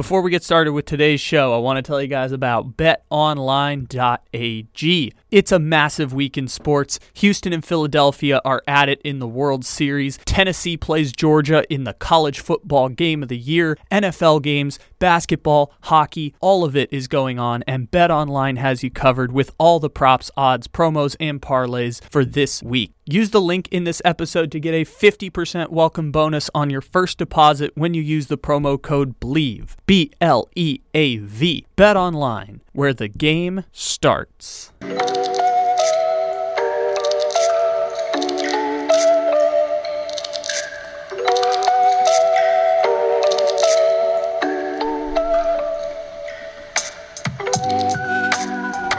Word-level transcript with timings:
Before 0.00 0.22
we 0.22 0.30
get 0.30 0.42
started 0.42 0.72
with 0.72 0.86
today's 0.86 1.20
show, 1.20 1.52
I 1.52 1.58
want 1.58 1.76
to 1.76 1.82
tell 1.82 2.00
you 2.00 2.08
guys 2.08 2.32
about 2.32 2.78
betonline.ag. 2.78 5.12
It's 5.30 5.52
a 5.52 5.58
massive 5.58 6.14
week 6.14 6.38
in 6.38 6.48
sports. 6.48 6.98
Houston 7.12 7.52
and 7.52 7.62
Philadelphia 7.62 8.40
are 8.42 8.62
at 8.66 8.88
it 8.88 9.02
in 9.02 9.18
the 9.18 9.28
World 9.28 9.66
Series. 9.66 10.16
Tennessee 10.24 10.78
plays 10.78 11.12
Georgia 11.12 11.66
in 11.68 11.84
the 11.84 11.92
college 11.92 12.40
football 12.40 12.88
game 12.88 13.22
of 13.22 13.28
the 13.28 13.36
year. 13.36 13.76
NFL 13.92 14.40
games, 14.40 14.78
basketball, 15.00 15.72
hockey, 15.82 16.32
all 16.40 16.62
of 16.62 16.76
it 16.76 16.88
is 16.92 17.08
going 17.08 17.40
on, 17.40 17.64
and 17.66 17.90
BetOnline 17.90 18.58
has 18.58 18.84
you 18.84 18.90
covered 18.90 19.32
with 19.32 19.50
all 19.58 19.80
the 19.80 19.90
props, 19.90 20.30
odds, 20.36 20.68
promos, 20.68 21.16
and 21.18 21.42
parlays 21.42 22.00
for 22.08 22.24
this 22.24 22.62
week. 22.62 22.92
Use 23.06 23.30
the 23.30 23.40
link 23.40 23.66
in 23.72 23.82
this 23.82 24.00
episode 24.04 24.52
to 24.52 24.60
get 24.60 24.72
a 24.72 24.84
50% 24.84 25.70
welcome 25.70 26.12
bonus 26.12 26.48
on 26.54 26.70
your 26.70 26.80
first 26.80 27.18
deposit 27.18 27.72
when 27.74 27.92
you 27.92 28.02
use 28.02 28.28
the 28.28 28.38
promo 28.38 28.80
code 28.80 29.18
BLEAV. 29.18 29.74
B 29.86 30.12
L 30.20 30.48
E 30.54 30.78
A 30.94 31.16
V. 31.16 31.66
Bet 31.74 31.96
online, 31.96 32.60
where 32.72 32.94
the 32.94 33.08
game 33.08 33.64
starts. 33.72 34.70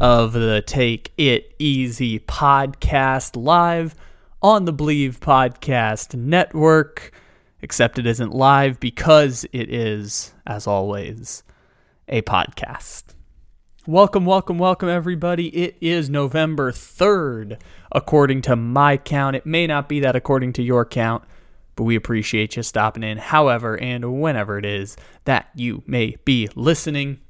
of 0.00 0.34
the 0.34 0.62
Take 0.66 1.12
It 1.16 1.54
Easy 1.58 2.18
podcast 2.18 3.42
live 3.42 3.94
on 4.42 4.66
the 4.66 4.72
Bleav 4.72 5.18
Podcast 5.18 6.14
Network. 6.14 7.12
Except 7.62 7.98
it 7.98 8.06
isn't 8.06 8.34
live 8.34 8.78
because 8.78 9.46
it 9.52 9.72
is, 9.72 10.34
as 10.46 10.66
always, 10.66 11.42
a 12.08 12.22
podcast. 12.22 13.04
Welcome, 13.86 14.26
welcome, 14.26 14.58
welcome, 14.58 14.88
everybody. 14.88 15.48
It 15.48 15.76
is 15.80 16.10
November 16.10 16.72
3rd, 16.72 17.58
according 17.90 18.42
to 18.42 18.56
my 18.56 18.98
count. 18.98 19.36
It 19.36 19.46
may 19.46 19.66
not 19.66 19.88
be 19.88 20.00
that 20.00 20.16
according 20.16 20.52
to 20.54 20.62
your 20.62 20.84
count, 20.84 21.24
but 21.74 21.84
we 21.84 21.96
appreciate 21.96 22.56
you 22.56 22.62
stopping 22.62 23.02
in, 23.02 23.16
however 23.18 23.78
and 23.78 24.20
whenever 24.20 24.58
it 24.58 24.64
is 24.64 24.96
that 25.24 25.48
you 25.54 25.82
may 25.86 26.16
be 26.24 26.48
listening. 26.54 27.20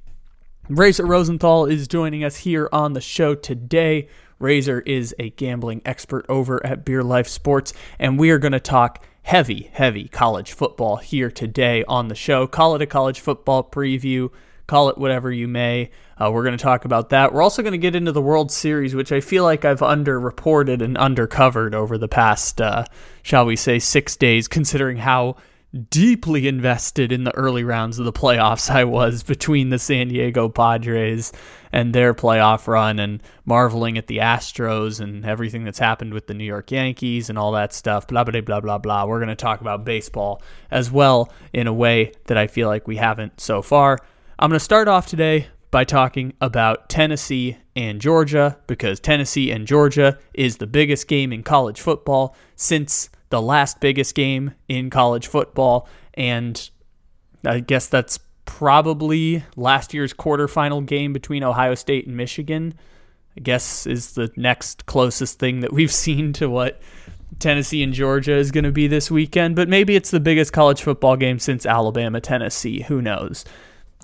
Razor 0.69 1.06
Rosenthal 1.06 1.67
is 1.67 1.86
joining 1.86 2.25
us 2.25 2.39
here 2.39 2.69
on 2.72 2.92
the 2.92 3.00
show 3.00 3.36
today. 3.36 4.09
Razor 4.41 4.81
is 4.81 5.14
a 5.17 5.31
gambling 5.31 5.81
expert 5.84 6.27
over 6.28 6.64
at 6.67 6.84
Beer 6.84 7.05
Life 7.05 7.28
Sports, 7.28 7.73
and 8.00 8.19
we 8.19 8.31
are 8.31 8.39
going 8.39 8.50
to 8.50 8.58
talk 8.58 9.05
heavy, 9.23 9.70
heavy 9.73 10.08
college 10.08 10.53
football 10.53 10.97
here 10.97 11.31
today 11.31 11.84
on 11.86 12.08
the 12.08 12.17
show. 12.17 12.48
Call 12.48 12.75
it 12.75 12.83
a 12.83 12.86
college 12.86 13.20
football 13.20 13.62
preview, 13.62 14.33
call 14.67 14.89
it 14.89 14.98
whatever 14.98 15.31
you 15.31 15.47
may. 15.47 15.91
Uh, 16.19 16.33
we're 16.33 16.42
going 16.42 16.58
to 16.58 16.62
talk 16.62 16.84
about 16.84 17.11
that. 17.11 17.33
We're 17.33 17.42
also 17.42 17.62
going 17.62 17.70
to 17.70 17.78
get 17.78 17.95
into 17.95 18.11
the 18.11 18.20
World 18.20 18.51
Series, 18.51 18.92
which 18.92 19.12
I 19.12 19.20
feel 19.20 19.45
like 19.45 19.64
I've 19.64 19.78
underreported 19.78 20.83
and 20.83 20.97
undercovered 20.97 21.75
over 21.75 21.97
the 21.97 22.08
past, 22.08 22.61
uh, 22.61 22.86
shall 23.23 23.47
we 23.47 23.55
say, 23.55 23.78
six 23.78 24.17
days, 24.17 24.48
considering 24.48 24.96
how 24.96 25.36
deeply 25.77 26.48
invested 26.48 27.13
in 27.13 27.25
the 27.25 27.35
early 27.35 27.64
rounds 27.64 27.98
of 27.98 28.05
the 28.05 28.13
playoffs 28.13 28.70
I 28.70 28.85
was 28.85 29.23
between 29.23 29.70
the 29.70 29.79
San 29.79 30.09
Diego 30.09 30.48
Padres 30.48 31.33
and 31.73 31.95
their 31.95 32.14
playoff 32.14 32.67
run 32.67 32.98
and 32.98 33.23
marveling 33.45 33.98
at 33.98 34.07
the 34.07 34.19
Astros 34.19 35.01
and 35.01 35.25
everything 35.25 35.65
that's 35.65 35.79
happened 35.79 36.15
with 36.15 36.27
the 36.27 36.35
New 36.35 36.45
York 36.45 36.70
Yankees 36.70 37.29
and 37.29 37.39
all 37.39 37.53
that 37.53 37.73
stuff. 37.73 38.07
Blah, 38.07 38.25
blah, 38.25 38.41
blah, 38.41 38.61
blah, 38.61 38.79
blah. 38.79 39.05
We're 39.05 39.19
going 39.19 39.29
to 39.29 39.36
talk 39.36 39.61
about 39.61 39.85
baseball 39.85 40.42
as 40.70 40.91
well 40.91 41.31
in 41.53 41.67
a 41.67 41.73
way 41.73 42.13
that 42.27 42.39
I 42.39 42.47
feel 42.47 42.69
like 42.69 42.89
we 42.89 42.97
haven't 42.97 43.41
so 43.41 43.63
far. 43.63 43.98
I'm 44.39 44.51
going 44.51 44.59
to 44.59 44.65
start 44.65 44.89
off 44.89 45.07
today 45.07 45.48
by 45.70 45.85
talking 45.85 46.33
about 46.41 46.89
Tennessee 46.89 47.59
and 47.75 48.01
Georgia 48.01 48.59
because 48.67 49.01
Tennessee 49.01 49.51
and 49.51 49.67
Georgia 49.67 50.19
is 50.33 50.57
the 50.57 50.67
biggest 50.67 51.09
game 51.09 51.33
in 51.33 51.42
college 51.42 51.81
football 51.81 52.35
since 52.55 53.11
the 53.31 53.42
last 53.42 53.81
biggest 53.81 54.14
game 54.14 54.55
in 54.69 54.91
college 54.91 55.27
football. 55.27 55.89
And 56.14 56.70
I 57.45 57.61
guess 57.61 57.89
that's 57.89 58.19
probably 58.45 59.45
last 59.57 59.92
year's 59.92 60.14
quarterfinal 60.14 60.87
game 60.87 61.13
between 61.13 61.42
Ohio 61.42 61.75
State 61.75 62.07
and 62.07 62.17
Michigan. 62.17 62.75
I 63.36 63.41
guess 63.41 63.86
is 63.86 64.15
the 64.15 64.31
next 64.36 64.86
closest 64.86 65.39
thing 65.39 65.61
that 65.61 65.73
we've 65.73 65.92
seen 65.92 66.33
to 66.35 66.48
what 66.48 66.81
Tennessee 67.39 67.83
and 67.83 67.92
Georgia 67.92 68.35
is 68.35 68.51
going 68.51 68.65
to 68.65 68.73
be 68.73 68.86
this 68.86 69.11
weekend. 69.11 69.57
But 69.57 69.69
maybe 69.69 69.97
it's 69.97 70.11
the 70.11 70.20
biggest 70.20 70.53
college 70.53 70.83
football 70.83 71.17
game 71.17 71.39
since 71.39 71.67
Alabama 71.67 72.20
Tennessee. 72.20 72.83
Who 72.83 73.03
knows? 73.03 73.45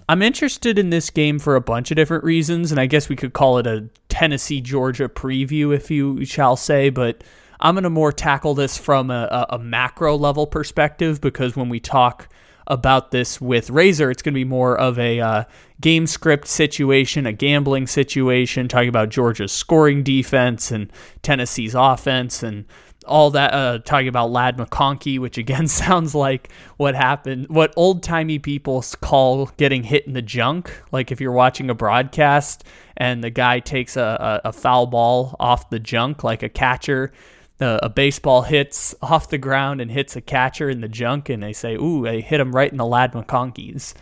I'm 0.08 0.20
interested 0.20 0.78
in 0.78 0.90
this 0.90 1.10
game 1.10 1.38
for 1.38 1.54
a 1.54 1.60
bunch 1.60 1.90
of 1.90 1.96
different 1.96 2.24
reasons, 2.24 2.70
and 2.70 2.80
I 2.80 2.86
guess 2.86 3.08
we 3.08 3.16
could 3.16 3.32
call 3.32 3.58
it 3.58 3.66
a 3.66 3.88
Tennessee 4.08 4.60
Georgia 4.60 5.08
preview, 5.08 5.74
if 5.74 5.90
you 5.90 6.24
shall 6.24 6.56
say. 6.56 6.90
But 6.90 7.24
I'm 7.62 7.76
going 7.76 7.84
to 7.84 7.90
more 7.90 8.10
tackle 8.10 8.54
this 8.54 8.76
from 8.76 9.10
a, 9.10 9.46
a, 9.50 9.58
macro 9.58 10.16
level 10.16 10.48
perspective 10.48 11.20
because 11.20 11.54
when 11.54 11.68
we 11.68 11.78
talk 11.78 12.28
about 12.66 13.12
this 13.12 13.40
with 13.40 13.70
Razor, 13.70 14.10
it's 14.10 14.20
going 14.20 14.34
to 14.34 14.38
be 14.38 14.44
more 14.44 14.76
of 14.76 14.98
a 14.98 15.20
uh, 15.20 15.44
game 15.80 16.08
script 16.08 16.48
situation, 16.48 17.24
a 17.24 17.32
gambling 17.32 17.86
situation, 17.86 18.66
talking 18.66 18.88
about 18.88 19.10
Georgia's 19.10 19.52
scoring 19.52 20.02
defense 20.02 20.72
and 20.72 20.92
Tennessee's 21.22 21.76
offense 21.76 22.42
and 22.42 22.64
all 23.06 23.30
that 23.30 23.54
uh, 23.54 23.78
talking 23.78 24.08
about 24.08 24.32
Ladd 24.32 24.56
McConkey, 24.56 25.20
which 25.20 25.38
again 25.38 25.68
sounds 25.68 26.16
like 26.16 26.50
what 26.78 26.96
happened, 26.96 27.48
what 27.48 27.72
old 27.76 28.02
timey 28.02 28.40
people 28.40 28.84
call 29.00 29.46
getting 29.56 29.84
hit 29.84 30.06
in 30.08 30.14
the 30.14 30.22
junk. 30.22 30.82
Like 30.90 31.12
if 31.12 31.20
you're 31.20 31.30
watching 31.30 31.70
a 31.70 31.74
broadcast 31.74 32.64
and 32.96 33.22
the 33.22 33.30
guy 33.30 33.60
takes 33.60 33.96
a, 33.96 34.40
a, 34.44 34.48
a 34.48 34.52
foul 34.52 34.86
ball 34.86 35.36
off 35.38 35.70
the 35.70 35.78
junk, 35.78 36.24
like 36.24 36.42
a 36.42 36.48
catcher 36.48 37.12
a 37.60 37.88
baseball 37.88 38.42
hits 38.42 38.94
off 39.00 39.30
the 39.30 39.38
ground 39.38 39.80
and 39.80 39.90
hits 39.90 40.16
a 40.16 40.20
catcher 40.20 40.68
in 40.68 40.80
the 40.80 40.88
junk, 40.88 41.28
and 41.28 41.42
they 41.42 41.52
say, 41.52 41.74
"Ooh, 41.74 42.02
they 42.02 42.20
hit 42.20 42.40
him 42.40 42.54
right 42.54 42.70
in 42.70 42.78
the 42.78 42.86
Ladd 42.86 43.12
McConkeys." 43.12 43.94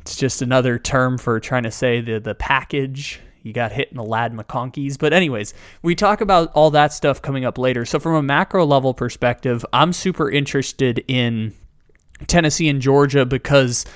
It's 0.00 0.16
just 0.16 0.42
another 0.42 0.78
term 0.78 1.18
for 1.18 1.38
trying 1.38 1.64
to 1.64 1.70
say 1.70 2.00
the 2.00 2.18
the 2.18 2.34
package. 2.34 3.20
You 3.42 3.52
got 3.52 3.72
hit 3.72 3.90
in 3.90 3.96
the 3.96 4.04
Ladd 4.04 4.32
McConkeys. 4.32 4.98
But 4.98 5.12
anyways, 5.12 5.54
we 5.82 5.94
talk 5.94 6.20
about 6.20 6.50
all 6.52 6.70
that 6.72 6.92
stuff 6.92 7.22
coming 7.22 7.44
up 7.44 7.56
later. 7.56 7.84
So 7.84 7.98
from 7.98 8.14
a 8.14 8.22
macro 8.22 8.66
level 8.66 8.94
perspective, 8.94 9.64
I'm 9.72 9.92
super 9.92 10.30
interested 10.30 11.04
in 11.08 11.54
Tennessee 12.26 12.68
and 12.68 12.82
Georgia 12.82 13.24
because 13.24 13.86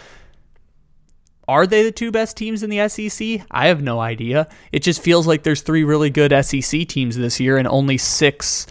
are 1.48 1.66
they 1.66 1.82
the 1.82 1.92
two 1.92 2.12
best 2.12 2.36
teams 2.36 2.62
in 2.62 2.70
the 2.70 2.88
SEC? 2.88 3.46
I 3.50 3.66
have 3.68 3.82
no 3.82 4.00
idea. 4.00 4.48
It 4.70 4.82
just 4.82 5.02
feels 5.02 5.26
like 5.26 5.42
there's 5.42 5.62
three 5.62 5.84
really 5.84 6.10
good 6.10 6.32
SEC 6.44 6.86
teams 6.88 7.16
this 7.16 7.40
year 7.40 7.58
and 7.58 7.66
only 7.66 7.98
six 7.98 8.66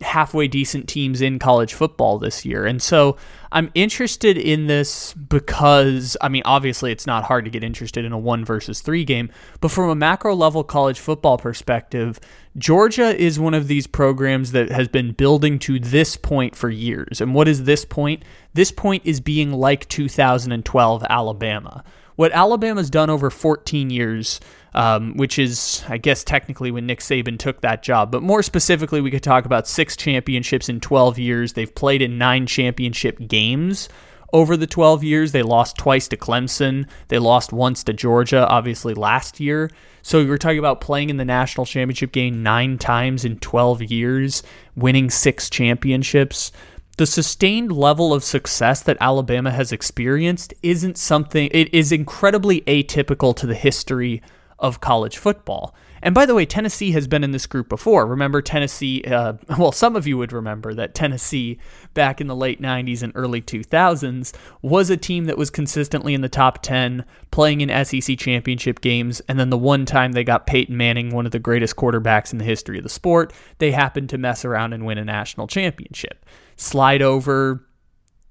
halfway 0.00 0.46
decent 0.46 0.88
teams 0.88 1.22
in 1.22 1.38
college 1.38 1.74
football 1.74 2.18
this 2.18 2.44
year. 2.44 2.66
And 2.66 2.82
so 2.82 3.16
I'm 3.50 3.70
interested 3.74 4.36
in 4.36 4.66
this 4.66 5.14
because, 5.14 6.16
I 6.20 6.28
mean, 6.28 6.42
obviously 6.44 6.92
it's 6.92 7.06
not 7.06 7.24
hard 7.24 7.44
to 7.46 7.50
get 7.50 7.64
interested 7.64 8.04
in 8.04 8.12
a 8.12 8.18
one 8.18 8.44
versus 8.44 8.80
three 8.80 9.04
game, 9.04 9.30
but 9.60 9.70
from 9.70 9.88
a 9.88 9.94
macro 9.94 10.34
level 10.34 10.64
college 10.64 11.00
football 11.00 11.38
perspective, 11.38 12.20
Georgia 12.58 13.14
is 13.14 13.38
one 13.38 13.54
of 13.54 13.68
these 13.68 13.86
programs 13.86 14.52
that 14.52 14.70
has 14.70 14.88
been 14.88 15.12
building 15.12 15.58
to 15.58 15.78
this 15.78 16.16
point 16.16 16.56
for 16.56 16.70
years. 16.70 17.20
And 17.20 17.34
what 17.34 17.48
is 17.48 17.64
this 17.64 17.84
point? 17.84 18.24
This 18.54 18.72
point 18.72 19.02
is 19.04 19.20
being 19.20 19.52
like 19.52 19.88
2012 19.88 21.04
Alabama. 21.10 21.84
What 22.14 22.32
Alabama's 22.32 22.88
done 22.88 23.10
over 23.10 23.28
14 23.28 23.90
years 23.90 24.40
um, 24.76 25.14
which 25.16 25.38
is, 25.38 25.82
I 25.88 25.96
guess, 25.96 26.22
technically 26.22 26.70
when 26.70 26.86
Nick 26.86 27.00
Saban 27.00 27.38
took 27.38 27.62
that 27.62 27.82
job. 27.82 28.12
But 28.12 28.22
more 28.22 28.42
specifically, 28.42 29.00
we 29.00 29.10
could 29.10 29.22
talk 29.22 29.46
about 29.46 29.66
six 29.66 29.96
championships 29.96 30.68
in 30.68 30.80
12 30.80 31.18
years. 31.18 31.54
They've 31.54 31.74
played 31.74 32.02
in 32.02 32.18
nine 32.18 32.46
championship 32.46 33.18
games 33.26 33.88
over 34.32 34.56
the 34.56 34.66
12 34.66 35.04
years. 35.04 35.32
They 35.32 35.42
lost 35.42 35.76
twice 35.76 36.08
to 36.08 36.16
Clemson. 36.16 36.88
They 37.08 37.18
lost 37.18 37.52
once 37.52 37.84
to 37.84 37.92
Georgia, 37.92 38.46
obviously, 38.48 38.94
last 38.94 39.40
year. 39.40 39.70
So 40.02 40.24
we're 40.24 40.38
talking 40.38 40.58
about 40.58 40.80
playing 40.80 41.10
in 41.10 41.16
the 41.16 41.24
national 41.24 41.66
championship 41.66 42.12
game 42.12 42.42
nine 42.42 42.78
times 42.78 43.24
in 43.24 43.38
12 43.38 43.82
years, 43.82 44.42
winning 44.76 45.10
six 45.10 45.50
championships. 45.50 46.52
the 46.96 47.06
sustained 47.06 47.70
level 47.70 48.14
of 48.14 48.24
success 48.24 48.82
that 48.82 48.96
Alabama 49.00 49.50
has 49.50 49.70
experienced 49.70 50.54
isn't 50.62 50.96
something, 50.96 51.50
it 51.52 51.72
is 51.74 51.92
incredibly 51.92 52.62
atypical 52.62 53.36
to 53.36 53.46
the 53.46 53.54
history 53.54 54.22
of 54.58 54.80
college 54.80 55.18
football. 55.18 55.74
And 56.02 56.14
by 56.14 56.26
the 56.26 56.34
way, 56.34 56.46
Tennessee 56.46 56.92
has 56.92 57.06
been 57.06 57.24
in 57.24 57.30
this 57.30 57.46
group 57.46 57.68
before. 57.68 58.06
Remember 58.06 58.42
Tennessee? 58.42 59.02
Uh, 59.04 59.34
well, 59.58 59.72
some 59.72 59.96
of 59.96 60.06
you 60.06 60.18
would 60.18 60.32
remember 60.32 60.74
that 60.74 60.94
Tennessee 60.94 61.58
back 61.94 62.20
in 62.20 62.26
the 62.26 62.36
late 62.36 62.60
90s 62.60 63.02
and 63.02 63.12
early 63.14 63.40
2000s 63.40 64.34
was 64.62 64.90
a 64.90 64.96
team 64.96 65.24
that 65.24 65.38
was 65.38 65.50
consistently 65.50 66.14
in 66.14 66.20
the 66.20 66.28
top 66.28 66.62
10, 66.62 67.04
playing 67.30 67.60
in 67.60 67.84
SEC 67.84 68.18
championship 68.18 68.80
games. 68.80 69.20
And 69.28 69.38
then 69.38 69.50
the 69.50 69.58
one 69.58 69.86
time 69.86 70.12
they 70.12 70.24
got 70.24 70.46
Peyton 70.46 70.76
Manning, 70.76 71.10
one 71.10 71.26
of 71.26 71.32
the 71.32 71.38
greatest 71.38 71.76
quarterbacks 71.76 72.32
in 72.32 72.38
the 72.38 72.44
history 72.44 72.78
of 72.78 72.84
the 72.84 72.90
sport, 72.90 73.32
they 73.58 73.72
happened 73.72 74.10
to 74.10 74.18
mess 74.18 74.44
around 74.44 74.72
and 74.72 74.84
win 74.84 74.98
a 74.98 75.04
national 75.04 75.46
championship. 75.46 76.24
Slide 76.56 77.02
over 77.02 77.66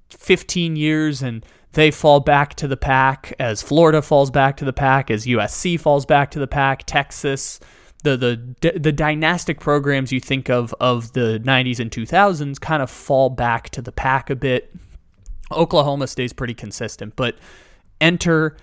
15 0.09 0.75
years 0.75 1.21
and 1.21 1.45
they 1.75 1.91
fall 1.91 2.21
back 2.21 2.55
to 2.55 2.67
the 2.67 2.77
pack 2.77 3.33
as 3.37 3.61
Florida 3.61 4.01
falls 4.01 4.31
back 4.31 4.57
to 4.57 4.65
the 4.65 4.73
pack, 4.73 5.11
as 5.11 5.25
USC 5.25 5.79
falls 5.79 6.05
back 6.05 6.31
to 6.31 6.39
the 6.39 6.47
pack, 6.47 6.85
Texas, 6.85 7.59
the 8.03 8.15
the 8.17 8.79
the 8.79 8.91
dynastic 8.91 9.59
programs 9.59 10.11
you 10.11 10.21
think 10.21 10.49
of 10.49 10.73
of 10.79 11.11
the 11.13 11.41
90s 11.43 11.79
and 11.79 11.91
2000s 11.91 12.59
kind 12.61 12.81
of 12.81 12.89
fall 12.89 13.29
back 13.29 13.69
to 13.71 13.81
the 13.81 13.91
pack 13.91 14.29
a 14.29 14.35
bit. 14.35 14.73
Oklahoma 15.51 16.07
stays 16.07 16.31
pretty 16.31 16.53
consistent, 16.53 17.15
but 17.15 17.37
enter 17.99 18.55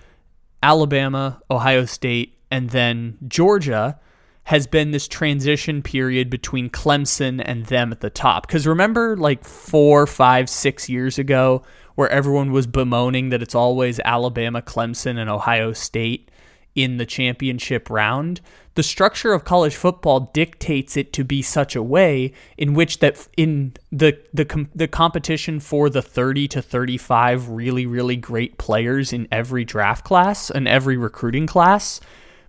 Alabama, 0.63 1.41
Ohio 1.51 1.85
State, 1.85 2.37
and 2.49 2.71
then 2.71 3.17
Georgia 3.27 3.99
has 4.45 4.67
been 4.67 4.91
this 4.91 5.07
transition 5.07 5.81
period 5.81 6.29
between 6.29 6.69
Clemson 6.69 7.41
and 7.45 7.65
them 7.67 7.91
at 7.91 8.01
the 8.01 8.09
top. 8.09 8.47
Because 8.47 8.67
remember, 8.67 9.15
like 9.15 9.45
four, 9.45 10.05
five, 10.05 10.49
six 10.49 10.89
years 10.89 11.17
ago, 11.17 11.63
where 11.95 12.09
everyone 12.09 12.51
was 12.51 12.67
bemoaning 12.67 13.29
that 13.29 13.41
it's 13.41 13.55
always 13.55 13.99
Alabama, 14.03 14.61
Clemson, 14.61 15.17
and 15.17 15.29
Ohio 15.29 15.73
State 15.73 16.29
in 16.75 16.97
the 16.97 17.05
championship 17.05 17.89
round. 17.89 18.41
The 18.75 18.83
structure 18.83 19.33
of 19.33 19.45
college 19.45 19.75
football 19.75 20.31
dictates 20.33 20.97
it 20.97 21.13
to 21.13 21.23
be 21.23 21.41
such 21.41 21.75
a 21.75 21.83
way 21.83 22.33
in 22.57 22.73
which 22.73 22.99
that 22.99 23.27
in 23.37 23.73
the 23.91 24.19
the 24.33 24.67
the 24.73 24.87
competition 24.87 25.59
for 25.59 25.89
the 25.89 26.01
30 26.01 26.47
to 26.49 26.61
35 26.61 27.49
really 27.49 27.85
really 27.85 28.15
great 28.15 28.57
players 28.57 29.13
in 29.13 29.27
every 29.31 29.63
draft 29.63 30.03
class 30.03 30.49
and 30.49 30.67
every 30.67 30.97
recruiting 30.97 31.45
class, 31.45 31.99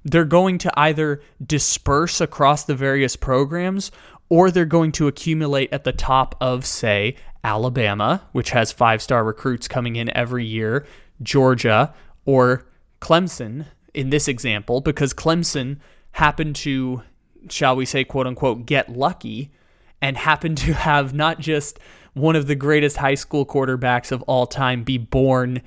they're 0.05 0.25
going 0.25 0.57
to 0.59 0.73
either 0.79 1.21
disperse 1.45 2.21
across 2.21 2.65
the 2.65 2.75
various 2.75 3.17
programs 3.17 3.91
or 4.31 4.51
they're 4.51 4.65
going 4.65 4.93
to 4.93 5.07
accumulate 5.07 5.71
at 5.73 5.85
the 5.85 5.93
top 5.93 6.35
of 6.41 6.65
say 6.65 7.15
Alabama, 7.45 8.23
which 8.33 8.51
has 8.51 8.73
five 8.73 9.03
star 9.03 9.23
recruits 9.23 9.69
coming 9.69 9.97
in 9.97 10.15
every 10.17 10.45
year, 10.45 10.87
Georgia, 11.23 11.95
or 12.25 12.67
Clemson 13.01 13.67
in 13.93 14.11
this 14.11 14.27
example, 14.27 14.81
because 14.81 15.15
Clemson 15.15 15.79
happened 16.13 16.57
to, 16.57 17.03
shall 17.49 17.77
we 17.77 17.85
say, 17.85 18.03
quote 18.03 18.27
unquote, 18.27 18.67
get 18.67 18.89
lucky 18.89 19.53
and 20.01 20.17
happened 20.17 20.59
to 20.59 20.73
have 20.73 21.15
not 21.15 21.39
just 21.39 21.79
one 22.15 22.37
of 22.37 22.47
the 22.47 22.55
greatest 22.55 22.97
high 22.97 23.15
school 23.15 23.45
quarterbacks 23.45 24.11
of 24.11 24.23
all 24.23 24.47
time 24.47 24.83
be 24.83 24.99
born 24.99 25.61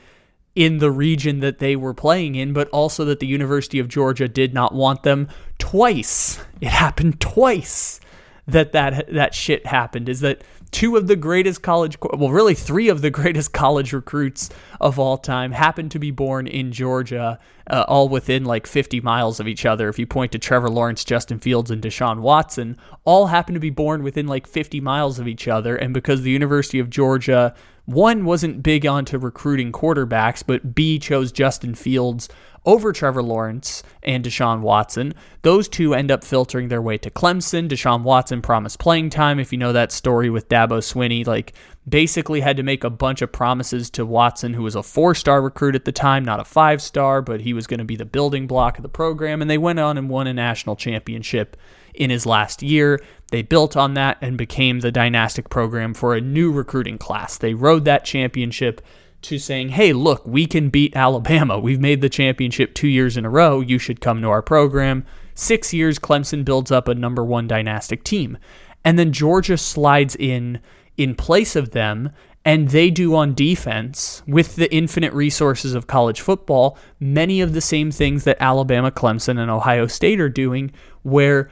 in 0.55 0.79
the 0.79 0.89
region 0.89 1.39
that 1.41 1.59
they 1.59 1.75
were 1.75 1.93
playing 1.93 2.33
in, 2.33 2.51
but 2.51 2.67
also 2.69 3.05
that 3.05 3.19
the 3.19 3.27
University 3.27 3.77
of 3.77 3.87
Georgia 3.87 4.27
did 4.27 4.53
not 4.53 4.73
want 4.73 5.03
them 5.03 5.27
twice. 5.59 6.39
It 6.59 6.69
happened 6.69 7.21
twice 7.21 7.99
that 8.47 8.71
that 8.71 9.13
that 9.13 9.35
shit 9.35 9.65
happened 9.67 10.09
is 10.09 10.21
that 10.21 10.41
two 10.71 10.95
of 10.95 11.07
the 11.07 11.15
greatest 11.15 11.61
college, 11.61 11.97
well, 12.01 12.29
really 12.29 12.53
three 12.53 12.89
of 12.89 13.01
the 13.01 13.09
greatest 13.09 13.53
college 13.53 13.93
recruits 13.93 14.49
of 14.79 14.99
all 14.99 15.17
time 15.17 15.51
happened 15.51 15.91
to 15.91 15.99
be 15.99 16.11
born 16.11 16.47
in 16.47 16.71
Georgia, 16.71 17.39
uh, 17.69 17.85
all 17.87 18.09
within 18.09 18.45
like 18.45 18.67
50 18.67 19.01
miles 19.01 19.39
of 19.39 19.47
each 19.47 19.65
other. 19.65 19.89
If 19.89 19.99
you 19.99 20.05
point 20.05 20.31
to 20.33 20.39
Trevor 20.39 20.69
Lawrence, 20.69 21.03
Justin 21.03 21.39
Fields, 21.39 21.71
and 21.71 21.81
Deshaun 21.81 22.19
Watson, 22.19 22.77
all 23.05 23.27
happened 23.27 23.55
to 23.55 23.59
be 23.59 23.69
born 23.69 24.03
within 24.03 24.27
like 24.27 24.47
50 24.47 24.79
miles 24.81 25.19
of 25.19 25.27
each 25.27 25.47
other. 25.47 25.75
And 25.75 25.93
because 25.93 26.21
the 26.21 26.31
University 26.31 26.79
of 26.79 26.89
Georgia, 26.89 27.53
one, 27.85 28.25
wasn't 28.25 28.63
big 28.63 28.85
onto 28.85 29.17
recruiting 29.17 29.71
quarterbacks, 29.71 30.43
but 30.45 30.75
B, 30.75 30.99
chose 30.99 31.31
Justin 31.31 31.73
Fields 31.73 32.27
over 32.67 32.91
Trevor 32.91 33.23
Lawrence 33.23 33.81
and 34.03 34.23
Deshaun 34.23 34.59
Watson. 34.59 35.13
Those 35.41 35.69
two 35.69 35.93
end 35.93 36.11
up 36.11 36.23
filtering 36.23 36.67
their 36.67 36.81
way 36.81 36.97
to 36.97 37.09
Clemson. 37.09 37.69
Deshaun 37.69 38.03
Watson 38.03 38.41
promised 38.41 38.77
playing 38.77 39.09
time. 39.09 39.39
If 39.39 39.53
you 39.53 39.57
know 39.57 39.71
that 39.71 39.93
story 39.93 40.29
with 40.29 40.49
Dabo 40.49 40.79
Swinney, 40.79 41.25
like 41.25 41.53
basically 41.87 42.41
had 42.41 42.57
to 42.57 42.63
make 42.63 42.83
a 42.83 42.89
bunch 42.89 43.21
of 43.21 43.31
promises 43.31 43.89
to 43.91 44.05
Watson, 44.05 44.53
who 44.53 44.63
was 44.63 44.75
a 44.75 44.83
four 44.83 45.15
star 45.15 45.41
recruit 45.41 45.75
at 45.75 45.85
the 45.85 45.93
time, 45.93 46.25
not 46.25 46.41
a 46.41 46.45
five 46.45 46.81
star, 46.81 47.21
but 47.21 47.39
he 47.39 47.53
was 47.53 47.67
going 47.67 47.79
to 47.79 47.85
be 47.85 47.95
the 47.95 48.05
building 48.05 48.47
block 48.47 48.77
of 48.77 48.83
the 48.83 48.89
program. 48.89 49.41
And 49.41 49.49
they 49.49 49.57
went 49.57 49.79
on 49.79 49.97
and 49.97 50.09
won 50.09 50.27
a 50.27 50.33
national 50.33 50.75
championship 50.75 51.55
in 51.93 52.09
his 52.09 52.25
last 52.25 52.61
year. 52.61 53.01
They 53.31 53.43
built 53.43 53.77
on 53.77 53.93
that 53.93 54.17
and 54.21 54.37
became 54.37 54.81
the 54.81 54.91
dynastic 54.91 55.49
program 55.49 55.93
for 55.93 56.15
a 56.15 56.21
new 56.21 56.51
recruiting 56.51 56.97
class. 56.97 57.37
They 57.37 57.53
rode 57.53 57.85
that 57.85 58.03
championship 58.03 58.81
to 59.23 59.39
saying, 59.39 59.69
hey, 59.69 59.93
look, 59.93 60.25
we 60.25 60.45
can 60.45 60.69
beat 60.69 60.95
Alabama. 60.95 61.59
We've 61.59 61.79
made 61.79 62.01
the 62.01 62.09
championship 62.09 62.73
two 62.73 62.87
years 62.87 63.17
in 63.17 63.25
a 63.25 63.29
row. 63.29 63.59
You 63.59 63.79
should 63.79 64.01
come 64.01 64.21
to 64.21 64.29
our 64.29 64.41
program. 64.41 65.05
Six 65.35 65.73
years, 65.73 65.99
Clemson 65.99 66.45
builds 66.45 66.71
up 66.71 66.87
a 66.87 66.95
number 66.95 67.23
one 67.23 67.47
dynastic 67.47 68.03
team. 68.03 68.37
And 68.83 68.97
then 68.97 69.11
Georgia 69.11 69.57
slides 69.57 70.15
in 70.15 70.59
in 70.97 71.13
place 71.13 71.55
of 71.55 71.71
them, 71.71 72.09
and 72.43 72.69
they 72.69 72.89
do 72.89 73.13
on 73.15 73.35
defense 73.35 74.23
with 74.25 74.55
the 74.55 74.73
infinite 74.73 75.13
resources 75.13 75.75
of 75.75 75.85
college 75.85 76.21
football 76.21 76.77
many 76.99 77.39
of 77.41 77.53
the 77.53 77.61
same 77.61 77.91
things 77.91 78.23
that 78.23 78.37
Alabama, 78.39 78.89
Clemson, 78.89 79.37
and 79.37 79.51
Ohio 79.51 79.85
State 79.85 80.19
are 80.19 80.29
doing, 80.29 80.71
where 81.03 81.51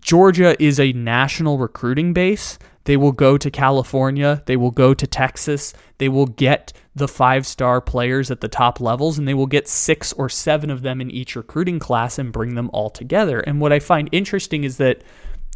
Georgia 0.00 0.60
is 0.60 0.80
a 0.80 0.92
national 0.94 1.58
recruiting 1.58 2.12
base. 2.12 2.58
They 2.84 2.96
will 2.96 3.12
go 3.12 3.38
to 3.38 3.50
California, 3.50 4.42
they 4.46 4.56
will 4.56 4.70
go 4.70 4.92
to 4.94 5.06
Texas, 5.06 5.72
they 5.98 6.08
will 6.08 6.26
get 6.26 6.72
the 6.94 7.08
five 7.08 7.46
star 7.46 7.80
players 7.80 8.30
at 8.30 8.40
the 8.40 8.48
top 8.48 8.80
levels, 8.80 9.18
and 9.18 9.26
they 9.26 9.34
will 9.34 9.46
get 9.46 9.68
six 9.68 10.12
or 10.12 10.28
seven 10.28 10.70
of 10.70 10.82
them 10.82 11.00
in 11.00 11.10
each 11.10 11.36
recruiting 11.36 11.78
class 11.78 12.18
and 12.18 12.32
bring 12.32 12.54
them 12.54 12.70
all 12.72 12.90
together. 12.90 13.40
And 13.40 13.60
what 13.60 13.72
I 13.72 13.78
find 13.78 14.08
interesting 14.12 14.64
is 14.64 14.78
that 14.78 15.02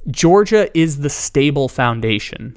Georgia 0.08 0.70
is 0.78 1.00
the 1.00 1.10
stable 1.10 1.68
foundation. 1.68 2.56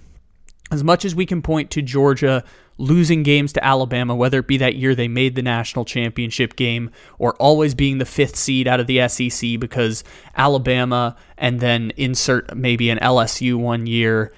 As 0.72 0.84
much 0.84 1.04
as 1.04 1.16
we 1.16 1.26
can 1.26 1.42
point 1.42 1.72
to 1.72 1.82
Georgia 1.82 2.44
losing 2.78 3.24
games 3.24 3.52
to 3.54 3.66
Alabama, 3.66 4.16
whether 4.16 4.40
it 4.40 4.48
be 4.48 4.58
that 4.58 4.76
year 4.76 4.96
they 4.96 5.08
made 5.08 5.36
the 5.36 5.42
national 5.42 5.84
championship 5.84 6.56
game 6.56 6.92
or 7.18 7.36
always 7.36 7.76
being 7.76 7.98
the 7.98 8.06
fifth 8.06 8.36
seed 8.36 8.68
out 8.68 8.80
of 8.80 8.88
the 8.88 9.08
SEC 9.08 9.60
because 9.60 10.04
Alabama 10.38 11.16
and 11.38 11.60
then 11.60 11.92
insert 11.98 12.56
maybe 12.56 12.90
an 12.90 13.00
LSU 13.00 13.56
one 13.56 13.88
year 13.88 14.32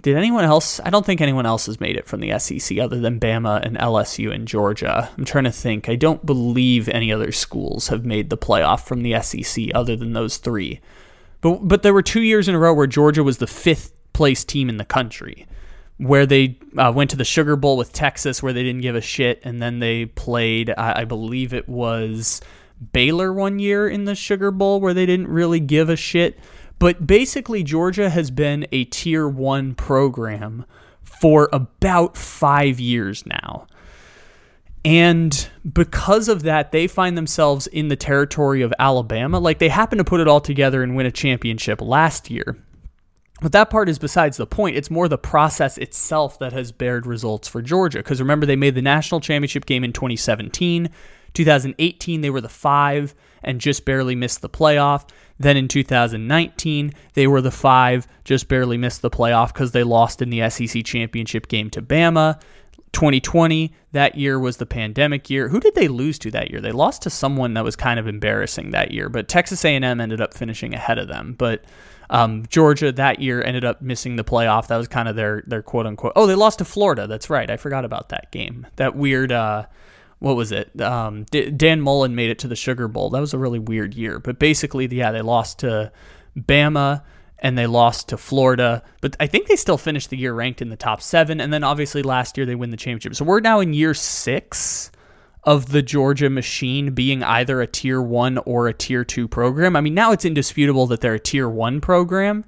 did 0.00 0.16
anyone 0.16 0.44
else? 0.44 0.80
I 0.84 0.90
don't 0.90 1.04
think 1.04 1.20
anyone 1.20 1.46
else 1.46 1.66
has 1.66 1.80
made 1.80 1.96
it 1.96 2.06
from 2.06 2.20
the 2.20 2.38
SEC 2.38 2.78
other 2.78 3.00
than 3.00 3.20
Bama 3.20 3.64
and 3.64 3.76
LSU 3.76 4.32
and 4.32 4.46
Georgia. 4.46 5.10
I'm 5.16 5.24
trying 5.24 5.44
to 5.44 5.52
think. 5.52 5.88
I 5.88 5.96
don't 5.96 6.24
believe 6.24 6.88
any 6.88 7.12
other 7.12 7.32
schools 7.32 7.88
have 7.88 8.04
made 8.04 8.30
the 8.30 8.38
playoff 8.38 8.86
from 8.86 9.02
the 9.02 9.20
SEC 9.20 9.66
other 9.74 9.96
than 9.96 10.12
those 10.12 10.36
three. 10.36 10.80
But 11.40 11.68
but 11.68 11.82
there 11.82 11.94
were 11.94 12.02
two 12.02 12.22
years 12.22 12.48
in 12.48 12.54
a 12.54 12.58
row 12.58 12.74
where 12.74 12.86
Georgia 12.86 13.22
was 13.22 13.38
the 13.38 13.46
fifth 13.46 13.92
place 14.12 14.44
team 14.44 14.68
in 14.68 14.76
the 14.76 14.84
country, 14.84 15.46
where 15.98 16.26
they 16.26 16.58
uh, 16.76 16.92
went 16.94 17.10
to 17.10 17.16
the 17.16 17.24
Sugar 17.24 17.56
Bowl 17.56 17.76
with 17.76 17.92
Texas, 17.92 18.42
where 18.42 18.52
they 18.52 18.62
didn't 18.62 18.82
give 18.82 18.96
a 18.96 19.00
shit, 19.00 19.40
and 19.44 19.62
then 19.62 19.78
they 19.78 20.06
played. 20.06 20.70
I, 20.76 21.02
I 21.02 21.04
believe 21.04 21.54
it 21.54 21.68
was 21.68 22.40
Baylor 22.92 23.32
one 23.32 23.58
year 23.58 23.88
in 23.88 24.04
the 24.04 24.14
Sugar 24.14 24.50
Bowl, 24.50 24.80
where 24.80 24.94
they 24.94 25.06
didn't 25.06 25.28
really 25.28 25.60
give 25.60 25.88
a 25.88 25.96
shit. 25.96 26.38
But 26.78 27.06
basically, 27.06 27.62
Georgia 27.62 28.10
has 28.10 28.30
been 28.30 28.66
a 28.70 28.84
tier 28.84 29.28
one 29.28 29.74
program 29.74 30.64
for 31.02 31.48
about 31.52 32.16
five 32.16 32.78
years 32.78 33.26
now. 33.26 33.66
And 34.84 35.48
because 35.70 36.28
of 36.28 36.44
that, 36.44 36.70
they 36.70 36.86
find 36.86 37.16
themselves 37.16 37.66
in 37.66 37.88
the 37.88 37.96
territory 37.96 38.62
of 38.62 38.72
Alabama. 38.78 39.38
Like 39.38 39.58
they 39.58 39.68
happen 39.68 39.98
to 39.98 40.04
put 40.04 40.20
it 40.20 40.28
all 40.28 40.40
together 40.40 40.82
and 40.82 40.94
win 40.94 41.06
a 41.06 41.10
championship 41.10 41.80
last 41.80 42.30
year. 42.30 42.56
But 43.40 43.52
that 43.52 43.70
part 43.70 43.88
is 43.88 43.98
besides 43.98 44.36
the 44.36 44.46
point. 44.46 44.76
It's 44.76 44.90
more 44.90 45.08
the 45.08 45.18
process 45.18 45.78
itself 45.78 46.38
that 46.38 46.52
has 46.52 46.72
bared 46.72 47.06
results 47.06 47.48
for 47.48 47.62
Georgia. 47.62 47.98
Because 47.98 48.20
remember, 48.20 48.46
they 48.46 48.56
made 48.56 48.74
the 48.74 48.82
national 48.82 49.20
championship 49.20 49.66
game 49.66 49.84
in 49.84 49.92
2017. 49.92 50.88
2018, 51.34 52.20
they 52.20 52.30
were 52.30 52.40
the 52.40 52.48
five 52.48 53.14
and 53.42 53.60
just 53.60 53.84
barely 53.84 54.14
missed 54.14 54.42
the 54.42 54.48
playoff. 54.48 55.08
Then 55.38 55.56
in 55.56 55.68
2019, 55.68 56.92
they 57.14 57.26
were 57.26 57.40
the 57.40 57.50
five, 57.50 58.06
just 58.24 58.48
barely 58.48 58.76
missed 58.76 59.02
the 59.02 59.10
playoff 59.10 59.52
because 59.52 59.72
they 59.72 59.84
lost 59.84 60.20
in 60.20 60.30
the 60.30 60.48
SEC 60.50 60.84
championship 60.84 61.48
game 61.48 61.70
to 61.70 61.82
Bama. 61.82 62.40
2020, 62.92 63.72
that 63.92 64.16
year 64.16 64.38
was 64.38 64.56
the 64.56 64.66
pandemic 64.66 65.28
year. 65.28 65.48
Who 65.48 65.60
did 65.60 65.74
they 65.74 65.88
lose 65.88 66.18
to 66.20 66.30
that 66.30 66.50
year? 66.50 66.60
They 66.60 66.72
lost 66.72 67.02
to 67.02 67.10
someone 67.10 67.54
that 67.54 67.64
was 67.64 67.76
kind 67.76 68.00
of 68.00 68.06
embarrassing 68.06 68.70
that 68.70 68.90
year, 68.90 69.08
but 69.08 69.28
Texas 69.28 69.64
A&M 69.64 69.84
ended 70.00 70.20
up 70.20 70.34
finishing 70.34 70.74
ahead 70.74 70.98
of 70.98 71.08
them. 71.08 71.34
But 71.38 71.64
um, 72.10 72.46
Georgia 72.48 72.90
that 72.92 73.20
year 73.20 73.42
ended 73.42 73.64
up 73.64 73.82
missing 73.82 74.16
the 74.16 74.24
playoff. 74.24 74.68
That 74.68 74.76
was 74.78 74.88
kind 74.88 75.08
of 75.08 75.16
their 75.16 75.42
their 75.46 75.62
quote 75.62 75.86
unquote. 75.86 76.12
Oh, 76.16 76.26
they 76.26 76.34
lost 76.34 76.58
to 76.58 76.64
Florida. 76.64 77.06
That's 77.06 77.28
right. 77.28 77.50
I 77.50 77.56
forgot 77.56 77.84
about 77.84 78.08
that 78.08 78.30
game. 78.32 78.66
That 78.76 78.96
weird. 78.96 79.32
Uh, 79.32 79.66
what 80.18 80.36
was 80.36 80.52
it? 80.52 80.80
Um, 80.80 81.24
D- 81.30 81.50
Dan 81.50 81.80
Mullen 81.80 82.14
made 82.14 82.30
it 82.30 82.38
to 82.40 82.48
the 82.48 82.56
Sugar 82.56 82.88
Bowl. 82.88 83.10
That 83.10 83.20
was 83.20 83.34
a 83.34 83.38
really 83.38 83.58
weird 83.58 83.94
year. 83.94 84.18
But 84.18 84.38
basically, 84.38 84.86
yeah, 84.86 85.12
they 85.12 85.22
lost 85.22 85.60
to 85.60 85.92
Bama 86.36 87.02
and 87.38 87.56
they 87.56 87.66
lost 87.66 88.08
to 88.08 88.16
Florida. 88.16 88.82
But 89.00 89.16
I 89.20 89.26
think 89.26 89.46
they 89.46 89.56
still 89.56 89.78
finished 89.78 90.10
the 90.10 90.16
year 90.16 90.34
ranked 90.34 90.60
in 90.60 90.70
the 90.70 90.76
top 90.76 91.00
seven. 91.02 91.40
And 91.40 91.52
then 91.52 91.62
obviously 91.62 92.02
last 92.02 92.36
year 92.36 92.46
they 92.46 92.56
win 92.56 92.70
the 92.70 92.76
championship. 92.76 93.14
So 93.14 93.24
we're 93.24 93.40
now 93.40 93.60
in 93.60 93.72
year 93.72 93.94
six 93.94 94.90
of 95.44 95.70
the 95.70 95.82
Georgia 95.82 96.28
machine 96.28 96.94
being 96.94 97.22
either 97.22 97.60
a 97.60 97.66
tier 97.66 98.02
one 98.02 98.38
or 98.38 98.66
a 98.66 98.74
tier 98.74 99.04
two 99.04 99.28
program. 99.28 99.76
I 99.76 99.80
mean, 99.80 99.94
now 99.94 100.10
it's 100.12 100.24
indisputable 100.24 100.86
that 100.88 101.00
they're 101.00 101.14
a 101.14 101.20
tier 101.20 101.48
one 101.48 101.80
program. 101.80 102.44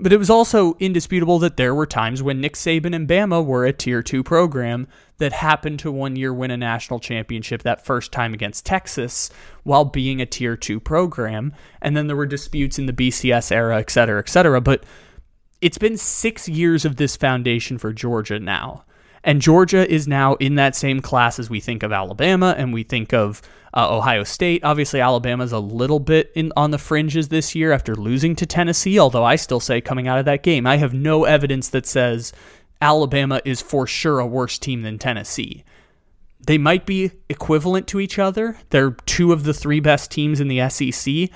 But 0.00 0.12
it 0.12 0.18
was 0.18 0.30
also 0.30 0.76
indisputable 0.78 1.38
that 1.40 1.56
there 1.56 1.74
were 1.74 1.86
times 1.86 2.22
when 2.22 2.40
Nick 2.40 2.54
Saban 2.54 2.94
and 2.94 3.08
Bama 3.08 3.44
were 3.44 3.64
a 3.64 3.72
tier 3.72 4.02
two 4.02 4.22
program 4.22 4.86
that 5.18 5.32
happened 5.32 5.80
to 5.80 5.90
one 5.90 6.14
year 6.14 6.32
win 6.32 6.52
a 6.52 6.56
national 6.56 7.00
championship 7.00 7.62
that 7.62 7.84
first 7.84 8.12
time 8.12 8.32
against 8.32 8.64
Texas 8.64 9.30
while 9.64 9.84
being 9.84 10.20
a 10.20 10.26
tier 10.26 10.56
two 10.56 10.78
program. 10.78 11.52
And 11.82 11.96
then 11.96 12.06
there 12.06 12.16
were 12.16 12.26
disputes 12.26 12.78
in 12.78 12.86
the 12.86 12.92
BCS 12.92 13.50
era, 13.50 13.78
et 13.78 13.90
cetera, 13.90 14.20
et 14.20 14.28
cetera. 14.28 14.60
But 14.60 14.84
it's 15.60 15.78
been 15.78 15.96
six 15.96 16.48
years 16.48 16.84
of 16.84 16.96
this 16.96 17.16
foundation 17.16 17.78
for 17.78 17.92
Georgia 17.92 18.38
now. 18.38 18.84
And 19.24 19.42
Georgia 19.42 19.90
is 19.90 20.06
now 20.06 20.34
in 20.34 20.54
that 20.54 20.76
same 20.76 21.00
class 21.00 21.40
as 21.40 21.50
we 21.50 21.58
think 21.58 21.82
of 21.82 21.92
Alabama 21.92 22.54
and 22.56 22.72
we 22.72 22.84
think 22.84 23.12
of 23.12 23.42
uh, 23.78 23.96
Ohio 23.96 24.24
State. 24.24 24.64
Obviously, 24.64 25.00
Alabama's 25.00 25.52
a 25.52 25.60
little 25.60 26.00
bit 26.00 26.32
in 26.34 26.52
on 26.56 26.72
the 26.72 26.78
fringes 26.78 27.28
this 27.28 27.54
year 27.54 27.70
after 27.70 27.94
losing 27.94 28.34
to 28.34 28.44
Tennessee, 28.44 28.98
although 28.98 29.24
I 29.24 29.36
still 29.36 29.60
say 29.60 29.80
coming 29.80 30.08
out 30.08 30.18
of 30.18 30.24
that 30.24 30.42
game, 30.42 30.66
I 30.66 30.78
have 30.78 30.92
no 30.92 31.24
evidence 31.24 31.68
that 31.68 31.86
says 31.86 32.32
Alabama 32.82 33.40
is 33.44 33.62
for 33.62 33.86
sure 33.86 34.18
a 34.18 34.26
worse 34.26 34.58
team 34.58 34.82
than 34.82 34.98
Tennessee. 34.98 35.62
They 36.44 36.58
might 36.58 36.86
be 36.86 37.12
equivalent 37.28 37.86
to 37.88 38.00
each 38.00 38.18
other. 38.18 38.58
They're 38.70 38.96
two 39.06 39.32
of 39.32 39.44
the 39.44 39.54
three 39.54 39.80
best 39.80 40.10
teams 40.10 40.40
in 40.40 40.48
the 40.48 40.68
SEC. 40.68 41.30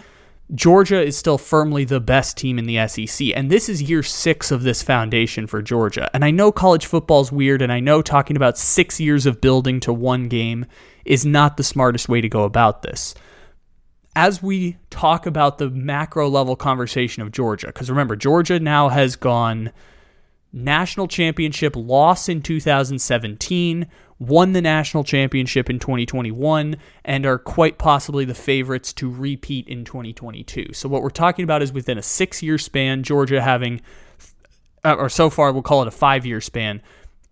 Georgia 0.52 1.00
is 1.00 1.16
still 1.16 1.38
firmly 1.38 1.84
the 1.84 2.00
best 2.00 2.37
team 2.37 2.58
in 2.58 2.66
the 2.66 2.87
SEC. 2.88 3.28
And 3.37 3.50
this 3.50 3.68
is 3.68 3.82
year 3.82 4.02
six 4.02 4.50
of 4.50 4.64
this 4.64 4.82
foundation 4.82 5.46
for 5.46 5.62
Georgia. 5.62 6.11
And 6.12 6.25
I 6.25 6.32
know 6.32 6.50
college 6.50 6.87
football 6.87 7.20
is 7.20 7.30
weird, 7.30 7.62
and 7.62 7.72
I 7.72 7.78
know 7.78 8.02
talking 8.02 8.37
about 8.37 8.58
six 8.58 8.99
years 9.00 9.26
of 9.26 9.40
building 9.40 9.78
to 9.80 9.92
one 9.92 10.28
game 10.28 10.66
is 11.04 11.25
not 11.25 11.56
the 11.56 11.64
smartest 11.64 12.09
way 12.09 12.21
to 12.21 12.28
go 12.28 12.44
about 12.44 12.82
this. 12.82 13.14
As 14.14 14.42
we 14.42 14.76
talk 14.90 15.26
about 15.26 15.59
the 15.59 15.71
macro 15.71 16.28
level 16.28 16.54
conversation 16.54 17.23
of 17.23 17.32
Georgia, 17.32 17.68
because 17.68 17.88
remember, 17.88 18.14
Georgia 18.14 18.61
now 18.61 18.88
has 18.90 19.16
gone 19.16 19.73
national 20.52 21.09
championship 21.09 21.75
loss 21.75 22.28
in 22.28 22.42
2017, 22.42 23.87
won 24.18 24.52
the 24.52 24.61
national 24.61 25.02
championship 25.02 25.71
in 25.71 25.78
2021, 25.78 26.76
and 27.04 27.26
are 27.26 27.38
quite 27.38 27.78
possibly 27.78 28.25
the 28.25 28.35
favorites 28.35 28.92
to 28.92 29.11
repeat 29.11 29.66
in 29.66 29.85
2022. 29.85 30.73
So, 30.73 30.88
what 30.88 31.02
we're 31.02 31.11
talking 31.11 31.44
about 31.44 31.62
is 31.62 31.73
within 31.73 31.99
a 31.99 32.02
six 32.02 32.42
year 32.42 32.59
span, 32.59 33.02
Georgia 33.02 33.40
having, 33.40 33.80
uh, 34.85 34.94
or 34.94 35.09
so 35.09 35.30
far, 35.30 35.52
we'll 35.52 35.62
call 35.62 35.82
it 35.82 35.88
a 35.88 35.92
five 35.92 36.26
year 36.26 36.40
span, 36.40 36.82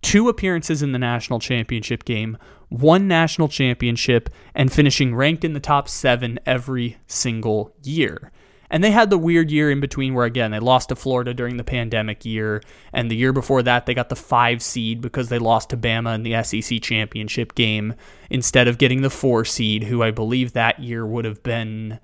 two 0.01 0.27
appearances 0.29 0.81
in 0.81 0.91
the 0.91 0.99
national 0.99 1.39
championship 1.39 2.05
game, 2.05 2.37
one 2.71 3.05
national 3.05 3.49
championship, 3.49 4.29
and 4.55 4.71
finishing 4.71 5.13
ranked 5.13 5.43
in 5.43 5.53
the 5.53 5.59
top 5.59 5.89
seven 5.89 6.39
every 6.45 6.97
single 7.05 7.75
year. 7.83 8.31
And 8.69 8.81
they 8.81 8.91
had 8.91 9.09
the 9.09 9.17
weird 9.17 9.51
year 9.51 9.69
in 9.69 9.81
between 9.81 10.13
where, 10.13 10.25
again, 10.25 10.51
they 10.51 10.59
lost 10.59 10.89
to 10.89 10.95
Florida 10.95 11.33
during 11.33 11.57
the 11.57 11.63
pandemic 11.65 12.23
year. 12.23 12.63
And 12.93 13.11
the 13.11 13.17
year 13.17 13.33
before 13.33 13.61
that, 13.63 13.85
they 13.85 13.93
got 13.93 14.07
the 14.07 14.15
five 14.15 14.63
seed 14.63 15.01
because 15.01 15.27
they 15.27 15.39
lost 15.39 15.71
to 15.71 15.77
Bama 15.77 16.15
in 16.15 16.23
the 16.23 16.41
SEC 16.41 16.81
championship 16.81 17.53
game 17.53 17.93
instead 18.29 18.69
of 18.69 18.77
getting 18.77 19.01
the 19.01 19.09
four 19.09 19.43
seed, 19.43 19.83
who 19.83 20.01
I 20.01 20.11
believe 20.11 20.53
that 20.53 20.79
year 20.79 21.05
would 21.05 21.25
have 21.25 21.43
been. 21.43 21.99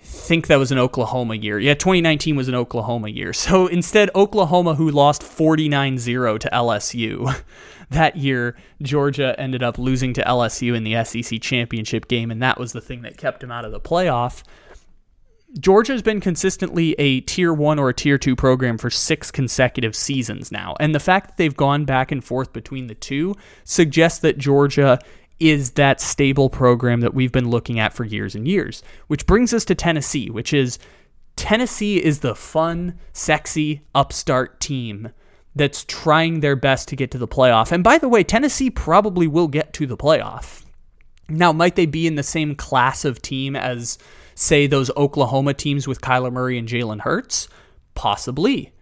I 0.00 0.04
think 0.04 0.46
that 0.46 0.60
was 0.60 0.70
an 0.70 0.78
Oklahoma 0.78 1.34
year. 1.34 1.58
Yeah, 1.58 1.74
2019 1.74 2.36
was 2.36 2.46
an 2.46 2.54
Oklahoma 2.54 3.08
year. 3.08 3.32
So 3.40 3.66
instead, 3.66 4.10
Oklahoma, 4.14 4.76
who 4.76 4.88
lost 4.88 5.24
49 5.24 5.98
0 5.98 6.38
to 6.38 6.48
LSU, 6.52 7.34
that 7.90 8.16
year, 8.16 8.56
Georgia 8.82 9.34
ended 9.38 9.62
up 9.62 9.78
losing 9.78 10.14
to 10.14 10.22
LSU 10.22 10.76
in 10.76 10.84
the 10.84 11.04
SEC 11.04 11.40
championship 11.40 12.08
game, 12.08 12.30
and 12.30 12.42
that 12.42 12.58
was 12.58 12.72
the 12.72 12.80
thing 12.80 13.02
that 13.02 13.16
kept 13.16 13.40
them 13.40 13.50
out 13.50 13.64
of 13.64 13.72
the 13.72 13.80
playoff. 13.80 14.42
Georgia 15.58 15.92
has 15.92 16.02
been 16.02 16.20
consistently 16.20 16.94
a 16.98 17.20
tier 17.22 17.52
one 17.52 17.80
or 17.80 17.88
a 17.88 17.94
tier 17.94 18.16
two 18.16 18.36
program 18.36 18.78
for 18.78 18.88
six 18.88 19.32
consecutive 19.32 19.96
seasons 19.96 20.52
now. 20.52 20.76
And 20.78 20.94
the 20.94 21.00
fact 21.00 21.28
that 21.30 21.36
they've 21.36 21.56
gone 21.56 21.84
back 21.84 22.12
and 22.12 22.22
forth 22.22 22.52
between 22.52 22.86
the 22.86 22.94
two 22.94 23.34
suggests 23.64 24.20
that 24.20 24.38
Georgia 24.38 25.00
is 25.40 25.72
that 25.72 26.00
stable 26.00 26.50
program 26.50 27.00
that 27.00 27.14
we've 27.14 27.32
been 27.32 27.50
looking 27.50 27.80
at 27.80 27.92
for 27.92 28.04
years 28.04 28.36
and 28.36 28.46
years. 28.46 28.82
Which 29.08 29.26
brings 29.26 29.52
us 29.52 29.64
to 29.64 29.74
Tennessee, 29.74 30.30
which 30.30 30.52
is 30.52 30.78
Tennessee 31.34 31.96
is 31.96 32.20
the 32.20 32.36
fun, 32.36 32.98
sexy, 33.12 33.80
upstart 33.94 34.60
team 34.60 35.10
that's 35.54 35.84
trying 35.84 36.40
their 36.40 36.56
best 36.56 36.88
to 36.88 36.96
get 36.96 37.10
to 37.10 37.18
the 37.18 37.28
playoff. 37.28 37.72
And 37.72 37.82
by 37.82 37.98
the 37.98 38.08
way, 38.08 38.22
Tennessee 38.22 38.70
probably 38.70 39.26
will 39.26 39.48
get 39.48 39.72
to 39.74 39.86
the 39.86 39.96
playoff. 39.96 40.64
Now, 41.28 41.52
might 41.52 41.76
they 41.76 41.86
be 41.86 42.06
in 42.06 42.16
the 42.16 42.22
same 42.22 42.54
class 42.54 43.04
of 43.04 43.22
team 43.22 43.56
as 43.56 43.98
say, 44.34 44.66
those 44.66 44.90
Oklahoma 44.96 45.54
teams 45.54 45.86
with 45.86 46.00
Kyler 46.00 46.32
Murray 46.32 46.58
and 46.58 46.68
Jalen 46.68 47.00
Hurts? 47.00 47.48
Possibly. 47.94 48.72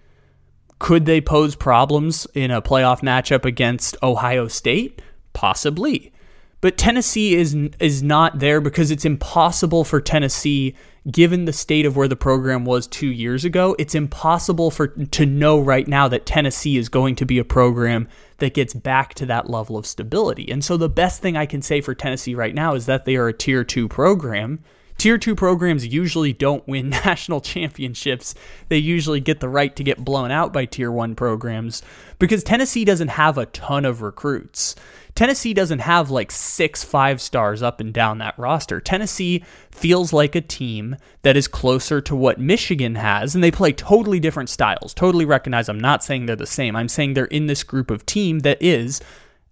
Could 0.79 1.07
they 1.07 1.21
pose 1.21 1.57
problems 1.57 2.27
in 2.35 2.51
a 2.51 2.63
playoff 2.63 3.01
matchup 3.01 3.45
against 3.45 3.97
Ohio 4.03 4.47
State? 4.47 5.03
Possibly. 5.33 6.13
But 6.61 6.77
Tennessee 6.77 7.35
is 7.35 7.55
is 7.79 8.03
not 8.03 8.41
there 8.41 8.61
because 8.61 8.91
it's 8.91 9.05
impossible 9.05 9.85
for 9.85 10.01
Tennessee 10.01 10.75
given 11.09 11.45
the 11.45 11.53
state 11.53 11.87
of 11.87 11.97
where 11.97 12.09
the 12.09 12.17
program 12.17 12.65
was 12.65 12.87
2 12.89 13.07
years 13.07 13.45
ago. 13.45 13.77
It's 13.79 13.95
impossible 13.95 14.71
for 14.71 14.89
to 14.89 15.25
know 15.25 15.61
right 15.61 15.87
now 15.87 16.09
that 16.09 16.27
Tennessee 16.27 16.77
is 16.77 16.89
going 16.89 17.15
to 17.17 17.25
be 17.25 17.39
a 17.39 17.45
program 17.45 18.09
that 18.39 18.55
gets 18.55 18.75
back 18.75 19.15
to 19.15 19.27
that 19.27 19.49
level 19.49 19.77
of 19.77 19.87
stability. 19.87 20.51
And 20.51 20.65
so 20.65 20.77
the 20.77 20.89
best 20.89 21.23
thing 21.23 21.37
I 21.37 21.47
can 21.47 21.63
say 21.63 21.81
for 21.81 21.95
Tennessee 21.95 22.35
right 22.35 22.55
now 22.55 22.75
is 22.75 22.87
that 22.87 23.05
they 23.05 23.17
are 23.17 23.29
a 23.29 23.33
tier 23.33 23.65
2 23.65 23.89
program 23.89 24.59
Tier 24.99 25.17
2 25.17 25.37
programs 25.37 25.87
usually 25.87 26.33
don't 26.33 26.67
win 26.67 26.91
national 27.05 27.41
championships. 27.41 28.35
They 28.69 28.79
usually 28.79 29.21
get 29.21 29.39
the 29.41 29.49
right 29.49 29.75
to 29.77 29.85
get 29.85 30.05
blown 30.05 30.33
out 30.33 30.53
by 30.53 30.65
Tier 30.65 30.91
1 30.91 31.15
programs 31.15 31.83
because 32.19 32.43
Tennessee 32.43 32.85
doesn't 32.85 33.09
have 33.09 33.39
a 33.39 33.47
ton 33.47 33.85
of 33.85 34.03
recruits. 34.03 34.75
Tennessee 35.15 35.55
doesn't 35.55 35.81
have 35.81 36.11
like 36.11 36.31
six 36.31 36.85
five 36.85 37.21
stars 37.21 37.61
up 37.61 37.81
and 37.81 37.93
down 37.93 38.19
that 38.19 38.39
roster. 38.39 38.81
Tennessee 38.81 39.43
feels 39.71 40.13
like 40.13 40.37
a 40.37 40.41
team 40.41 40.97
that 41.23 41.37
is 41.37 41.49
closer 41.49 42.01
to 42.01 42.15
what 42.15 42.39
Michigan 42.39 42.95
has, 42.95 43.35
and 43.35 43.43
they 43.43 43.51
play 43.51 43.73
totally 43.73 44.21
different 44.21 44.49
styles. 44.49 44.95
Totally 44.95 45.25
recognize 45.25 45.69
I'm 45.69 45.81
not 45.81 46.05
saying 46.05 46.27
they're 46.27 46.37
the 46.37 46.47
same. 46.47 46.77
I'm 46.77 46.89
saying 46.89 47.15
they're 47.15 47.25
in 47.25 47.47
this 47.47 47.65
group 47.65 47.91
of 47.91 48.07
team 48.07 48.41
that 48.41 48.63
is, 48.63 49.01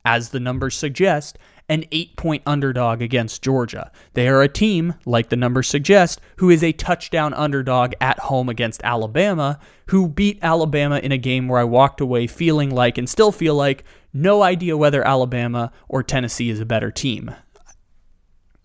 as 0.05 0.29
the 0.29 0.39
numbers 0.39 0.77
suggest, 0.77 1.37
an 1.69 1.85
eight 1.91 2.17
point 2.17 2.43
underdog 2.47 3.03
against 3.03 3.43
Georgia. 3.43 3.91
They 4.15 4.29
are 4.29 4.43
a 4.43 4.49
team, 4.49 4.95
like 5.05 5.29
the 5.29 5.37
numbers 5.37 5.69
suggest, 5.69 6.21
who 6.37 6.51
is 6.51 6.63
a 6.63 6.73
touchdown 6.73 7.35
underdog 7.35 7.95
at 8.01 8.19
home 8.21 8.49
against 8.49 8.83
Alabama, 8.85 9.59
who 9.87 10.09
beat 10.09 10.39
Alabama 10.43 10.99
in 10.99 11.13
a 11.13 11.19
game 11.19 11.49
where 11.49 11.61
I 11.61 11.65
walked 11.65 12.01
away 12.01 12.27
feeling 12.27 12.71
like 12.71 12.99
and 12.99 13.09
still 13.09 13.33
feel 13.33 13.55
like 13.55 13.85
no 14.13 14.43
idea 14.43 14.77
whether 14.77 15.07
Alabama 15.07 15.73
or 15.89 16.03
Tennessee 16.03 16.51
is 16.51 16.61
a 16.61 16.67
better 16.67 16.91
team. 16.91 17.35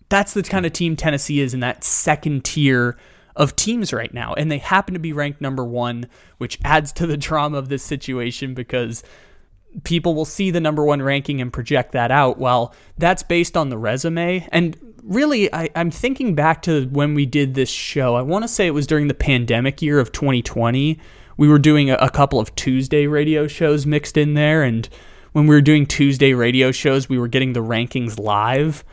That's 0.08 0.34
the 0.34 0.42
kind 0.42 0.66
of 0.66 0.72
team 0.72 0.94
Tennessee 0.94 1.40
is 1.40 1.54
in 1.54 1.60
that 1.60 1.84
second 1.84 2.44
tier 2.44 2.96
of 3.34 3.56
teams 3.56 3.92
right 3.92 4.12
now. 4.12 4.34
And 4.34 4.50
they 4.50 4.58
happen 4.58 4.94
to 4.94 5.00
be 5.00 5.12
ranked 5.12 5.40
number 5.40 5.64
one, 5.64 6.06
which 6.38 6.58
adds 6.64 6.92
to 6.94 7.06
the 7.06 7.16
drama 7.16 7.58
of 7.58 7.68
this 7.68 7.82
situation 7.82 8.54
because 8.54 9.02
people 9.84 10.14
will 10.14 10.24
see 10.24 10.50
the 10.50 10.60
number 10.60 10.84
one 10.84 11.02
ranking 11.02 11.40
and 11.40 11.52
project 11.52 11.92
that 11.92 12.10
out. 12.10 12.38
Well, 12.38 12.74
that's 12.98 13.22
based 13.22 13.56
on 13.56 13.68
the 13.68 13.78
resume. 13.78 14.46
And 14.52 14.76
really, 15.02 15.52
I, 15.52 15.70
am 15.74 15.90
thinking 15.90 16.34
back 16.34 16.62
to 16.62 16.86
when 16.86 17.14
we 17.14 17.26
did 17.26 17.54
this 17.54 17.70
show. 17.70 18.14
I 18.14 18.22
want 18.22 18.44
to 18.44 18.48
say 18.48 18.66
it 18.66 18.74
was 18.74 18.86
during 18.86 19.08
the 19.08 19.14
pandemic 19.14 19.82
year 19.82 19.98
of 19.98 20.12
2020. 20.12 20.98
We 21.36 21.48
were 21.48 21.58
doing 21.58 21.90
a, 21.90 21.94
a 21.94 22.10
couple 22.10 22.38
of 22.38 22.54
Tuesday 22.54 23.06
radio 23.06 23.46
shows 23.46 23.86
mixed 23.86 24.16
in 24.16 24.34
there. 24.34 24.62
And 24.62 24.88
when 25.32 25.46
we 25.46 25.54
were 25.54 25.62
doing 25.62 25.86
Tuesday 25.86 26.34
radio 26.34 26.70
shows, 26.70 27.08
we 27.08 27.18
were 27.18 27.28
getting 27.28 27.52
the 27.52 27.60
rankings 27.60 28.18
live. 28.18 28.84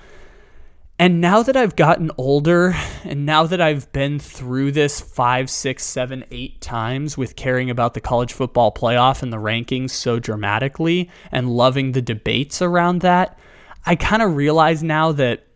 And 1.01 1.22
now 1.22 1.44
that 1.44 1.56
I've 1.56 1.77
gotten 1.77 2.12
older, 2.18 2.75
and 3.06 3.25
now 3.25 3.46
that 3.46 3.62
I've 3.62 3.89
been 3.94 4.20
through 4.20 4.74
this 4.74 5.00
five, 5.00 5.50
six, 5.50 5.86
seven, 5.86 6.25
eight 6.29 6.60
times 6.60 7.18
with 7.18 7.38
caring 7.38 7.70
about 7.70 7.94
the 7.94 8.01
college 8.01 8.34
football 8.34 8.70
playoff 8.74 9.24
and 9.24 9.32
the 9.32 9.38
rankings 9.38 9.91
so 9.91 10.20
dramatically 10.20 11.10
and 11.32 11.56
loving 11.56 11.94
the 11.94 12.01
debates 12.01 12.62
around 12.62 13.00
that, 13.00 13.39
I 13.86 13.96
kind 13.96 14.22
of 14.22 14.36
realize 14.36 14.84
now 14.84 15.13
that 15.13 15.48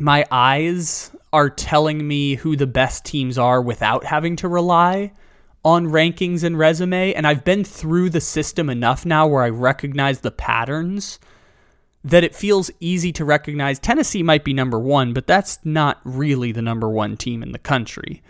my 0.00 0.24
eyes 0.30 1.10
are 1.34 1.50
telling 1.50 2.08
me 2.08 2.36
who 2.36 2.56
the 2.56 2.66
best 2.66 3.04
teams 3.04 3.36
are 3.36 3.60
without 3.60 4.04
having 4.04 4.36
to 4.36 4.48
rely 4.48 5.12
on 5.66 5.88
rankings 5.88 6.42
and 6.42 6.58
resume. 6.58 7.12
And 7.12 7.26
I've 7.26 7.44
been 7.44 7.62
through 7.62 8.08
the 8.08 8.22
system 8.22 8.70
enough 8.70 9.04
now 9.04 9.26
where 9.26 9.42
I 9.42 9.50
recognize 9.50 10.20
the 10.20 10.30
patterns 10.30 11.18
that 12.06 12.22
it 12.22 12.36
feels 12.36 12.70
easy 12.78 13.10
to 13.10 13.24
recognize 13.24 13.80
Tennessee 13.80 14.22
might 14.22 14.44
be 14.44 14.54
number 14.54 14.78
one, 14.78 15.12
but 15.12 15.26
that's 15.26 15.58
not 15.64 16.00
really 16.04 16.52
the 16.52 16.62
number 16.62 16.88
one 16.88 17.16
team 17.16 17.42
in 17.42 17.50
the 17.50 17.58
country. 17.58 18.22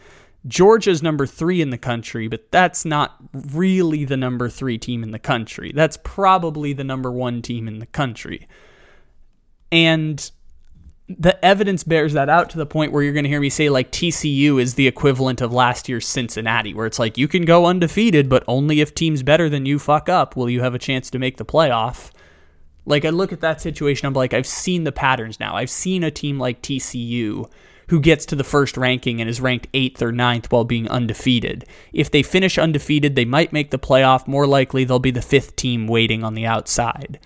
Georgia's 0.46 1.02
number 1.02 1.26
three 1.26 1.60
in 1.60 1.68
the 1.68 1.76
country, 1.76 2.26
but 2.26 2.50
that's 2.50 2.86
not 2.86 3.16
really 3.34 4.06
the 4.06 4.16
number 4.16 4.48
three 4.48 4.78
team 4.78 5.02
in 5.02 5.10
the 5.10 5.18
country. 5.18 5.72
That's 5.74 5.98
probably 6.02 6.72
the 6.72 6.84
number 6.84 7.12
one 7.12 7.42
team 7.42 7.68
in 7.68 7.78
the 7.78 7.86
country. 7.86 8.48
And 9.70 10.30
the 11.06 11.44
evidence 11.44 11.84
bears 11.84 12.14
that 12.14 12.30
out 12.30 12.48
to 12.50 12.58
the 12.58 12.64
point 12.64 12.92
where 12.92 13.02
you're 13.02 13.12
going 13.12 13.24
to 13.24 13.28
hear 13.28 13.40
me 13.40 13.50
say 13.50 13.68
like 13.68 13.92
TCU 13.92 14.58
is 14.58 14.74
the 14.74 14.86
equivalent 14.86 15.42
of 15.42 15.52
last 15.52 15.86
year's 15.86 16.06
Cincinnati, 16.06 16.72
where 16.72 16.86
it's 16.86 16.98
like 16.98 17.18
you 17.18 17.28
can 17.28 17.44
go 17.44 17.66
undefeated, 17.66 18.30
but 18.30 18.42
only 18.48 18.80
if 18.80 18.94
teams 18.94 19.22
better 19.22 19.50
than 19.50 19.66
you 19.66 19.78
fuck 19.78 20.08
up 20.08 20.34
will 20.34 20.48
you 20.48 20.62
have 20.62 20.74
a 20.74 20.78
chance 20.78 21.10
to 21.10 21.18
make 21.18 21.36
the 21.36 21.44
playoff. 21.44 22.10
Like 22.86 23.04
I 23.04 23.10
look 23.10 23.32
at 23.32 23.40
that 23.40 23.60
situation, 23.60 24.06
I'm 24.06 24.14
like, 24.14 24.32
I've 24.32 24.46
seen 24.46 24.84
the 24.84 24.92
patterns 24.92 25.38
now. 25.40 25.56
I've 25.56 25.70
seen 25.70 26.04
a 26.04 26.10
team 26.10 26.38
like 26.38 26.62
TCU 26.62 27.50
who 27.88 28.00
gets 28.00 28.26
to 28.26 28.36
the 28.36 28.44
first 28.44 28.76
ranking 28.76 29.20
and 29.20 29.28
is 29.30 29.40
ranked 29.40 29.68
eighth 29.74 30.02
or 30.02 30.12
ninth 30.12 30.50
while 30.50 30.64
being 30.64 30.88
undefeated. 30.88 31.64
If 31.92 32.10
they 32.10 32.22
finish 32.22 32.58
undefeated, 32.58 33.14
they 33.14 33.24
might 33.24 33.52
make 33.52 33.70
the 33.70 33.78
playoff. 33.78 34.26
More 34.26 34.46
likely, 34.46 34.84
they'll 34.84 34.98
be 34.98 35.10
the 35.10 35.22
fifth 35.22 35.56
team 35.56 35.86
waiting 35.86 36.24
on 36.24 36.34
the 36.34 36.46
outside. 36.46 37.20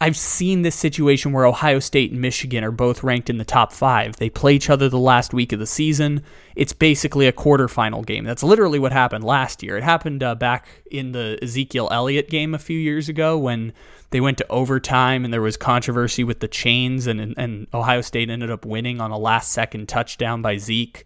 I've 0.00 0.16
seen 0.16 0.62
this 0.62 0.74
situation 0.74 1.30
where 1.30 1.46
Ohio 1.46 1.78
State 1.78 2.10
and 2.10 2.20
Michigan 2.20 2.64
are 2.64 2.72
both 2.72 3.04
ranked 3.04 3.30
in 3.30 3.38
the 3.38 3.44
top 3.44 3.72
five. 3.72 4.16
They 4.16 4.30
play 4.30 4.54
each 4.56 4.68
other 4.68 4.88
the 4.88 4.98
last 4.98 5.32
week 5.32 5.52
of 5.52 5.60
the 5.60 5.66
season. 5.66 6.24
It's 6.56 6.72
basically 6.72 7.28
a 7.28 7.32
quarterfinal 7.32 8.04
game. 8.04 8.24
That's 8.24 8.42
literally 8.42 8.80
what 8.80 8.90
happened 8.90 9.22
last 9.22 9.62
year. 9.62 9.76
It 9.76 9.84
happened 9.84 10.24
uh, 10.24 10.34
back 10.34 10.66
in 10.90 11.12
the 11.12 11.38
Ezekiel 11.40 11.88
Elliott 11.92 12.28
game 12.28 12.52
a 12.52 12.58
few 12.58 12.76
years 12.76 13.08
ago 13.08 13.38
when 13.38 13.72
they 14.12 14.20
went 14.20 14.38
to 14.38 14.46
overtime 14.48 15.24
and 15.24 15.34
there 15.34 15.42
was 15.42 15.56
controversy 15.56 16.24
with 16.24 16.40
the 16.40 16.48
chains, 16.48 17.06
and, 17.06 17.34
and 17.36 17.66
Ohio 17.74 18.00
State 18.00 18.30
ended 18.30 18.50
up 18.50 18.64
winning 18.64 19.00
on 19.00 19.10
a 19.10 19.18
last 19.18 19.50
second 19.52 19.88
touchdown 19.88 20.40
by 20.40 20.56
Zeke. 20.56 21.04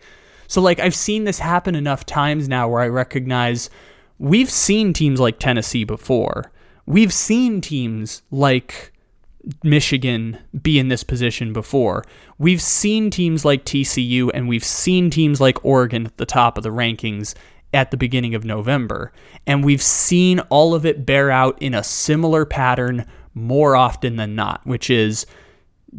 So, 0.49 0.61
like, 0.61 0.79
I've 0.79 0.95
seen 0.95 1.25
this 1.25 1.39
happen 1.39 1.75
enough 1.75 2.05
times 2.07 2.49
now 2.49 2.69
where 2.69 2.83
I 2.83 2.89
recognize 2.89 3.71
we've 4.19 4.51
seen 4.51 4.93
teams 4.93 5.19
like 5.19 5.39
Tennessee 5.39 5.85
before 5.85 6.53
we've 6.87 7.13
seen 7.13 7.61
teams 7.61 8.23
like 8.31 8.93
Michigan 9.63 10.39
be 10.63 10.79
in 10.79 10.89
this 10.89 11.05
position 11.05 11.53
before. 11.53 12.05
We've 12.39 12.63
seen 12.63 13.11
teams 13.11 13.45
like 13.45 13.65
TCU 13.65 14.31
and 14.33 14.49
we've 14.49 14.65
seen 14.65 15.11
teams 15.11 15.41
like 15.41 15.65
Oregon 15.65 16.07
at 16.07 16.17
the 16.17 16.27
top 16.27 16.57
of 16.57 16.65
the 16.65 16.71
rankings 16.71 17.35
at 17.77 17.91
the 17.91 17.97
beginning 17.97 18.35
of 18.35 18.45
November. 18.45 19.13
And 19.47 19.65
we've 19.65 19.83
seen 19.83 20.41
all 20.41 20.75
of 20.75 20.85
it 20.85 21.07
bear 21.07 21.31
out 21.31 21.61
in 21.61 21.75
a 21.75 21.85
similar 21.85 22.45
pattern 22.45 23.07
more 23.35 23.77
often 23.77 24.17
than 24.17 24.35
not, 24.35 24.67
which 24.67 24.89
is 24.91 25.27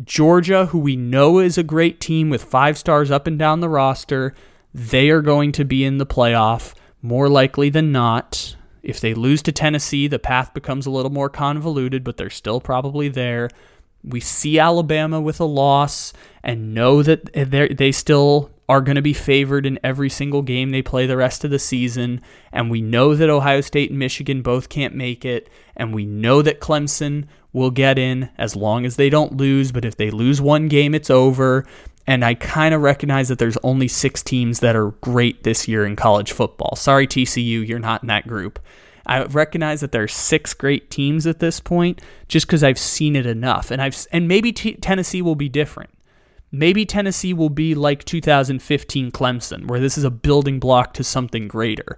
Georgia, 0.03 0.65
who 0.67 0.79
we 0.79 0.96
know 0.96 1.39
is 1.39 1.57
a 1.57 1.63
great 1.63 2.01
team 2.01 2.29
with 2.29 2.43
five 2.43 2.77
stars 2.77 3.12
up 3.12 3.27
and 3.27 3.38
down 3.39 3.62
the 3.62 3.69
roster, 3.69 4.34
they 4.74 5.10
are 5.10 5.22
going 5.22 5.51
to 5.53 5.63
be 5.63 5.86
in 5.86 5.98
the 5.98 6.05
playoff 6.05 6.74
more 7.01 7.29
likely 7.29 7.69
than 7.69 7.91
not. 7.91 8.55
If 8.84 9.00
they 9.00 9.13
lose 9.13 9.41
to 9.43 9.51
Tennessee, 9.51 10.07
the 10.07 10.19
path 10.19 10.53
becomes 10.53 10.86
a 10.86 10.91
little 10.91 11.12
more 11.12 11.29
convoluted, 11.29 12.03
but 12.03 12.17
they're 12.17 12.29
still 12.29 12.60
probably 12.60 13.07
there. 13.07 13.50
We 14.03 14.19
see 14.19 14.60
Alabama 14.60 15.22
with 15.22 15.39
a 15.39 15.46
loss 15.46 16.13
and 16.43 16.74
know 16.74 17.03
that 17.03 17.34
they 17.34 17.91
still 17.91 18.51
are 18.69 18.81
going 18.81 18.95
to 18.95 19.01
be 19.01 19.13
favored 19.13 19.65
in 19.65 19.79
every 19.83 20.09
single 20.09 20.41
game 20.41 20.71
they 20.71 20.81
play 20.81 21.05
the 21.05 21.17
rest 21.17 21.43
of 21.43 21.51
the 21.51 21.59
season. 21.59 22.21
And 22.51 22.69
we 22.69 22.81
know 22.81 23.15
that 23.15 23.29
Ohio 23.29 23.62
State 23.62 23.89
and 23.89 24.00
Michigan 24.00 24.41
both 24.41 24.69
can't 24.69 24.93
make 24.93 25.24
it. 25.24 25.50
And 25.75 25.93
we 25.93 26.05
know 26.05 26.41
that 26.41 26.59
Clemson 26.59 27.25
will 27.53 27.71
get 27.71 27.97
in 27.97 28.29
as 28.38 28.55
long 28.55 28.86
as 28.86 28.97
they 28.97 29.09
don't 29.09 29.38
lose. 29.38 29.71
But 29.71 29.86
if 29.86 29.95
they 29.95 30.12
lose 30.12 30.41
one 30.41 30.67
game, 30.67 30.93
it's 30.93 31.09
over. 31.09 31.65
And 32.05 32.24
I 32.24 32.33
kind 32.33 32.74
of 32.74 32.81
recognize 32.81 33.29
that 33.29 33.39
there's 33.39 33.57
only 33.63 33.88
six 33.88 34.21
teams 34.21 34.59
that 34.59 34.75
are 34.75 34.91
great 35.01 35.43
this 35.43 35.67
year 35.67 35.86
in 35.86 35.95
college 35.95 36.31
football. 36.31 36.75
Sorry, 36.75 37.08
TCU, 37.08 37.67
you're 37.67 37.80
not 37.80 38.01
in 38.01 38.08
that 38.08 38.27
group. 38.27 38.60
I 39.08 39.23
recognize 39.23 39.80
that 39.82 39.93
there 39.93 40.03
are 40.03 40.08
six 40.08 40.53
great 40.53 40.89
teams 40.89 41.25
at 41.25 41.39
this 41.39 41.62
point, 41.62 42.01
just 42.27 42.45
because 42.45 42.63
I've 42.63 42.77
seen 42.77 43.15
it 43.15 43.25
enough, 43.25 43.71
and 43.71 43.82
I've 43.82 44.06
and 44.12 44.27
maybe 44.27 44.51
t- 44.51 44.75
Tennessee 44.75 45.21
will 45.21 45.36
be 45.36 45.47
different. 45.47 45.89
Maybe 46.51 46.86
Tennessee 46.86 47.33
will 47.33 47.49
be 47.49 47.75
like 47.75 48.05
2015 48.05 49.12
Clemson, 49.12 49.67
where 49.67 49.79
this 49.79 49.97
is 49.97 50.03
a 50.03 50.12
building 50.12 50.60
block 50.60 50.93
to 50.93 51.03
something 51.03 51.47
greater. 51.47 51.97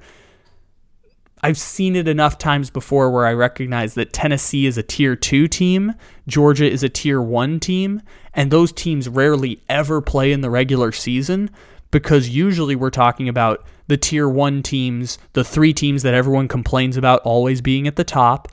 I've 1.42 1.58
seen 1.58 1.96
it 1.96 2.08
enough 2.08 2.38
times 2.38 2.70
before 2.70 3.10
where 3.12 3.26
I 3.26 3.34
recognize 3.34 3.94
that 3.94 4.12
Tennessee 4.12 4.66
is 4.66 4.78
a 4.78 4.84
tier 4.84 5.16
two 5.16 5.48
team, 5.48 5.94
Georgia 6.28 6.70
is 6.70 6.84
a 6.84 6.90
tier 6.90 7.22
one 7.22 7.60
team, 7.60 8.02
and 8.34 8.52
those 8.52 8.74
teams 8.74 9.08
rarely 9.08 9.62
ever 9.70 10.02
play 10.02 10.32
in 10.32 10.42
the 10.42 10.50
regular 10.50 10.92
season 10.92 11.50
because 11.92 12.30
usually 12.30 12.76
we're 12.76 12.90
talking 12.90 13.30
about 13.30 13.66
the 13.88 13.98
tier 13.98 14.28
one 14.28 14.62
teams, 14.62 15.18
the 15.34 15.44
three 15.44 15.74
teams 15.74 16.04
that 16.04 16.14
everyone 16.14 16.48
complains 16.48 16.98
about 16.98 17.22
always 17.22 17.62
being 17.62 17.88
at 17.88 17.96
the 17.96 18.04
top. 18.04 18.50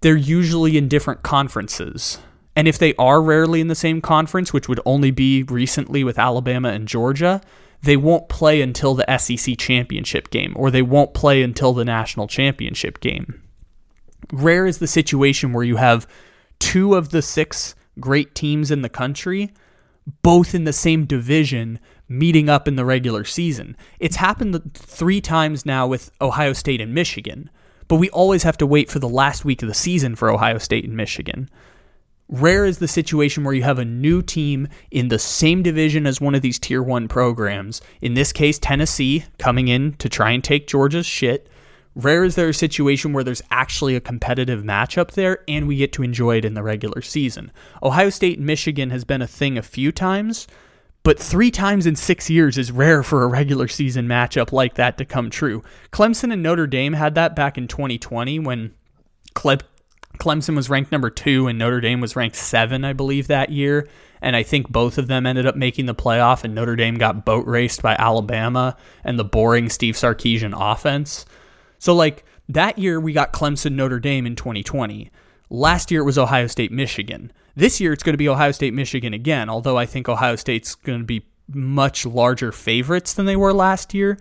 They're 0.00 0.16
usually 0.16 0.76
in 0.76 0.88
different 0.88 1.22
conferences. 1.22 2.18
And 2.54 2.68
if 2.68 2.78
they 2.78 2.94
are 2.96 3.22
rarely 3.22 3.60
in 3.60 3.68
the 3.68 3.74
same 3.74 4.00
conference, 4.00 4.52
which 4.52 4.68
would 4.68 4.80
only 4.84 5.10
be 5.10 5.42
recently 5.44 6.04
with 6.04 6.18
Alabama 6.18 6.68
and 6.68 6.86
Georgia, 6.86 7.40
they 7.82 7.96
won't 7.96 8.28
play 8.28 8.60
until 8.60 8.94
the 8.94 9.18
SEC 9.18 9.58
championship 9.58 10.30
game 10.30 10.52
or 10.56 10.70
they 10.70 10.82
won't 10.82 11.14
play 11.14 11.42
until 11.42 11.72
the 11.72 11.84
national 11.84 12.28
championship 12.28 13.00
game. 13.00 13.42
Rare 14.32 14.66
is 14.66 14.78
the 14.78 14.86
situation 14.86 15.52
where 15.52 15.64
you 15.64 15.76
have 15.76 16.06
two 16.58 16.94
of 16.94 17.10
the 17.10 17.22
six 17.22 17.74
great 17.98 18.34
teams 18.34 18.70
in 18.70 18.82
the 18.82 18.88
country, 18.88 19.52
both 20.22 20.54
in 20.54 20.64
the 20.64 20.72
same 20.72 21.04
division, 21.06 21.80
meeting 22.08 22.48
up 22.48 22.68
in 22.68 22.76
the 22.76 22.84
regular 22.84 23.24
season. 23.24 23.76
It's 23.98 24.16
happened 24.16 24.74
three 24.74 25.20
times 25.20 25.66
now 25.66 25.86
with 25.86 26.10
Ohio 26.20 26.52
State 26.52 26.80
and 26.80 26.94
Michigan, 26.94 27.50
but 27.88 27.96
we 27.96 28.10
always 28.10 28.44
have 28.44 28.56
to 28.58 28.66
wait 28.66 28.90
for 28.90 29.00
the 29.00 29.08
last 29.08 29.44
week 29.44 29.62
of 29.62 29.68
the 29.68 29.74
season 29.74 30.14
for 30.14 30.30
Ohio 30.30 30.58
State 30.58 30.84
and 30.84 30.96
Michigan. 30.96 31.50
Rare 32.32 32.64
is 32.64 32.78
the 32.78 32.88
situation 32.88 33.44
where 33.44 33.52
you 33.52 33.62
have 33.62 33.78
a 33.78 33.84
new 33.84 34.22
team 34.22 34.66
in 34.90 35.08
the 35.08 35.18
same 35.18 35.62
division 35.62 36.06
as 36.06 36.18
one 36.18 36.34
of 36.34 36.40
these 36.40 36.58
tier 36.58 36.82
one 36.82 37.06
programs. 37.06 37.82
In 38.00 38.14
this 38.14 38.32
case, 38.32 38.58
Tennessee 38.58 39.26
coming 39.38 39.68
in 39.68 39.92
to 39.98 40.08
try 40.08 40.30
and 40.30 40.42
take 40.42 40.66
Georgia's 40.66 41.04
shit. 41.04 41.46
Rare 41.94 42.24
is 42.24 42.34
there 42.34 42.48
a 42.48 42.54
situation 42.54 43.12
where 43.12 43.22
there's 43.22 43.42
actually 43.50 43.96
a 43.96 44.00
competitive 44.00 44.62
matchup 44.62 45.10
there 45.10 45.44
and 45.46 45.68
we 45.68 45.76
get 45.76 45.92
to 45.92 46.02
enjoy 46.02 46.38
it 46.38 46.46
in 46.46 46.54
the 46.54 46.62
regular 46.62 47.02
season. 47.02 47.52
Ohio 47.82 48.08
State 48.08 48.38
and 48.38 48.46
Michigan 48.46 48.88
has 48.88 49.04
been 49.04 49.20
a 49.20 49.26
thing 49.26 49.58
a 49.58 49.62
few 49.62 49.92
times, 49.92 50.48
but 51.02 51.18
three 51.18 51.50
times 51.50 51.84
in 51.84 51.96
six 51.96 52.30
years 52.30 52.56
is 52.56 52.72
rare 52.72 53.02
for 53.02 53.24
a 53.24 53.28
regular 53.28 53.68
season 53.68 54.08
matchup 54.08 54.52
like 54.52 54.76
that 54.76 54.96
to 54.96 55.04
come 55.04 55.28
true. 55.28 55.62
Clemson 55.92 56.32
and 56.32 56.42
Notre 56.42 56.66
Dame 56.66 56.94
had 56.94 57.14
that 57.14 57.36
back 57.36 57.58
in 57.58 57.68
2020 57.68 58.38
when 58.38 58.72
Cle- 59.34 59.58
Clemson 60.18 60.54
was 60.54 60.70
ranked 60.70 60.92
number 60.92 61.10
two 61.10 61.46
and 61.48 61.58
Notre 61.58 61.80
Dame 61.80 62.00
was 62.00 62.16
ranked 62.16 62.36
seven, 62.36 62.84
I 62.84 62.92
believe, 62.92 63.28
that 63.28 63.50
year. 63.50 63.88
And 64.20 64.36
I 64.36 64.42
think 64.42 64.68
both 64.68 64.98
of 64.98 65.08
them 65.08 65.26
ended 65.26 65.46
up 65.46 65.56
making 65.56 65.86
the 65.86 65.96
playoff, 65.96 66.44
and 66.44 66.54
Notre 66.54 66.76
Dame 66.76 66.94
got 66.94 67.24
boat 67.24 67.44
raced 67.44 67.82
by 67.82 67.96
Alabama 67.96 68.76
and 69.02 69.18
the 69.18 69.24
boring 69.24 69.68
Steve 69.68 69.96
Sarkisian 69.96 70.54
offense. 70.56 71.26
So, 71.80 71.92
like, 71.92 72.24
that 72.48 72.78
year 72.78 73.00
we 73.00 73.12
got 73.12 73.32
Clemson 73.32 73.72
Notre 73.72 73.98
Dame 73.98 74.24
in 74.24 74.36
2020. 74.36 75.10
Last 75.50 75.90
year 75.90 76.02
it 76.02 76.04
was 76.04 76.18
Ohio 76.18 76.46
State 76.46 76.70
Michigan. 76.70 77.32
This 77.56 77.80
year 77.80 77.92
it's 77.92 78.04
going 78.04 78.14
to 78.14 78.18
be 78.18 78.28
Ohio 78.28 78.52
State 78.52 78.74
Michigan 78.74 79.12
again, 79.12 79.50
although 79.50 79.76
I 79.76 79.86
think 79.86 80.08
Ohio 80.08 80.36
State's 80.36 80.76
going 80.76 81.00
to 81.00 81.04
be 81.04 81.26
much 81.48 82.06
larger 82.06 82.52
favorites 82.52 83.12
than 83.12 83.26
they 83.26 83.36
were 83.36 83.52
last 83.52 83.92
year. 83.92 84.18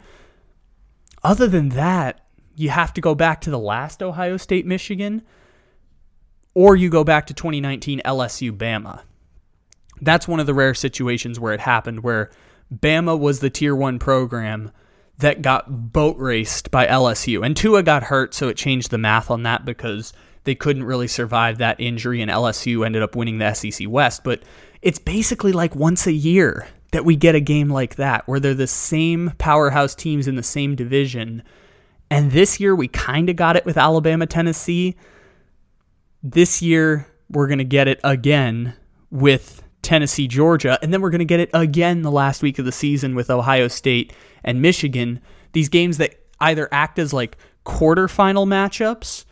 Other 1.23 1.47
than 1.47 1.69
that, 1.69 2.25
you 2.55 2.69
have 2.69 2.93
to 2.93 3.01
go 3.01 3.15
back 3.15 3.41
to 3.41 3.51
the 3.51 3.59
last 3.59 4.01
Ohio 4.01 4.37
State 4.37 4.65
Michigan 4.65 5.21
or 6.53 6.75
you 6.75 6.89
go 6.89 7.03
back 7.03 7.27
to 7.27 7.33
2019 7.33 8.01
LSU 8.05 8.51
Bama. 8.51 9.01
That's 10.01 10.27
one 10.27 10.39
of 10.39 10.47
the 10.47 10.53
rare 10.53 10.73
situations 10.73 11.39
where 11.39 11.53
it 11.53 11.59
happened 11.59 12.03
where 12.03 12.31
Bama 12.73 13.17
was 13.17 13.39
the 13.39 13.49
tier 13.49 13.75
one 13.75 13.99
program 13.99 14.71
that 15.17 15.41
got 15.41 15.93
boat 15.93 16.17
raced 16.17 16.71
by 16.71 16.87
LSU. 16.87 17.45
And 17.45 17.55
Tua 17.55 17.83
got 17.83 18.03
hurt, 18.03 18.33
so 18.33 18.47
it 18.47 18.57
changed 18.57 18.91
the 18.91 18.97
math 18.97 19.29
on 19.29 19.43
that 19.43 19.65
because 19.65 20.13
they 20.43 20.55
couldn't 20.55 20.83
really 20.83 21.07
survive 21.07 21.59
that 21.59 21.79
injury, 21.79 22.21
and 22.21 22.31
LSU 22.31 22.85
ended 22.85 23.03
up 23.03 23.15
winning 23.15 23.37
the 23.37 23.53
SEC 23.53 23.87
West. 23.87 24.23
But 24.23 24.43
it's 24.81 24.99
basically 24.99 25.51
like 25.51 25.75
once 25.75 26.07
a 26.07 26.11
year 26.11 26.67
that 26.91 27.05
we 27.05 27.15
get 27.15 27.35
a 27.35 27.39
game 27.39 27.69
like 27.69 27.95
that 27.95 28.27
where 28.27 28.39
they're 28.39 28.53
the 28.53 28.67
same 28.67 29.33
powerhouse 29.37 29.95
teams 29.95 30.27
in 30.27 30.35
the 30.35 30.43
same 30.43 30.75
division. 30.75 31.43
And 32.09 32.31
this 32.31 32.59
year 32.59 32.75
we 32.75 32.87
kind 32.87 33.29
of 33.29 33.35
got 33.35 33.55
it 33.55 33.65
with 33.65 33.77
Alabama, 33.77 34.25
Tennessee. 34.25 34.95
This 36.23 36.61
year 36.61 37.07
we're 37.29 37.47
going 37.47 37.57
to 37.57 37.63
get 37.63 37.87
it 37.87 37.99
again 38.03 38.75
with 39.09 39.63
Tennessee, 39.81 40.27
Georgia, 40.27 40.77
and 40.81 40.93
then 40.93 41.01
we're 41.01 41.09
going 41.09 41.19
to 41.19 41.25
get 41.25 41.39
it 41.39 41.49
again 41.53 42.03
the 42.03 42.11
last 42.11 42.43
week 42.43 42.59
of 42.59 42.65
the 42.65 42.71
season 42.71 43.15
with 43.15 43.29
Ohio 43.29 43.67
State 43.67 44.13
and 44.43 44.61
Michigan. 44.61 45.19
These 45.53 45.69
games 45.69 45.97
that 45.97 46.15
either 46.39 46.69
act 46.71 46.99
as 46.99 47.13
like 47.13 47.37
quarterfinal 47.65 48.47
matchups 48.47 49.25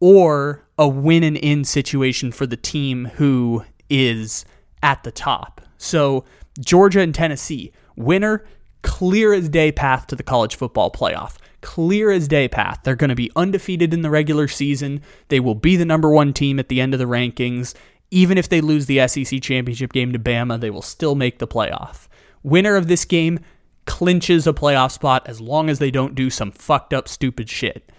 or 0.00 0.64
a 0.78 0.88
win 0.88 1.22
and 1.22 1.36
in 1.36 1.64
situation 1.64 2.32
for 2.32 2.46
the 2.46 2.56
team 2.56 3.06
who 3.16 3.64
is 3.90 4.44
at 4.82 5.02
the 5.02 5.12
top. 5.12 5.60
So, 5.76 6.24
Georgia 6.58 7.00
and 7.00 7.14
Tennessee, 7.14 7.72
winner, 7.96 8.44
clear 8.82 9.32
as 9.32 9.48
day 9.48 9.72
path 9.72 10.06
to 10.08 10.16
the 10.16 10.22
college 10.22 10.56
football 10.56 10.90
playoff. 10.90 11.36
Clear 11.60 12.10
as 12.10 12.28
day 12.28 12.48
path. 12.48 12.80
They're 12.84 12.96
going 12.96 13.10
to 13.10 13.14
be 13.14 13.30
undefeated 13.36 13.92
in 13.92 14.02
the 14.02 14.10
regular 14.10 14.48
season. 14.48 15.02
They 15.28 15.40
will 15.40 15.54
be 15.54 15.76
the 15.76 15.84
number 15.84 16.10
one 16.10 16.32
team 16.32 16.58
at 16.58 16.68
the 16.68 16.80
end 16.80 16.94
of 16.94 17.00
the 17.00 17.06
rankings. 17.06 17.74
Even 18.10 18.38
if 18.38 18.48
they 18.48 18.60
lose 18.60 18.86
the 18.86 19.06
SEC 19.06 19.40
championship 19.42 19.92
game 19.92 20.12
to 20.12 20.18
Bama, 20.18 20.58
they 20.58 20.70
will 20.70 20.82
still 20.82 21.14
make 21.14 21.38
the 21.38 21.46
playoff. 21.46 22.08
Winner 22.42 22.76
of 22.76 22.88
this 22.88 23.04
game 23.04 23.40
clinches 23.84 24.46
a 24.46 24.52
playoff 24.52 24.92
spot 24.92 25.26
as 25.26 25.40
long 25.40 25.68
as 25.68 25.78
they 25.78 25.90
don't 25.90 26.14
do 26.14 26.30
some 26.30 26.50
fucked 26.50 26.94
up, 26.94 27.08
stupid 27.08 27.48
shit. 27.48 27.90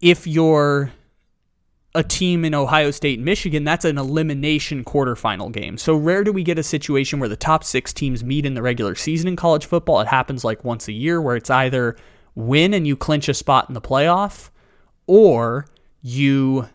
If 0.00 0.26
you're 0.26 0.92
a 1.94 2.04
team 2.04 2.44
in 2.44 2.54
Ohio 2.54 2.90
State 2.90 3.18
and 3.18 3.24
Michigan, 3.24 3.64
that's 3.64 3.84
an 3.84 3.98
elimination 3.98 4.84
quarterfinal 4.84 5.50
game. 5.50 5.76
So 5.76 5.96
rare 5.96 6.22
do 6.22 6.32
we 6.32 6.44
get 6.44 6.58
a 6.58 6.62
situation 6.62 7.18
where 7.18 7.28
the 7.28 7.36
top 7.36 7.64
six 7.64 7.92
teams 7.92 8.22
meet 8.22 8.46
in 8.46 8.54
the 8.54 8.62
regular 8.62 8.94
season 8.94 9.28
in 9.28 9.36
college 9.36 9.66
football. 9.66 10.00
It 10.00 10.06
happens 10.06 10.44
like 10.44 10.64
once 10.64 10.86
a 10.86 10.92
year 10.92 11.20
where 11.20 11.36
it's 11.36 11.50
either 11.50 11.96
win 12.36 12.74
and 12.74 12.86
you 12.86 12.96
clinch 12.96 13.28
a 13.28 13.34
spot 13.34 13.68
in 13.68 13.74
the 13.74 13.80
playoff, 13.80 14.50
or 15.08 15.66
you 16.00 16.68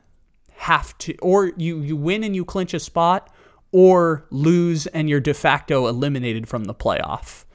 have 0.51 0.97
to 0.97 1.15
or 1.17 1.53
you, 1.55 1.79
you 1.79 1.95
win 1.95 2.23
and 2.23 2.35
you 2.35 2.43
clinch 2.43 2.73
a 2.73 2.79
spot, 2.79 3.33
or 3.71 4.25
lose 4.31 4.87
and 4.87 5.09
you're 5.09 5.21
de 5.21 5.33
facto 5.33 5.87
eliminated 5.87 6.47
from 6.47 6.65
the 6.65 6.73
playoff 6.73 7.45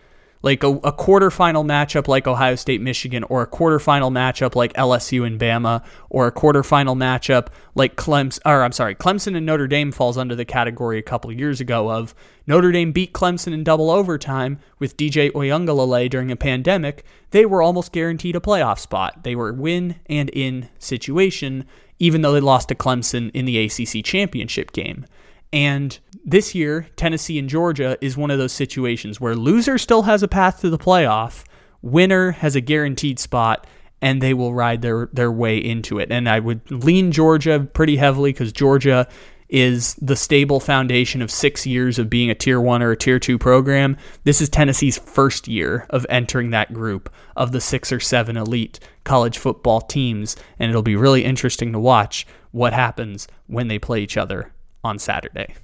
like 0.42 0.62
a, 0.62 0.68
a 0.68 0.92
quarterfinal 0.92 1.64
matchup 1.66 2.08
like 2.08 2.26
Ohio 2.26 2.54
State 2.54 2.80
Michigan, 2.80 3.24
or 3.24 3.42
a 3.42 3.46
quarterfinal 3.46 4.10
matchup 4.10 4.54
like 4.54 4.72
LSU 4.72 5.26
and 5.26 5.38
Bama, 5.38 5.84
or 6.08 6.26
a 6.26 6.32
quarterfinal 6.32 6.96
matchup 6.96 7.48
like 7.74 7.96
Clemson, 7.96 8.40
or 8.46 8.62
I'm 8.62 8.72
sorry, 8.72 8.94
Clemson 8.94 9.36
and 9.36 9.44
Notre 9.44 9.66
Dame 9.66 9.92
falls 9.92 10.16
under 10.16 10.34
the 10.34 10.44
category 10.44 10.98
a 10.98 11.02
couple 11.02 11.30
years 11.30 11.60
ago 11.60 11.90
of 11.90 12.14
Notre 12.46 12.72
Dame 12.72 12.92
beat 12.92 13.12
Clemson 13.12 13.52
in 13.52 13.64
double 13.64 13.90
overtime 13.90 14.58
with 14.78 14.96
DJ 14.96 15.30
Uiagalelei 15.32 16.08
during 16.08 16.30
a 16.30 16.36
pandemic. 16.36 17.04
They 17.32 17.44
were 17.44 17.62
almost 17.62 17.92
guaranteed 17.92 18.34
a 18.36 18.40
playoff 18.40 18.78
spot. 18.78 19.22
They 19.22 19.36
were 19.36 19.52
win 19.52 19.96
and 20.06 20.30
in 20.30 20.68
situation, 20.78 21.66
even 21.98 22.22
though 22.22 22.32
they 22.32 22.40
lost 22.40 22.68
to 22.68 22.74
Clemson 22.74 23.30
in 23.34 23.44
the 23.44 23.58
ACC 23.58 24.04
championship 24.04 24.72
game. 24.72 25.04
And 25.52 25.98
this 26.24 26.54
year, 26.54 26.86
Tennessee 26.96 27.38
and 27.38 27.48
Georgia 27.48 27.98
is 28.00 28.16
one 28.16 28.30
of 28.30 28.38
those 28.38 28.52
situations 28.52 29.20
where 29.20 29.34
loser 29.34 29.78
still 29.78 30.02
has 30.02 30.22
a 30.22 30.28
path 30.28 30.60
to 30.60 30.70
the 30.70 30.78
playoff, 30.78 31.44
winner 31.82 32.32
has 32.32 32.54
a 32.54 32.60
guaranteed 32.60 33.18
spot, 33.18 33.66
and 34.00 34.22
they 34.22 34.32
will 34.32 34.54
ride 34.54 34.82
their, 34.82 35.08
their 35.12 35.32
way 35.32 35.58
into 35.58 35.98
it. 35.98 36.10
And 36.10 36.28
I 36.28 36.40
would 36.40 36.70
lean 36.70 37.12
Georgia 37.12 37.68
pretty 37.72 37.96
heavily 37.96 38.32
because 38.32 38.52
Georgia 38.52 39.08
is 39.48 39.94
the 39.96 40.14
stable 40.14 40.60
foundation 40.60 41.20
of 41.20 41.30
six 41.30 41.66
years 41.66 41.98
of 41.98 42.08
being 42.08 42.30
a 42.30 42.34
tier 42.34 42.60
one 42.60 42.82
or 42.82 42.92
a 42.92 42.96
tier 42.96 43.18
two 43.18 43.36
program. 43.36 43.96
This 44.22 44.40
is 44.40 44.48
Tennessee's 44.48 44.98
first 44.98 45.48
year 45.48 45.86
of 45.90 46.06
entering 46.08 46.50
that 46.50 46.72
group 46.72 47.12
of 47.34 47.50
the 47.50 47.60
six 47.60 47.90
or 47.90 47.98
seven 47.98 48.36
elite 48.36 48.78
college 49.02 49.38
football 49.38 49.80
teams. 49.80 50.36
And 50.60 50.70
it'll 50.70 50.82
be 50.82 50.94
really 50.94 51.24
interesting 51.24 51.72
to 51.72 51.80
watch 51.80 52.28
what 52.52 52.72
happens 52.72 53.26
when 53.48 53.66
they 53.66 53.80
play 53.80 54.00
each 54.02 54.16
other 54.16 54.52
on 54.82 54.98
Saturday. 54.98 55.54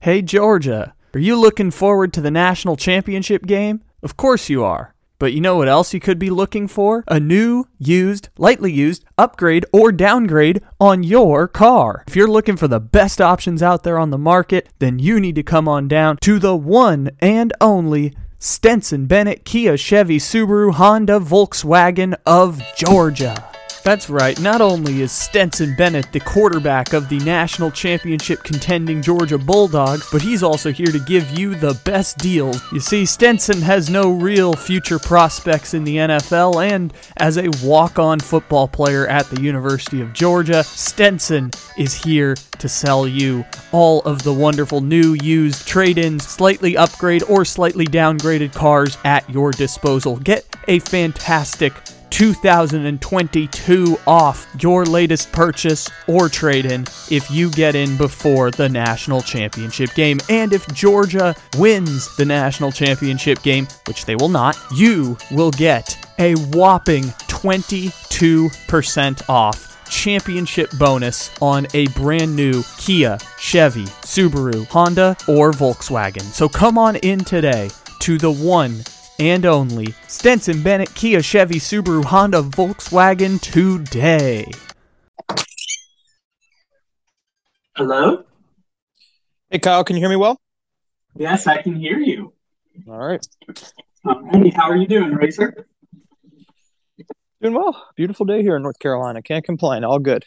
Hey, 0.00 0.20
Georgia, 0.20 0.94
are 1.14 1.20
you 1.20 1.36
looking 1.36 1.70
forward 1.70 2.12
to 2.12 2.20
the 2.20 2.30
national 2.30 2.76
championship 2.76 3.46
game? 3.46 3.82
Of 4.02 4.16
course 4.16 4.50
you 4.50 4.62
are. 4.62 4.94
But 5.18 5.32
you 5.32 5.40
know 5.40 5.56
what 5.56 5.68
else 5.68 5.94
you 5.94 6.00
could 6.00 6.18
be 6.18 6.28
looking 6.28 6.68
for? 6.68 7.04
A 7.08 7.18
new, 7.18 7.64
used, 7.78 8.28
lightly 8.36 8.72
used, 8.72 9.04
upgrade, 9.16 9.64
or 9.72 9.92
downgrade 9.92 10.60
on 10.80 11.02
your 11.02 11.48
car. 11.48 12.04
If 12.06 12.16
you're 12.16 12.28
looking 12.28 12.56
for 12.56 12.68
the 12.68 12.80
best 12.80 13.20
options 13.20 13.62
out 13.62 13.84
there 13.84 13.98
on 13.98 14.10
the 14.10 14.18
market, 14.18 14.68
then 14.80 14.98
you 14.98 15.20
need 15.20 15.36
to 15.36 15.42
come 15.42 15.68
on 15.68 15.88
down 15.88 16.18
to 16.22 16.38
the 16.38 16.56
one 16.56 17.10
and 17.20 17.52
only 17.60 18.12
Stetson 18.38 19.06
Bennett 19.06 19.44
Kia 19.46 19.76
Chevy 19.78 20.18
Subaru 20.18 20.74
Honda 20.74 21.18
Volkswagen 21.20 22.14
of 22.26 22.60
Georgia. 22.76 23.53
That's 23.84 24.08
right, 24.08 24.40
not 24.40 24.62
only 24.62 25.02
is 25.02 25.12
Stetson 25.12 25.74
Bennett 25.74 26.10
the 26.10 26.20
quarterback 26.20 26.94
of 26.94 27.10
the 27.10 27.18
national 27.18 27.70
championship 27.70 28.42
contending 28.42 29.02
Georgia 29.02 29.36
Bulldogs, 29.36 30.08
but 30.10 30.22
he's 30.22 30.42
also 30.42 30.72
here 30.72 30.86
to 30.86 30.98
give 31.00 31.38
you 31.38 31.54
the 31.54 31.78
best 31.84 32.16
deals. 32.16 32.62
You 32.72 32.80
see, 32.80 33.04
Stetson 33.04 33.60
has 33.60 33.90
no 33.90 34.10
real 34.10 34.54
future 34.54 34.98
prospects 34.98 35.74
in 35.74 35.84
the 35.84 35.96
NFL, 35.96 36.66
and 36.66 36.94
as 37.18 37.36
a 37.36 37.50
walk 37.62 37.98
on 37.98 38.20
football 38.20 38.66
player 38.66 39.06
at 39.06 39.26
the 39.26 39.42
University 39.42 40.00
of 40.00 40.14
Georgia, 40.14 40.64
Stetson 40.64 41.50
is 41.76 41.92
here 41.92 42.36
to 42.36 42.68
sell 42.70 43.06
you 43.06 43.44
all 43.70 44.00
of 44.02 44.22
the 44.22 44.32
wonderful 44.32 44.80
new, 44.80 45.12
used, 45.12 45.68
trade 45.68 45.98
ins, 45.98 46.26
slightly 46.26 46.74
upgrade, 46.74 47.22
or 47.24 47.44
slightly 47.44 47.84
downgraded 47.84 48.54
cars 48.54 48.96
at 49.04 49.28
your 49.28 49.50
disposal. 49.50 50.16
Get 50.16 50.46
a 50.68 50.78
fantastic 50.78 51.74
2022 52.10 53.98
off 54.06 54.46
your 54.60 54.84
latest 54.84 55.32
purchase 55.32 55.90
or 56.06 56.28
trade 56.28 56.66
in 56.66 56.82
if 57.10 57.30
you 57.30 57.50
get 57.50 57.74
in 57.74 57.96
before 57.96 58.50
the 58.50 58.68
national 58.68 59.20
championship 59.20 59.94
game. 59.94 60.18
And 60.28 60.52
if 60.52 60.66
Georgia 60.74 61.34
wins 61.56 62.14
the 62.16 62.24
national 62.24 62.72
championship 62.72 63.42
game, 63.42 63.66
which 63.86 64.04
they 64.04 64.16
will 64.16 64.28
not, 64.28 64.56
you 64.72 65.16
will 65.30 65.50
get 65.50 65.96
a 66.18 66.34
whopping 66.52 67.04
22% 67.28 69.28
off 69.28 69.70
championship 69.90 70.70
bonus 70.78 71.30
on 71.40 71.66
a 71.74 71.86
brand 71.88 72.34
new 72.34 72.62
Kia, 72.78 73.18
Chevy, 73.38 73.84
Subaru, 73.84 74.66
Honda, 74.68 75.16
or 75.28 75.52
Volkswagen. 75.52 76.22
So 76.22 76.48
come 76.48 76.78
on 76.78 76.96
in 76.96 77.20
today 77.20 77.70
to 78.00 78.18
the 78.18 78.30
one 78.30 78.82
and 79.18 79.46
only 79.46 79.92
Stetson 80.08 80.62
Bennett 80.62 80.94
Kia 80.94 81.22
Chevy 81.22 81.56
Subaru 81.56 82.04
Honda 82.04 82.42
Volkswagen 82.42 83.40
today. 83.40 84.50
Hello? 87.76 88.24
Hey 89.50 89.58
Kyle, 89.58 89.84
can 89.84 89.96
you 89.96 90.00
hear 90.00 90.10
me 90.10 90.16
well? 90.16 90.40
Yes, 91.16 91.46
I 91.46 91.62
can 91.62 91.76
hear 91.76 91.98
you. 91.98 92.32
All 92.88 92.98
right. 92.98 93.26
Um, 94.04 94.28
hey, 94.32 94.50
how 94.50 94.68
are 94.68 94.76
you 94.76 94.86
doing, 94.86 95.14
Razor? 95.14 95.66
Doing 97.40 97.54
well. 97.54 97.88
Beautiful 97.96 98.26
day 98.26 98.42
here 98.42 98.56
in 98.56 98.62
North 98.62 98.78
Carolina. 98.78 99.22
Can't 99.22 99.44
complain. 99.44 99.84
All 99.84 99.98
good. 99.98 100.24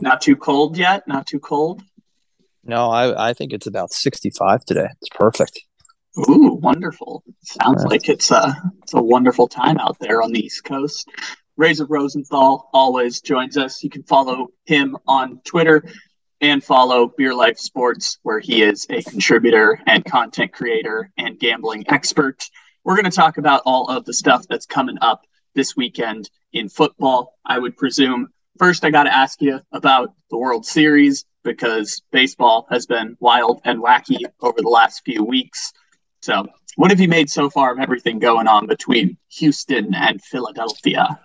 Not 0.00 0.20
too 0.20 0.36
cold 0.36 0.78
yet? 0.78 1.06
Not 1.06 1.26
too 1.26 1.40
cold? 1.40 1.82
No, 2.64 2.90
I, 2.90 3.30
I 3.30 3.34
think 3.34 3.52
it's 3.52 3.66
about 3.66 3.92
65 3.92 4.64
today. 4.64 4.88
It's 5.00 5.08
perfect. 5.10 5.60
Ooh, 6.18 6.58
wonderful! 6.60 7.22
Sounds 7.42 7.84
like 7.84 8.08
it's 8.08 8.30
a 8.30 8.56
it's 8.82 8.94
a 8.94 9.02
wonderful 9.02 9.46
time 9.46 9.78
out 9.78 9.98
there 10.00 10.22
on 10.22 10.32
the 10.32 10.40
East 10.40 10.64
Coast. 10.64 11.08
Razor 11.56 11.86
Rosenthal 11.86 12.70
always 12.72 13.20
joins 13.20 13.56
us. 13.56 13.82
You 13.82 13.90
can 13.90 14.02
follow 14.04 14.48
him 14.64 14.96
on 15.06 15.40
Twitter 15.44 15.84
and 16.40 16.62
follow 16.62 17.12
Beer 17.16 17.34
Life 17.34 17.58
Sports, 17.58 18.18
where 18.22 18.40
he 18.40 18.62
is 18.62 18.86
a 18.90 19.02
contributor 19.02 19.80
and 19.86 20.04
content 20.04 20.52
creator 20.52 21.10
and 21.18 21.38
gambling 21.38 21.84
expert. 21.88 22.48
We're 22.84 22.94
going 22.94 23.10
to 23.10 23.10
talk 23.10 23.38
about 23.38 23.62
all 23.66 23.88
of 23.88 24.04
the 24.04 24.14
stuff 24.14 24.46
that's 24.48 24.66
coming 24.66 24.98
up 25.00 25.22
this 25.54 25.76
weekend 25.76 26.30
in 26.52 26.68
football. 26.68 27.34
I 27.44 27.58
would 27.58 27.76
presume 27.76 28.28
first 28.58 28.84
I 28.84 28.90
got 28.90 29.04
to 29.04 29.14
ask 29.14 29.42
you 29.42 29.60
about 29.72 30.14
the 30.30 30.38
World 30.38 30.64
Series 30.64 31.24
because 31.44 32.02
baseball 32.12 32.66
has 32.70 32.86
been 32.86 33.16
wild 33.20 33.60
and 33.64 33.82
wacky 33.82 34.20
over 34.40 34.60
the 34.60 34.68
last 34.68 35.02
few 35.04 35.24
weeks. 35.24 35.72
So, 36.20 36.46
what 36.76 36.90
have 36.90 37.00
you 37.00 37.08
made 37.08 37.30
so 37.30 37.50
far 37.50 37.72
of 37.72 37.78
everything 37.78 38.18
going 38.18 38.46
on 38.46 38.66
between 38.66 39.16
Houston 39.32 39.94
and 39.94 40.22
Philadelphia? 40.22 41.18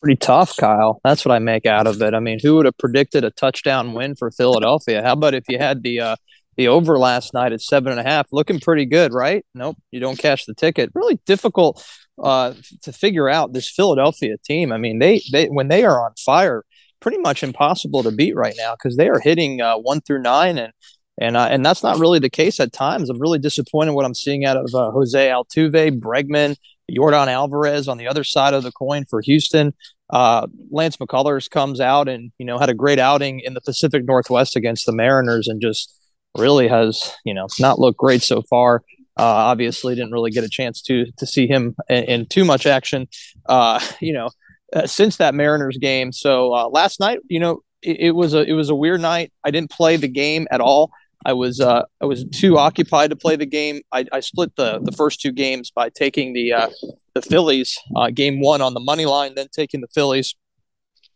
Pretty 0.00 0.16
tough, 0.16 0.56
Kyle. 0.56 1.00
That's 1.04 1.24
what 1.24 1.32
I 1.32 1.38
make 1.38 1.64
out 1.64 1.86
of 1.86 2.02
it. 2.02 2.12
I 2.12 2.18
mean, 2.18 2.38
who 2.42 2.56
would 2.56 2.66
have 2.66 2.76
predicted 2.78 3.22
a 3.22 3.30
touchdown 3.30 3.92
win 3.92 4.16
for 4.16 4.32
Philadelphia? 4.32 5.02
How 5.02 5.12
about 5.12 5.34
if 5.34 5.44
you 5.48 5.58
had 5.58 5.82
the 5.82 6.00
uh, 6.00 6.16
the 6.56 6.68
over 6.68 6.98
last 6.98 7.34
night 7.34 7.52
at 7.52 7.60
seven 7.60 7.92
and 7.92 8.00
a 8.00 8.04
half, 8.04 8.26
looking 8.32 8.60
pretty 8.60 8.84
good, 8.84 9.12
right? 9.12 9.44
Nope, 9.54 9.76
you 9.90 10.00
don't 10.00 10.18
cash 10.18 10.44
the 10.44 10.54
ticket. 10.54 10.90
Really 10.94 11.20
difficult 11.24 11.86
uh, 12.22 12.54
to 12.82 12.92
figure 12.92 13.28
out 13.28 13.52
this 13.52 13.70
Philadelphia 13.70 14.36
team. 14.44 14.72
I 14.72 14.76
mean, 14.76 14.98
they 14.98 15.22
they 15.30 15.46
when 15.46 15.68
they 15.68 15.84
are 15.84 16.04
on 16.04 16.14
fire, 16.24 16.64
pretty 17.00 17.18
much 17.18 17.42
impossible 17.42 18.02
to 18.02 18.10
beat 18.10 18.34
right 18.34 18.54
now 18.56 18.74
because 18.74 18.96
they 18.96 19.08
are 19.08 19.20
hitting 19.20 19.60
uh, 19.60 19.76
one 19.76 20.00
through 20.00 20.22
nine, 20.22 20.58
and 20.58 20.72
and 21.22 21.36
uh, 21.36 21.48
and 21.50 21.64
that's 21.64 21.82
not 21.82 21.98
really 21.98 22.18
the 22.18 22.30
case 22.30 22.58
at 22.58 22.72
times. 22.72 23.08
I'm 23.08 23.20
really 23.20 23.38
disappointed 23.38 23.92
what 23.92 24.04
I'm 24.04 24.14
seeing 24.14 24.44
out 24.44 24.56
of 24.56 24.74
uh, 24.74 24.90
Jose 24.90 25.28
Altuve, 25.28 26.00
Bregman, 26.00 26.56
Yordan 26.90 27.28
Alvarez 27.28 27.86
on 27.86 27.96
the 27.96 28.08
other 28.08 28.24
side 28.24 28.54
of 28.54 28.64
the 28.64 28.72
coin 28.72 29.04
for 29.08 29.20
Houston. 29.20 29.72
Uh, 30.10 30.46
Lance 30.70 30.96
McCullers 30.96 31.48
comes 31.48 31.80
out 31.80 32.08
and 32.08 32.32
you 32.38 32.44
know 32.44 32.58
had 32.58 32.68
a 32.68 32.74
great 32.74 32.98
outing 32.98 33.40
in 33.40 33.54
the 33.54 33.60
Pacific 33.60 34.04
Northwest 34.04 34.56
against 34.56 34.84
the 34.84 34.92
Mariners 34.92 35.46
and 35.46 35.62
just 35.62 35.96
really 36.36 36.66
has 36.66 37.12
you 37.24 37.34
know 37.34 37.46
not 37.60 37.78
looked 37.78 37.98
great 37.98 38.22
so 38.22 38.42
far. 38.42 38.82
Uh, 39.16 39.22
obviously, 39.24 39.94
didn't 39.94 40.12
really 40.12 40.32
get 40.32 40.44
a 40.44 40.48
chance 40.48 40.82
to 40.82 41.06
to 41.18 41.26
see 41.26 41.46
him 41.46 41.76
in, 41.88 42.04
in 42.04 42.26
too 42.26 42.44
much 42.44 42.66
action. 42.66 43.06
Uh, 43.46 43.78
you 44.00 44.12
know, 44.12 44.28
uh, 44.72 44.86
since 44.86 45.18
that 45.18 45.34
Mariners 45.34 45.78
game. 45.78 46.10
So 46.10 46.48
last 46.72 46.98
night, 46.98 47.20
you 47.28 47.38
know, 47.38 47.60
it, 47.80 48.00
it, 48.00 48.10
was 48.12 48.34
a 48.34 48.42
it 48.42 48.54
was 48.54 48.70
a 48.70 48.74
weird 48.74 49.00
night. 49.00 49.32
I 49.44 49.52
didn't 49.52 49.70
play 49.70 49.96
the 49.96 50.08
game 50.08 50.48
at 50.50 50.60
all. 50.60 50.90
I 51.24 51.32
was 51.32 51.60
uh, 51.60 51.82
I 52.00 52.06
was 52.06 52.24
too 52.24 52.58
occupied 52.58 53.10
to 53.10 53.16
play 53.16 53.36
the 53.36 53.46
game. 53.46 53.80
I, 53.92 54.04
I 54.12 54.20
split 54.20 54.54
the 54.56 54.80
the 54.82 54.92
first 54.92 55.20
two 55.20 55.32
games 55.32 55.70
by 55.70 55.88
taking 55.88 56.32
the 56.32 56.52
uh, 56.52 56.70
the 57.14 57.22
Phillies 57.22 57.78
uh, 57.96 58.10
game 58.10 58.40
one 58.40 58.60
on 58.60 58.74
the 58.74 58.80
money 58.80 59.06
line, 59.06 59.34
then 59.34 59.48
taking 59.52 59.80
the 59.80 59.88
Phillies 59.88 60.34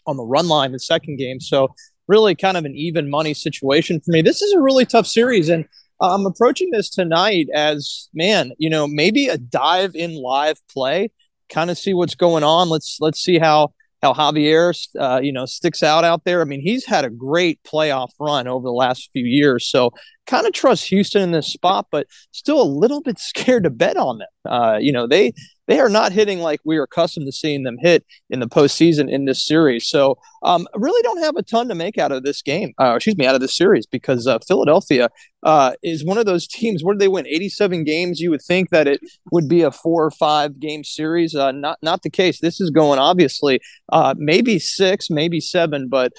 on 0.06 0.16
the 0.16 0.24
run 0.24 0.48
line 0.48 0.72
the 0.72 0.78
second 0.78 1.16
game. 1.16 1.40
So 1.40 1.68
really 2.08 2.34
kind 2.34 2.56
of 2.56 2.64
an 2.64 2.74
even 2.76 3.10
money 3.10 3.34
situation 3.34 4.00
for 4.00 4.12
me. 4.12 4.22
This 4.22 4.42
is 4.42 4.52
a 4.52 4.60
really 4.60 4.86
tough 4.86 5.06
series, 5.06 5.48
and 5.48 5.64
I'm 6.00 6.26
approaching 6.26 6.70
this 6.70 6.90
tonight 6.90 7.48
as 7.54 8.08
man, 8.14 8.52
you 8.58 8.70
know, 8.70 8.86
maybe 8.86 9.28
a 9.28 9.38
dive 9.38 9.94
in 9.94 10.14
live 10.14 10.58
play, 10.72 11.10
kind 11.48 11.70
of 11.70 11.78
see 11.78 11.94
what's 11.94 12.14
going 12.14 12.44
on. 12.44 12.68
Let's 12.68 12.98
let's 13.00 13.20
see 13.20 13.38
how 13.38 13.72
how 14.02 14.12
Javier, 14.12 14.74
uh, 14.98 15.20
you 15.22 15.32
know, 15.32 15.46
sticks 15.46 15.82
out 15.82 16.04
out 16.04 16.24
there. 16.24 16.40
I 16.40 16.44
mean, 16.44 16.61
he's 16.61 16.85
had 16.85 17.04
a 17.04 17.11
great 17.11 17.61
playoff 17.62 18.11
run 18.20 18.46
over 18.46 18.64
the 18.64 18.72
last 18.72 19.11
few 19.12 19.24
years. 19.24 19.68
So 19.68 19.90
kind 20.26 20.46
of 20.46 20.52
trust 20.52 20.88
Houston 20.88 21.22
in 21.22 21.30
this 21.32 21.52
spot, 21.52 21.86
but 21.90 22.06
still 22.32 22.60
a 22.60 22.64
little 22.64 23.00
bit 23.00 23.18
scared 23.18 23.64
to 23.64 23.70
bet 23.70 23.96
on 23.96 24.18
them. 24.18 24.28
Uh, 24.44 24.78
you 24.80 24.92
know, 24.92 25.06
they 25.06 25.32
they 25.66 25.80
are 25.80 25.88
not 25.88 26.12
hitting 26.12 26.38
like 26.38 26.60
we 26.64 26.76
are 26.76 26.84
accustomed 26.84 27.26
to 27.26 27.32
seeing 27.32 27.64
them 27.64 27.76
hit 27.80 28.04
in 28.30 28.40
the 28.40 28.46
postseason 28.46 29.10
in 29.10 29.24
this 29.24 29.44
series. 29.44 29.88
So, 29.88 30.16
um, 30.42 30.68
really 30.74 31.02
don't 31.02 31.22
have 31.22 31.36
a 31.36 31.42
ton 31.42 31.68
to 31.68 31.74
make 31.74 31.98
out 31.98 32.12
of 32.12 32.22
this 32.22 32.40
game. 32.42 32.72
Uh, 32.80 32.94
excuse 32.94 33.16
me, 33.16 33.26
out 33.26 33.34
of 33.34 33.40
this 33.40 33.56
series 33.56 33.86
because 33.86 34.26
uh, 34.26 34.38
Philadelphia 34.46 35.08
uh, 35.42 35.72
is 35.82 36.04
one 36.04 36.18
of 36.18 36.26
those 36.26 36.46
teams. 36.46 36.84
Where 36.84 36.94
did 36.94 37.00
they 37.00 37.08
win? 37.08 37.26
Eighty-seven 37.26 37.84
games. 37.84 38.20
You 38.20 38.30
would 38.30 38.42
think 38.42 38.70
that 38.70 38.86
it 38.86 39.00
would 39.32 39.48
be 39.48 39.62
a 39.62 39.70
four 39.72 40.04
or 40.04 40.10
five 40.12 40.60
game 40.60 40.84
series. 40.84 41.34
Uh, 41.34 41.52
not 41.52 41.78
not 41.82 42.02
the 42.02 42.10
case. 42.10 42.40
This 42.40 42.60
is 42.60 42.70
going 42.70 42.98
obviously 42.98 43.60
uh, 43.92 44.14
maybe 44.16 44.58
six, 44.58 45.10
maybe 45.10 45.40
seven, 45.40 45.88
but 45.88 46.12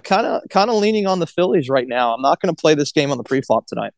kind 0.00 0.26
of 0.26 0.42
kind 0.50 0.70
of 0.70 0.76
leaning 0.76 1.06
on 1.06 1.18
the 1.18 1.26
Phillies 1.26 1.68
right 1.68 1.88
now. 1.88 2.14
I'm 2.14 2.22
not 2.22 2.40
going 2.40 2.54
to 2.54 2.60
play 2.60 2.74
this 2.74 2.92
game 2.92 3.10
on 3.10 3.18
the 3.18 3.24
pre-flop 3.24 3.66
tonight 3.66 3.92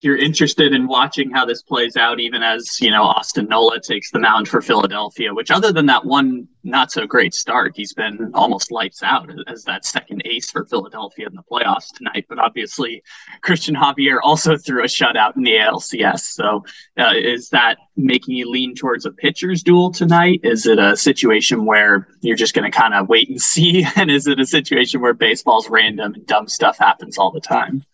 you're 0.00 0.16
interested 0.16 0.72
in 0.72 0.86
watching 0.86 1.30
how 1.30 1.44
this 1.44 1.62
plays 1.62 1.96
out, 1.96 2.20
even 2.20 2.42
as 2.42 2.80
you 2.80 2.90
know 2.90 3.02
Austin 3.02 3.46
Nola 3.48 3.80
takes 3.80 4.10
the 4.12 4.20
mound 4.20 4.46
for 4.46 4.60
Philadelphia. 4.60 5.34
Which, 5.34 5.50
other 5.50 5.72
than 5.72 5.86
that 5.86 6.04
one 6.04 6.46
not 6.62 6.92
so 6.92 7.04
great 7.04 7.34
start, 7.34 7.72
he's 7.74 7.92
been 7.94 8.30
almost 8.34 8.70
lights 8.70 9.02
out 9.02 9.28
as 9.48 9.64
that 9.64 9.84
second 9.84 10.22
ace 10.24 10.50
for 10.50 10.64
Philadelphia 10.66 11.26
in 11.26 11.34
the 11.34 11.42
playoffs 11.42 11.92
tonight. 11.96 12.26
But 12.28 12.38
obviously, 12.38 13.02
Cristian 13.44 13.74
Javier 13.74 14.18
also 14.22 14.56
threw 14.56 14.84
a 14.84 14.86
shutout 14.86 15.36
in 15.36 15.42
the 15.42 15.56
ALCS. 15.56 16.20
So, 16.20 16.64
uh, 16.96 17.14
is 17.16 17.48
that 17.48 17.78
making 17.96 18.36
you 18.36 18.48
lean 18.48 18.76
towards 18.76 19.04
a 19.04 19.10
pitcher's 19.10 19.64
duel 19.64 19.90
tonight? 19.90 20.40
Is 20.44 20.64
it 20.66 20.78
a 20.78 20.96
situation 20.96 21.64
where 21.64 22.06
you're 22.20 22.36
just 22.36 22.54
going 22.54 22.70
to 22.70 22.76
kind 22.76 22.94
of 22.94 23.08
wait 23.08 23.28
and 23.28 23.40
see, 23.42 23.84
and 23.96 24.12
is 24.12 24.28
it 24.28 24.38
a 24.38 24.46
situation 24.46 25.00
where 25.00 25.14
baseball's 25.14 25.68
random 25.68 26.14
and 26.14 26.26
dumb 26.26 26.46
stuff 26.46 26.78
happens 26.78 27.18
all 27.18 27.32
the 27.32 27.40
time? 27.40 27.84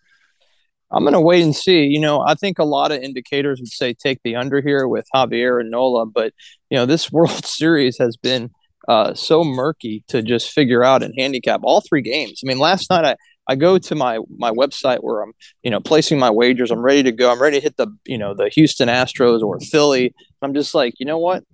I'm 0.92 1.03
going 1.03 1.14
to 1.14 1.20
wait 1.20 1.42
and 1.42 1.55
see. 1.55 1.85
You 1.85 2.01
know, 2.01 2.20
I 2.20 2.35
think 2.35 2.59
a 2.59 2.64
lot 2.64 2.92
of 2.92 3.03
indicators 3.03 3.61
would 3.61 3.68
say 3.68 3.94
take 3.94 4.20
the 4.23 4.37
under 4.37 4.61
here 4.61 4.87
with 4.87 5.07
Javier 5.14 5.61
and 5.61 5.70
Nola, 5.70 6.07
but 6.07 6.33
you 6.70 6.77
know, 6.77 6.87
this 6.87 7.11
World 7.12 7.44
Series 7.44 7.99
has 7.99 8.16
been 8.16 8.51
uh, 8.88 9.14
so 9.14 9.44
murky 9.44 10.05
to 10.09 10.23
just 10.23 10.51
figure 10.51 10.85
out 10.85 11.03
and 11.03 11.14
handicap 11.16 11.61
all 11.62 11.81
three 11.81 12.03
games. 12.03 12.40
I 12.44 12.47
mean, 12.47 12.59
last 12.59 12.90
night 12.90 13.05
I 13.05 13.16
I 13.47 13.57
go 13.57 13.79
to 13.79 13.94
my 13.94 14.20
my 14.38 14.51
website 14.51 14.99
where 15.01 15.23
I'm 15.23 15.33
you 15.62 15.70
know 15.70 15.81
placing 15.81 16.18
my 16.18 16.31
wagers. 16.31 16.70
I'm 16.70 16.83
ready 16.83 17.03
to 17.03 17.12
go. 17.12 17.31
I'm 17.31 17.40
ready 17.40 17.59
to 17.59 17.62
hit 17.62 17.77
the 17.77 17.88
you 18.05 18.18
know 18.18 18.35
the 18.35 18.49
Houston 18.51 18.88
Astros 18.88 19.42
or 19.42 19.61
Philly. 19.61 20.14
I'm 20.42 20.55
just 20.55 20.75
like, 20.75 20.94
you 20.99 21.07
know 21.07 21.18
what? 21.18 21.44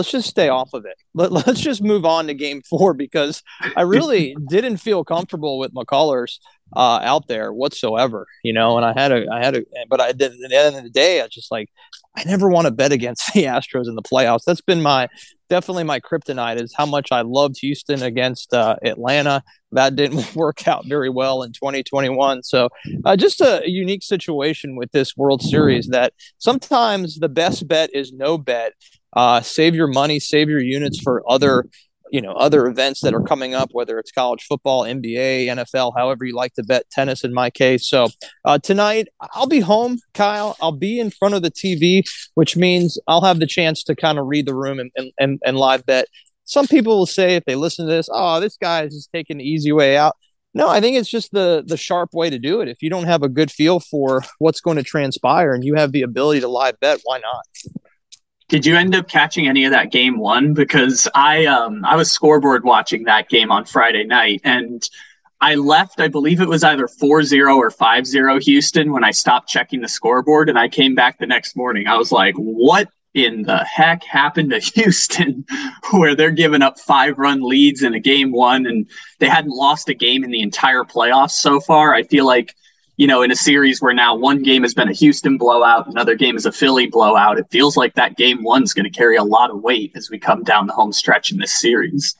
Let's 0.00 0.10
just 0.10 0.30
stay 0.30 0.48
off 0.48 0.72
of 0.72 0.86
it. 0.86 0.96
Let, 1.12 1.30
us 1.48 1.60
just 1.60 1.82
move 1.82 2.06
on 2.06 2.26
to 2.28 2.34
game 2.34 2.62
four 2.62 2.94
because 2.94 3.42
I 3.76 3.82
really 3.82 4.34
didn't 4.48 4.78
feel 4.78 5.04
comfortable 5.04 5.58
with 5.58 5.74
McCullers 5.74 6.38
uh, 6.74 7.00
out 7.02 7.28
there 7.28 7.52
whatsoever, 7.52 8.26
you 8.42 8.54
know. 8.54 8.78
And 8.78 8.86
I 8.86 8.98
had 8.98 9.12
a, 9.12 9.26
I 9.30 9.44
had 9.44 9.56
a, 9.56 9.64
but 9.90 10.00
I 10.00 10.12
did 10.12 10.32
at 10.32 10.38
the 10.50 10.56
end 10.56 10.76
of 10.76 10.84
the 10.84 10.90
day, 10.90 11.20
I 11.20 11.28
just 11.28 11.50
like, 11.50 11.68
I 12.16 12.24
never 12.24 12.48
want 12.48 12.66
to 12.66 12.70
bet 12.70 12.92
against 12.92 13.30
the 13.34 13.44
Astros 13.44 13.88
in 13.88 13.94
the 13.94 14.02
playoffs. 14.02 14.44
That's 14.46 14.62
been 14.62 14.80
my 14.80 15.08
definitely 15.50 15.84
my 15.84 16.00
kryptonite 16.00 16.62
is 16.62 16.72
how 16.74 16.86
much 16.86 17.08
I 17.12 17.20
loved 17.20 17.58
Houston 17.60 18.02
against 18.02 18.54
uh, 18.54 18.76
Atlanta. 18.82 19.42
That 19.72 19.96
didn't 19.96 20.34
work 20.34 20.66
out 20.66 20.86
very 20.86 21.10
well 21.10 21.42
in 21.42 21.52
2021. 21.52 22.44
So 22.44 22.70
uh, 23.04 23.16
just 23.16 23.42
a 23.42 23.62
unique 23.66 24.02
situation 24.02 24.76
with 24.76 24.92
this 24.92 25.14
World 25.14 25.42
Series 25.42 25.88
that 25.88 26.14
sometimes 26.38 27.18
the 27.18 27.28
best 27.28 27.68
bet 27.68 27.90
is 27.92 28.12
no 28.12 28.38
bet 28.38 28.72
uh, 29.14 29.40
save 29.40 29.74
your 29.74 29.88
money, 29.88 30.20
save 30.20 30.48
your 30.48 30.60
units 30.60 31.00
for 31.00 31.22
other, 31.28 31.66
you 32.10 32.20
know, 32.20 32.32
other 32.32 32.66
events 32.66 33.00
that 33.02 33.14
are 33.14 33.22
coming 33.22 33.54
up, 33.54 33.70
whether 33.72 33.98
it's 33.98 34.12
college 34.12 34.44
football, 34.44 34.84
NBA, 34.84 35.46
NFL, 35.46 35.92
however 35.96 36.24
you 36.24 36.34
like 36.34 36.54
to 36.54 36.62
bet, 36.62 36.88
tennis 36.90 37.24
in 37.24 37.32
my 37.32 37.50
case. 37.50 37.88
So 37.88 38.08
uh, 38.44 38.58
tonight 38.58 39.08
I'll 39.32 39.46
be 39.46 39.60
home, 39.60 39.98
Kyle. 40.14 40.56
I'll 40.60 40.72
be 40.72 40.98
in 40.98 41.10
front 41.10 41.34
of 41.34 41.42
the 41.42 41.50
TV, 41.50 42.02
which 42.34 42.56
means 42.56 42.98
I'll 43.06 43.22
have 43.22 43.40
the 43.40 43.46
chance 43.46 43.82
to 43.84 43.96
kind 43.96 44.18
of 44.18 44.26
read 44.26 44.46
the 44.46 44.54
room 44.54 44.78
and, 44.78 44.90
and, 44.96 45.12
and, 45.18 45.40
and 45.44 45.56
live 45.56 45.86
bet. 45.86 46.06
Some 46.44 46.66
people 46.66 46.98
will 46.98 47.06
say 47.06 47.36
if 47.36 47.44
they 47.44 47.54
listen 47.54 47.86
to 47.86 47.92
this, 47.92 48.08
oh, 48.12 48.40
this 48.40 48.56
guy 48.56 48.82
is 48.82 48.94
just 48.94 49.10
taking 49.12 49.38
the 49.38 49.44
easy 49.44 49.70
way 49.70 49.96
out. 49.96 50.16
No, 50.52 50.68
I 50.68 50.80
think 50.80 50.96
it's 50.96 51.08
just 51.08 51.30
the 51.30 51.62
the 51.64 51.76
sharp 51.76 52.10
way 52.12 52.28
to 52.28 52.38
do 52.38 52.60
it. 52.60 52.68
If 52.68 52.82
you 52.82 52.90
don't 52.90 53.04
have 53.04 53.22
a 53.22 53.28
good 53.28 53.52
feel 53.52 53.78
for 53.78 54.24
what's 54.38 54.60
going 54.60 54.76
to 54.78 54.82
transpire 54.82 55.54
and 55.54 55.64
you 55.64 55.76
have 55.76 55.92
the 55.92 56.02
ability 56.02 56.40
to 56.40 56.48
live 56.48 56.78
bet, 56.80 57.00
why 57.04 57.18
not? 57.18 57.46
Did 58.50 58.66
you 58.66 58.76
end 58.76 58.96
up 58.96 59.06
catching 59.06 59.46
any 59.46 59.64
of 59.64 59.70
that 59.70 59.92
game 59.92 60.18
one? 60.18 60.54
Because 60.54 61.06
I 61.14 61.46
um 61.46 61.84
I 61.84 61.94
was 61.94 62.10
scoreboard 62.10 62.64
watching 62.64 63.04
that 63.04 63.28
game 63.28 63.52
on 63.52 63.64
Friday 63.64 64.04
night 64.04 64.40
and 64.42 64.86
I 65.40 65.54
left, 65.54 66.00
I 66.00 66.08
believe 66.08 66.40
it 66.40 66.48
was 66.48 66.64
either 66.64 66.86
4-0 66.86 67.56
or 67.56 67.70
5-0 67.70 68.42
Houston 68.42 68.92
when 68.92 69.04
I 69.04 69.12
stopped 69.12 69.48
checking 69.48 69.80
the 69.80 69.88
scoreboard 69.88 70.48
and 70.48 70.58
I 70.58 70.68
came 70.68 70.94
back 70.94 71.18
the 71.18 71.26
next 71.26 71.56
morning. 71.56 71.86
I 71.86 71.96
was 71.96 72.12
like, 72.12 72.34
what 72.34 72.88
in 73.14 73.44
the 73.44 73.64
heck 73.64 74.02
happened 74.02 74.50
to 74.50 74.58
Houston 74.74 75.46
where 75.92 76.16
they're 76.16 76.32
giving 76.32 76.60
up 76.60 76.78
five 76.78 77.18
run 77.18 77.42
leads 77.42 77.84
in 77.84 77.94
a 77.94 78.00
game 78.00 78.32
one 78.32 78.66
and 78.66 78.90
they 79.20 79.28
hadn't 79.28 79.56
lost 79.56 79.88
a 79.88 79.94
game 79.94 80.24
in 80.24 80.30
the 80.32 80.42
entire 80.42 80.82
playoffs 80.82 81.32
so 81.32 81.60
far? 81.60 81.94
I 81.94 82.02
feel 82.02 82.26
like 82.26 82.56
you 83.00 83.06
know, 83.06 83.22
in 83.22 83.30
a 83.30 83.36
series 83.36 83.80
where 83.80 83.94
now 83.94 84.14
one 84.14 84.42
game 84.42 84.60
has 84.60 84.74
been 84.74 84.90
a 84.90 84.92
Houston 84.92 85.38
blowout, 85.38 85.86
another 85.86 86.14
game 86.14 86.36
is 86.36 86.44
a 86.44 86.52
Philly 86.52 86.86
blowout, 86.86 87.38
it 87.38 87.46
feels 87.50 87.74
like 87.74 87.94
that 87.94 88.14
game 88.18 88.42
one's 88.42 88.74
going 88.74 88.84
to 88.84 88.90
carry 88.90 89.16
a 89.16 89.24
lot 89.24 89.48
of 89.48 89.62
weight 89.62 89.92
as 89.94 90.10
we 90.10 90.18
come 90.18 90.42
down 90.42 90.66
the 90.66 90.74
home 90.74 90.92
stretch 90.92 91.32
in 91.32 91.38
this 91.38 91.58
series. 91.58 92.14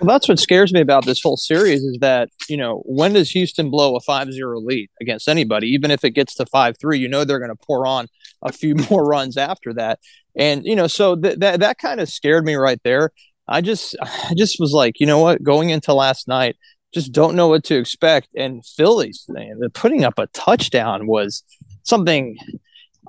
Well, 0.00 0.08
that's 0.08 0.28
what 0.28 0.40
scares 0.40 0.72
me 0.72 0.80
about 0.80 1.04
this 1.04 1.22
whole 1.22 1.36
series 1.36 1.82
is 1.82 1.98
that, 2.00 2.28
you 2.48 2.56
know, 2.56 2.82
when 2.86 3.12
does 3.12 3.30
Houston 3.30 3.70
blow 3.70 3.94
a 3.94 4.00
5 4.00 4.32
0 4.32 4.58
lead 4.58 4.90
against 5.00 5.28
anybody? 5.28 5.68
Even 5.68 5.92
if 5.92 6.02
it 6.02 6.10
gets 6.10 6.34
to 6.34 6.46
5 6.46 6.76
3, 6.76 6.98
you 6.98 7.06
know, 7.06 7.22
they're 7.22 7.38
going 7.38 7.56
to 7.56 7.64
pour 7.64 7.86
on 7.86 8.08
a 8.42 8.50
few 8.50 8.74
more 8.90 9.04
runs 9.04 9.36
after 9.36 9.72
that. 9.74 10.00
And, 10.34 10.64
you 10.64 10.74
know, 10.74 10.88
so 10.88 11.14
th- 11.14 11.38
that, 11.38 11.60
that 11.60 11.78
kind 11.78 12.00
of 12.00 12.08
scared 12.08 12.44
me 12.44 12.56
right 12.56 12.80
there. 12.82 13.12
I 13.46 13.60
just, 13.60 13.94
I 14.02 14.34
just 14.36 14.58
was 14.58 14.72
like, 14.72 14.98
you 14.98 15.06
know 15.06 15.20
what, 15.20 15.40
going 15.40 15.70
into 15.70 15.94
last 15.94 16.26
night, 16.26 16.56
just 16.92 17.12
don't 17.12 17.36
know 17.36 17.48
what 17.48 17.64
to 17.64 17.76
expect. 17.76 18.28
And 18.36 18.64
Phillies, 18.64 19.24
man, 19.28 19.60
putting 19.74 20.04
up 20.04 20.18
a 20.18 20.26
touchdown 20.28 21.06
was 21.06 21.42
something. 21.82 22.36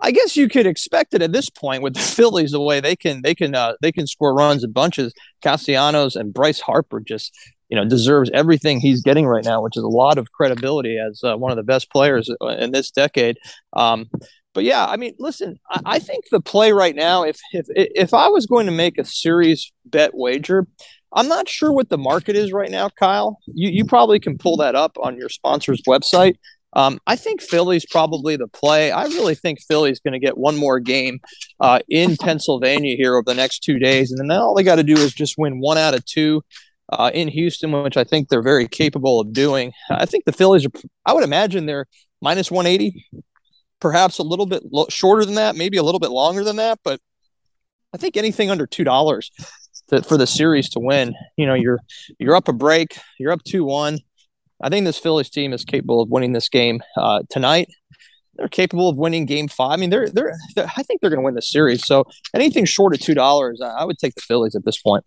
I 0.03 0.11
guess 0.11 0.35
you 0.35 0.49
could 0.49 0.65
expect 0.65 1.13
it 1.13 1.21
at 1.21 1.31
this 1.31 1.49
point 1.49 1.83
with 1.83 1.93
the 1.95 1.99
Phillies, 1.99 2.51
the 2.51 2.61
way 2.61 2.79
they 2.79 2.95
can 2.95 3.21
they 3.21 3.35
can 3.35 3.55
uh, 3.55 3.73
they 3.81 3.91
can 3.91 4.07
score 4.07 4.33
runs 4.33 4.63
in 4.63 4.71
bunches. 4.71 5.13
Castellanos 5.41 6.15
and 6.15 6.33
Bryce 6.33 6.59
Harper 6.59 6.99
just 6.99 7.33
you 7.69 7.77
know 7.77 7.85
deserves 7.85 8.29
everything 8.33 8.79
he's 8.79 9.01
getting 9.01 9.25
right 9.25 9.45
now, 9.45 9.61
which 9.61 9.77
is 9.77 9.83
a 9.83 9.87
lot 9.87 10.17
of 10.17 10.31
credibility 10.31 10.97
as 10.97 11.21
uh, 11.23 11.35
one 11.35 11.51
of 11.51 11.57
the 11.57 11.63
best 11.63 11.89
players 11.91 12.29
in 12.59 12.71
this 12.71 12.91
decade. 12.91 13.37
Um, 13.73 14.09
but 14.53 14.65
yeah, 14.65 14.85
I 14.85 14.97
mean, 14.97 15.15
listen, 15.17 15.59
I, 15.69 15.81
I, 15.85 15.99
think 15.99 16.25
the 16.29 16.41
play 16.41 16.73
right 16.73 16.95
now, 16.95 17.23
if 17.23 17.39
if 17.53 17.67
if 17.69 18.13
I 18.13 18.27
was 18.27 18.45
going 18.45 18.65
to 18.65 18.71
make 18.71 18.97
a 18.97 19.05
series 19.05 19.71
bet 19.85 20.13
wager, 20.13 20.67
I'm 21.13 21.27
not 21.27 21.49
sure 21.49 21.71
what 21.71 21.89
the 21.89 21.97
market 21.97 22.35
is 22.35 22.51
right 22.53 22.71
now, 22.71 22.89
Kyle. 22.89 23.39
You, 23.47 23.69
you 23.69 23.85
probably 23.85 24.19
can 24.19 24.37
pull 24.37 24.57
that 24.57 24.75
up 24.75 24.97
on 25.01 25.17
your 25.17 25.29
sponsor's 25.29 25.81
website. 25.87 26.35
Um, 26.73 26.99
I 27.05 27.17
think 27.17 27.41
Philly's 27.41 27.85
probably 27.85 28.37
the 28.37 28.47
play. 28.47 28.91
I 28.91 29.03
really 29.05 29.35
think 29.35 29.59
Philly's 29.61 29.99
going 29.99 30.13
to 30.13 30.19
get 30.19 30.37
one 30.37 30.55
more 30.57 30.79
game 30.79 31.19
uh, 31.59 31.79
in 31.89 32.15
Pennsylvania 32.15 32.95
here 32.95 33.15
over 33.15 33.23
the 33.25 33.33
next 33.33 33.59
two 33.59 33.77
days, 33.77 34.11
and 34.11 34.19
then 34.19 34.37
all 34.37 34.55
they 34.55 34.63
got 34.63 34.75
to 34.77 34.83
do 34.83 34.93
is 34.95 35.13
just 35.13 35.35
win 35.37 35.59
one 35.59 35.77
out 35.77 35.93
of 35.93 36.05
two. 36.05 36.41
uh, 36.93 37.11
in 37.13 37.27
Houston, 37.29 37.71
which 37.83 37.95
I 37.97 38.03
think 38.03 38.27
they're 38.29 38.41
very 38.41 38.67
capable 38.67 39.19
of 39.21 39.31
doing. 39.33 39.71
I 39.89 40.05
think 40.05 40.25
the 40.25 40.31
Phillies 40.33 40.65
are, 40.65 40.71
I 41.05 41.13
would 41.13 41.23
imagine 41.23 41.65
they're 41.65 41.87
minus 42.21 42.51
180, 42.51 43.05
perhaps 43.79 44.19
a 44.19 44.23
little 44.23 44.45
bit 44.45 44.63
lo- 44.71 44.87
shorter 44.89 45.25
than 45.25 45.35
that, 45.35 45.55
maybe 45.55 45.77
a 45.77 45.83
little 45.83 45.99
bit 45.99 46.11
longer 46.11 46.43
than 46.43 46.57
that, 46.57 46.79
but 46.83 46.99
I 47.93 47.97
think 47.97 48.15
anything 48.17 48.49
under 48.51 48.67
two 48.67 48.83
dollars 48.83 49.31
for 49.99 50.17
the 50.17 50.27
series 50.27 50.69
to 50.69 50.79
win. 50.79 51.13
You 51.37 51.45
know, 51.45 51.53
you're 51.53 51.79
you're 52.19 52.35
up 52.35 52.47
a 52.47 52.53
break, 52.53 52.97
you're 53.19 53.31
up 53.31 53.43
two 53.43 53.63
one. 53.63 53.99
I 54.63 54.69
think 54.69 54.85
this 54.85 54.97
Phillies 54.97 55.29
team 55.29 55.53
is 55.53 55.65
capable 55.65 56.01
of 56.01 56.09
winning 56.11 56.33
this 56.33 56.49
game 56.49 56.81
uh, 56.97 57.23
tonight. 57.29 57.67
They're 58.35 58.47
capable 58.47 58.89
of 58.89 58.97
winning 58.97 59.25
Game 59.25 59.47
Five. 59.47 59.71
I 59.71 59.75
mean, 59.75 59.89
they're 59.89 60.09
they're. 60.09 60.33
they're 60.55 60.71
I 60.77 60.83
think 60.83 61.01
they're 61.01 61.09
going 61.09 61.19
to 61.19 61.25
win 61.25 61.35
the 61.35 61.41
series. 61.41 61.85
So 61.85 62.05
anything 62.33 62.65
short 62.65 62.93
of 62.93 62.99
two 63.01 63.13
dollars, 63.13 63.61
I 63.61 63.83
would 63.83 63.97
take 63.97 64.15
the 64.15 64.21
Phillies 64.21 64.55
at 64.55 64.65
this 64.65 64.81
point. 64.81 65.03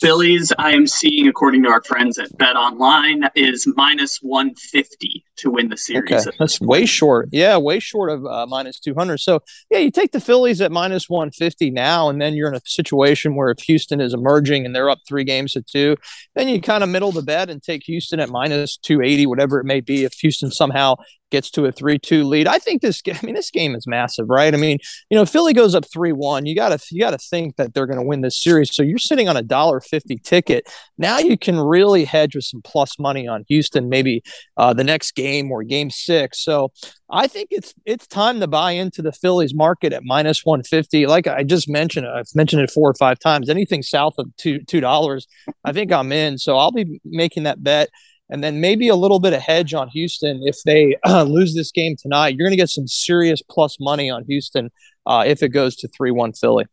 Phillies, 0.00 0.50
I 0.58 0.72
am 0.72 0.86
seeing, 0.86 1.28
according 1.28 1.62
to 1.64 1.68
our 1.68 1.82
friends 1.82 2.18
at 2.18 2.36
Bet 2.38 2.56
Online, 2.56 3.28
is 3.34 3.68
minus 3.76 4.18
150 4.22 5.24
to 5.36 5.50
win 5.50 5.68
the 5.68 5.76
series. 5.76 6.26
Okay. 6.26 6.36
That's 6.38 6.58
way 6.58 6.86
short. 6.86 7.28
Yeah, 7.32 7.58
way 7.58 7.80
short 7.80 8.10
of 8.10 8.24
uh, 8.24 8.46
minus 8.46 8.80
200. 8.80 9.18
So, 9.18 9.40
yeah, 9.70 9.78
you 9.78 9.90
take 9.90 10.12
the 10.12 10.20
Phillies 10.20 10.62
at 10.62 10.72
minus 10.72 11.10
150 11.10 11.70
now, 11.70 12.08
and 12.08 12.20
then 12.20 12.34
you're 12.34 12.48
in 12.48 12.54
a 12.54 12.62
situation 12.64 13.36
where 13.36 13.50
if 13.50 13.60
Houston 13.64 14.00
is 14.00 14.14
emerging 14.14 14.64
and 14.64 14.74
they're 14.74 14.88
up 14.88 15.00
three 15.06 15.24
games 15.24 15.52
to 15.52 15.62
two, 15.62 15.96
then 16.34 16.48
you 16.48 16.62
kind 16.62 16.82
of 16.82 16.88
middle 16.88 17.12
the 17.12 17.22
bet 17.22 17.50
and 17.50 17.62
take 17.62 17.82
Houston 17.84 18.20
at 18.20 18.30
minus 18.30 18.78
280, 18.78 19.26
whatever 19.26 19.60
it 19.60 19.64
may 19.64 19.80
be. 19.80 20.04
If 20.04 20.14
Houston 20.14 20.50
somehow 20.50 20.96
gets 21.30 21.50
to 21.52 21.66
a 21.66 21.72
3-2 21.72 22.24
lead. 22.24 22.46
I 22.46 22.58
think 22.58 22.82
this 22.82 23.02
I 23.06 23.18
mean 23.24 23.34
this 23.34 23.50
game 23.50 23.74
is 23.74 23.86
massive, 23.86 24.28
right? 24.28 24.52
I 24.52 24.56
mean, 24.56 24.78
you 25.10 25.16
know, 25.16 25.24
Philly 25.24 25.52
goes 25.52 25.74
up 25.74 25.84
3-1. 25.84 26.46
You 26.46 26.54
got 26.54 26.68
to 26.68 26.86
you 26.90 27.00
got 27.00 27.10
to 27.10 27.18
think 27.18 27.56
that 27.56 27.74
they're 27.74 27.86
going 27.86 27.98
to 27.98 28.04
win 28.06 28.20
this 28.20 28.40
series. 28.40 28.74
So 28.74 28.82
you're 28.82 28.98
sitting 28.98 29.28
on 29.28 29.36
a 29.36 29.42
dollar 29.42 29.80
50 29.80 30.16
ticket. 30.18 30.68
Now 30.98 31.18
you 31.18 31.38
can 31.38 31.58
really 31.58 32.04
hedge 32.04 32.34
with 32.34 32.44
some 32.44 32.62
plus 32.62 32.98
money 32.98 33.26
on 33.26 33.44
Houston 33.48 33.88
maybe 33.88 34.22
uh, 34.56 34.72
the 34.72 34.84
next 34.84 35.14
game 35.14 35.50
or 35.50 35.62
game 35.62 35.90
6. 35.90 36.42
So 36.42 36.72
I 37.10 37.26
think 37.26 37.48
it's 37.50 37.74
it's 37.84 38.06
time 38.06 38.40
to 38.40 38.46
buy 38.46 38.72
into 38.72 39.02
the 39.02 39.12
Phillies 39.12 39.54
market 39.54 39.92
at 39.92 40.02
minus 40.04 40.44
150. 40.44 41.06
Like 41.06 41.26
I 41.26 41.42
just 41.42 41.68
mentioned, 41.68 42.06
I've 42.06 42.26
mentioned 42.34 42.62
it 42.62 42.70
four 42.70 42.88
or 42.88 42.94
five 42.94 43.18
times. 43.18 43.48
Anything 43.48 43.82
south 43.82 44.14
of 44.18 44.26
two 44.36 44.60
two 44.64 44.80
dollars, 44.80 45.26
I 45.64 45.72
think 45.72 45.92
I'm 45.92 46.12
in. 46.12 46.38
So 46.38 46.56
I'll 46.56 46.72
be 46.72 47.00
making 47.04 47.44
that 47.44 47.62
bet 47.62 47.88
and 48.30 48.42
then 48.42 48.60
maybe 48.60 48.88
a 48.88 48.96
little 48.96 49.18
bit 49.18 49.32
of 49.32 49.40
hedge 49.40 49.74
on 49.74 49.88
Houston 49.88 50.40
if 50.44 50.62
they 50.64 50.96
uh, 51.04 51.22
lose 51.28 51.54
this 51.54 51.72
game 51.72 51.96
tonight. 51.96 52.34
You're 52.36 52.46
going 52.46 52.52
to 52.52 52.56
get 52.56 52.70
some 52.70 52.86
serious 52.86 53.42
plus 53.42 53.78
money 53.80 54.08
on 54.08 54.24
Houston 54.24 54.70
uh, 55.06 55.24
if 55.26 55.42
it 55.42 55.48
goes 55.48 55.76
to 55.76 55.88
three 55.88 56.10
one 56.10 56.32
Philly. 56.32 56.66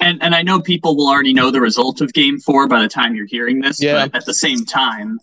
And 0.00 0.22
and 0.22 0.34
I 0.34 0.42
know 0.42 0.60
people 0.60 0.96
will 0.96 1.08
already 1.08 1.32
know 1.32 1.50
the 1.50 1.60
result 1.60 2.00
of 2.00 2.12
Game 2.12 2.38
Four 2.38 2.68
by 2.68 2.82
the 2.82 2.88
time 2.88 3.14
you're 3.14 3.26
hearing 3.26 3.60
this. 3.60 3.82
Yeah. 3.82 4.06
But 4.06 4.16
at 4.16 4.26
the 4.26 4.34
same 4.34 4.64
time, 4.64 5.18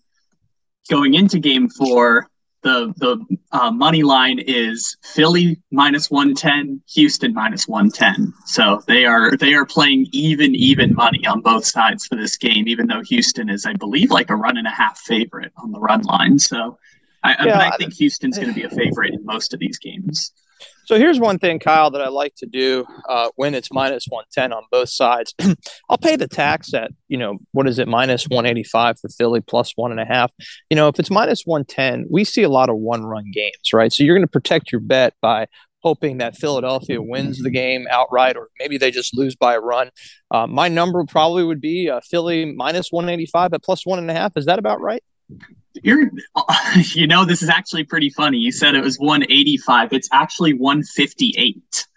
going 0.89 1.13
into 1.13 1.39
Game 1.39 1.69
Four, 1.69 2.29
the 2.65 2.93
the 2.97 3.37
uh, 3.51 3.71
money 3.71 4.01
line 4.01 4.39
is 4.39 4.97
Philly 5.03 5.61
minus 5.71 6.09
one 6.09 6.33
ten, 6.33 6.81
Houston 6.93 7.33
minus 7.33 7.67
one 7.67 7.91
ten. 7.91 8.33
So 8.45 8.81
they 8.87 9.05
are 9.05 9.37
they 9.37 9.53
are 9.53 9.65
playing 9.65 10.07
even 10.11 10.55
even 10.55 10.95
money 10.95 11.25
on 11.27 11.41
both 11.41 11.63
sides 11.63 12.07
for 12.07 12.15
this 12.15 12.35
game, 12.35 12.67
even 12.67 12.87
though 12.87 13.01
Houston 13.03 13.49
is, 13.49 13.65
I 13.65 13.73
believe, 13.73 14.09
like 14.09 14.31
a 14.31 14.35
run 14.35 14.57
and 14.57 14.67
a 14.67 14.71
half 14.71 14.97
favorite 14.99 15.53
on 15.57 15.71
the 15.71 15.79
run 15.79 16.01
line. 16.01 16.39
So 16.39 16.79
I, 17.23 17.45
yeah, 17.45 17.59
I, 17.59 17.67
I 17.69 17.77
think 17.77 17.93
Houston's 17.93 18.37
going 18.37 18.49
to 18.49 18.55
be 18.55 18.63
a 18.63 18.69
favorite 18.81 19.13
in 19.13 19.23
most 19.23 19.53
of 19.53 19.59
these 19.59 19.77
games. 19.77 20.31
So 20.85 20.97
here's 20.97 21.19
one 21.19 21.39
thing, 21.39 21.57
Kyle, 21.57 21.89
that 21.91 22.01
I 22.01 22.09
like 22.09 22.35
to 22.35 22.45
do 22.45 22.85
uh, 23.09 23.29
when 23.35 23.55
it's 23.55 23.71
minus 23.71 24.05
110 24.07 24.53
on 24.53 24.63
both 24.71 24.89
sides. 24.89 25.33
I'll 25.89 25.97
pay 25.97 26.15
the 26.15 26.27
tax 26.27 26.73
at, 26.73 26.91
you 27.07 27.17
know, 27.17 27.39
what 27.53 27.67
is 27.67 27.79
it, 27.79 27.87
minus 27.87 28.25
185 28.25 28.99
for 28.99 29.09
Philly, 29.09 29.41
plus 29.41 29.73
one 29.75 29.91
and 29.91 29.99
a 29.99 30.05
half. 30.05 30.31
You 30.69 30.75
know, 30.75 30.87
if 30.87 30.99
it's 30.99 31.09
minus 31.09 31.43
110, 31.43 32.05
we 32.11 32.23
see 32.23 32.43
a 32.43 32.49
lot 32.49 32.69
of 32.69 32.77
one 32.77 33.03
run 33.03 33.31
games, 33.33 33.73
right? 33.73 33.91
So 33.91 34.03
you're 34.03 34.15
going 34.15 34.27
to 34.27 34.31
protect 34.31 34.71
your 34.71 34.81
bet 34.81 35.15
by 35.21 35.47
hoping 35.81 36.17
that 36.17 36.35
Philadelphia 36.35 36.99
wins 36.99 37.41
the 37.43 37.51
game 37.51 37.85
outright, 37.91 38.35
or 38.35 38.49
maybe 38.59 38.77
they 38.77 38.89
just 38.89 39.15
lose 39.15 39.35
by 39.35 39.53
a 39.53 39.59
run. 39.59 39.89
Uh, 40.31 40.47
my 40.47 40.67
number 40.67 41.03
probably 41.05 41.43
would 41.43 41.61
be 41.61 41.89
uh, 41.89 42.01
Philly 42.01 42.53
minus 42.55 42.91
185 42.91 43.53
at 43.53 43.63
plus 43.63 43.85
one 43.85 43.99
and 43.99 44.09
a 44.09 44.13
half. 44.13 44.33
Is 44.35 44.45
that 44.45 44.59
about 44.59 44.81
right? 44.81 45.03
You're, 45.83 46.09
you 46.93 47.07
know, 47.07 47.25
this 47.25 47.41
is 47.41 47.49
actually 47.49 47.83
pretty 47.83 48.09
funny. 48.09 48.37
You 48.37 48.51
said 48.51 48.75
it 48.75 48.83
was 48.83 48.97
185. 48.97 49.93
It's 49.93 50.09
actually 50.11 50.53
158. 50.53 51.87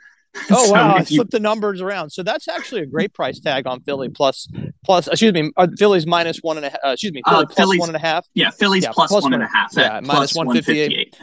Oh 0.50 0.66
so 0.66 0.72
wow! 0.72 0.94
I 0.94 0.98
you... 1.00 1.16
flipped 1.16 1.32
the 1.32 1.40
numbers 1.40 1.80
around. 1.80 2.10
So 2.10 2.22
that's 2.22 2.46
actually 2.46 2.82
a 2.82 2.86
great 2.86 3.12
price 3.12 3.40
tag 3.40 3.66
on 3.66 3.80
Philly 3.80 4.08
plus 4.08 4.46
plus. 4.84 5.08
Excuse 5.08 5.32
me, 5.32 5.50
uh, 5.56 5.66
Philly's 5.76 6.06
minus 6.06 6.38
one 6.42 6.58
and 6.58 6.66
a. 6.66 6.86
Uh, 6.86 6.92
excuse 6.92 7.12
me, 7.12 7.22
Philly 7.26 7.44
uh, 7.44 7.46
plus 7.46 7.78
one 7.78 7.88
and 7.88 7.96
a 7.96 7.98
half. 7.98 8.26
Yeah, 8.34 8.50
Philly's 8.50 8.84
yeah, 8.84 8.90
plus, 8.92 9.08
plus 9.08 9.22
one, 9.24 9.32
one 9.32 9.40
and 9.40 9.50
a 9.50 9.52
half. 9.52 9.72
Yeah, 9.74 10.00
minus 10.04 10.34
one 10.34 10.52
fifty 10.52 10.80
eight. 10.80 11.16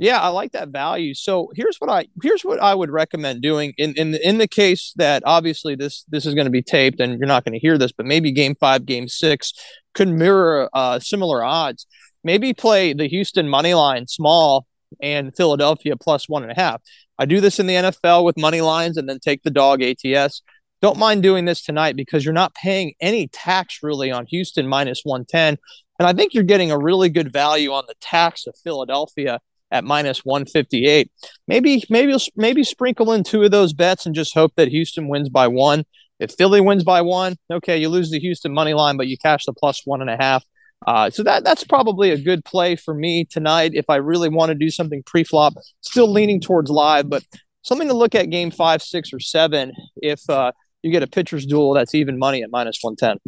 Yeah, 0.00 0.18
I 0.18 0.28
like 0.28 0.52
that 0.52 0.70
value. 0.70 1.12
So 1.12 1.52
here's 1.54 1.76
what 1.76 1.90
I 1.90 2.06
here's 2.22 2.40
what 2.40 2.58
I 2.58 2.74
would 2.74 2.90
recommend 2.90 3.42
doing 3.42 3.74
in 3.76 3.92
in 3.98 4.12
the, 4.12 4.26
in 4.26 4.38
the 4.38 4.48
case 4.48 4.94
that 4.96 5.22
obviously 5.26 5.74
this 5.74 6.04
this 6.08 6.24
is 6.24 6.32
going 6.32 6.46
to 6.46 6.50
be 6.50 6.62
taped 6.62 7.00
and 7.00 7.18
you're 7.18 7.28
not 7.28 7.44
going 7.44 7.52
to 7.52 7.58
hear 7.58 7.76
this, 7.76 7.92
but 7.92 8.06
maybe 8.06 8.32
game 8.32 8.54
five, 8.58 8.86
game 8.86 9.08
six 9.08 9.52
could 9.92 10.08
mirror 10.08 10.70
uh, 10.72 10.98
similar 11.00 11.44
odds. 11.44 11.86
Maybe 12.24 12.54
play 12.54 12.94
the 12.94 13.08
Houston 13.08 13.46
money 13.46 13.74
line 13.74 14.06
small 14.06 14.66
and 15.02 15.36
Philadelphia 15.36 15.96
plus 15.98 16.30
one 16.30 16.44
and 16.44 16.52
a 16.52 16.54
half. 16.54 16.80
I 17.18 17.26
do 17.26 17.42
this 17.42 17.60
in 17.60 17.66
the 17.66 17.74
NFL 17.74 18.24
with 18.24 18.38
money 18.38 18.62
lines 18.62 18.96
and 18.96 19.06
then 19.06 19.18
take 19.18 19.42
the 19.42 19.50
dog 19.50 19.82
ATS. 19.82 20.40
Don't 20.80 20.98
mind 20.98 21.22
doing 21.22 21.44
this 21.44 21.62
tonight 21.62 21.94
because 21.94 22.24
you're 22.24 22.32
not 22.32 22.54
paying 22.54 22.94
any 23.02 23.28
tax 23.28 23.80
really 23.82 24.10
on 24.10 24.24
Houston 24.30 24.66
minus 24.66 25.02
110. 25.04 25.58
And 25.98 26.08
I 26.08 26.14
think 26.14 26.32
you're 26.32 26.42
getting 26.42 26.70
a 26.70 26.78
really 26.78 27.10
good 27.10 27.30
value 27.30 27.72
on 27.72 27.84
the 27.86 27.96
tax 28.00 28.46
of 28.46 28.54
Philadelphia 28.64 29.40
at 29.70 29.84
minus 29.84 30.24
158. 30.24 31.10
Maybe 31.46 31.82
maybe 31.88 32.16
maybe 32.36 32.64
sprinkle 32.64 33.12
in 33.12 33.24
two 33.24 33.42
of 33.42 33.50
those 33.50 33.72
bets 33.72 34.06
and 34.06 34.14
just 34.14 34.34
hope 34.34 34.52
that 34.56 34.68
Houston 34.68 35.08
wins 35.08 35.28
by 35.28 35.48
one. 35.48 35.84
If 36.18 36.32
Philly 36.32 36.60
wins 36.60 36.84
by 36.84 37.00
one, 37.02 37.36
okay, 37.50 37.78
you 37.78 37.88
lose 37.88 38.10
the 38.10 38.20
Houston 38.20 38.52
money 38.52 38.74
line, 38.74 38.96
but 38.96 39.06
you 39.06 39.16
cash 39.16 39.44
the 39.46 39.54
plus 39.54 39.82
one 39.84 40.00
and 40.00 40.10
a 40.10 40.16
half. 40.16 40.44
Uh, 40.86 41.10
so 41.10 41.22
that 41.22 41.44
that's 41.44 41.64
probably 41.64 42.10
a 42.10 42.18
good 42.18 42.44
play 42.44 42.74
for 42.76 42.94
me 42.94 43.24
tonight 43.24 43.72
if 43.74 43.88
I 43.88 43.96
really 43.96 44.28
want 44.28 44.50
to 44.50 44.54
do 44.54 44.70
something 44.70 45.02
pre-flop. 45.04 45.54
Still 45.82 46.10
leaning 46.10 46.40
towards 46.40 46.70
live, 46.70 47.08
but 47.08 47.22
something 47.62 47.88
to 47.88 47.94
look 47.94 48.14
at 48.14 48.30
game 48.30 48.50
five, 48.50 48.82
six, 48.82 49.12
or 49.12 49.20
seven 49.20 49.72
if 49.96 50.20
uh, 50.28 50.52
you 50.82 50.90
get 50.90 51.02
a 51.02 51.06
pitcher's 51.06 51.44
duel 51.46 51.74
that's 51.74 51.94
even 51.94 52.18
money 52.18 52.42
at 52.42 52.50
minus 52.50 52.78
one 52.80 52.96
ten. 52.96 53.18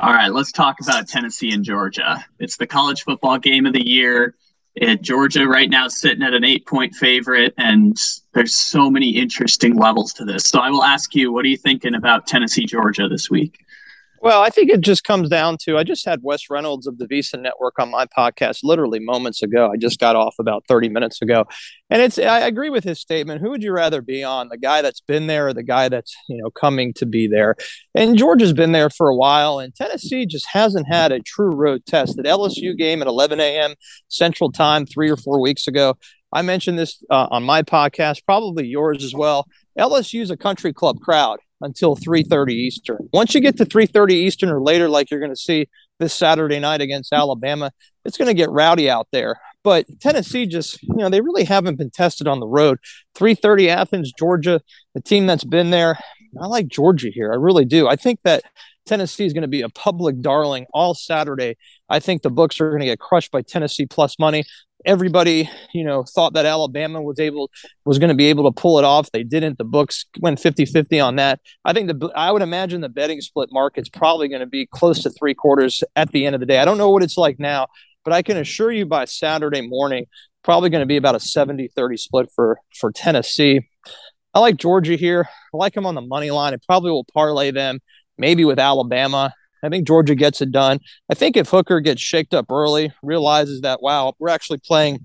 All 0.00 0.12
right, 0.12 0.32
let's 0.32 0.52
talk 0.52 0.76
about 0.80 1.08
Tennessee 1.08 1.52
and 1.52 1.64
Georgia. 1.64 2.24
It's 2.38 2.56
the 2.56 2.66
college 2.66 3.02
football 3.02 3.38
game 3.38 3.66
of 3.66 3.72
the 3.72 3.86
year. 3.86 4.34
Georgia 5.02 5.46
right 5.46 5.70
now 5.70 5.88
sitting 5.88 6.22
at 6.22 6.34
an 6.34 6.44
eight 6.44 6.66
point 6.66 6.94
favorite, 6.94 7.54
and 7.58 7.96
there's 8.32 8.54
so 8.54 8.90
many 8.90 9.10
interesting 9.10 9.76
levels 9.76 10.12
to 10.14 10.24
this. 10.24 10.44
So 10.44 10.60
I 10.60 10.70
will 10.70 10.84
ask 10.84 11.14
you, 11.14 11.32
what 11.32 11.44
are 11.44 11.48
you 11.48 11.56
thinking 11.56 11.94
about 11.94 12.26
Tennessee, 12.26 12.64
Georgia 12.64 13.08
this 13.08 13.30
week? 13.30 13.64
Well, 14.20 14.42
I 14.42 14.50
think 14.50 14.70
it 14.70 14.80
just 14.80 15.04
comes 15.04 15.28
down 15.28 15.58
to 15.62 15.78
I 15.78 15.84
just 15.84 16.04
had 16.04 16.20
Wes 16.22 16.50
Reynolds 16.50 16.86
of 16.86 16.98
the 16.98 17.06
VSiN 17.06 17.40
Network 17.40 17.78
on 17.78 17.90
my 17.90 18.06
podcast 18.06 18.60
literally 18.64 18.98
moments 18.98 19.42
ago. 19.42 19.70
I 19.72 19.76
just 19.76 20.00
got 20.00 20.16
off 20.16 20.34
about 20.40 20.64
30 20.68 20.88
minutes 20.88 21.22
ago. 21.22 21.44
And 21.88 22.02
it's 22.02 22.18
I 22.18 22.40
agree 22.40 22.68
with 22.68 22.84
his 22.84 22.98
statement. 22.98 23.40
Who 23.40 23.50
would 23.50 23.62
you 23.62 23.72
rather 23.72 24.02
be 24.02 24.24
on? 24.24 24.48
The 24.48 24.58
guy 24.58 24.82
that's 24.82 25.00
been 25.00 25.28
there 25.28 25.48
or 25.48 25.54
the 25.54 25.62
guy 25.62 25.88
that's, 25.88 26.16
you 26.28 26.42
know, 26.42 26.50
coming 26.50 26.92
to 26.94 27.06
be 27.06 27.28
there? 27.28 27.54
And 27.94 28.18
Georgia's 28.18 28.52
been 28.52 28.72
there 28.72 28.90
for 28.90 29.08
a 29.08 29.16
while 29.16 29.60
and 29.60 29.74
Tennessee 29.74 30.26
just 30.26 30.48
hasn't 30.48 30.88
had 30.88 31.12
a 31.12 31.20
true 31.20 31.54
road 31.54 31.86
test. 31.86 32.16
That 32.16 32.26
LSU 32.26 32.76
game 32.76 33.02
at 33.02 33.08
11 33.08 33.38
a.m. 33.38 33.74
Central 34.08 34.50
Time 34.50 34.84
3 34.84 35.10
or 35.10 35.16
4 35.16 35.40
weeks 35.40 35.68
ago. 35.68 35.96
I 36.32 36.42
mentioned 36.42 36.78
this 36.78 37.02
uh, 37.08 37.28
on 37.30 37.44
my 37.44 37.62
podcast, 37.62 38.24
probably 38.26 38.66
yours 38.66 39.02
as 39.02 39.14
well. 39.14 39.46
LSU's 39.78 40.30
a 40.30 40.36
country 40.36 40.72
club 40.72 41.00
crowd 41.00 41.38
until 41.60 41.96
3:30 41.96 42.52
Eastern. 42.52 43.08
Once 43.12 43.34
you 43.34 43.40
get 43.40 43.56
to 43.58 43.64
3:30 43.64 44.12
Eastern 44.12 44.50
or 44.50 44.60
later 44.60 44.88
like 44.88 45.10
you're 45.10 45.20
going 45.20 45.32
to 45.32 45.36
see 45.36 45.68
this 45.98 46.14
Saturday 46.14 46.58
night 46.60 46.80
against 46.80 47.12
Alabama, 47.12 47.72
it's 48.04 48.16
going 48.16 48.28
to 48.28 48.34
get 48.34 48.50
rowdy 48.50 48.88
out 48.88 49.08
there. 49.12 49.36
But 49.64 49.86
Tennessee 50.00 50.46
just, 50.46 50.82
you 50.82 50.96
know, 50.96 51.08
they 51.08 51.20
really 51.20 51.44
haven't 51.44 51.76
been 51.76 51.90
tested 51.90 52.28
on 52.28 52.40
the 52.40 52.46
road. 52.46 52.78
3:30 53.16 53.68
Athens, 53.68 54.12
Georgia, 54.18 54.60
the 54.94 55.00
team 55.00 55.26
that's 55.26 55.44
been 55.44 55.70
there. 55.70 55.98
I 56.40 56.46
like 56.46 56.68
Georgia 56.68 57.10
here. 57.12 57.32
I 57.32 57.36
really 57.36 57.64
do. 57.64 57.88
I 57.88 57.96
think 57.96 58.20
that 58.24 58.42
Tennessee 58.86 59.26
is 59.26 59.32
going 59.32 59.42
to 59.42 59.48
be 59.48 59.62
a 59.62 59.68
public 59.68 60.20
darling 60.20 60.66
all 60.72 60.94
Saturday. 60.94 61.56
I 61.88 62.00
think 62.00 62.22
the 62.22 62.30
books 62.30 62.60
are 62.60 62.70
going 62.70 62.80
to 62.80 62.86
get 62.86 62.98
crushed 62.98 63.30
by 63.30 63.42
Tennessee 63.42 63.86
plus 63.86 64.18
money 64.18 64.44
everybody 64.88 65.48
you 65.72 65.84
know 65.84 66.02
thought 66.02 66.32
that 66.32 66.46
alabama 66.46 67.00
was 67.00 67.20
able 67.20 67.50
was 67.84 67.98
going 67.98 68.08
to 68.08 68.14
be 68.14 68.26
able 68.26 68.50
to 68.50 68.60
pull 68.60 68.78
it 68.78 68.84
off. 68.84 69.10
They 69.12 69.22
didn't. 69.22 69.58
The 69.58 69.64
books 69.64 70.06
went 70.18 70.40
50-50 70.40 71.04
on 71.04 71.16
that. 71.16 71.40
I 71.64 71.72
think 71.72 71.88
the 71.88 72.10
i 72.16 72.32
would 72.32 72.42
imagine 72.42 72.80
the 72.80 72.88
betting 72.88 73.20
split 73.20 73.50
market's 73.52 73.88
probably 73.88 74.28
going 74.28 74.40
to 74.40 74.46
be 74.46 74.66
close 74.66 75.02
to 75.02 75.10
three 75.10 75.34
quarters 75.34 75.84
at 75.94 76.10
the 76.10 76.26
end 76.26 76.34
of 76.34 76.40
the 76.40 76.46
day. 76.46 76.58
I 76.58 76.64
don't 76.64 76.78
know 76.78 76.90
what 76.90 77.02
it's 77.02 77.18
like 77.18 77.38
now 77.38 77.68
but 78.04 78.14
i 78.14 78.22
can 78.22 78.38
assure 78.38 78.72
you 78.72 78.86
by 78.86 79.04
saturday 79.04 79.60
morning 79.60 80.06
probably 80.42 80.70
going 80.70 80.80
to 80.80 80.86
be 80.86 80.96
about 80.96 81.14
a 81.14 81.18
70-30 81.18 81.98
split 81.98 82.30
for 82.34 82.58
for 82.74 82.90
tennessee. 82.90 83.68
I 84.32 84.40
like 84.40 84.56
georgia 84.56 84.94
here. 84.94 85.28
I 85.52 85.56
like 85.56 85.74
them 85.74 85.84
on 85.84 85.94
the 85.94 86.00
money 86.00 86.30
line. 86.30 86.54
I 86.54 86.58
probably 86.64 86.90
will 86.90 87.04
parlay 87.12 87.50
them 87.50 87.80
maybe 88.16 88.44
with 88.44 88.58
alabama 88.58 89.34
I 89.62 89.68
think 89.68 89.86
Georgia 89.86 90.14
gets 90.14 90.40
it 90.40 90.52
done. 90.52 90.80
I 91.10 91.14
think 91.14 91.36
if 91.36 91.48
Hooker 91.48 91.80
gets 91.80 92.00
shaked 92.00 92.34
up 92.34 92.50
early, 92.50 92.92
realizes 93.02 93.62
that 93.62 93.82
wow, 93.82 94.14
we're 94.18 94.28
actually 94.28 94.60
playing 94.64 95.04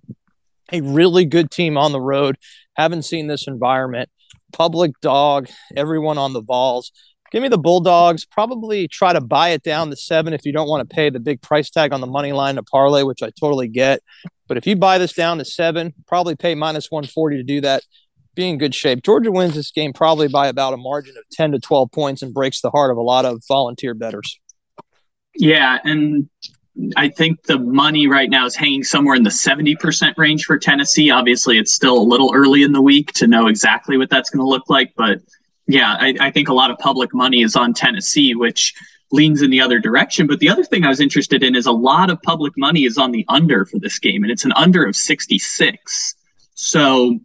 a 0.72 0.82
really 0.82 1.26
good 1.26 1.52
team 1.52 1.78
on 1.78 1.92
the 1.92 2.02
road. 2.02 2.38
Haven't 2.76 3.04
seen 3.04 3.28
this 3.28 3.48
environment. 3.48 4.10
Public 4.52 4.92
dog, 5.02 5.50
everyone 5.76 6.18
on 6.18 6.34
the 6.34 6.42
Vols. 6.42 6.92
Give 7.32 7.42
me 7.42 7.50
the 7.50 7.58
Bulldogs. 7.58 8.26
Probably 8.26 8.88
try 8.88 9.12
to 9.12 9.20
buy 9.20 9.50
it 9.50 9.64
down 9.64 9.90
to 9.90 9.96
seven 9.96 10.34
if 10.34 10.46
you 10.46 10.54
don't 10.54 10.68
want 10.68 10.88
to 10.88 10.96
pay 10.96 11.10
the 11.10 11.20
big 11.20 11.42
price 11.42 11.72
tag 11.72 11.92
on 11.92 12.00
the 12.00 12.08
money 12.08 12.32
line 12.32 12.56
to 12.56 12.64
parlay, 12.64 13.02
which 13.02 13.24
I 13.24 13.32
totally 13.40 13.68
get. 13.68 14.02
But 14.48 14.58
if 14.58 14.68
you 14.68 14.76
buy 14.76 15.00
this 15.00 15.14
down 15.14 15.40
to 15.40 15.46
seven, 15.46 15.96
probably 16.06 16.36
pay 16.36 16.54
minus 16.54 16.92
140 16.92 17.38
to 17.38 17.44
do 17.44 17.62
that. 17.62 17.82
Be 18.36 18.50
in 18.50 18.60
good 18.60 18.76
shape. 18.76 19.02
Georgia 19.04 19.32
wins 19.32 19.56
this 19.56 19.72
game 19.72 19.94
probably 19.94 20.28
by 20.28 20.48
about 20.48 20.74
a 20.74 20.78
margin 20.78 21.16
of 21.18 21.24
10 21.32 21.54
to 21.54 21.60
12 21.60 21.92
points 21.92 22.22
and 22.22 22.36
breaks 22.36 22.62
the 22.62 22.70
heart 22.70 22.92
of 22.92 22.98
a 22.98 23.02
lot 23.02 23.26
of 23.26 23.42
volunteer 23.48 23.96
bettors. 23.96 24.40
Yeah, 25.36 25.80
and 25.84 26.30
I 26.96 27.10
think 27.10 27.44
the 27.44 27.60
money 27.60 28.08
right 28.08 28.30
now 28.30 28.46
is 28.46 28.56
hanging 28.56 28.84
somewhere 28.84 29.16
in 29.16 29.24
the 29.24 29.30
70% 29.30 30.18
range 30.18 30.46
for 30.46 30.58
Tennessee. 30.58 31.12
Obviously, 31.12 31.58
it's 31.58 31.74
still 31.74 31.98
a 31.98 32.04
little 32.04 32.32
early 32.34 32.64
in 32.64 32.72
the 32.72 32.82
week 32.82 33.12
to 33.14 33.28
know 33.28 33.48
exactly 33.48 33.98
what 33.98 34.10
that's 34.10 34.30
going 34.30 34.44
to 34.44 34.50
look 34.50 34.70
like, 34.70 34.94
but 34.96 35.20
yeah, 35.68 35.96
I, 36.00 36.16
I 36.20 36.32
think 36.32 36.50
a 36.50 36.54
lot 36.54 36.72
of 36.72 36.78
public 36.80 37.14
money 37.14 37.42
is 37.42 37.56
on 37.56 37.74
Tennessee, 37.74 38.36
which 38.36 38.74
leans 39.12 39.42
in 39.42 39.52
the 39.52 39.62
other 39.62 39.80
direction. 39.80 40.28
But 40.28 40.40
the 40.40 40.50
other 40.50 40.64
thing 40.64 40.84
I 40.84 40.90
was 40.90 41.00
interested 41.00 41.44
in 41.44 41.56
is 41.56 41.68
a 41.68 41.72
lot 41.72 42.10
of 42.10 42.22
public 42.24 42.54
money 42.58 42.84
is 42.84 42.98
on 42.98 43.12
the 43.12 43.26
under 43.30 43.66
for 43.66 43.80
this 43.80 44.00
game, 44.00 44.24
and 44.24 44.32
it's 44.32 44.46
an 44.46 44.54
under 44.54 44.84
of 44.84 44.96
66. 44.96 46.16
So 46.56 47.20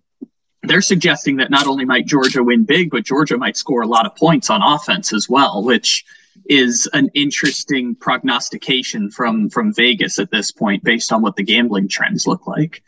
they're 0.62 0.82
suggesting 0.82 1.36
that 1.36 1.50
not 1.50 1.66
only 1.66 1.84
might 1.84 2.06
Georgia 2.06 2.44
win 2.44 2.64
big, 2.64 2.90
but 2.90 3.04
Georgia 3.04 3.38
might 3.38 3.56
score 3.56 3.82
a 3.82 3.86
lot 3.86 4.06
of 4.06 4.14
points 4.14 4.50
on 4.50 4.62
offense 4.62 5.12
as 5.12 5.28
well, 5.28 5.64
which 5.64 6.04
is 6.49 6.88
an 6.92 7.11
interesting 7.14 7.94
prognostication 7.94 9.11
from 9.11 9.49
from 9.51 9.72
Vegas 9.74 10.18
at 10.18 10.30
this 10.30 10.51
point 10.51 10.82
based 10.82 11.12
on 11.12 11.22
what 11.22 11.36
the 11.36 11.42
gambling 11.42 11.88
trends 11.88 12.26
look 12.26 12.46
like 12.46 12.82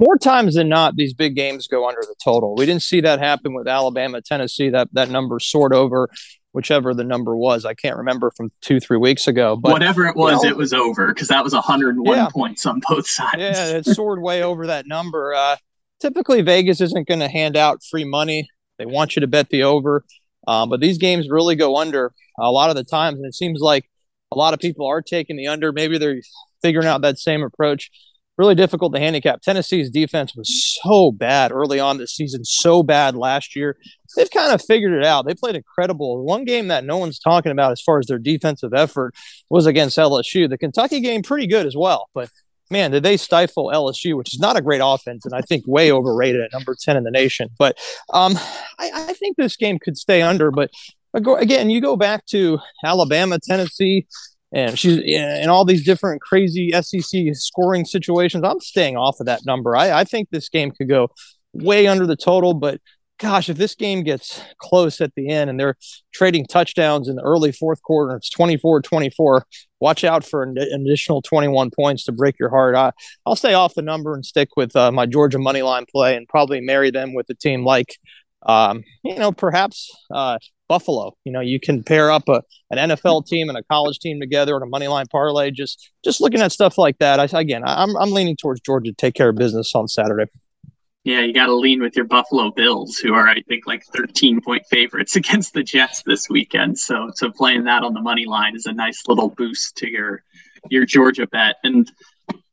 more 0.00 0.16
times 0.16 0.54
than 0.54 0.68
not, 0.68 0.96
these 0.96 1.12
big 1.12 1.36
games 1.36 1.66
go 1.66 1.86
under 1.86 2.00
the 2.00 2.14
total. 2.24 2.54
We 2.56 2.64
didn't 2.64 2.82
see 2.82 3.02
that 3.02 3.18
happen 3.18 3.52
with 3.52 3.68
Alabama, 3.68 4.22
Tennessee. 4.22 4.70
That 4.70 4.88
that 4.92 5.10
number 5.10 5.38
soared 5.38 5.74
over, 5.74 6.08
whichever 6.52 6.94
the 6.94 7.04
number 7.04 7.36
was. 7.36 7.66
I 7.66 7.74
can't 7.74 7.98
remember 7.98 8.30
from 8.30 8.50
two, 8.62 8.80
three 8.80 8.96
weeks 8.96 9.28
ago. 9.28 9.56
But 9.56 9.72
whatever 9.72 10.06
it 10.06 10.16
was, 10.16 10.42
you 10.42 10.48
know, 10.48 10.54
it 10.54 10.56
was 10.56 10.72
over 10.72 11.08
because 11.08 11.28
that 11.28 11.44
was 11.44 11.52
101 11.52 12.16
yeah. 12.16 12.28
points 12.32 12.64
on 12.64 12.80
both 12.88 13.06
sides. 13.06 13.36
Yeah, 13.38 13.76
it 13.76 13.84
soared 13.86 14.22
way 14.22 14.42
over 14.42 14.68
that 14.68 14.86
number. 14.86 15.34
Uh, 15.34 15.56
typically, 16.00 16.40
Vegas 16.40 16.80
isn't 16.80 17.06
going 17.06 17.20
to 17.20 17.28
hand 17.28 17.56
out 17.56 17.82
free 17.84 18.04
money. 18.04 18.48
They 18.78 18.86
want 18.86 19.16
you 19.16 19.20
to 19.20 19.26
bet 19.26 19.50
the 19.50 19.64
over, 19.64 20.04
um, 20.46 20.68
but 20.68 20.80
these 20.80 20.98
games 20.98 21.28
really 21.28 21.56
go 21.56 21.76
under 21.76 22.12
a 22.38 22.50
lot 22.50 22.70
of 22.70 22.76
the 22.76 22.84
times, 22.84 23.18
and 23.18 23.26
it 23.26 23.34
seems 23.34 23.60
like 23.60 23.88
a 24.32 24.36
lot 24.36 24.54
of 24.54 24.60
people 24.60 24.86
are 24.86 25.02
taking 25.02 25.36
the 25.36 25.48
under. 25.48 25.72
Maybe 25.72 25.98
they're 25.98 26.20
figuring 26.62 26.86
out 26.86 27.02
that 27.02 27.18
same 27.18 27.42
approach 27.42 27.90
really 28.40 28.54
difficult 28.54 28.94
to 28.94 28.98
handicap. 28.98 29.42
Tennessee's 29.42 29.90
defense 29.90 30.34
was 30.34 30.78
so 30.82 31.12
bad 31.12 31.52
early 31.52 31.78
on 31.78 31.98
this 31.98 32.16
season, 32.16 32.42
so 32.42 32.82
bad 32.82 33.14
last 33.14 33.54
year. 33.54 33.76
They've 34.16 34.30
kind 34.30 34.50
of 34.50 34.64
figured 34.64 34.94
it 34.94 35.04
out. 35.04 35.26
They 35.26 35.34
played 35.34 35.56
incredible. 35.56 36.24
One 36.24 36.46
game 36.46 36.68
that 36.68 36.84
no 36.84 36.96
one's 36.96 37.18
talking 37.18 37.52
about 37.52 37.72
as 37.72 37.82
far 37.82 37.98
as 37.98 38.06
their 38.06 38.18
defensive 38.18 38.72
effort 38.72 39.14
was 39.50 39.66
against 39.66 39.98
LSU. 39.98 40.48
The 40.48 40.56
Kentucky 40.56 41.00
game, 41.00 41.22
pretty 41.22 41.46
good 41.48 41.66
as 41.66 41.76
well. 41.76 42.08
But 42.14 42.30
man, 42.70 42.90
did 42.90 43.02
they 43.02 43.16
stifle 43.16 43.70
LSU, 43.72 44.16
which 44.16 44.34
is 44.34 44.40
not 44.40 44.56
a 44.56 44.62
great 44.62 44.80
offense, 44.82 45.24
and 45.24 45.34
I 45.34 45.40
think 45.40 45.64
way 45.66 45.90
overrated 45.90 46.40
at 46.40 46.52
number 46.52 46.76
10 46.78 46.96
in 46.96 47.04
the 47.04 47.10
nation. 47.10 47.48
But 47.58 47.78
um, 48.12 48.38
I, 48.78 48.90
I 48.94 49.12
think 49.14 49.36
this 49.36 49.56
game 49.56 49.78
could 49.78 49.96
stay 49.96 50.22
under. 50.22 50.50
But 50.50 50.70
again, 51.14 51.70
you 51.70 51.80
go 51.80 51.96
back 51.96 52.26
to 52.26 52.58
Alabama, 52.84 53.38
Tennessee 53.38 54.06
and 54.52 54.78
she's 54.78 54.98
in 54.98 55.48
all 55.48 55.64
these 55.64 55.84
different 55.84 56.20
crazy 56.20 56.72
SEC 56.72 57.22
scoring 57.34 57.84
situations. 57.84 58.42
I'm 58.44 58.60
staying 58.60 58.96
off 58.96 59.20
of 59.20 59.26
that 59.26 59.46
number. 59.46 59.76
I, 59.76 60.00
I 60.00 60.04
think 60.04 60.28
this 60.30 60.48
game 60.48 60.72
could 60.72 60.88
go 60.88 61.10
way 61.52 61.86
under 61.86 62.06
the 62.06 62.16
total, 62.16 62.54
but 62.54 62.80
gosh, 63.20 63.50
if 63.50 63.58
this 63.58 63.74
game 63.74 64.02
gets 64.02 64.42
close 64.58 65.00
at 65.00 65.14
the 65.14 65.28
end 65.28 65.50
and 65.50 65.60
they're 65.60 65.76
trading 66.12 66.46
touchdowns 66.46 67.06
in 67.06 67.16
the 67.16 67.22
early 67.22 67.52
fourth 67.52 67.82
quarter, 67.82 68.16
it's 68.16 68.30
24 68.30 68.80
24, 68.82 69.46
watch 69.78 70.02
out 70.04 70.24
for 70.24 70.42
an 70.42 70.56
additional 70.58 71.22
21 71.22 71.70
points 71.70 72.04
to 72.04 72.12
break 72.12 72.38
your 72.38 72.48
heart. 72.48 72.74
I, 72.74 72.92
will 73.26 73.36
stay 73.36 73.54
off 73.54 73.74
the 73.74 73.82
number 73.82 74.14
and 74.14 74.24
stick 74.24 74.56
with 74.56 74.74
uh, 74.74 74.90
my 74.90 75.06
Georgia 75.06 75.38
money 75.38 75.62
line 75.62 75.84
play 75.92 76.16
and 76.16 76.26
probably 76.26 76.60
marry 76.60 76.90
them 76.90 77.14
with 77.14 77.28
a 77.28 77.34
team 77.34 77.64
like, 77.64 77.96
um, 78.46 78.82
you 79.04 79.16
know, 79.16 79.32
perhaps 79.32 79.90
uh, 80.12 80.38
Buffalo. 80.66 81.14
You 81.24 81.32
know, 81.32 81.40
you 81.40 81.60
can 81.60 81.82
pair 81.82 82.10
up 82.10 82.26
a, 82.28 82.42
an 82.70 82.90
NFL 82.90 83.26
team 83.26 83.50
and 83.50 83.58
a 83.58 83.62
college 83.64 83.98
team 83.98 84.18
together 84.18 84.56
on 84.56 84.62
a 84.62 84.66
money 84.66 84.88
line 84.88 85.06
parlay. 85.12 85.50
Just 85.50 85.90
just 86.02 86.22
looking 86.22 86.40
at 86.40 86.52
stuff 86.52 86.78
like 86.78 86.96
that. 86.98 87.20
I, 87.20 87.38
again, 87.38 87.62
I'm 87.66 87.94
I'm 87.98 88.12
leaning 88.12 88.36
towards 88.36 88.62
Georgia 88.62 88.90
to 88.90 88.96
take 88.96 89.14
care 89.14 89.28
of 89.28 89.36
business 89.36 89.74
on 89.74 89.88
Saturday. 89.88 90.30
Yeah, 91.04 91.20
you 91.20 91.32
got 91.32 91.46
to 91.46 91.54
lean 91.54 91.80
with 91.80 91.96
your 91.96 92.04
Buffalo 92.04 92.50
Bills, 92.50 92.98
who 92.98 93.14
are 93.14 93.26
I 93.26 93.40
think 93.42 93.66
like 93.66 93.84
13 93.94 94.40
point 94.42 94.66
favorites 94.66 95.16
against 95.16 95.54
the 95.54 95.62
Jets 95.62 96.02
this 96.02 96.28
weekend. 96.28 96.78
So 96.78 97.10
so 97.14 97.30
playing 97.30 97.64
that 97.64 97.82
on 97.82 97.94
the 97.94 98.00
money 98.00 98.26
line 98.26 98.54
is 98.54 98.66
a 98.66 98.72
nice 98.72 99.08
little 99.08 99.28
boost 99.28 99.76
to 99.78 99.90
your 99.90 100.22
your 100.68 100.84
Georgia 100.84 101.26
bet. 101.26 101.56
And 101.64 101.90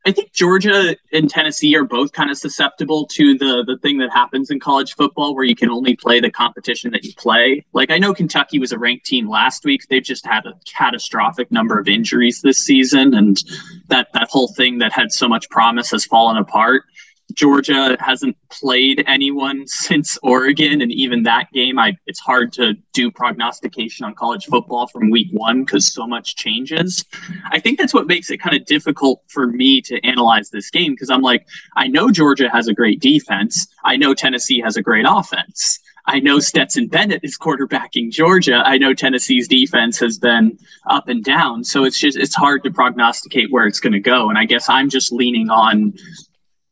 I 0.06 0.14
think 0.14 0.32
Georgia 0.32 0.96
and 1.12 1.30
Tennessee 1.30 1.76
are 1.76 1.84
both 1.84 2.14
kind 2.14 2.32
of 2.32 2.38
susceptible 2.38 3.06
to 3.08 3.38
the 3.38 3.66
the 3.68 3.78
thing 3.80 3.98
that 3.98 4.14
happens 4.14 4.50
in 4.50 4.62
college 4.62 4.96
football 4.96 5.36
where 5.36 5.44
you 5.44 5.56
can 5.56 5.70
only 5.70 5.98
play 5.98 6.22
the 6.22 6.32
competition 6.32 6.92
that 6.92 7.04
you 7.04 7.12
play. 7.18 7.66
Like 7.74 7.92
I 7.92 7.98
know 7.98 8.14
Kentucky 8.14 8.60
was 8.60 8.72
a 8.72 8.80
ranked 8.80 9.06
team 9.06 9.30
last 9.30 9.66
week. 9.66 9.86
They've 9.90 10.02
just 10.02 10.26
had 10.26 10.46
a 10.46 10.54
catastrophic 10.66 11.52
number 11.52 11.78
of 11.78 11.90
injuries 11.90 12.42
this 12.42 12.60
season 12.60 13.14
and 13.14 13.44
that 13.90 14.08
that 14.14 14.30
whole 14.30 14.48
thing 14.48 14.78
that 14.78 14.94
had 14.94 15.12
so 15.12 15.28
much 15.28 15.50
promise 15.50 15.92
has 15.92 16.06
fallen 16.06 16.38
apart. 16.38 16.84
Georgia 17.34 17.98
hasn't 18.00 18.38
played 18.50 19.04
anyone 19.08 19.68
since 19.68 20.18
Oregon, 20.24 20.82
and 20.82 20.92
even 20.92 21.24
that 21.24 21.52
game, 21.52 21.78
I 21.78 21.98
it's 22.06 22.20
hard 22.20 22.54
to 22.54 22.74
do 22.94 23.12
prognostication 23.12 24.06
on 24.06 24.16
college 24.16 24.46
football 24.46 24.88
from 24.88 25.10
week 25.10 25.28
one 25.32 25.64
because 25.64 25.92
so 25.94 26.08
much 26.08 26.36
changes. 26.36 27.04
I 27.52 27.60
think 27.60 27.78
that's 27.78 27.94
what 27.94 28.08
makes 28.08 28.30
it 28.30 28.38
kind 28.38 28.56
of 28.56 28.66
difficult 28.66 29.24
for 29.28 29.48
me 29.48 29.82
to 29.82 30.04
analyze 30.06 30.50
this 30.50 30.70
game 30.70 30.94
because 30.94 31.10
I'm 31.10 31.22
like, 31.22 31.46
I 31.76 31.88
know 31.88 32.12
Georgia 32.12 32.50
has 32.50 32.68
a 32.68 32.74
great 32.74 33.02
defense, 33.02 33.68
I 33.84 33.98
know 33.98 34.14
Tennessee 34.14 34.62
has 34.62 34.78
a 34.78 34.82
great 34.82 35.06
offense. 35.08 35.80
I 36.10 36.20
know 36.20 36.40
Stetson 36.40 36.88
Bennett 36.88 37.20
is 37.24 37.38
quarterbacking 37.38 38.12
Georgia. 38.12 38.64
I 38.66 38.78
know 38.78 38.94
Tennessee's 38.94 39.48
defense 39.48 40.00
has 40.00 40.18
been 40.18 40.58
up 40.90 41.10
and 41.10 41.22
down. 41.22 41.66
So 41.66 41.84
it's 41.84 42.00
just 42.00 42.18
it's 42.18 42.34
hard 42.34 42.64
to 42.64 42.72
prognosticate 42.72 43.52
where 43.52 43.68
it's 43.68 43.82
going 43.82 43.94
to 43.94 44.00
go. 44.00 44.30
And 44.30 44.38
I 44.38 44.46
guess 44.46 44.70
I'm 44.70 44.90
just 44.90 45.12
leaning 45.12 45.50
on 45.50 45.94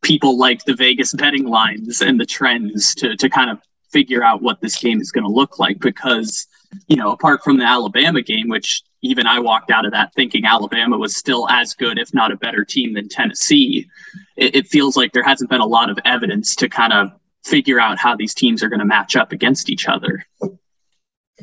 people 0.05 0.37
like 0.37 0.63
the 0.65 0.75
Vegas 0.75 1.13
betting 1.13 1.45
lines 1.45 2.01
and 2.01 2.19
the 2.19 2.25
trends 2.25 2.93
to, 2.95 3.17
to 3.17 3.27
kind 3.27 3.49
of 3.49 3.59
figure 3.91 4.23
out 4.23 4.41
what 4.41 4.61
this 4.61 4.77
game 4.77 5.01
is 5.01 5.11
going 5.11 5.23
to 5.23 5.29
look 5.29 5.57
like 5.57 5.79
because, 5.79 6.47
you 6.87 6.95
know, 6.95 7.11
apart 7.11 7.43
from 7.43 7.57
the 7.57 7.65
Alabama 7.65 8.21
game, 8.21 8.47
which 8.47 8.83
even 9.01 9.25
I 9.25 9.39
walked 9.39 9.71
out 9.71 9.83
of 9.83 9.91
that 9.93 10.13
thinking 10.13 10.45
Alabama 10.45 10.97
was 10.97 11.15
still 11.15 11.49
as 11.49 11.73
good, 11.73 11.97
if 11.97 12.13
not 12.13 12.31
a 12.31 12.37
better 12.37 12.63
team 12.63 12.93
than 12.93 13.09
Tennessee, 13.09 13.89
it, 14.37 14.55
it 14.55 14.67
feels 14.67 14.95
like 14.95 15.11
there 15.11 15.23
hasn't 15.23 15.49
been 15.49 15.61
a 15.61 15.65
lot 15.65 15.89
of 15.89 15.97
evidence 16.05 16.55
to 16.57 16.69
kind 16.69 16.93
of 16.93 17.11
figure 17.43 17.79
out 17.79 17.97
how 17.97 18.15
these 18.15 18.35
teams 18.35 18.61
are 18.61 18.69
going 18.69 18.79
to 18.79 18.85
match 18.85 19.15
up 19.15 19.31
against 19.31 19.71
each 19.71 19.87
other. 19.87 20.23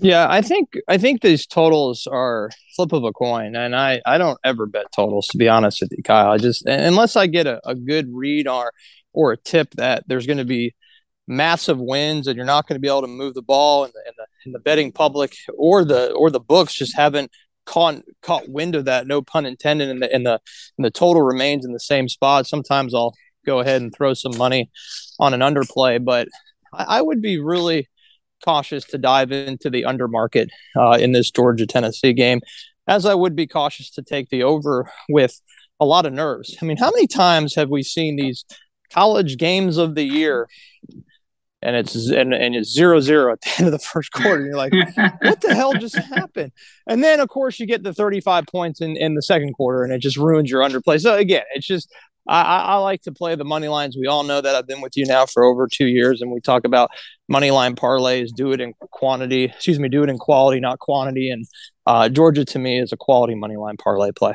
Yeah, 0.00 0.26
I 0.30 0.40
think 0.40 0.72
I 0.88 0.96
think 0.96 1.20
these 1.20 1.46
totals 1.46 2.06
are 2.10 2.50
flip 2.76 2.92
of 2.92 3.04
a 3.04 3.12
coin, 3.12 3.54
and 3.54 3.76
I 3.76 4.00
I 4.06 4.16
don't 4.16 4.38
ever 4.42 4.66
bet 4.66 4.86
totals 4.94 5.26
to 5.28 5.38
be 5.38 5.48
honest 5.48 5.82
with 5.82 5.92
you, 5.94 6.02
Kyle. 6.02 6.30
I 6.30 6.38
just 6.38 6.64
unless 6.66 7.14
I 7.14 7.26
get 7.26 7.46
a, 7.46 7.60
a 7.68 7.74
good 7.74 8.08
read 8.10 8.48
or 8.48 8.72
or 9.12 9.32
a 9.32 9.36
tip 9.36 9.74
that 9.74 10.04
there's 10.06 10.26
going 10.26 10.38
to 10.38 10.46
be 10.46 10.74
massive 11.28 11.78
wins 11.80 12.26
and 12.26 12.36
you're 12.36 12.46
not 12.46 12.68
going 12.68 12.76
to 12.76 12.80
be 12.80 12.88
able 12.88 13.02
to 13.02 13.06
move 13.08 13.34
the 13.34 13.42
ball, 13.42 13.84
and 13.84 13.92
the, 13.92 14.00
and 14.06 14.14
the 14.16 14.26
and 14.46 14.54
the 14.54 14.60
betting 14.60 14.92
public 14.92 15.34
or 15.58 15.84
the 15.84 16.12
or 16.12 16.30
the 16.30 16.40
books 16.40 16.74
just 16.74 16.96
haven't 16.96 17.30
caught 17.66 17.96
caught 18.22 18.48
wind 18.48 18.74
of 18.74 18.86
that. 18.86 19.06
No 19.06 19.20
pun 19.22 19.44
intended, 19.46 19.90
and 19.90 20.02
the 20.02 20.10
and 20.14 20.24
the 20.24 20.40
and 20.78 20.84
the 20.86 20.90
total 20.90 21.22
remains 21.22 21.66
in 21.66 21.72
the 21.72 21.80
same 21.80 22.08
spot. 22.08 22.46
Sometimes 22.46 22.94
I'll 22.94 23.14
go 23.44 23.60
ahead 23.60 23.82
and 23.82 23.94
throw 23.94 24.14
some 24.14 24.36
money 24.38 24.70
on 25.20 25.34
an 25.34 25.40
underplay, 25.40 26.02
but 26.02 26.28
I, 26.72 26.98
I 26.98 27.02
would 27.02 27.20
be 27.20 27.38
really 27.40 27.88
cautious 28.42 28.84
to 28.86 28.98
dive 28.98 29.32
into 29.32 29.70
the 29.70 29.84
under 29.84 30.08
market 30.08 30.50
uh, 30.76 30.98
in 31.00 31.12
this 31.12 31.30
Georgia 31.30 31.66
Tennessee 31.66 32.12
game, 32.12 32.40
as 32.86 33.06
I 33.06 33.14
would 33.14 33.36
be 33.36 33.46
cautious 33.46 33.90
to 33.92 34.02
take 34.02 34.28
the 34.28 34.42
over 34.42 34.90
with 35.08 35.40
a 35.80 35.84
lot 35.84 36.06
of 36.06 36.12
nerves. 36.12 36.56
I 36.62 36.64
mean, 36.64 36.76
how 36.76 36.90
many 36.90 37.06
times 37.06 37.54
have 37.54 37.68
we 37.68 37.82
seen 37.82 38.16
these 38.16 38.44
college 38.92 39.36
games 39.36 39.78
of 39.78 39.94
the 39.94 40.04
year? 40.04 40.48
And 41.64 41.76
it's 41.76 41.94
and, 42.10 42.34
and 42.34 42.56
it's 42.56 42.72
zero 42.72 42.98
zero 43.00 43.32
at 43.32 43.40
the 43.40 43.52
end 43.58 43.66
of 43.66 43.72
the 43.72 43.78
first 43.78 44.10
quarter. 44.12 44.44
You're 44.44 44.56
like, 44.56 44.72
what 45.20 45.40
the 45.40 45.54
hell 45.54 45.74
just 45.74 45.96
happened? 45.96 46.50
And 46.88 47.04
then 47.04 47.20
of 47.20 47.28
course 47.28 47.60
you 47.60 47.66
get 47.66 47.84
the 47.84 47.94
35 47.94 48.46
points 48.46 48.80
in, 48.80 48.96
in 48.96 49.14
the 49.14 49.22
second 49.22 49.52
quarter 49.54 49.84
and 49.84 49.92
it 49.92 50.00
just 50.00 50.16
ruins 50.16 50.50
your 50.50 50.62
underplay. 50.62 51.00
So 51.00 51.16
again, 51.16 51.44
it's 51.54 51.66
just 51.66 51.88
I, 52.28 52.42
I, 52.42 52.76
like 52.76 53.02
to 53.02 53.12
play 53.12 53.34
the 53.34 53.44
money 53.44 53.68
lines. 53.68 53.96
We 53.98 54.06
all 54.06 54.22
know 54.22 54.40
that 54.40 54.54
I've 54.54 54.66
been 54.66 54.80
with 54.80 54.96
you 54.96 55.06
now 55.06 55.26
for 55.26 55.42
over 55.42 55.66
two 55.66 55.86
years, 55.86 56.22
and 56.22 56.30
we 56.30 56.40
talk 56.40 56.64
about 56.64 56.90
money 57.28 57.50
line 57.50 57.74
parlays. 57.74 58.28
Do 58.34 58.52
it 58.52 58.60
in 58.60 58.74
quantity, 58.90 59.44
excuse 59.44 59.78
me, 59.78 59.88
do 59.88 60.04
it 60.04 60.08
in 60.08 60.18
quality, 60.18 60.60
not 60.60 60.78
quantity. 60.78 61.30
And 61.30 61.46
uh, 61.86 62.08
Georgia 62.08 62.44
to 62.44 62.58
me 62.58 62.78
is 62.78 62.92
a 62.92 62.96
quality 62.96 63.34
money 63.34 63.56
line 63.56 63.76
parlay 63.76 64.12
play. 64.12 64.34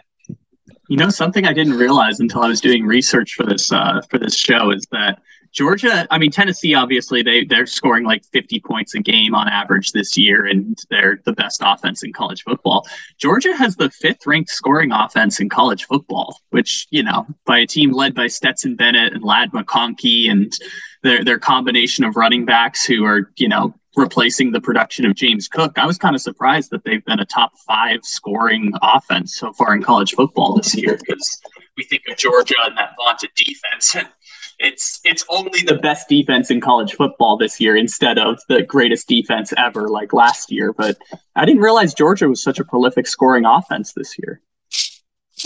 You 0.90 0.98
know, 0.98 1.10
something 1.10 1.46
I 1.46 1.54
didn't 1.54 1.78
realize 1.78 2.20
until 2.20 2.42
I 2.42 2.48
was 2.48 2.62
doing 2.62 2.86
research 2.86 3.34
for 3.34 3.46
this 3.46 3.72
uh, 3.72 4.02
for 4.10 4.20
this 4.20 4.36
show 4.36 4.72
is 4.72 4.86
that 4.92 5.20
Georgia, 5.58 6.06
I 6.12 6.20
mean 6.20 6.30
Tennessee, 6.30 6.76
obviously 6.76 7.24
they 7.24 7.44
they're 7.44 7.66
scoring 7.66 8.04
like 8.04 8.24
50 8.26 8.60
points 8.60 8.94
a 8.94 9.00
game 9.00 9.34
on 9.34 9.50
average 9.50 9.92
this 9.92 10.16
year, 10.16 10.46
and 10.46 10.78
they're 10.92 11.20
the 11.26 11.34
best 11.34 11.64
offense 11.66 12.04
in 12.04 12.14
college 12.14 12.44
football. 12.44 12.86
Georgia 13.18 13.58
has 13.58 13.76
the 13.76 13.90
fifth 13.90 14.28
ranked 14.28 14.52
scoring 14.52 14.92
offense 14.92 15.40
in 15.40 15.50
college 15.50 15.86
football, 15.86 16.38
which 16.52 16.86
you 16.92 17.02
know 17.02 17.26
by 17.48 17.58
a 17.58 17.66
team 17.66 17.92
led 17.92 18.14
by 18.14 18.28
Stetson 18.28 18.76
Bennett 18.76 19.14
and 19.14 19.24
Ladd 19.24 19.52
McConkey 19.52 20.30
and 20.30 20.54
their 21.02 21.24
their 21.24 21.40
combination 21.40 22.04
of 22.04 22.16
running 22.16 22.46
backs 22.46 22.86
who 22.86 23.04
are 23.04 23.32
you 23.38 23.50
know 23.50 23.74
replacing 23.96 24.52
the 24.52 24.62
production 24.62 25.08
of 25.08 25.16
James 25.16 25.48
Cook. 25.48 25.80
I 25.80 25.88
was 25.88 25.98
kind 25.98 26.16
of 26.16 26.22
surprised 26.22 26.70
that 26.70 26.84
they've 26.84 27.04
been 27.04 27.20
a 27.20 27.26
top 27.26 27.54
five 27.68 28.02
scoring 28.04 28.74
offense 28.84 29.36
so 29.36 29.54
far 29.54 29.74
in 29.74 29.82
college 29.82 30.14
football 30.14 30.56
this 30.56 30.76
year 30.76 31.00
because 31.00 31.42
we 31.76 31.84
think 31.84 32.04
of 32.08 32.16
Georgia 32.16 32.54
and 32.64 32.78
that 32.78 32.94
vaunted 32.96 33.32
defense. 33.36 33.96
It's 34.60 35.00
it's 35.04 35.24
only 35.30 35.62
the 35.62 35.76
best 35.76 36.10
defense 36.10 36.50
in 36.50 36.62
college 36.62 36.96
football 36.96 37.38
this 37.38 37.60
year 37.60 37.76
instead 37.76 38.18
of 38.18 38.40
the 38.50 38.64
greatest 38.64 39.08
defense 39.08 39.54
ever 39.58 39.88
like 39.88 40.14
last 40.14 40.52
year. 40.52 40.74
But 40.74 40.98
I 41.36 41.46
didn't 41.46 41.62
realize 41.62 41.94
Georgia 41.94 42.28
was 42.28 42.42
such 42.42 42.60
a 42.60 42.66
prolific 42.66 43.08
scoring 43.08 43.46
offense 43.46 43.94
this 43.94 44.18
year. 44.18 44.42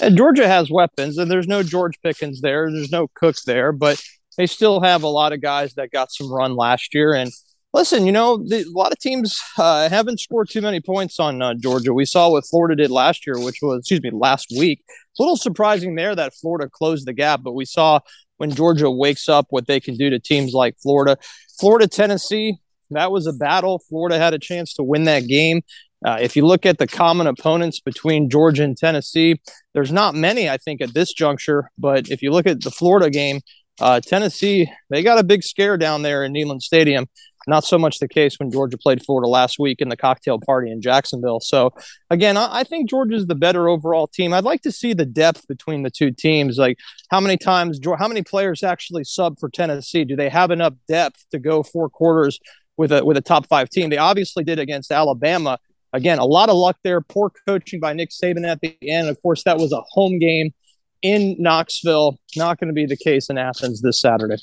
And 0.01 0.15
Georgia 0.15 0.47
has 0.47 0.71
weapons, 0.71 1.17
and 1.17 1.29
there's 1.29 1.47
no 1.47 1.63
George 1.63 1.99
Pickens 2.01 2.39
there. 2.39 2.71
There's 2.71 2.91
no 2.91 3.07
Cook 3.13 3.35
there, 3.45 3.73
but 3.73 4.01
they 4.37 4.47
still 4.47 4.79
have 4.79 5.03
a 5.03 5.07
lot 5.09 5.33
of 5.33 5.41
guys 5.41 5.73
that 5.73 5.91
got 5.91 6.11
some 6.11 6.31
run 6.31 6.55
last 6.55 6.93
year. 6.93 7.13
And 7.13 7.29
listen, 7.73 8.05
you 8.05 8.13
know, 8.13 8.37
the, 8.37 8.61
a 8.61 8.77
lot 8.77 8.93
of 8.93 8.99
teams 8.99 9.37
uh, 9.57 9.89
haven't 9.89 10.21
scored 10.21 10.49
too 10.49 10.61
many 10.61 10.79
points 10.79 11.19
on 11.19 11.41
uh, 11.41 11.55
Georgia. 11.55 11.93
We 11.93 12.05
saw 12.05 12.29
what 12.29 12.45
Florida 12.45 12.81
did 12.81 12.89
last 12.89 13.27
year, 13.27 13.37
which 13.37 13.59
was, 13.61 13.79
excuse 13.79 14.01
me, 14.01 14.11
last 14.11 14.47
week. 14.57 14.81
It's 14.87 15.19
a 15.19 15.23
little 15.23 15.35
surprising 15.35 15.95
there 15.95 16.15
that 16.15 16.33
Florida 16.35 16.69
closed 16.71 17.05
the 17.05 17.13
gap, 17.13 17.41
but 17.43 17.51
we 17.53 17.65
saw 17.65 17.99
when 18.41 18.49
Georgia 18.49 18.89
wakes 18.89 19.29
up, 19.29 19.45
what 19.51 19.67
they 19.67 19.79
can 19.79 19.95
do 19.95 20.09
to 20.09 20.17
teams 20.17 20.51
like 20.51 20.75
Florida. 20.81 21.15
Florida, 21.59 21.87
Tennessee, 21.87 22.57
that 22.89 23.11
was 23.11 23.27
a 23.27 23.33
battle. 23.33 23.83
Florida 23.87 24.17
had 24.17 24.33
a 24.33 24.39
chance 24.39 24.73
to 24.73 24.83
win 24.83 25.03
that 25.03 25.27
game. 25.27 25.61
Uh, 26.03 26.17
if 26.19 26.35
you 26.35 26.43
look 26.43 26.65
at 26.65 26.79
the 26.79 26.87
common 26.87 27.27
opponents 27.27 27.79
between 27.79 28.31
Georgia 28.31 28.63
and 28.63 28.75
Tennessee, 28.75 29.39
there's 29.75 29.91
not 29.91 30.15
many, 30.15 30.49
I 30.49 30.57
think, 30.57 30.81
at 30.81 30.95
this 30.95 31.13
juncture. 31.13 31.69
But 31.77 32.09
if 32.09 32.23
you 32.23 32.31
look 32.31 32.47
at 32.47 32.63
the 32.63 32.71
Florida 32.71 33.11
game, 33.11 33.41
uh, 33.79 33.99
Tennessee, 33.99 34.67
they 34.89 35.03
got 35.03 35.19
a 35.19 35.23
big 35.23 35.43
scare 35.43 35.77
down 35.77 36.01
there 36.01 36.23
in 36.23 36.33
Neyland 36.33 36.63
Stadium. 36.63 37.05
Not 37.47 37.63
so 37.63 37.77
much 37.77 37.99
the 37.99 38.07
case 38.07 38.37
when 38.39 38.51
Georgia 38.51 38.77
played 38.77 39.03
Florida 39.03 39.27
last 39.27 39.57
week 39.57 39.81
in 39.81 39.89
the 39.89 39.97
cocktail 39.97 40.39
party 40.39 40.71
in 40.71 40.81
Jacksonville. 40.81 41.39
So, 41.39 41.73
again, 42.09 42.37
I, 42.37 42.59
I 42.59 42.63
think 42.63 42.89
Georgia's 42.89 43.25
the 43.25 43.35
better 43.35 43.67
overall 43.67 44.07
team. 44.07 44.33
I'd 44.33 44.43
like 44.43 44.61
to 44.61 44.71
see 44.71 44.93
the 44.93 45.05
depth 45.05 45.47
between 45.47 45.83
the 45.83 45.89
two 45.89 46.11
teams. 46.11 46.57
Like, 46.57 46.77
how 47.09 47.19
many 47.19 47.37
times, 47.37 47.79
how 47.97 48.07
many 48.07 48.21
players 48.21 48.63
actually 48.63 49.03
sub 49.03 49.39
for 49.39 49.49
Tennessee? 49.49 50.05
Do 50.05 50.15
they 50.15 50.29
have 50.29 50.51
enough 50.51 50.73
depth 50.87 51.25
to 51.31 51.39
go 51.39 51.63
four 51.63 51.89
quarters 51.89 52.39
with 52.77 52.91
a 52.91 53.03
with 53.03 53.17
a 53.17 53.21
top 53.21 53.47
five 53.47 53.69
team? 53.69 53.89
They 53.89 53.97
obviously 53.97 54.43
did 54.43 54.59
against 54.59 54.91
Alabama. 54.91 55.57
Again, 55.93 56.19
a 56.19 56.25
lot 56.25 56.49
of 56.49 56.55
luck 56.55 56.77
there. 56.83 57.01
Poor 57.01 57.31
coaching 57.47 57.79
by 57.79 57.93
Nick 57.93 58.11
Saban 58.11 58.47
at 58.47 58.61
the 58.61 58.77
end. 58.83 59.09
Of 59.09 59.21
course, 59.21 59.43
that 59.43 59.57
was 59.57 59.73
a 59.73 59.81
home 59.89 60.19
game 60.19 60.53
in 61.01 61.35
Knoxville. 61.39 62.17
Not 62.35 62.59
going 62.59 62.69
to 62.69 62.73
be 62.73 62.85
the 62.85 62.95
case 62.95 63.29
in 63.29 63.37
Athens 63.37 63.81
this 63.81 63.99
Saturday. 63.99 64.37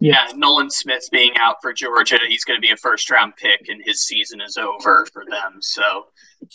Yeah, 0.00 0.26
Nolan 0.34 0.70
Smith 0.70 1.08
being 1.10 1.32
out 1.38 1.56
for 1.62 1.72
Georgia, 1.72 2.18
he's 2.28 2.44
going 2.44 2.56
to 2.56 2.60
be 2.60 2.72
a 2.72 2.76
first 2.76 3.10
round 3.10 3.36
pick, 3.36 3.68
and 3.68 3.80
his 3.84 4.02
season 4.02 4.40
is 4.40 4.56
over 4.56 5.06
for 5.12 5.24
them. 5.24 5.58
So, 5.60 6.06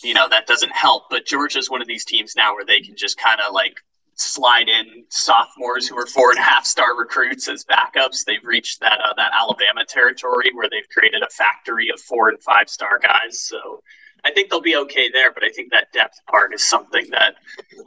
you 0.02 0.14
know, 0.14 0.28
that 0.28 0.46
doesn't 0.46 0.72
help. 0.72 1.04
But 1.10 1.26
Georgia's 1.26 1.70
one 1.70 1.80
of 1.80 1.88
these 1.88 2.04
teams 2.04 2.36
now 2.36 2.54
where 2.54 2.64
they 2.64 2.80
can 2.80 2.96
just 2.96 3.18
kind 3.18 3.40
of 3.40 3.52
like 3.52 3.80
slide 4.14 4.68
in 4.68 5.04
sophomores 5.08 5.88
who 5.88 5.98
are 5.98 6.06
four 6.06 6.30
and 6.30 6.38
a 6.38 6.42
half 6.42 6.66
star 6.66 6.96
recruits 6.96 7.48
as 7.48 7.64
backups. 7.64 8.24
They've 8.24 8.44
reached 8.44 8.80
that 8.80 9.00
uh, 9.00 9.14
that 9.16 9.32
Alabama 9.34 9.84
territory 9.88 10.50
where 10.54 10.68
they've 10.68 10.88
created 10.90 11.22
a 11.22 11.30
factory 11.30 11.88
of 11.92 12.00
four 12.00 12.28
and 12.28 12.40
five 12.42 12.68
star 12.68 12.98
guys. 12.98 13.40
So 13.40 13.82
I 14.24 14.30
think 14.30 14.50
they'll 14.50 14.60
be 14.60 14.76
okay 14.76 15.10
there, 15.10 15.32
but 15.32 15.44
I 15.44 15.48
think 15.50 15.70
that 15.70 15.92
depth 15.92 16.20
part 16.28 16.54
is 16.54 16.68
something 16.68 17.06
that 17.10 17.34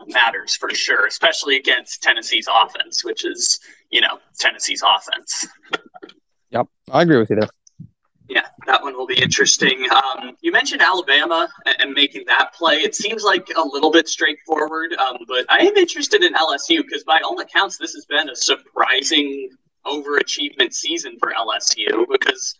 matters 0.07 0.55
for 0.55 0.69
sure, 0.71 1.05
especially 1.05 1.57
against 1.57 2.01
Tennessee's 2.01 2.47
offense, 2.53 3.03
which 3.03 3.25
is, 3.25 3.59
you 3.89 4.01
know, 4.01 4.19
Tennessee's 4.39 4.83
offense. 4.83 5.47
Yep, 6.51 6.67
I 6.91 7.01
agree 7.01 7.17
with 7.17 7.29
you 7.29 7.37
there. 7.37 7.49
Yeah, 8.29 8.47
that 8.67 8.81
one 8.81 8.95
will 8.95 9.07
be 9.07 9.21
interesting. 9.21 9.85
Um, 9.91 10.37
you 10.41 10.51
mentioned 10.51 10.81
Alabama 10.81 11.49
and 11.79 11.93
making 11.93 12.23
that 12.27 12.53
play. 12.53 12.75
It 12.75 12.95
seems 12.95 13.23
like 13.23 13.47
a 13.55 13.61
little 13.61 13.91
bit 13.91 14.07
straightforward, 14.07 14.93
um, 14.93 15.17
but 15.27 15.45
I 15.49 15.57
am 15.57 15.75
interested 15.75 16.23
in 16.23 16.33
LSU 16.33 16.83
because, 16.83 17.03
by 17.03 17.19
all 17.23 17.39
accounts, 17.39 17.77
this 17.77 17.93
has 17.93 18.05
been 18.05 18.29
a 18.29 18.35
surprising 18.35 19.49
overachievement 19.85 20.73
season 20.73 21.17
for 21.19 21.33
LSU 21.33 22.05
because 22.09 22.55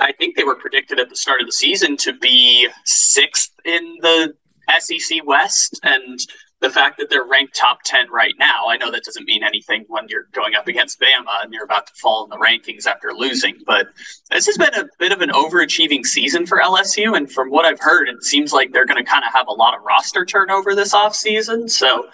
I 0.00 0.12
think 0.12 0.36
they 0.36 0.44
were 0.44 0.56
predicted 0.56 0.98
at 1.00 1.08
the 1.08 1.16
start 1.16 1.40
of 1.40 1.46
the 1.46 1.52
season 1.52 1.96
to 1.98 2.12
be 2.12 2.68
sixth 2.84 3.52
in 3.64 3.96
the 4.00 4.34
SEC 4.80 5.26
West, 5.26 5.80
and 5.82 6.20
the 6.60 6.70
fact 6.70 6.98
that 6.98 7.08
they're 7.08 7.24
ranked 7.24 7.54
top 7.54 7.78
10 7.84 8.10
right 8.10 8.34
now, 8.38 8.66
I 8.68 8.76
know 8.76 8.90
that 8.90 9.04
doesn't 9.04 9.26
mean 9.26 9.44
anything 9.44 9.84
when 9.86 10.08
you're 10.08 10.26
going 10.32 10.56
up 10.56 10.66
against 10.66 11.00
Bama 11.00 11.44
and 11.44 11.52
you're 11.52 11.64
about 11.64 11.86
to 11.86 11.92
fall 11.94 12.24
in 12.24 12.30
the 12.30 12.36
rankings 12.36 12.86
after 12.86 13.12
losing, 13.12 13.56
but 13.64 13.88
this 14.30 14.46
has 14.46 14.58
been 14.58 14.74
a 14.74 14.88
bit 14.98 15.12
of 15.12 15.20
an 15.20 15.30
overachieving 15.30 16.04
season 16.04 16.46
for 16.46 16.58
LSU. 16.58 17.16
And 17.16 17.30
from 17.30 17.50
what 17.50 17.64
I've 17.64 17.78
heard, 17.78 18.08
it 18.08 18.24
seems 18.24 18.52
like 18.52 18.72
they're 18.72 18.86
going 18.86 19.02
to 19.02 19.08
kind 19.08 19.24
of 19.24 19.32
have 19.32 19.46
a 19.46 19.52
lot 19.52 19.76
of 19.76 19.84
roster 19.84 20.24
turnover 20.24 20.74
this 20.74 20.94
offseason. 20.94 21.70
So, 21.70 22.08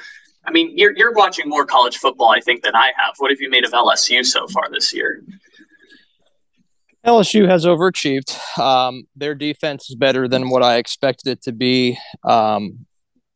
I 0.45 0.51
mean, 0.51 0.77
you're, 0.77 0.95
you're 0.95 1.15
watching 1.15 1.49
more 1.49 1.65
college 1.65 1.97
football, 1.97 2.29
I 2.29 2.41
think, 2.41 2.63
than 2.63 2.77
I 2.77 2.93
have. 2.99 3.15
What 3.17 3.31
have 3.31 3.41
you 3.41 3.49
made 3.49 3.65
of 3.65 3.73
LSU 3.73 4.27
so 4.27 4.47
far 4.49 4.69
this 4.71 4.93
year? 4.93 5.23
LSU 7.05 7.49
has 7.49 7.67
overachieved. 7.67 8.59
Um, 8.59 9.05
their 9.15 9.35
defense 9.35 9.91
is 9.91 9.97
better 9.97 10.27
than 10.27 10.49
what 10.49 10.63
I 10.63 10.77
expected 10.77 11.31
it 11.31 11.43
to 11.43 11.53
be. 11.53 11.99
Um, 12.25 12.87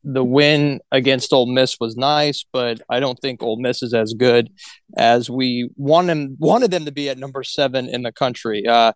the 0.03 0.23
win 0.23 0.79
against 0.91 1.33
Ole 1.33 1.51
Miss 1.51 1.79
was 1.79 1.95
nice, 1.95 2.45
but 2.51 2.81
I 2.89 2.99
don't 2.99 3.19
think 3.19 3.43
Ole 3.43 3.59
Miss 3.59 3.83
is 3.83 3.93
as 3.93 4.13
good 4.13 4.49
as 4.97 5.29
we 5.29 5.69
wanted 5.75 6.37
wanted 6.39 6.71
them 6.71 6.85
to 6.85 6.91
be 6.91 7.09
at 7.09 7.17
number 7.17 7.43
seven 7.43 7.89
in 7.89 8.03
the 8.03 8.11
country. 8.11 8.65
Uh, 8.65 8.93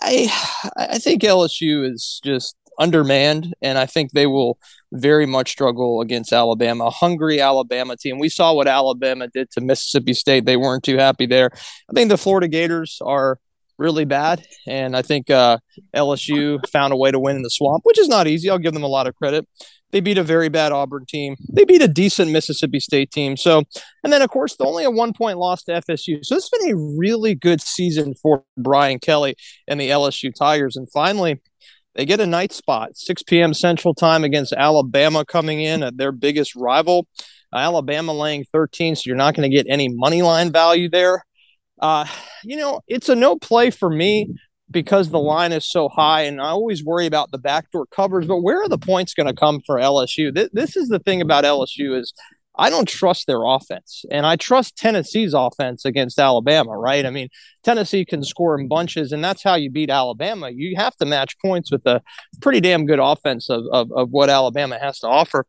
I 0.00 0.30
I 0.76 0.98
think 0.98 1.22
LSU 1.22 1.90
is 1.90 2.20
just 2.22 2.56
undermanned, 2.78 3.54
and 3.62 3.78
I 3.78 3.86
think 3.86 4.12
they 4.12 4.26
will 4.26 4.58
very 4.92 5.26
much 5.26 5.50
struggle 5.50 6.00
against 6.02 6.32
Alabama, 6.32 6.84
a 6.84 6.90
hungry 6.90 7.40
Alabama 7.40 7.96
team. 7.96 8.18
We 8.18 8.28
saw 8.28 8.52
what 8.52 8.68
Alabama 8.68 9.28
did 9.28 9.50
to 9.52 9.60
Mississippi 9.60 10.14
State; 10.14 10.44
they 10.44 10.58
weren't 10.58 10.84
too 10.84 10.98
happy 10.98 11.26
there. 11.26 11.50
I 11.54 11.92
think 11.94 12.10
the 12.10 12.18
Florida 12.18 12.48
Gators 12.48 12.98
are 13.02 13.38
really 13.78 14.04
bad. 14.04 14.44
And 14.66 14.96
I 14.96 15.02
think 15.02 15.30
uh, 15.30 15.58
LSU 15.94 16.66
found 16.68 16.92
a 16.92 16.96
way 16.96 17.10
to 17.10 17.18
win 17.18 17.36
in 17.36 17.42
the 17.42 17.50
swamp, 17.50 17.82
which 17.84 17.98
is 17.98 18.08
not 18.08 18.26
easy. 18.26 18.50
I'll 18.50 18.58
give 18.58 18.74
them 18.74 18.82
a 18.82 18.88
lot 18.88 19.06
of 19.06 19.14
credit. 19.14 19.46
They 19.90 20.00
beat 20.00 20.18
a 20.18 20.22
very 20.22 20.48
bad 20.48 20.72
Auburn 20.72 21.04
team. 21.06 21.36
They 21.52 21.64
beat 21.64 21.82
a 21.82 21.88
decent 21.88 22.30
Mississippi 22.30 22.80
State 22.80 23.10
team. 23.10 23.36
So, 23.36 23.62
and 24.02 24.12
then 24.12 24.22
of 24.22 24.30
course, 24.30 24.56
only 24.58 24.84
a 24.84 24.90
one 24.90 25.12
point 25.12 25.38
loss 25.38 25.62
to 25.64 25.72
FSU. 25.72 26.24
So 26.24 26.34
it's 26.34 26.48
been 26.48 26.70
a 26.70 26.76
really 26.98 27.34
good 27.34 27.60
season 27.60 28.14
for 28.14 28.44
Brian 28.56 28.98
Kelly 28.98 29.36
and 29.68 29.78
the 29.78 29.90
LSU 29.90 30.34
Tigers. 30.34 30.76
And 30.76 30.90
finally, 30.90 31.42
they 31.94 32.06
get 32.06 32.20
a 32.20 32.26
night 32.26 32.52
spot, 32.52 32.96
6 32.96 33.22
p.m. 33.24 33.52
Central 33.52 33.94
Time 33.94 34.24
against 34.24 34.54
Alabama 34.54 35.26
coming 35.26 35.60
in 35.60 35.82
at 35.82 35.98
their 35.98 36.12
biggest 36.12 36.56
rival. 36.56 37.06
Alabama 37.54 38.14
laying 38.14 38.44
13, 38.44 38.96
so 38.96 39.02
you're 39.04 39.16
not 39.16 39.34
going 39.34 39.48
to 39.48 39.54
get 39.54 39.66
any 39.68 39.88
money 39.88 40.22
line 40.22 40.50
value 40.50 40.88
there. 40.88 41.22
Uh, 41.82 42.06
you 42.44 42.56
know, 42.56 42.80
it's 42.86 43.08
a 43.08 43.16
no 43.16 43.36
play 43.36 43.68
for 43.68 43.90
me 43.90 44.32
because 44.70 45.10
the 45.10 45.18
line 45.18 45.50
is 45.52 45.68
so 45.68 45.88
high, 45.88 46.22
and 46.22 46.40
I 46.40 46.46
always 46.46 46.84
worry 46.84 47.06
about 47.06 47.32
the 47.32 47.38
backdoor 47.38 47.86
covers. 47.86 48.26
But 48.26 48.38
where 48.38 48.62
are 48.62 48.68
the 48.68 48.78
points 48.78 49.14
going 49.14 49.26
to 49.26 49.34
come 49.34 49.60
for 49.66 49.76
LSU? 49.76 50.32
Th- 50.32 50.50
this 50.52 50.76
is 50.76 50.88
the 50.88 51.00
thing 51.00 51.20
about 51.20 51.44
LSU 51.44 51.98
is 51.98 52.14
I 52.56 52.70
don't 52.70 52.86
trust 52.86 53.26
their 53.26 53.44
offense, 53.44 54.04
and 54.12 54.24
I 54.24 54.36
trust 54.36 54.76
Tennessee's 54.76 55.34
offense 55.34 55.84
against 55.84 56.20
Alabama. 56.20 56.78
Right? 56.78 57.04
I 57.04 57.10
mean, 57.10 57.28
Tennessee 57.64 58.04
can 58.04 58.22
score 58.22 58.56
in 58.56 58.68
bunches, 58.68 59.10
and 59.10 59.22
that's 59.22 59.42
how 59.42 59.56
you 59.56 59.68
beat 59.68 59.90
Alabama. 59.90 60.50
You 60.50 60.76
have 60.76 60.94
to 60.98 61.04
match 61.04 61.36
points 61.44 61.72
with 61.72 61.84
a 61.84 62.00
pretty 62.40 62.60
damn 62.60 62.86
good 62.86 63.00
offense 63.00 63.50
of 63.50 63.64
of, 63.72 63.90
of 63.90 64.10
what 64.10 64.30
Alabama 64.30 64.78
has 64.78 65.00
to 65.00 65.08
offer. 65.08 65.46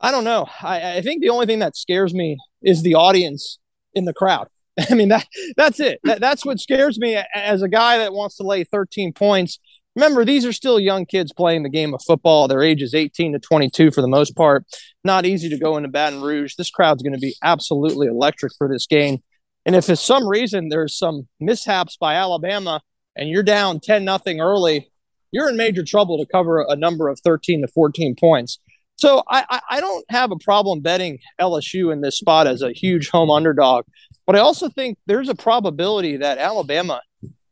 I 0.00 0.10
don't 0.10 0.24
know. 0.24 0.46
I, 0.62 0.96
I 0.96 1.02
think 1.02 1.20
the 1.20 1.28
only 1.28 1.44
thing 1.44 1.58
that 1.58 1.76
scares 1.76 2.14
me 2.14 2.38
is 2.62 2.82
the 2.82 2.94
audience 2.94 3.58
in 3.92 4.06
the 4.06 4.14
crowd. 4.14 4.48
I 4.90 4.94
mean 4.94 5.08
that 5.08 5.26
that's 5.56 5.80
it. 5.80 6.00
That, 6.04 6.20
that's 6.20 6.44
what 6.44 6.60
scares 6.60 6.98
me 6.98 7.18
as 7.34 7.62
a 7.62 7.68
guy 7.68 7.98
that 7.98 8.12
wants 8.12 8.36
to 8.36 8.42
lay 8.42 8.64
13 8.64 9.12
points. 9.12 9.58
remember, 9.94 10.24
these 10.24 10.44
are 10.44 10.52
still 10.52 10.78
young 10.78 11.06
kids 11.06 11.32
playing 11.32 11.62
the 11.62 11.70
game 11.70 11.94
of 11.94 12.02
football. 12.06 12.46
Their 12.48 12.62
age 12.62 12.82
is 12.82 12.94
18 12.94 13.32
to 13.32 13.38
22 13.38 13.90
for 13.90 14.02
the 14.02 14.08
most 14.08 14.36
part. 14.36 14.64
Not 15.04 15.24
easy 15.24 15.48
to 15.48 15.58
go 15.58 15.76
into 15.76 15.88
Baton 15.88 16.20
Rouge. 16.20 16.54
This 16.56 16.70
crowd's 16.70 17.02
going 17.02 17.14
to 17.14 17.18
be 17.18 17.34
absolutely 17.42 18.06
electric 18.06 18.52
for 18.56 18.68
this 18.68 18.86
game. 18.86 19.22
And 19.64 19.74
if 19.74 19.86
for 19.86 19.96
some 19.96 20.28
reason 20.28 20.68
there's 20.68 20.96
some 20.96 21.26
mishaps 21.40 21.96
by 21.96 22.14
Alabama 22.14 22.80
and 23.16 23.28
you're 23.28 23.42
down 23.42 23.80
10 23.80 24.04
nothing 24.04 24.40
early, 24.40 24.90
you're 25.32 25.48
in 25.48 25.56
major 25.56 25.84
trouble 25.84 26.18
to 26.18 26.26
cover 26.30 26.64
a 26.68 26.76
number 26.76 27.08
of 27.08 27.18
13 27.20 27.62
to 27.62 27.68
14 27.68 28.14
points. 28.14 28.58
So 28.96 29.22
I, 29.28 29.60
I 29.70 29.80
don't 29.80 30.04
have 30.08 30.30
a 30.30 30.36
problem 30.36 30.80
betting 30.80 31.18
LSU 31.38 31.92
in 31.92 32.00
this 32.00 32.16
spot 32.16 32.46
as 32.46 32.62
a 32.62 32.72
huge 32.72 33.10
home 33.10 33.30
underdog, 33.30 33.84
but 34.26 34.36
I 34.36 34.38
also 34.38 34.68
think 34.70 34.96
there's 35.06 35.28
a 35.28 35.34
probability 35.34 36.16
that 36.16 36.38
Alabama 36.38 37.02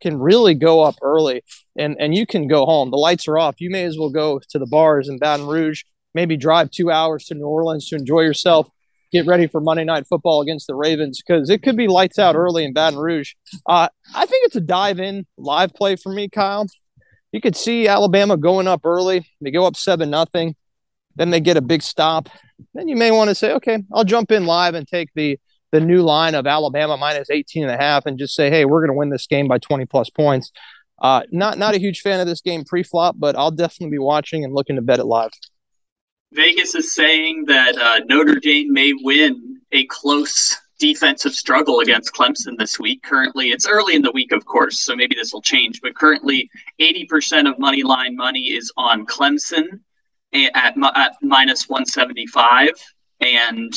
can 0.00 0.18
really 0.18 0.54
go 0.54 0.82
up 0.82 0.96
early 1.02 1.42
and, 1.76 1.96
and 1.98 2.14
you 2.14 2.26
can 2.26 2.48
go 2.48 2.64
home. 2.64 2.90
The 2.90 2.96
lights 2.96 3.28
are 3.28 3.38
off. 3.38 3.60
You 3.60 3.70
may 3.70 3.84
as 3.84 3.98
well 3.98 4.10
go 4.10 4.40
to 4.50 4.58
the 4.58 4.66
bars 4.66 5.08
in 5.08 5.18
Baton 5.18 5.46
Rouge, 5.46 5.82
maybe 6.14 6.36
drive 6.36 6.70
two 6.70 6.90
hours 6.90 7.26
to 7.26 7.34
New 7.34 7.46
Orleans 7.46 7.88
to 7.88 7.96
enjoy 7.96 8.20
yourself, 8.20 8.68
get 9.12 9.26
ready 9.26 9.46
for 9.46 9.60
Monday 9.60 9.84
Night 9.84 10.06
Football 10.06 10.40
against 10.40 10.66
the 10.66 10.74
Ravens 10.74 11.20
because 11.26 11.50
it 11.50 11.62
could 11.62 11.76
be 11.76 11.88
lights 11.88 12.18
out 12.18 12.36
early 12.36 12.64
in 12.64 12.72
Baton 12.72 12.98
Rouge. 12.98 13.32
Uh, 13.66 13.88
I 14.14 14.26
think 14.26 14.46
it's 14.46 14.56
a 14.56 14.60
dive 14.60 14.98
in 14.98 15.26
live 15.36 15.74
play 15.74 15.96
for 15.96 16.10
me, 16.10 16.30
Kyle. 16.30 16.66
You 17.32 17.40
could 17.40 17.56
see 17.56 17.86
Alabama 17.86 18.36
going 18.36 18.66
up 18.66 18.82
early. 18.84 19.26
They 19.42 19.50
go 19.50 19.66
up 19.66 19.76
7 19.76 20.08
nothing 20.08 20.54
then 21.16 21.30
they 21.30 21.40
get 21.40 21.56
a 21.56 21.62
big 21.62 21.82
stop. 21.82 22.28
Then 22.74 22.88
you 22.88 22.96
may 22.96 23.10
want 23.10 23.28
to 23.28 23.34
say, 23.34 23.52
okay, 23.52 23.82
I'll 23.92 24.04
jump 24.04 24.30
in 24.30 24.46
live 24.46 24.74
and 24.74 24.86
take 24.86 25.10
the 25.14 25.38
the 25.72 25.80
new 25.80 26.02
line 26.02 26.36
of 26.36 26.46
Alabama 26.46 26.96
minus 26.96 27.30
18 27.30 27.64
and 27.64 27.72
a 27.72 27.76
half 27.76 28.06
and 28.06 28.16
just 28.16 28.36
say, 28.36 28.48
hey, 28.48 28.64
we're 28.64 28.78
going 28.80 28.94
to 28.94 28.96
win 28.96 29.10
this 29.10 29.26
game 29.26 29.48
by 29.48 29.58
20 29.58 29.86
plus 29.86 30.08
points. 30.08 30.52
Uh, 31.00 31.22
not 31.32 31.58
not 31.58 31.74
a 31.74 31.78
huge 31.78 32.00
fan 32.00 32.20
of 32.20 32.26
this 32.28 32.40
game 32.40 32.64
pre-flop, 32.64 33.16
but 33.18 33.36
I'll 33.36 33.50
definitely 33.50 33.90
be 33.90 33.98
watching 33.98 34.44
and 34.44 34.54
looking 34.54 34.76
to 34.76 34.82
bet 34.82 35.00
it 35.00 35.04
live. 35.04 35.32
Vegas 36.32 36.74
is 36.74 36.94
saying 36.94 37.44
that 37.46 37.76
uh, 37.76 38.00
Notre 38.06 38.40
Dame 38.40 38.72
may 38.72 38.92
win 39.02 39.60
a 39.72 39.84
close 39.86 40.56
defensive 40.78 41.34
struggle 41.34 41.80
against 41.80 42.12
Clemson 42.12 42.58
this 42.58 42.78
week. 42.78 43.02
Currently, 43.02 43.48
it's 43.48 43.66
early 43.66 43.94
in 43.94 44.02
the 44.02 44.12
week, 44.12 44.32
of 44.32 44.44
course, 44.44 44.78
so 44.78 44.94
maybe 44.94 45.14
this 45.14 45.32
will 45.32 45.42
change. 45.42 45.80
But 45.80 45.94
currently, 45.94 46.50
80% 46.80 47.50
of 47.50 47.58
money 47.58 47.82
line 47.82 48.16
money 48.16 48.52
is 48.52 48.72
on 48.76 49.06
Clemson 49.06 49.80
at, 50.34 50.74
at 50.96 51.16
minus 51.22 51.68
175 51.68 52.70
and 53.20 53.72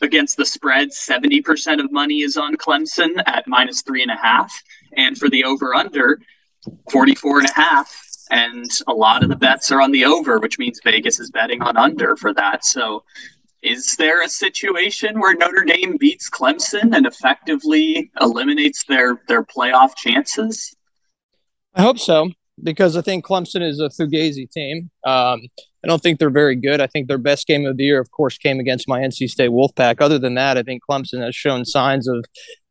against 0.00 0.36
the 0.36 0.46
spread 0.46 0.88
70% 0.88 1.82
of 1.82 1.92
money 1.92 2.22
is 2.22 2.36
on 2.36 2.56
clemson 2.56 3.22
at 3.26 3.46
minus 3.46 3.82
three 3.82 4.02
and 4.02 4.10
a 4.10 4.16
half 4.16 4.52
and 4.96 5.18
for 5.18 5.28
the 5.28 5.44
over 5.44 5.74
under 5.74 6.20
44 6.90 7.40
and 7.40 7.48
a 7.48 7.52
half 7.52 8.02
and 8.30 8.68
a 8.88 8.92
lot 8.92 9.22
of 9.22 9.28
the 9.28 9.36
bets 9.36 9.70
are 9.70 9.80
on 9.80 9.92
the 9.92 10.04
over 10.04 10.38
which 10.38 10.58
means 10.58 10.80
vegas 10.82 11.20
is 11.20 11.30
betting 11.30 11.62
on 11.62 11.76
under 11.76 12.16
for 12.16 12.32
that. 12.34 12.64
So 12.64 13.04
is 13.62 13.96
there 13.96 14.22
a 14.22 14.28
situation 14.28 15.18
where 15.18 15.34
notre 15.34 15.64
dame 15.64 15.96
beats 15.96 16.30
clemson 16.30 16.94
and 16.94 17.06
effectively 17.06 18.10
eliminates 18.20 18.84
their 18.84 19.22
their 19.28 19.44
playoff 19.44 19.96
chances? 19.96 20.74
I 21.74 21.82
hope 21.82 21.98
so 21.98 22.30
because 22.62 22.96
I 22.96 23.02
think 23.02 23.24
Clemson 23.24 23.62
is 23.62 23.80
a 23.80 23.88
fugazi 23.88 24.50
team. 24.50 24.90
Um, 25.04 25.40
I 25.84 25.88
don't 25.88 26.02
think 26.02 26.18
they're 26.18 26.30
very 26.30 26.56
good. 26.56 26.80
I 26.80 26.86
think 26.86 27.06
their 27.06 27.18
best 27.18 27.46
game 27.46 27.66
of 27.66 27.76
the 27.76 27.84
year, 27.84 28.00
of 28.00 28.10
course, 28.10 28.38
came 28.38 28.58
against 28.58 28.88
my 28.88 29.00
NC 29.00 29.28
State 29.28 29.50
Wolfpack. 29.50 30.00
Other 30.00 30.18
than 30.18 30.34
that, 30.34 30.58
I 30.58 30.62
think 30.62 30.82
Clemson 30.88 31.22
has 31.22 31.36
shown 31.36 31.64
signs 31.64 32.08
of 32.08 32.24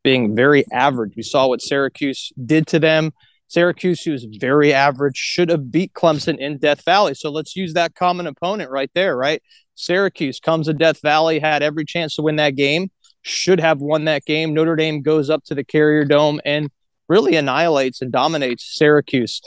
being 0.03 0.35
very 0.35 0.65
average. 0.71 1.13
We 1.15 1.23
saw 1.23 1.47
what 1.47 1.61
Syracuse 1.61 2.31
did 2.45 2.67
to 2.67 2.79
them. 2.79 3.11
Syracuse, 3.47 4.01
who 4.01 4.13
is 4.13 4.25
very 4.39 4.73
average, 4.73 5.17
should 5.17 5.49
have 5.49 5.71
beat 5.71 5.93
Clemson 5.93 6.37
in 6.39 6.57
Death 6.57 6.83
Valley. 6.83 7.13
So 7.13 7.29
let's 7.29 7.55
use 7.55 7.73
that 7.73 7.95
common 7.95 8.27
opponent 8.27 8.71
right 8.71 8.89
there, 8.95 9.15
right? 9.15 9.41
Syracuse 9.75 10.39
comes 10.39 10.67
to 10.67 10.73
Death 10.73 11.01
Valley, 11.01 11.39
had 11.39 11.61
every 11.61 11.85
chance 11.85 12.15
to 12.15 12.21
win 12.21 12.37
that 12.37 12.55
game, 12.55 12.89
should 13.21 13.59
have 13.59 13.81
won 13.81 14.05
that 14.05 14.25
game. 14.25 14.53
Notre 14.53 14.75
Dame 14.75 15.01
goes 15.01 15.29
up 15.29 15.43
to 15.45 15.55
the 15.55 15.63
Carrier 15.63 16.05
Dome 16.05 16.41
and 16.43 16.69
really 17.07 17.35
annihilates 17.35 18.01
and 18.01 18.11
dominates 18.11 18.77
Syracuse. 18.77 19.41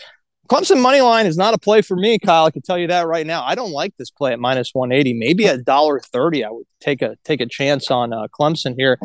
Clemson 0.48 0.80
money 0.80 1.02
line 1.02 1.26
is 1.26 1.36
not 1.36 1.52
a 1.52 1.58
play 1.58 1.82
for 1.82 1.94
me, 1.94 2.18
Kyle. 2.18 2.46
I 2.46 2.50
can 2.50 2.62
tell 2.62 2.78
you 2.78 2.86
that 2.86 3.06
right 3.06 3.26
now. 3.26 3.44
I 3.44 3.54
don't 3.54 3.70
like 3.70 3.94
this 3.96 4.10
play 4.10 4.32
at 4.32 4.40
minus 4.40 4.70
one 4.72 4.92
eighty. 4.92 5.12
Maybe 5.12 5.44
a 5.44 5.58
dollar 5.58 6.00
thirty. 6.00 6.42
I 6.42 6.50
would 6.50 6.64
take 6.80 7.02
a 7.02 7.16
take 7.22 7.42
a 7.42 7.46
chance 7.46 7.90
on 7.90 8.14
uh, 8.14 8.28
Clemson 8.28 8.74
here. 8.76 8.98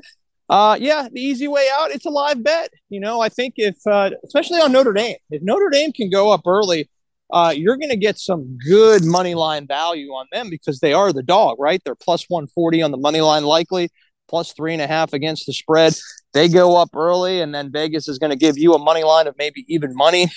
Uh, 0.50 0.78
yeah, 0.80 1.08
the 1.12 1.20
easy 1.20 1.50
way 1.50 1.68
out. 1.78 1.92
It's 1.92 2.06
a 2.06 2.10
live 2.10 2.44
bet. 2.44 2.70
You 2.90 3.02
know, 3.02 3.20
I 3.20 3.28
think 3.28 3.56
if 3.58 3.76
uh, 3.86 4.12
especially 4.24 4.62
on 4.62 4.72
Notre 4.72 4.94
Dame, 4.94 5.18
if 5.32 5.42
Notre 5.42 5.70
Dame 5.70 5.92
can 5.92 6.10
go 6.10 6.32
up 6.32 6.42
early, 6.48 6.90
uh, 7.32 7.54
you're 7.56 7.78
going 7.78 7.90
to 7.90 7.98
get 7.98 8.18
some 8.18 8.58
good 8.66 9.04
money 9.04 9.36
line 9.36 9.68
value 9.68 10.12
on 10.12 10.28
them 10.32 10.50
because 10.50 10.80
they 10.80 10.94
are 10.94 11.12
the 11.12 11.24
dog, 11.24 11.58
right? 11.60 11.82
They're 11.84 11.96
plus 11.96 12.26
one 12.30 12.48
forty 12.48 12.82
on 12.82 12.92
the 12.92 12.98
money 12.98 13.20
line, 13.20 13.44
likely 13.44 13.90
plus 14.30 14.54
three 14.54 14.72
and 14.72 14.82
a 14.82 14.88
half 14.88 15.12
against 15.12 15.46
the 15.46 15.54
spread. 15.54 15.94
They 16.34 16.48
go 16.48 16.78
up 16.78 16.96
early, 16.96 17.42
and 17.42 17.54
then 17.54 17.70
Vegas 17.70 18.08
is 18.08 18.18
going 18.18 18.32
to 18.32 18.38
give 18.38 18.58
you 18.58 18.74
a 18.74 18.80
money 18.80 19.04
line 19.04 19.28
of 19.28 19.36
maybe 19.38 19.66
even 19.68 19.94
money 19.94 20.32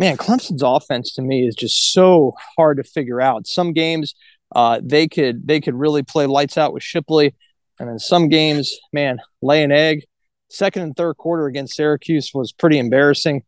man, 0.00 0.16
Clemson's 0.16 0.62
offense 0.62 1.12
to 1.12 1.22
me 1.22 1.46
is 1.46 1.54
just 1.54 1.92
so 1.92 2.34
hard 2.56 2.78
to 2.78 2.82
figure 2.82 3.20
out. 3.20 3.46
Some 3.46 3.72
games 3.72 4.14
uh, 4.52 4.80
they 4.82 5.06
could 5.06 5.46
they 5.46 5.60
could 5.60 5.76
really 5.76 6.02
play 6.02 6.26
lights 6.26 6.58
out 6.58 6.72
with 6.72 6.82
Shipley, 6.82 7.36
and 7.78 7.88
then 7.88 8.00
some 8.00 8.28
games, 8.28 8.76
man, 8.92 9.20
lay 9.40 9.62
an 9.62 9.70
egg. 9.70 10.04
Second 10.48 10.82
and 10.82 10.96
third 10.96 11.16
quarter 11.18 11.46
against 11.46 11.76
Syracuse 11.76 12.32
was 12.34 12.50
pretty 12.50 12.78
embarrassing. 12.78 13.44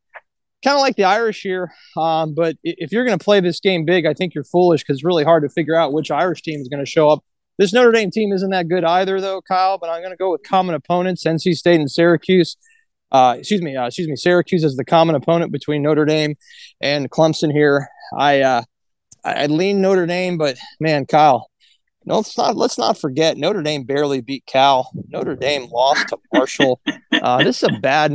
Kind 0.62 0.76
of 0.76 0.80
like 0.80 0.94
the 0.94 1.04
Irish 1.04 1.42
here, 1.42 1.72
um, 1.96 2.34
but 2.34 2.56
if 2.62 2.92
you're 2.92 3.04
going 3.04 3.18
to 3.18 3.24
play 3.24 3.40
this 3.40 3.58
game 3.58 3.84
big, 3.84 4.06
I 4.06 4.14
think 4.14 4.32
you're 4.32 4.44
foolish 4.44 4.82
because 4.82 4.98
it's 4.98 5.04
really 5.04 5.24
hard 5.24 5.42
to 5.42 5.48
figure 5.48 5.74
out 5.74 5.92
which 5.92 6.12
Irish 6.12 6.42
team 6.42 6.60
is 6.60 6.68
going 6.68 6.84
to 6.84 6.88
show 6.88 7.08
up. 7.08 7.24
This 7.58 7.72
Notre 7.72 7.90
Dame 7.90 8.12
team 8.12 8.32
isn't 8.32 8.50
that 8.50 8.68
good 8.68 8.84
either, 8.84 9.20
though, 9.20 9.42
Kyle. 9.42 9.78
But 9.78 9.90
I'm 9.90 10.02
going 10.02 10.12
to 10.12 10.16
go 10.16 10.30
with 10.30 10.42
common 10.44 10.76
opponents: 10.76 11.24
NC 11.24 11.54
State 11.54 11.80
and 11.80 11.90
Syracuse 11.90 12.56
uh, 13.12 13.36
excuse 13.38 13.60
me, 13.60 13.76
uh, 13.76 13.86
excuse 13.86 14.08
me, 14.08 14.16
Syracuse 14.16 14.64
is 14.64 14.76
the 14.76 14.84
common 14.84 15.14
opponent 15.14 15.52
between 15.52 15.82
Notre 15.82 16.06
Dame 16.06 16.34
and 16.80 17.10
Clemson 17.10 17.52
here. 17.52 17.88
I 18.16 18.40
uh, 18.40 18.62
I 19.22 19.46
lean 19.46 19.82
Notre 19.82 20.06
Dame, 20.06 20.38
but 20.38 20.56
man, 20.80 21.04
Kyle, 21.04 21.48
no, 22.06 22.16
let's 22.16 22.36
not 22.38 22.56
let's 22.56 22.78
not 22.78 22.98
forget 22.98 23.36
Notre 23.36 23.62
Dame 23.62 23.84
barely 23.84 24.22
beat 24.22 24.46
Cal. 24.46 24.90
Notre 25.10 25.36
Dame 25.36 25.66
lost 25.70 26.08
to 26.08 26.18
Marshall. 26.32 26.80
Uh, 27.12 27.44
this 27.44 27.62
is 27.62 27.68
a 27.68 27.78
bad. 27.78 28.12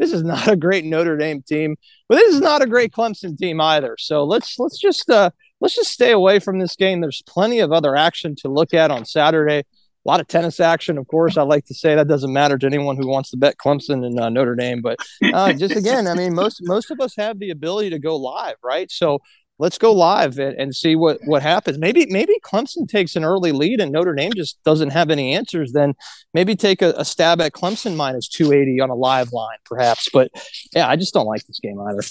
This 0.00 0.12
is 0.12 0.24
not 0.24 0.48
a 0.48 0.56
great 0.56 0.84
Notre 0.84 1.16
Dame 1.16 1.42
team, 1.42 1.76
but 2.08 2.16
this 2.16 2.34
is 2.34 2.40
not 2.40 2.60
a 2.60 2.66
great 2.66 2.92
Clemson 2.92 3.36
team 3.36 3.60
either. 3.60 3.94
So 3.98 4.24
let's 4.24 4.58
let's 4.58 4.78
just 4.78 5.08
uh, 5.10 5.30
let's 5.60 5.76
just 5.76 5.92
stay 5.92 6.10
away 6.10 6.40
from 6.40 6.58
this 6.58 6.74
game. 6.74 7.00
There's 7.00 7.22
plenty 7.22 7.60
of 7.60 7.72
other 7.72 7.94
action 7.94 8.34
to 8.36 8.48
look 8.48 8.74
at 8.74 8.90
on 8.90 9.04
Saturday 9.04 9.64
a 10.06 10.08
lot 10.08 10.20
of 10.20 10.28
tennis 10.28 10.60
action, 10.60 10.96
of 10.98 11.06
course. 11.08 11.36
I 11.36 11.42
like 11.42 11.64
to 11.66 11.74
say 11.74 11.94
that 11.94 12.08
doesn't 12.08 12.32
matter 12.32 12.56
to 12.58 12.66
anyone 12.66 12.96
who 12.96 13.06
wants 13.06 13.30
to 13.30 13.36
bet 13.36 13.56
Clemson 13.58 14.06
and 14.06 14.18
uh, 14.18 14.28
Notre 14.28 14.54
Dame, 14.54 14.80
but 14.80 14.98
uh, 15.32 15.52
just 15.54 15.76
again, 15.76 16.06
I 16.06 16.14
mean, 16.14 16.34
most 16.34 16.60
most 16.62 16.90
of 16.90 17.00
us 17.00 17.14
have 17.16 17.38
the 17.38 17.50
ability 17.50 17.90
to 17.90 17.98
go 17.98 18.16
live, 18.16 18.56
right? 18.62 18.90
So 18.90 19.20
let's 19.58 19.76
go 19.76 19.92
live 19.92 20.38
and, 20.38 20.58
and 20.58 20.74
see 20.74 20.96
what 20.96 21.18
what 21.24 21.42
happens. 21.42 21.78
Maybe 21.78 22.06
maybe 22.06 22.38
Clemson 22.44 22.88
takes 22.88 23.16
an 23.16 23.24
early 23.24 23.52
lead 23.52 23.80
and 23.80 23.92
Notre 23.92 24.14
Dame 24.14 24.32
just 24.34 24.62
doesn't 24.64 24.90
have 24.90 25.10
any 25.10 25.34
answers. 25.34 25.72
Then 25.72 25.94
maybe 26.32 26.56
take 26.56 26.82
a, 26.82 26.94
a 26.96 27.04
stab 27.04 27.40
at 27.40 27.52
Clemson 27.52 27.96
minus 27.96 28.28
two 28.28 28.52
eighty 28.52 28.80
on 28.80 28.90
a 28.90 28.94
live 28.94 29.32
line, 29.32 29.58
perhaps. 29.64 30.08
But 30.12 30.30
yeah, 30.74 30.88
I 30.88 30.96
just 30.96 31.12
don't 31.12 31.26
like 31.26 31.44
this 31.46 31.60
game 31.60 31.80
either. 31.80 32.02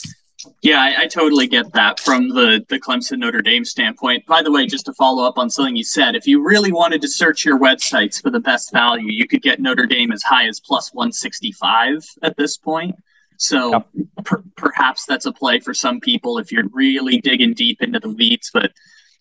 Yeah, 0.61 0.79
I, 0.79 1.03
I, 1.03 1.07
totally 1.07 1.47
get 1.47 1.73
that 1.73 1.99
from 1.99 2.29
the 2.29 2.63
the 2.69 2.79
Clemson 2.79 3.19
Notre 3.19 3.41
Dame 3.41 3.65
standpoint. 3.65 4.25
By 4.27 4.43
the 4.43 4.51
way, 4.51 4.67
just 4.67 4.85
to 4.85 4.93
follow 4.93 5.23
up 5.23 5.39
on 5.39 5.49
something 5.49 5.75
you 5.75 5.83
said, 5.83 6.15
if 6.15 6.27
you 6.27 6.45
really 6.45 6.71
wanted 6.71 7.01
to 7.01 7.07
search 7.07 7.43
your 7.43 7.57
websites 7.57 8.21
for 8.21 8.29
the 8.29 8.39
best 8.39 8.71
value, 8.71 9.11
you 9.11 9.27
could 9.27 9.41
get 9.41 9.59
Notre 9.59 9.87
Dame 9.87 10.11
as 10.11 10.21
high 10.21 10.47
as 10.47 10.59
plus 10.59 10.93
165 10.93 12.05
at 12.21 12.37
this 12.37 12.55
point. 12.55 12.95
So 13.37 13.71
yep. 13.71 13.87
per- 14.25 14.43
perhaps 14.55 15.05
that's 15.05 15.25
a 15.25 15.31
play 15.31 15.59
for 15.59 15.73
some 15.73 15.99
people 15.99 16.37
if 16.37 16.51
you're 16.51 16.67
really 16.71 17.19
digging 17.19 17.53
deep 17.53 17.81
into 17.81 17.99
the 17.99 18.09
weeds. 18.09 18.51
But 18.53 18.71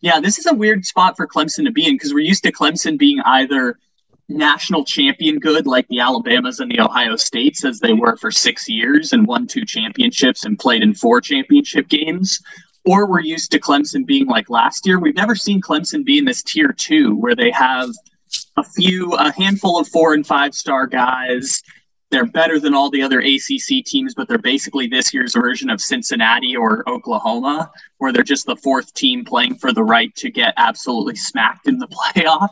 yeah, 0.03 0.21
this 0.21 0.39
is 0.39 0.47
a 0.47 0.55
weird 0.55 0.85
spot 0.85 1.17
for 1.17 1.27
Clemson 1.27 1.65
to 1.65 1.73
be 1.73 1.87
in 1.87 1.95
because 1.95 2.13
we're 2.13 2.21
used 2.21 2.43
to 2.45 2.53
Clemson 2.53 2.99
being 2.99 3.21
either 3.25 3.79
national 4.29 4.85
champion 4.85 5.39
good 5.39 5.67
like 5.67 5.87
the 5.89 6.01
Alabamas 6.01 6.61
and 6.61 6.71
the 6.71 6.81
Ohio 6.81 7.17
States 7.17 7.65
as 7.65 7.81
they 7.81 7.93
were 7.93 8.17
for 8.17 8.31
six 8.31 8.69
years 8.69 9.13
and 9.13 9.27
won 9.27 9.47
two 9.47 9.65
championships 9.65 10.45
and 10.45 10.59
played 10.59 10.83
in 10.83 10.95
four 10.95 11.21
championship 11.21 11.89
games. 11.89 12.41
Or 12.85 13.09
we're 13.09 13.21
used 13.21 13.51
to 13.53 13.61
Clemson 13.61 14.07
being 14.07 14.27
like 14.27 14.49
last 14.49 14.87
year. 14.87 14.99
We've 14.99 15.15
never 15.15 15.35
seen 15.35 15.61
Clemson 15.61 16.05
be 16.05 16.19
in 16.19 16.25
this 16.25 16.43
tier 16.43 16.73
two 16.73 17.17
where 17.17 17.35
they 17.35 17.51
have 17.51 17.91
a 18.57 18.65
few, 18.65 19.13
a 19.15 19.33
handful 19.33 19.79
of 19.79 19.89
four 19.89 20.15
and 20.15 20.27
five 20.27 20.55
star 20.55 20.87
guys. 20.87 21.63
They're 22.11 22.27
better 22.27 22.61
than 22.61 22.75
all 22.75 22.89
the 22.89 23.03
other 23.03 23.21
ACC 23.21 23.85
teams, 23.85 24.15
but 24.15 24.29
they're 24.29 24.39
basically 24.39 24.87
this 24.87 25.13
year's 25.13 25.35
version 25.35 25.71
of 25.71 25.81
Cincinnati 25.81 26.57
or 26.57 26.89
Oklahoma, 26.89 27.71
where 27.99 28.13
they're 28.13 28.23
just 28.23 28.47
the 28.47 28.57
fourth 28.57 28.95
team 28.95 29.25
playing 29.25 29.57
for 29.57 29.73
the 29.73 29.83
right 29.83 30.15
to 30.17 30.31
get 30.31 30.55
absolutely 30.57 31.17
smacked 31.17 31.67
in 31.67 31.79
the 31.79 31.89
playoff. 32.15 32.51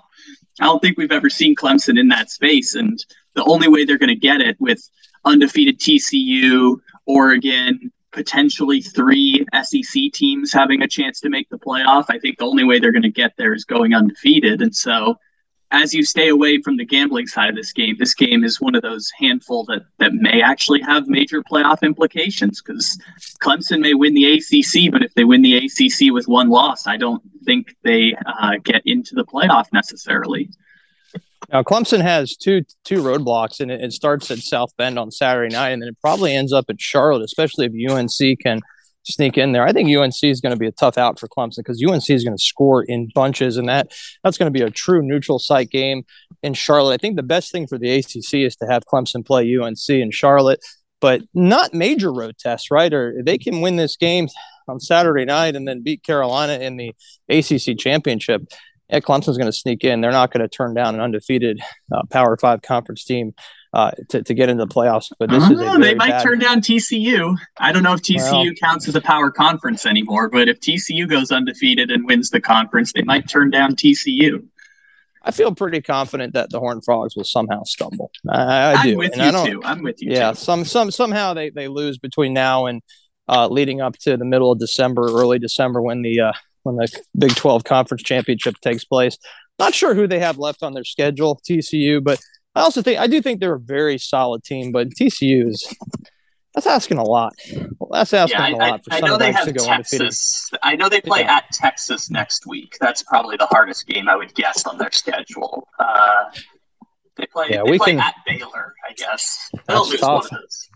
I 0.60 0.64
don't 0.64 0.80
think 0.80 0.98
we've 0.98 1.12
ever 1.12 1.30
seen 1.30 1.54
Clemson 1.54 1.98
in 1.98 2.08
that 2.08 2.30
space. 2.30 2.74
And 2.74 3.04
the 3.34 3.44
only 3.44 3.68
way 3.68 3.84
they're 3.84 3.98
going 3.98 4.08
to 4.08 4.16
get 4.16 4.40
it 4.40 4.56
with 4.60 4.88
undefeated 5.24 5.78
TCU, 5.78 6.76
Oregon, 7.06 7.92
potentially 8.14 8.80
three 8.80 9.44
SEC 9.62 10.04
teams 10.12 10.52
having 10.52 10.82
a 10.82 10.88
chance 10.88 11.20
to 11.20 11.28
make 11.28 11.48
the 11.50 11.58
playoff. 11.58 12.06
I 12.08 12.18
think 12.18 12.38
the 12.38 12.46
only 12.46 12.64
way 12.64 12.78
they're 12.78 12.92
going 12.92 13.02
to 13.02 13.10
get 13.10 13.32
there 13.36 13.52
is 13.52 13.64
going 13.64 13.94
undefeated. 13.94 14.62
And 14.62 14.74
so, 14.74 15.16
as 15.74 15.92
you 15.92 16.04
stay 16.04 16.28
away 16.28 16.62
from 16.62 16.76
the 16.76 16.84
gambling 16.84 17.26
side 17.26 17.50
of 17.50 17.56
this 17.56 17.72
game, 17.72 17.96
this 17.98 18.14
game 18.14 18.44
is 18.44 18.60
one 18.60 18.76
of 18.76 18.82
those 18.82 19.10
handful 19.18 19.64
that 19.64 19.82
that 19.98 20.14
may 20.14 20.40
actually 20.40 20.80
have 20.80 21.08
major 21.08 21.42
playoff 21.42 21.82
implications 21.82 22.62
because 22.62 22.98
Clemson 23.42 23.80
may 23.80 23.94
win 23.94 24.14
the 24.14 24.24
ACC, 24.34 24.92
but 24.92 25.02
if 25.02 25.12
they 25.14 25.24
win 25.24 25.42
the 25.42 25.56
ACC 25.56 26.12
with 26.12 26.28
one 26.28 26.48
loss, 26.48 26.86
I 26.86 26.96
don't 26.96 27.22
think 27.44 27.74
they 27.82 28.14
uh, 28.24 28.52
get 28.62 28.82
into 28.84 29.16
the 29.16 29.24
playoff 29.24 29.66
necessarily. 29.72 30.48
Now 31.52 31.62
Clemson 31.62 32.00
has 32.00 32.36
two 32.36 32.62
two 32.84 33.02
roadblocks, 33.02 33.58
and 33.60 33.70
it, 33.70 33.80
it, 33.80 33.92
starts 33.92 34.30
at 34.30 34.38
South 34.38 34.74
Bend 34.76 34.98
on 34.98 35.10
Saturday 35.10 35.52
night, 35.52 35.70
and 35.70 35.82
then 35.82 35.88
it 35.88 36.00
probably 36.00 36.34
ends 36.34 36.52
up 36.52 36.66
at 36.68 36.80
Charlotte, 36.80 37.24
especially 37.24 37.66
if 37.66 37.90
UNC 37.90 38.38
can 38.40 38.60
sneak 39.04 39.38
in 39.38 39.52
there. 39.52 39.66
I 39.66 39.72
think 39.72 39.94
UNC 39.94 40.22
is 40.22 40.40
going 40.40 40.52
to 40.54 40.58
be 40.58 40.66
a 40.66 40.72
tough 40.72 40.98
out 40.98 41.18
for 41.18 41.28
Clemson 41.28 41.58
because 41.58 41.82
UNC 41.82 42.08
is 42.10 42.24
going 42.24 42.36
to 42.36 42.42
score 42.42 42.82
in 42.82 43.08
bunches, 43.14 43.56
and 43.56 43.68
that 43.68 43.92
that's 44.22 44.38
going 44.38 44.52
to 44.52 44.58
be 44.58 44.64
a 44.64 44.70
true 44.70 45.02
neutral 45.02 45.38
site 45.38 45.70
game 45.70 46.04
in 46.42 46.54
Charlotte. 46.54 46.94
I 46.94 46.98
think 46.98 47.16
the 47.16 47.22
best 47.22 47.52
thing 47.52 47.66
for 47.66 47.78
the 47.78 47.90
ACC 47.90 48.34
is 48.34 48.56
to 48.56 48.66
have 48.66 48.84
Clemson 48.86 49.24
play 49.24 49.56
UNC 49.56 49.88
in 49.88 50.10
Charlotte, 50.10 50.60
but 51.00 51.22
not 51.34 51.74
major 51.74 52.12
road 52.12 52.36
tests, 52.38 52.70
right? 52.70 52.92
Or 52.92 53.22
they 53.22 53.38
can 53.38 53.60
win 53.60 53.76
this 53.76 53.96
game 53.96 54.28
on 54.68 54.80
Saturday 54.80 55.24
night 55.24 55.56
and 55.56 55.68
then 55.68 55.82
beat 55.82 56.02
Carolina 56.02 56.54
in 56.54 56.76
the 56.76 56.94
ACC 57.28 57.78
championship 57.78 58.42
yeah, 58.90 59.00
Clemson's 59.00 59.38
going 59.38 59.50
to 59.50 59.52
sneak 59.52 59.82
in. 59.84 60.00
They're 60.00 60.12
not 60.12 60.32
going 60.32 60.42
to 60.42 60.48
turn 60.48 60.74
down 60.74 60.94
an 60.94 61.00
undefeated 61.00 61.60
uh, 61.92 62.02
Power 62.10 62.36
Five 62.36 62.62
conference 62.62 63.04
team 63.04 63.34
uh, 63.74 63.90
to, 64.08 64.22
to 64.22 64.34
get 64.34 64.48
into 64.48 64.64
the 64.64 64.72
playoffs. 64.72 65.12
But 65.18 65.30
this 65.30 65.42
is 65.42 65.50
know, 65.50 65.78
they 65.78 65.96
might 65.96 66.10
bad... 66.10 66.22
turn 66.22 66.38
down 66.38 66.60
TCU. 66.60 67.36
I 67.58 67.72
don't 67.72 67.82
know 67.82 67.94
if 67.94 68.02
TCU 68.02 68.30
well, 68.30 68.54
counts 68.62 68.86
as 68.86 68.94
a 68.94 69.00
power 69.00 69.32
conference 69.32 69.84
anymore, 69.84 70.30
but 70.30 70.48
if 70.48 70.60
TCU 70.60 71.08
goes 71.08 71.32
undefeated 71.32 71.90
and 71.90 72.06
wins 72.06 72.30
the 72.30 72.40
conference, 72.40 72.92
they 72.92 73.02
might 73.02 73.28
turn 73.28 73.50
down 73.50 73.74
TCU. 73.74 74.46
I 75.24 75.32
feel 75.32 75.52
pretty 75.54 75.82
confident 75.82 76.34
that 76.34 76.50
the 76.50 76.60
Horned 76.60 76.84
Frogs 76.84 77.16
will 77.16 77.24
somehow 77.24 77.64
stumble. 77.64 78.12
I, 78.28 78.74
I 78.74 78.82
do. 78.84 78.90
I'm 78.92 78.96
with 78.98 79.18
and 79.18 79.36
you 79.36 79.52
too. 79.52 79.62
I'm 79.64 79.82
with 79.82 80.00
you. 80.00 80.12
Yeah, 80.12 80.30
too. 80.30 80.36
some 80.36 80.64
some 80.64 80.90
somehow 80.92 81.34
they 81.34 81.50
they 81.50 81.66
lose 81.66 81.98
between 81.98 82.32
now 82.32 82.66
and 82.66 82.80
uh, 83.28 83.48
leading 83.48 83.80
up 83.80 83.96
to 84.00 84.16
the 84.16 84.24
middle 84.24 84.52
of 84.52 84.60
December, 84.60 85.02
early 85.02 85.40
December, 85.40 85.82
when 85.82 86.02
the 86.02 86.20
uh, 86.20 86.32
when 86.62 86.76
the 86.76 86.88
Big 87.18 87.34
12 87.34 87.64
conference 87.64 88.04
championship 88.04 88.56
takes 88.60 88.84
place. 88.84 89.18
Not 89.58 89.74
sure 89.74 89.94
who 89.94 90.06
they 90.06 90.18
have 90.18 90.36
left 90.36 90.62
on 90.62 90.74
their 90.74 90.84
schedule, 90.84 91.40
TCU, 91.48 92.02
but 92.02 92.20
I 92.54 92.60
also 92.60 92.82
think 92.82 93.00
I 93.00 93.06
do 93.06 93.20
think 93.20 93.40
they're 93.40 93.54
a 93.54 93.60
very 93.60 93.98
solid 93.98 94.44
team, 94.44 94.72
but 94.72 94.90
TCU 94.90 95.48
is 95.48 95.74
that's 96.54 96.66
asking 96.66 96.98
a 96.98 97.04
lot. 97.04 97.34
Well, 97.80 97.90
that's 97.90 98.14
asking 98.14 98.38
yeah, 98.38 98.46
I, 98.46 98.50
a 98.50 98.70
lot 98.70 98.84
for 98.84 98.94
I, 98.94 98.98
I 98.98 99.00
know 99.00 99.18
they 99.18 99.32
have 99.32 99.46
to 99.46 99.52
go 99.52 99.64
Texas. 99.64 100.50
Undefeated. 100.52 100.60
I 100.62 100.76
know 100.76 100.88
they 100.88 101.00
play 101.00 101.20
yeah. 101.20 101.36
at 101.36 101.50
Texas 101.50 102.10
next 102.10 102.46
week. 102.46 102.76
That's 102.80 103.02
probably 103.02 103.36
the 103.36 103.46
hardest 103.46 103.88
game 103.88 104.08
I 104.08 104.14
would 104.14 104.34
guess 104.34 104.64
on 104.64 104.78
their 104.78 104.92
schedule. 104.92 105.66
Uh, 105.80 106.30
they 107.16 107.26
play. 107.26 107.48
Yeah, 107.50 107.62
they 107.64 107.72
we 107.72 107.78
play 107.78 107.92
can, 107.92 108.00
at 108.00 108.14
Baylor. 108.24 108.72
I 108.88 108.92
guess 108.92 109.50
they'll 109.66 109.88
lose 109.88 110.00
tough. 110.00 110.30
one 110.30 110.40
of 110.40 110.42
those. 110.42 110.70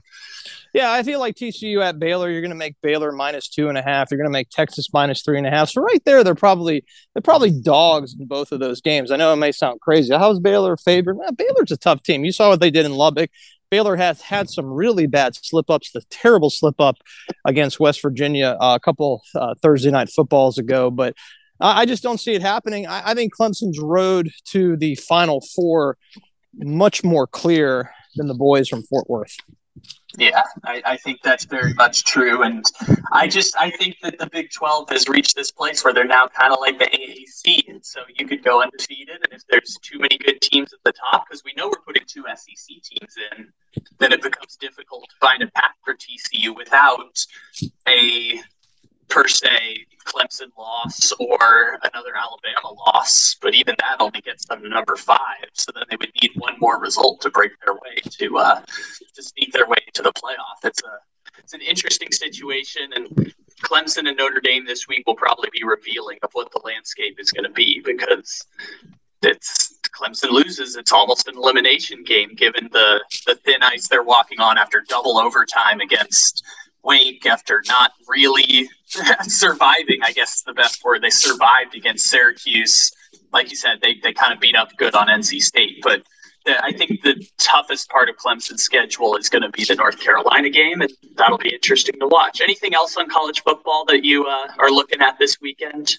Yeah, 0.79 0.93
I 0.93 1.03
feel 1.03 1.19
like 1.19 1.35
TCU 1.35 1.83
at 1.83 1.99
Baylor, 1.99 2.31
you're 2.31 2.41
going 2.41 2.53
to 2.53 2.57
make 2.57 2.77
Baylor 2.85 3.11
minus 3.11 3.49
two 3.49 3.69
and 3.69 3.77
a 3.77 3.83
half. 3.83 4.13
You're 4.13 4.19
going 4.19 4.29
to 4.29 4.33
make 4.33 4.49
Texas 4.49 4.87
minus 4.93 5.23
three 5.23 5.37
and 5.37 5.45
a 5.45 5.51
half. 5.51 5.71
So 5.71 5.83
right 5.83 6.01
there, 6.05 6.23
they're 6.23 6.37
probably 6.37 6.85
they're 7.13 7.21
probably 7.21 7.51
dogs 7.51 8.15
in 8.17 8.29
both 8.29 8.53
of 8.53 8.61
those 8.61 8.81
games. 8.81 9.11
I 9.11 9.17
know 9.17 9.33
it 9.33 9.39
may 9.39 9.51
sound 9.51 9.81
crazy. 9.81 10.15
How's 10.15 10.39
Baylor 10.39 10.77
favored? 10.77 11.17
Well, 11.17 11.33
Baylor's 11.33 11.73
a 11.73 11.77
tough 11.77 12.05
team. 12.05 12.25
You 12.25 12.31
saw 12.31 12.51
what 12.51 12.61
they 12.61 12.71
did 12.71 12.87
in 12.87 12.93
Lubbock. 12.93 13.29
Baylor 13.73 13.97
has 13.97 14.21
had 14.21 14.49
some 14.49 14.67
really 14.67 15.09
bad 15.09 15.35
slip 15.35 15.69
ups. 15.69 15.91
The 15.91 16.03
terrible 16.11 16.49
slip 16.49 16.81
up 16.81 16.99
against 17.45 17.81
West 17.81 18.01
Virginia 18.01 18.57
uh, 18.61 18.77
a 18.77 18.81
couple 18.81 19.25
uh, 19.35 19.57
Thursday 19.61 19.91
night 19.91 20.11
footballs 20.11 20.59
ago, 20.59 20.93
but 20.93 21.15
I 21.59 21.87
just 21.87 22.05
don't 22.05 22.21
see 22.21 22.35
it 22.35 22.41
happening. 22.41 22.87
I, 22.87 23.11
I 23.11 23.15
think 23.15 23.35
Clemson's 23.35 23.81
road 23.81 24.31
to 24.51 24.77
the 24.77 24.95
Final 24.95 25.45
Four 25.57 25.97
much 26.55 27.03
more 27.03 27.27
clear 27.27 27.91
than 28.15 28.29
the 28.29 28.35
boys 28.35 28.69
from 28.69 28.85
Fort 28.85 29.11
Worth. 29.11 29.35
Yeah, 30.19 30.43
I, 30.65 30.83
I, 30.85 30.97
think 30.97 31.23
that's 31.23 31.45
very 31.45 31.73
much 31.75 32.03
true. 32.03 32.43
And 32.43 32.65
I 33.13 33.29
just 33.29 33.57
I 33.57 33.71
think 33.71 33.99
that 34.03 34.19
the 34.19 34.27
Big 34.27 34.51
12 34.51 34.91
has 34.91 35.09
reached 35.09 35.37
this 35.37 35.53
place 35.53 35.85
where 35.85 35.95
they're 35.95 36.05
now 36.05 36.27
kind 36.27 36.53
of 36.53 36.59
like 36.61 36.77
the 36.77 36.87
AAC. 36.87 37.69
And 37.69 37.87
so 37.87 38.01
you 38.19 38.27
could 38.27 38.43
go 38.43 38.61
undefeated. 38.61 39.21
And 39.23 39.33
if 39.33 39.43
there's 39.49 39.79
too 39.81 40.01
many 40.01 40.19
good 40.19 40.41
teams 40.41 40.73
at 40.73 40.81
the 40.85 40.93
top, 40.93 41.27
because 41.29 41.45
we 41.45 41.53
know 41.57 41.69
we're 41.69 41.85
putting 41.87 42.03
two 42.09 42.25
SEC 42.35 42.83
teams 42.83 43.15
in, 43.33 43.53
then 43.99 44.13
it 44.13 44.21
becomes 44.21 44.57
difficult 44.57 45.05
to 45.09 45.15
find 45.21 45.41
a 45.41 45.47
path 45.53 45.75
for 45.85 45.95
TCU 45.95 46.57
without 46.57 47.25
a 47.87 48.41
per 49.09 49.27
se 49.29 49.87
Clemson 50.05 50.51
loss 50.57 51.13
or 51.21 51.79
another 51.93 52.13
Alabama 52.17 52.75
loss, 52.87 53.37
but 53.43 53.55
even 53.55 53.75
that 53.79 53.97
only 54.01 54.21
gets 54.23 54.47
them 54.47 54.63
to 54.63 54.69
number 54.69 54.97
five. 54.97 55.45
So 55.53 55.71
then 55.75 55.85
they 55.91 55.97
would 55.97 56.13
need 56.23 56.33
one 56.37 56.55
more 56.59 56.81
result 56.81 57.21
to 57.23 57.31
break 57.31 57.53
their 57.65 57.75
way 57.75 57.97
to 58.19 58.39
uh, 58.39 58.61
to 59.15 59.23
sneak 59.23 59.53
their 59.53 59.67
way 59.67 59.79
to 59.95 60.03
the 60.03 60.13
playoff. 60.13 60.65
It's 60.65 60.83
a 60.83 60.99
it's 61.39 61.53
an 61.53 61.61
interesting 61.61 62.09
situation, 62.11 62.91
and 62.95 63.35
Clemson 63.63 64.09
and 64.09 64.17
Notre 64.17 64.41
Dame 64.41 64.67
this 64.67 64.89
week 64.89 65.07
will 65.07 65.15
probably 65.15 65.51
be 65.53 65.63
revealing 65.65 66.19
of 66.23 66.31
what 66.33 66.51
the 66.53 66.61
landscape 66.65 67.19
is 67.21 67.31
going 67.31 67.45
to 67.45 67.51
be 67.51 67.81
because 67.85 68.47
it's 69.23 69.79
Clemson 69.91 70.31
loses, 70.31 70.77
it's 70.77 70.93
almost 70.93 71.29
an 71.29 71.37
elimination 71.37 72.05
game 72.05 72.35
given 72.35 72.69
the 72.73 73.01
the 73.27 73.35
thin 73.37 73.63
ice 73.63 73.89
they're 73.89 74.03
walking 74.03 74.41
on 74.41 74.59
after 74.59 74.83
double 74.89 75.19
overtime 75.19 75.81
against 75.81 76.45
Wake 76.89 77.27
after 77.27 77.63
not 77.69 77.93
really 78.09 78.69
surviving, 79.23 80.01
I 80.03 80.13
guess 80.13 80.37
is 80.37 80.43
the 80.43 80.55
best 80.55 80.83
word. 80.83 81.03
They 81.03 81.11
survived 81.11 81.75
against 81.77 82.07
Syracuse. 82.07 82.91
Like 83.31 83.51
you 83.51 83.57
said, 83.57 83.81
they, 83.83 83.97
they 84.03 84.15
kind 84.15 84.33
of 84.33 84.41
beat 84.41 84.57
up 84.57 84.71
good 84.79 84.95
on 84.95 85.09
NC 85.09 85.43
State. 85.43 85.81
But 85.83 86.03
the, 86.47 86.65
I 86.65 86.73
think 86.73 87.03
the 87.03 87.23
toughest 87.37 87.91
part 87.91 88.09
of 88.09 88.17
Clemson's 88.17 88.63
schedule 88.63 89.17
is 89.17 89.29
going 89.29 89.43
to 89.43 89.51
be 89.51 89.65
the 89.65 89.75
North 89.75 90.01
Carolina 90.01 90.49
game, 90.49 90.81
and 90.81 90.91
that'll 91.17 91.37
be 91.37 91.51
interesting 91.51 92.01
to 92.01 92.07
watch. 92.07 92.41
Anything 92.41 92.75
else 92.75 92.97
on 92.97 93.09
college 93.11 93.43
football 93.43 93.85
that 93.89 94.03
you 94.03 94.25
uh, 94.25 94.49
are 94.59 94.71
looking 94.71 95.03
at 95.03 95.19
this 95.19 95.39
weekend? 95.43 95.99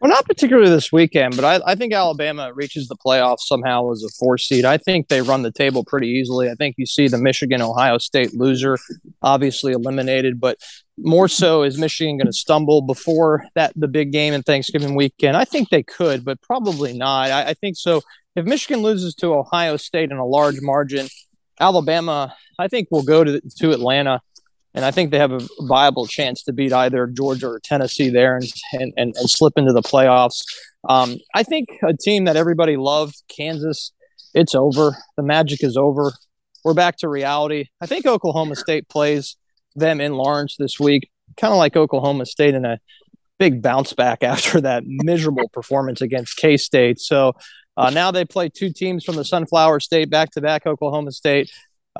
Well, 0.00 0.10
not 0.10 0.26
particularly 0.26 0.68
this 0.68 0.92
weekend, 0.92 1.36
but 1.36 1.44
I, 1.44 1.72
I, 1.72 1.74
think 1.76 1.94
Alabama 1.94 2.52
reaches 2.52 2.88
the 2.88 2.96
playoffs 2.96 3.40
somehow 3.46 3.90
as 3.90 4.04
a 4.04 4.10
four 4.18 4.36
seed. 4.36 4.64
I 4.64 4.76
think 4.76 5.08
they 5.08 5.22
run 5.22 5.42
the 5.42 5.52
table 5.52 5.84
pretty 5.84 6.08
easily. 6.08 6.50
I 6.50 6.54
think 6.54 6.74
you 6.76 6.84
see 6.84 7.08
the 7.08 7.16
Michigan 7.16 7.62
Ohio 7.62 7.98
State 7.98 8.34
loser 8.34 8.76
obviously 9.22 9.72
eliminated, 9.72 10.40
but 10.40 10.58
more 10.98 11.28
so 11.28 11.62
is 11.62 11.78
Michigan 11.78 12.18
going 12.18 12.26
to 12.26 12.32
stumble 12.32 12.82
before 12.82 13.46
that 13.54 13.72
the 13.76 13.88
big 13.88 14.12
game 14.12 14.34
in 14.34 14.42
Thanksgiving 14.42 14.94
weekend? 14.94 15.36
I 15.36 15.44
think 15.44 15.70
they 15.70 15.82
could, 15.82 16.24
but 16.24 16.40
probably 16.42 16.92
not. 16.92 17.30
I, 17.30 17.50
I 17.50 17.54
think 17.54 17.76
so. 17.76 18.02
If 18.36 18.44
Michigan 18.44 18.82
loses 18.82 19.14
to 19.16 19.32
Ohio 19.32 19.76
State 19.76 20.10
in 20.10 20.18
a 20.18 20.26
large 20.26 20.60
margin, 20.60 21.06
Alabama, 21.60 22.34
I 22.58 22.68
think 22.68 22.88
will 22.90 23.04
go 23.04 23.24
to 23.24 23.40
to 23.40 23.70
Atlanta 23.70 24.20
and 24.74 24.84
I 24.84 24.90
think 24.90 25.10
they 25.10 25.18
have 25.18 25.32
a 25.32 25.46
viable 25.60 26.06
chance 26.06 26.42
to 26.44 26.52
beat 26.52 26.72
either 26.72 27.06
Georgia 27.06 27.48
or 27.48 27.60
Tennessee 27.60 28.10
there 28.10 28.36
and 28.36 28.52
and, 28.72 28.92
and, 28.96 29.14
and 29.16 29.30
slip 29.30 29.54
into 29.56 29.72
the 29.72 29.82
playoffs. 29.82 30.44
Um, 30.88 31.16
I 31.34 31.42
think 31.42 31.68
a 31.82 31.94
team 31.94 32.24
that 32.24 32.36
everybody 32.36 32.76
loved, 32.76 33.22
Kansas, 33.28 33.92
it's 34.34 34.54
over. 34.54 34.96
The 35.16 35.22
magic 35.22 35.62
is 35.62 35.76
over. 35.76 36.12
We're 36.64 36.74
back 36.74 36.96
to 36.98 37.08
reality. 37.08 37.66
I 37.80 37.86
think 37.86 38.06
Oklahoma 38.06 38.56
State 38.56 38.88
plays 38.88 39.36
them 39.76 40.00
in 40.00 40.14
Lawrence 40.14 40.56
this 40.58 40.78
week, 40.80 41.10
kind 41.36 41.52
of 41.52 41.58
like 41.58 41.76
Oklahoma 41.76 42.26
State 42.26 42.54
in 42.54 42.64
a 42.64 42.78
big 43.38 43.62
bounce 43.62 43.92
back 43.92 44.22
after 44.22 44.60
that 44.60 44.82
miserable 44.86 45.48
performance 45.50 46.00
against 46.00 46.36
K 46.36 46.56
State. 46.56 47.00
So 47.00 47.34
uh, 47.76 47.90
now 47.90 48.10
they 48.10 48.24
play 48.24 48.48
two 48.48 48.72
teams 48.72 49.04
from 49.04 49.16
the 49.16 49.24
Sunflower 49.24 49.80
State 49.80 50.10
back 50.10 50.30
to 50.32 50.40
back, 50.40 50.66
Oklahoma 50.66 51.12
State. 51.12 51.50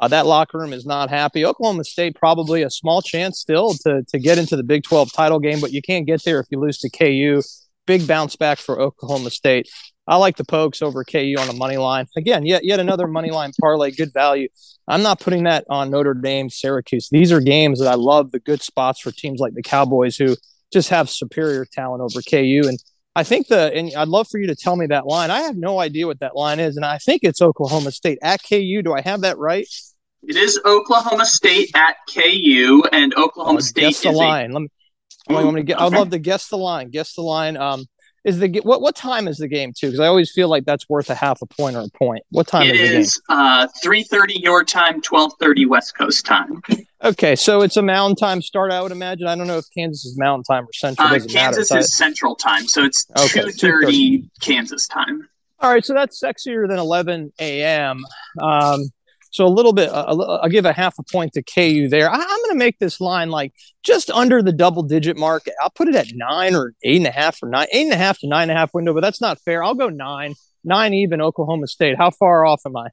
Uh, 0.00 0.08
that 0.08 0.26
locker 0.26 0.58
room 0.58 0.72
is 0.72 0.84
not 0.84 1.08
happy. 1.08 1.44
Oklahoma 1.44 1.84
State 1.84 2.16
probably 2.16 2.62
a 2.62 2.70
small 2.70 3.00
chance 3.00 3.38
still 3.38 3.74
to 3.84 4.02
to 4.08 4.18
get 4.18 4.38
into 4.38 4.56
the 4.56 4.64
Big 4.64 4.82
12 4.82 5.12
title 5.12 5.38
game, 5.38 5.60
but 5.60 5.72
you 5.72 5.82
can't 5.82 6.06
get 6.06 6.22
there 6.24 6.40
if 6.40 6.46
you 6.50 6.58
lose 6.58 6.78
to 6.78 6.90
KU. 6.90 7.42
Big 7.86 8.06
bounce 8.06 8.34
back 8.34 8.58
for 8.58 8.80
Oklahoma 8.80 9.30
State. 9.30 9.68
I 10.06 10.16
like 10.16 10.36
the 10.36 10.44
Pokes 10.44 10.82
over 10.82 11.04
KU 11.04 11.36
on 11.38 11.48
a 11.48 11.54
money 11.54 11.76
line. 11.76 12.06
Again, 12.16 12.44
yet 12.44 12.64
yet 12.64 12.80
another 12.80 13.06
money 13.06 13.30
line 13.30 13.52
parlay, 13.60 13.90
good 13.90 14.12
value. 14.12 14.48
I'm 14.86 15.02
not 15.02 15.20
putting 15.20 15.44
that 15.44 15.64
on 15.70 15.90
Notre 15.90 16.14
Dame, 16.14 16.50
Syracuse. 16.50 17.08
These 17.10 17.32
are 17.32 17.40
games 17.40 17.80
that 17.80 17.88
I 17.88 17.94
love 17.94 18.32
the 18.32 18.40
good 18.40 18.62
spots 18.62 19.00
for 19.00 19.12
teams 19.12 19.40
like 19.40 19.54
the 19.54 19.62
Cowboys 19.62 20.16
who 20.16 20.36
just 20.72 20.90
have 20.90 21.08
superior 21.08 21.64
talent 21.64 22.02
over 22.02 22.20
KU. 22.20 22.68
And 22.68 22.78
I 23.16 23.22
think 23.22 23.48
the 23.48 23.72
and 23.72 23.92
I'd 23.94 24.08
love 24.08 24.28
for 24.28 24.38
you 24.38 24.48
to 24.48 24.56
tell 24.56 24.76
me 24.76 24.86
that 24.86 25.06
line. 25.06 25.30
I 25.30 25.42
have 25.42 25.56
no 25.56 25.78
idea 25.78 26.06
what 26.06 26.20
that 26.20 26.34
line 26.34 26.58
is, 26.58 26.76
and 26.76 26.84
I 26.84 26.98
think 26.98 27.22
it's 27.22 27.40
Oklahoma 27.40 27.92
State 27.92 28.18
at 28.22 28.42
KU. 28.42 28.82
Do 28.82 28.92
I 28.92 29.00
have 29.02 29.20
that 29.20 29.38
right? 29.38 29.66
It 30.26 30.36
is 30.36 30.58
Oklahoma 30.64 31.26
State 31.26 31.70
at 31.74 31.96
KU, 32.12 32.82
and 32.92 33.14
Oklahoma 33.14 33.60
State 33.60 33.82
guess 33.82 34.00
the 34.00 34.10
line. 34.10 34.50
A... 34.50 34.54
Let 34.54 34.62
me. 34.62 34.68
Ooh, 35.30 35.36
let 35.36 35.54
me 35.54 35.62
get, 35.62 35.76
okay. 35.76 35.86
I'd 35.86 35.92
love 35.92 36.10
to 36.10 36.18
guess 36.18 36.48
the 36.48 36.58
line. 36.58 36.90
Guess 36.90 37.14
the 37.14 37.22
line. 37.22 37.56
Um, 37.56 37.86
is 38.24 38.38
the 38.38 38.60
what 38.64 38.80
what 38.80 38.96
time 38.96 39.28
is 39.28 39.36
the 39.36 39.48
game 39.48 39.72
too? 39.76 39.88
Because 39.88 40.00
I 40.00 40.06
always 40.06 40.32
feel 40.32 40.48
like 40.48 40.64
that's 40.64 40.88
worth 40.88 41.10
a 41.10 41.14
half 41.14 41.42
a 41.42 41.46
point 41.46 41.76
or 41.76 41.80
a 41.80 41.88
point. 41.98 42.22
What 42.30 42.46
time 42.46 42.62
It 42.66 42.76
is 42.76 42.80
the 42.80 42.88
game? 42.94 43.00
is 43.02 43.22
uh, 43.28 43.68
3.30 43.84 44.42
your 44.42 44.64
time, 44.64 45.02
12.30 45.02 45.68
West 45.68 45.96
Coast 45.96 46.24
time. 46.26 46.62
Okay, 47.04 47.36
so 47.36 47.60
it's 47.60 47.76
a 47.76 47.82
mountain 47.82 48.16
time 48.16 48.40
start. 48.40 48.72
I 48.72 48.80
would 48.80 48.90
imagine. 48.90 49.26
I 49.26 49.36
don't 49.36 49.46
know 49.46 49.58
if 49.58 49.66
Kansas 49.76 50.06
is 50.06 50.16
mountain 50.18 50.42
time 50.42 50.64
or 50.64 50.72
central. 50.72 51.06
Uh, 51.06 51.18
Kansas 51.28 51.70
matter. 51.70 51.80
is 51.80 51.94
Central 51.94 52.34
time, 52.34 52.66
so 52.66 52.82
it's 52.82 53.04
Okay, 53.14 53.42
2.30 53.42 54.30
Kansas 54.40 54.88
time. 54.88 55.28
All 55.60 55.70
right, 55.70 55.84
so 55.84 55.92
that's 55.92 56.18
sexier 56.18 56.66
than 56.66 56.78
11 56.78 57.30
a.m. 57.38 58.06
Um, 58.40 58.88
so 59.34 59.44
a 59.44 59.48
little 59.48 59.72
bit. 59.72 59.90
Uh, 59.90 60.38
I'll 60.42 60.48
give 60.48 60.64
a 60.64 60.72
half 60.72 60.96
a 61.00 61.02
point 61.02 61.32
to 61.32 61.42
KU 61.42 61.88
there. 61.88 62.08
I, 62.08 62.14
I'm 62.14 62.20
going 62.20 62.50
to 62.52 62.54
make 62.54 62.78
this 62.78 63.00
line 63.00 63.30
like 63.30 63.52
just 63.82 64.08
under 64.10 64.40
the 64.42 64.52
double 64.52 64.84
digit 64.84 65.16
mark. 65.16 65.42
I'll 65.60 65.70
put 65.70 65.88
it 65.88 65.96
at 65.96 66.06
nine 66.14 66.54
or 66.54 66.72
eight 66.84 66.98
and 66.98 67.06
a 67.08 67.10
half 67.10 67.42
or 67.42 67.48
nine, 67.48 67.66
eight 67.72 67.82
and 67.82 67.92
a 67.92 67.96
half 67.96 68.20
to 68.20 68.28
nine 68.28 68.42
and 68.42 68.52
a 68.52 68.54
half 68.54 68.72
window, 68.72 68.94
but 68.94 69.00
that's 69.00 69.20
not 69.20 69.40
fair. 69.40 69.64
I'll 69.64 69.74
go 69.74 69.88
nine, 69.88 70.36
nine 70.62 70.94
even. 70.94 71.20
Oklahoma 71.20 71.66
State. 71.66 71.96
How 71.98 72.12
far 72.12 72.46
off 72.46 72.62
am 72.64 72.76
I? 72.76 72.90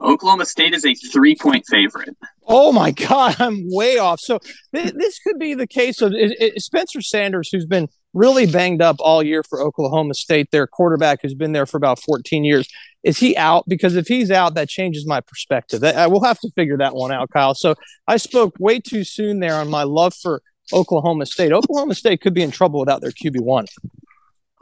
Oklahoma 0.00 0.46
State 0.46 0.72
is 0.72 0.86
a 0.86 0.94
three-point 0.94 1.64
favorite. 1.68 2.16
Oh 2.46 2.72
my 2.72 2.90
God, 2.90 3.36
I'm 3.38 3.64
way 3.68 3.98
off. 3.98 4.20
So 4.20 4.38
th- 4.74 4.94
this 4.94 5.18
could 5.18 5.38
be 5.38 5.52
the 5.52 5.66
case 5.66 6.00
of 6.00 6.14
Spencer 6.56 7.02
Sanders, 7.02 7.50
who's 7.52 7.66
been 7.66 7.88
really 8.16 8.46
banged 8.46 8.80
up 8.80 8.96
all 8.98 9.22
year 9.22 9.42
for 9.42 9.60
Oklahoma 9.60 10.14
State, 10.14 10.50
their 10.50 10.66
quarterback 10.66 11.20
who's 11.22 11.34
been 11.34 11.52
there 11.52 11.66
for 11.66 11.76
about 11.76 12.00
14 12.00 12.44
years. 12.44 12.66
Is 13.04 13.18
he 13.18 13.36
out? 13.36 13.64
Because 13.68 13.94
if 13.94 14.08
he's 14.08 14.30
out, 14.30 14.54
that 14.54 14.68
changes 14.68 15.06
my 15.06 15.20
perspective. 15.20 15.84
I 15.84 16.06
will 16.06 16.24
have 16.24 16.40
to 16.40 16.50
figure 16.52 16.78
that 16.78 16.94
one 16.94 17.12
out, 17.12 17.30
Kyle. 17.30 17.54
So 17.54 17.74
I 18.08 18.16
spoke 18.16 18.54
way 18.58 18.80
too 18.80 19.04
soon 19.04 19.40
there 19.40 19.54
on 19.54 19.68
my 19.68 19.82
love 19.82 20.14
for 20.14 20.42
Oklahoma 20.72 21.26
State. 21.26 21.52
Oklahoma 21.52 21.94
State 21.94 22.20
could 22.22 22.34
be 22.34 22.42
in 22.42 22.50
trouble 22.50 22.80
without 22.80 23.02
their 23.02 23.12
QB 23.12 23.42
one. 23.42 23.66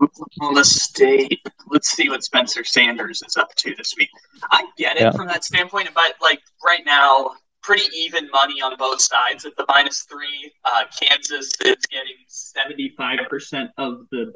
Oklahoma 0.02 0.64
State. 0.64 1.40
Let's 1.70 1.90
see 1.90 2.08
what 2.08 2.24
Spencer 2.24 2.64
Sanders 2.64 3.22
is 3.26 3.36
up 3.36 3.54
to 3.54 3.74
this 3.76 3.94
week. 3.96 4.10
I 4.50 4.66
get 4.76 4.96
it 4.96 5.02
Yeah. 5.02 5.10
from 5.12 5.28
that 5.28 5.44
standpoint, 5.44 5.88
but 5.94 6.14
like 6.20 6.42
right 6.64 6.84
now, 6.84 7.30
pretty 7.64 7.88
even 7.96 8.28
money 8.30 8.60
on 8.62 8.76
both 8.76 9.00
sides 9.00 9.44
at 9.44 9.56
the 9.56 9.64
minus 9.68 10.02
three. 10.02 10.52
Uh, 10.64 10.84
Kansas 11.00 11.50
is 11.64 11.76
getting 11.90 12.14
seventy-five 12.28 13.20
percent 13.28 13.70
of 13.78 14.06
the 14.12 14.32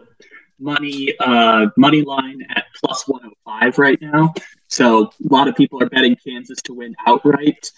money 0.59 1.15
uh, 1.21 1.67
money 1.77 2.03
line 2.03 2.41
at 2.51 2.65
plus 2.83 3.07
one 3.07 3.21
hundred 3.23 3.37
five 3.45 3.79
right 3.79 4.01
now. 4.03 4.35
So 4.67 5.05
a 5.05 5.11
lot 5.35 5.47
of 5.47 5.55
people 5.55 5.81
are 5.83 5.89
betting 5.89 6.17
Kansas 6.27 6.61
to 6.63 6.75
win 6.75 6.97
outright. 7.07 7.71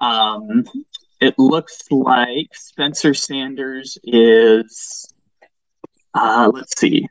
Um, 0.00 0.64
it 1.20 1.38
looks 1.38 1.82
like 1.90 2.54
Spencer 2.54 3.14
Sanders 3.14 3.96
is. 4.02 5.06
Uh, 6.12 6.50
let's 6.52 6.78
see. 6.78 7.06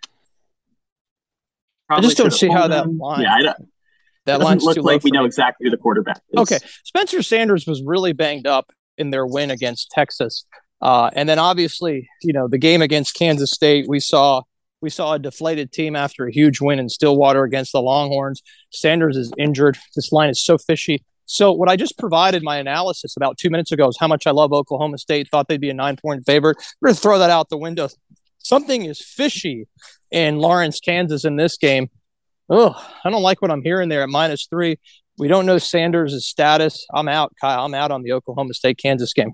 I 1.90 2.00
just 2.02 2.18
don't 2.18 2.32
see 2.32 2.48
how 2.50 2.68
that 2.68 2.92
line- 2.92 3.22
Yeah, 3.22 3.36
I 3.36 3.42
don't, 3.44 3.58
That 4.26 4.40
line's 4.40 4.64
look 4.64 4.76
too 4.76 4.82
low 4.82 4.94
like 4.94 5.04
we 5.04 5.12
know 5.12 5.22
me. 5.22 5.28
exactly 5.28 5.66
who 5.66 5.72
the 5.72 5.78
quarterback 5.78 6.22
is. 6.32 6.40
Okay. 6.40 6.60
Spencer 6.84 7.22
Sanders 7.22 7.68
was 7.68 7.84
really 7.86 8.14
banged 8.14 8.48
up 8.48 8.72
in 8.98 9.10
their 9.10 9.26
win 9.26 9.52
against 9.52 9.92
Texas. 9.92 10.46
Uh, 10.82 11.10
and 11.14 11.28
then 11.28 11.40
obviously, 11.40 12.10
you 12.22 12.34
know, 12.34 12.48
the 12.48 12.58
game 12.58 12.82
against 12.82 13.16
Kansas 13.16 13.52
State, 13.52 13.86
we 13.88 14.00
saw 14.00 14.44
we 14.82 14.90
saw 14.90 15.14
a 15.14 15.20
deflated 15.20 15.72
team 15.72 15.96
after 15.96 16.28
a 16.28 16.32
huge 16.32 16.60
win 16.60 16.78
in 16.78 16.90
Stillwater 16.90 17.44
against 17.44 17.72
the 17.72 17.82
Longhorns. 17.82 18.44
Sanders 18.70 19.16
is 19.16 19.32
injured. 19.38 19.78
This 19.96 20.12
line 20.12 20.30
is 20.30 20.44
so 20.44 20.58
fishy. 20.58 21.06
So 21.26 21.54
what 21.54 21.70
I 21.70 21.78
just 21.78 21.98
provided 21.98 22.44
my 22.44 22.58
analysis 22.58 23.16
about 23.16 23.38
two 23.38 23.50
minutes 23.50 23.72
ago 23.72 23.88
is 23.88 23.98
how 23.98 24.10
much 24.10 24.28
I 24.28 24.32
love 24.32 24.52
Oklahoma 24.52 24.98
State. 24.98 25.30
Thought 25.30 25.48
they'd 25.48 25.62
be 25.62 25.70
a 25.70 25.74
nine 25.74 25.96
point 25.96 26.26
favorite. 26.26 26.58
We're 26.82 26.90
gonna 26.90 26.98
throw 26.98 27.20
that 27.20 27.30
out 27.30 27.48
the 27.48 27.58
window. 27.58 27.88
Something 28.40 28.84
is 28.84 29.02
fishy 29.02 29.68
in 30.12 30.40
Lawrence, 30.40 30.82
Kansas 30.82 31.24
in 31.24 31.38
this 31.38 31.56
game. 31.56 31.90
Oh, 32.56 32.76
I 33.04 33.10
don't 33.10 33.24
like 33.24 33.42
what 33.42 33.50
I'm 33.50 33.64
hearing 33.64 33.90
there 33.90 34.04
at 34.04 34.10
minus 34.10 34.46
three. 34.46 34.78
We 35.18 35.28
don't 35.28 35.48
know 35.48 35.58
Sanders' 35.58 36.24
status. 36.28 36.86
I'm 36.94 37.08
out, 37.08 37.34
Kyle. 37.42 37.66
I'm 37.66 37.74
out 37.74 37.90
on 37.90 38.04
the 38.04 38.12
Oklahoma 38.12 38.54
State 38.54 38.78
Kansas 38.78 39.12
game. 39.12 39.34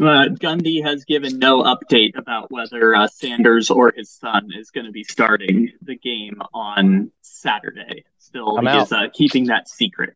Uh, 0.00 0.30
Gundy 0.30 0.80
has 0.84 1.04
given 1.04 1.40
no 1.40 1.64
update 1.64 2.16
about 2.16 2.52
whether 2.52 2.94
uh, 2.94 3.08
Sanders 3.08 3.70
or 3.70 3.92
his 3.96 4.08
son 4.08 4.50
is 4.56 4.70
going 4.70 4.86
to 4.86 4.92
be 4.92 5.02
starting 5.02 5.72
the 5.82 5.96
game 5.96 6.40
on 6.52 7.10
Saturday. 7.22 8.04
Still, 8.18 8.56
I'm 8.56 8.68
is 8.68 8.92
uh, 8.92 9.08
keeping 9.12 9.46
that 9.46 9.68
secret. 9.68 10.14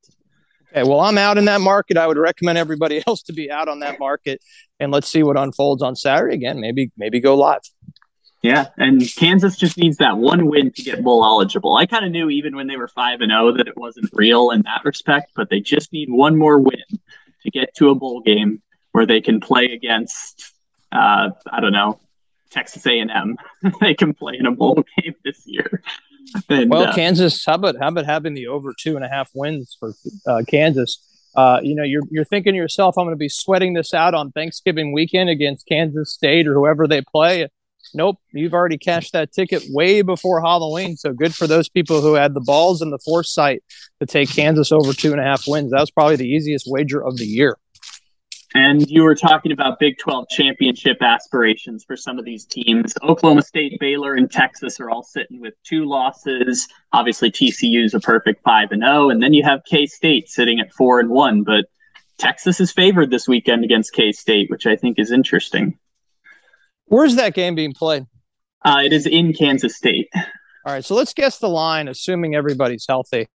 Okay, 0.70 0.88
well, 0.88 1.00
I'm 1.00 1.18
out 1.18 1.38
in 1.38 1.46
that 1.46 1.60
market. 1.60 1.96
I 1.96 2.06
would 2.06 2.18
recommend 2.18 2.56
everybody 2.56 3.02
else 3.08 3.22
to 3.24 3.32
be 3.32 3.50
out 3.50 3.66
on 3.66 3.80
that 3.80 3.98
market, 3.98 4.40
and 4.78 4.92
let's 4.92 5.08
see 5.08 5.24
what 5.24 5.36
unfolds 5.36 5.82
on 5.82 5.96
Saturday. 5.96 6.36
Again, 6.36 6.60
maybe 6.60 6.92
maybe 6.96 7.18
go 7.18 7.34
live. 7.34 7.62
Yeah, 8.42 8.66
and 8.76 9.02
Kansas 9.16 9.56
just 9.56 9.78
needs 9.78 9.96
that 9.96 10.16
one 10.16 10.46
win 10.46 10.70
to 10.72 10.82
get 10.82 11.02
bowl 11.02 11.24
eligible. 11.24 11.74
I 11.74 11.86
kind 11.86 12.04
of 12.04 12.12
knew 12.12 12.30
even 12.30 12.54
when 12.54 12.68
they 12.68 12.76
were 12.76 12.86
five 12.86 13.20
and 13.20 13.30
zero 13.30 13.52
that 13.52 13.66
it 13.66 13.76
wasn't 13.76 14.10
real 14.12 14.50
in 14.50 14.62
that 14.62 14.82
respect, 14.84 15.32
but 15.34 15.50
they 15.50 15.58
just 15.58 15.92
need 15.92 16.08
one 16.08 16.36
more 16.36 16.58
win 16.58 16.84
to 17.42 17.50
get 17.50 17.74
to 17.76 17.90
a 17.90 17.96
bowl 17.96 18.20
game 18.20 18.62
where 18.92 19.06
they 19.06 19.20
can 19.20 19.40
play 19.40 19.66
against, 19.66 20.52
uh, 20.92 21.30
I 21.50 21.60
don't 21.60 21.72
know, 21.72 21.98
Texas 22.50 22.86
A 22.86 23.00
and 23.00 23.10
M. 23.10 23.36
they 23.80 23.94
can 23.94 24.14
play 24.14 24.36
in 24.38 24.46
a 24.46 24.52
bowl 24.52 24.84
game 25.02 25.14
this 25.24 25.42
year. 25.44 25.82
And, 26.48 26.70
Well, 26.70 26.84
uh, 26.84 26.94
Kansas, 26.94 27.44
how 27.44 27.54
about 27.54 27.76
how 27.80 27.88
about 27.88 28.06
having 28.06 28.34
the 28.34 28.48
over 28.48 28.72
two 28.78 28.96
and 28.96 29.04
a 29.04 29.08
half 29.08 29.30
wins 29.34 29.76
for 29.78 29.94
uh, 30.26 30.42
Kansas? 30.46 31.04
Uh, 31.34 31.60
you 31.62 31.74
know, 31.74 31.84
you're 31.84 32.02
you're 32.10 32.24
thinking 32.24 32.52
to 32.52 32.56
yourself, 32.56 32.96
I'm 32.96 33.04
going 33.04 33.14
to 33.14 33.18
be 33.18 33.28
sweating 33.28 33.74
this 33.74 33.94
out 33.94 34.14
on 34.14 34.30
Thanksgiving 34.32 34.92
weekend 34.92 35.28
against 35.28 35.66
Kansas 35.66 36.12
State 36.12 36.46
or 36.46 36.54
whoever 36.54 36.86
they 36.86 37.02
play. 37.02 37.48
Nope, 37.94 38.18
you've 38.32 38.54
already 38.54 38.78
cashed 38.78 39.12
that 39.12 39.32
ticket 39.32 39.62
way 39.70 40.02
before 40.02 40.40
Halloween. 40.40 40.96
So 40.96 41.12
good 41.12 41.34
for 41.34 41.46
those 41.46 41.68
people 41.68 42.00
who 42.00 42.14
had 42.14 42.34
the 42.34 42.40
balls 42.40 42.82
and 42.82 42.92
the 42.92 42.98
foresight 42.98 43.62
to 44.00 44.06
take 44.06 44.30
Kansas 44.30 44.72
over 44.72 44.92
two 44.92 45.12
and 45.12 45.20
a 45.20 45.24
half 45.24 45.44
wins. 45.46 45.70
That 45.70 45.80
was 45.80 45.90
probably 45.90 46.16
the 46.16 46.28
easiest 46.28 46.66
wager 46.68 47.02
of 47.02 47.16
the 47.16 47.26
year. 47.26 47.56
And 48.54 48.88
you 48.90 49.02
were 49.02 49.14
talking 49.14 49.52
about 49.52 49.78
Big 49.78 49.98
12 49.98 50.28
championship 50.30 51.02
aspirations 51.02 51.84
for 51.84 51.96
some 51.96 52.18
of 52.18 52.24
these 52.24 52.46
teams. 52.46 52.94
Oklahoma 53.02 53.42
State, 53.42 53.78
Baylor, 53.78 54.14
and 54.14 54.30
Texas 54.30 54.80
are 54.80 54.88
all 54.88 55.02
sitting 55.02 55.40
with 55.40 55.54
two 55.64 55.84
losses. 55.84 56.66
Obviously, 56.92 57.30
TCU 57.30 57.84
is 57.84 57.92
a 57.92 58.00
perfect 58.00 58.42
5 58.42 58.72
and 58.72 58.82
0, 58.82 59.10
and 59.10 59.22
then 59.22 59.34
you 59.34 59.44
have 59.44 59.60
K-State 59.68 60.28
sitting 60.30 60.60
at 60.60 60.72
4 60.72 61.00
and 61.00 61.10
1, 61.10 61.42
but 61.44 61.66
Texas 62.16 62.58
is 62.58 62.72
favored 62.72 63.10
this 63.10 63.28
weekend 63.28 63.64
against 63.64 63.92
K-State, 63.92 64.48
which 64.50 64.66
I 64.66 64.76
think 64.76 64.98
is 64.98 65.12
interesting. 65.12 65.78
Where's 66.88 67.16
that 67.16 67.34
game 67.34 67.54
being 67.54 67.72
played? 67.72 68.04
Uh, 68.64 68.82
it 68.84 68.92
is 68.92 69.06
in 69.06 69.32
Kansas 69.32 69.76
State. 69.76 70.08
All 70.14 70.72
right, 70.72 70.84
so 70.84 70.94
let's 70.94 71.14
guess 71.14 71.38
the 71.38 71.48
line, 71.48 71.88
assuming 71.88 72.34
everybody's 72.34 72.84
healthy. 72.88 73.28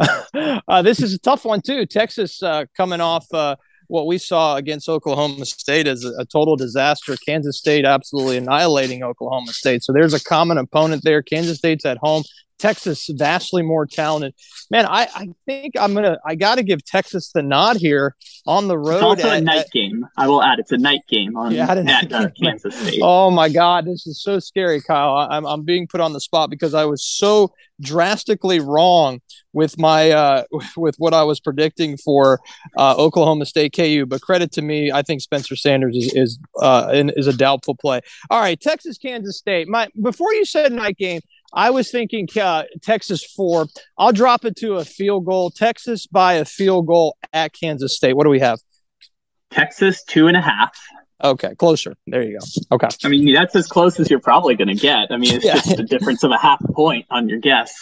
uh, 0.34 0.82
this 0.82 1.00
is 1.00 1.14
a 1.14 1.18
tough 1.18 1.44
one 1.44 1.60
too. 1.60 1.86
Texas 1.86 2.42
uh, 2.42 2.64
coming 2.76 3.00
off 3.00 3.26
uh, 3.32 3.56
what 3.88 4.06
we 4.06 4.18
saw 4.18 4.56
against 4.56 4.88
Oklahoma 4.88 5.44
State 5.44 5.86
as 5.86 6.04
a, 6.04 6.12
a 6.18 6.24
total 6.24 6.56
disaster. 6.56 7.16
Kansas 7.26 7.58
State 7.58 7.84
absolutely 7.84 8.38
annihilating 8.38 9.02
Oklahoma 9.02 9.52
State. 9.52 9.84
So 9.84 9.92
there's 9.92 10.14
a 10.14 10.22
common 10.22 10.58
opponent 10.58 11.02
there. 11.04 11.22
Kansas 11.22 11.58
State's 11.58 11.84
at 11.84 11.98
home. 11.98 12.24
Texas 12.58 13.08
vastly 13.12 13.62
more 13.62 13.86
talented. 13.86 14.34
Man, 14.70 14.86
I, 14.86 15.08
I 15.14 15.28
think 15.46 15.74
I'm 15.78 15.92
gonna 15.94 16.18
I 16.24 16.34
got 16.34 16.56
to 16.56 16.62
give 16.62 16.84
Texas 16.84 17.30
the 17.34 17.42
nod 17.42 17.76
here 17.76 18.14
on 18.46 18.68
the 18.68 18.78
road. 18.78 18.94
It's 19.18 19.24
also 19.24 19.30
a 19.30 19.40
night 19.40 19.58
at- 19.66 19.70
game. 19.70 20.06
I 20.16 20.28
will 20.28 20.42
add 20.42 20.58
it's 20.58 20.72
a 20.72 20.78
night 20.78 21.00
game 21.08 21.36
on 21.36 21.52
Yeah, 21.52 21.70
at 21.70 21.78
uh, 22.12 22.28
Kansas 22.40 22.74
State. 22.74 23.00
Oh 23.02 23.30
my 23.30 23.48
God, 23.48 23.86
this 23.86 24.06
is 24.06 24.22
so 24.22 24.38
scary, 24.38 24.80
Kyle. 24.80 25.14
I- 25.14 25.36
I'm 25.36 25.44
I'm 25.46 25.62
being 25.64 25.86
put 25.86 26.00
on 26.00 26.12
the 26.12 26.20
spot 26.20 26.48
because 26.50 26.74
I 26.74 26.84
was 26.84 27.04
so 27.04 27.52
drastically 27.80 28.60
wrong 28.60 29.20
with 29.52 29.76
my 29.78 30.10
uh 30.12 30.44
with 30.76 30.94
what 30.98 31.12
I 31.12 31.24
was 31.24 31.40
predicting 31.40 31.96
for 31.96 32.40
uh, 32.76 32.94
Oklahoma 32.96 33.46
State 33.46 33.74
KU. 33.74 34.06
But 34.06 34.20
credit 34.22 34.52
to 34.52 34.62
me, 34.62 34.92
I 34.92 35.02
think 35.02 35.20
Spencer 35.22 35.56
Sanders 35.56 35.96
is 35.96 36.14
is 36.14 36.38
uh 36.60 36.90
in, 36.94 37.10
is 37.10 37.26
a 37.26 37.36
doubtful 37.36 37.74
play. 37.74 38.00
All 38.30 38.40
right, 38.40 38.60
Texas 38.60 38.96
Kansas 38.96 39.36
State. 39.38 39.68
My 39.68 39.88
before 40.00 40.32
you 40.34 40.44
said 40.44 40.72
night 40.72 40.96
game. 40.96 41.20
I 41.54 41.70
was 41.70 41.90
thinking 41.90 42.26
uh, 42.40 42.64
Texas 42.82 43.24
four. 43.24 43.66
I'll 43.96 44.12
drop 44.12 44.44
it 44.44 44.56
to 44.56 44.74
a 44.74 44.84
field 44.84 45.24
goal. 45.24 45.50
Texas 45.50 46.06
by 46.06 46.34
a 46.34 46.44
field 46.44 46.86
goal 46.86 47.16
at 47.32 47.52
Kansas 47.52 47.96
State. 47.96 48.14
What 48.16 48.24
do 48.24 48.30
we 48.30 48.40
have? 48.40 48.58
Texas 49.50 50.02
two 50.04 50.26
and 50.26 50.36
a 50.36 50.40
half. 50.40 50.76
Okay, 51.22 51.54
closer. 51.54 51.94
There 52.08 52.22
you 52.22 52.38
go. 52.38 52.74
Okay. 52.74 52.88
I 53.04 53.08
mean, 53.08 53.32
that's 53.32 53.54
as 53.54 53.66
close 53.68 53.98
as 54.00 54.10
you're 54.10 54.20
probably 54.20 54.56
going 54.56 54.68
to 54.68 54.74
get. 54.74 55.10
I 55.10 55.16
mean, 55.16 55.32
it's 55.34 55.44
Yeah. 55.44 55.54
just 55.54 55.78
a 55.78 55.84
difference 55.84 56.24
of 56.24 56.32
a 56.32 56.36
half 56.38 56.58
point 56.74 57.06
on 57.10 57.28
your 57.28 57.38
guess. 57.38 57.72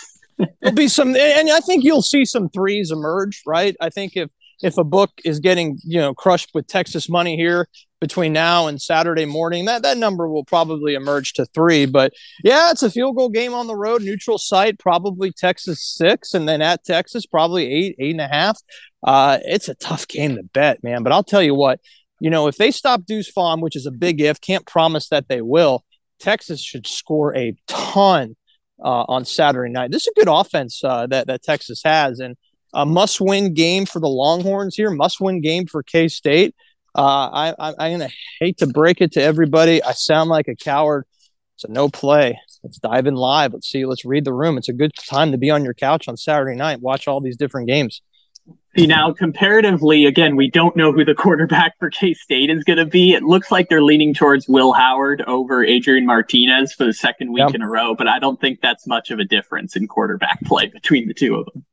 There'll 0.60 0.74
be 0.76 0.88
some, 0.88 1.16
and 1.16 1.50
I 1.50 1.60
think 1.60 1.82
you'll 1.82 2.02
see 2.02 2.24
some 2.24 2.50
threes 2.50 2.90
emerge, 2.90 3.42
right? 3.46 3.74
I 3.80 3.88
think 3.88 4.16
if 4.16 4.28
if 4.62 4.78
a 4.78 4.84
book 4.84 5.10
is 5.24 5.40
getting 5.40 5.78
you 5.82 6.00
know 6.00 6.14
crushed 6.14 6.50
with 6.54 6.66
Texas 6.66 7.08
money 7.08 7.36
here 7.36 7.68
between 8.00 8.32
now 8.32 8.66
and 8.66 8.82
Saturday 8.82 9.24
morning, 9.24 9.66
that 9.66 9.82
that 9.82 9.96
number 9.96 10.28
will 10.28 10.44
probably 10.44 10.94
emerge 10.94 11.34
to 11.34 11.46
three. 11.46 11.86
But 11.86 12.12
yeah, 12.42 12.70
it's 12.70 12.82
a 12.82 12.90
field 12.90 13.16
goal 13.16 13.28
game 13.28 13.54
on 13.54 13.66
the 13.66 13.76
road, 13.76 14.02
neutral 14.02 14.38
site, 14.38 14.78
probably 14.78 15.32
Texas 15.32 15.84
six, 15.84 16.34
and 16.34 16.48
then 16.48 16.62
at 16.62 16.84
Texas 16.84 17.26
probably 17.26 17.72
eight, 17.72 17.96
eight 17.98 18.12
and 18.12 18.20
a 18.20 18.28
half. 18.28 18.60
Uh, 19.02 19.38
it's 19.42 19.68
a 19.68 19.74
tough 19.74 20.06
game 20.08 20.36
to 20.36 20.42
bet, 20.42 20.82
man. 20.82 21.02
But 21.02 21.12
I'll 21.12 21.24
tell 21.24 21.42
you 21.42 21.54
what, 21.54 21.80
you 22.20 22.30
know, 22.30 22.46
if 22.46 22.56
they 22.56 22.70
stop 22.70 23.04
Deuce 23.04 23.32
Vaughn, 23.32 23.60
which 23.60 23.76
is 23.76 23.86
a 23.86 23.90
big 23.90 24.20
if, 24.20 24.40
can't 24.40 24.66
promise 24.66 25.08
that 25.08 25.28
they 25.28 25.42
will. 25.42 25.84
Texas 26.20 26.62
should 26.62 26.86
score 26.86 27.36
a 27.36 27.56
ton 27.66 28.36
uh, 28.82 29.04
on 29.08 29.24
Saturday 29.24 29.72
night. 29.72 29.90
This 29.90 30.02
is 30.02 30.12
a 30.16 30.20
good 30.20 30.32
offense 30.32 30.82
uh, 30.84 31.06
that 31.08 31.26
that 31.26 31.42
Texas 31.42 31.82
has, 31.84 32.20
and 32.20 32.36
a 32.74 32.86
must-win 32.86 33.54
game 33.54 33.86
for 33.86 34.00
the 34.00 34.08
Longhorns 34.08 34.74
here. 34.76 34.90
Must-win 34.90 35.40
game 35.40 35.66
for 35.66 35.82
K 35.82 36.08
State. 36.08 36.54
Uh, 36.94 37.00
I, 37.00 37.54
I, 37.58 37.74
I'm 37.78 37.92
gonna 37.92 38.10
hate 38.40 38.58
to 38.58 38.66
break 38.66 39.00
it 39.00 39.12
to 39.12 39.22
everybody. 39.22 39.82
I 39.82 39.92
sound 39.92 40.30
like 40.30 40.48
a 40.48 40.56
coward. 40.56 41.04
It's 41.56 41.64
a 41.64 41.72
no 41.72 41.88
play. 41.88 42.38
Let's 42.62 42.78
dive 42.78 43.06
in 43.06 43.14
live. 43.14 43.52
Let's 43.52 43.68
see. 43.68 43.84
Let's 43.86 44.04
read 44.04 44.24
the 44.24 44.32
room. 44.32 44.58
It's 44.58 44.68
a 44.68 44.72
good 44.72 44.92
time 45.08 45.32
to 45.32 45.38
be 45.38 45.50
on 45.50 45.64
your 45.64 45.74
couch 45.74 46.08
on 46.08 46.16
Saturday 46.16 46.56
night. 46.56 46.80
Watch 46.80 47.08
all 47.08 47.20
these 47.20 47.36
different 47.36 47.68
games. 47.68 48.02
See 48.76 48.86
now, 48.86 49.12
comparatively, 49.12 50.06
again, 50.06 50.34
we 50.34 50.50
don't 50.50 50.74
know 50.76 50.92
who 50.92 51.04
the 51.04 51.14
quarterback 51.14 51.78
for 51.78 51.90
K 51.90 52.14
State 52.14 52.48
is 52.48 52.64
going 52.64 52.78
to 52.78 52.86
be. 52.86 53.12
It 53.12 53.22
looks 53.22 53.50
like 53.50 53.68
they're 53.68 53.82
leaning 53.82 54.14
towards 54.14 54.48
Will 54.48 54.72
Howard 54.72 55.22
over 55.26 55.62
Adrian 55.62 56.06
Martinez 56.06 56.72
for 56.72 56.86
the 56.86 56.94
second 56.94 57.32
week 57.32 57.44
yep. 57.46 57.54
in 57.54 57.60
a 57.60 57.68
row, 57.68 57.94
but 57.94 58.08
I 58.08 58.18
don't 58.18 58.40
think 58.40 58.60
that's 58.62 58.86
much 58.86 59.10
of 59.10 59.18
a 59.18 59.24
difference 59.24 59.76
in 59.76 59.86
quarterback 59.86 60.40
play 60.44 60.68
between 60.68 61.06
the 61.06 61.14
two 61.14 61.34
of 61.34 61.46
them. 61.52 61.66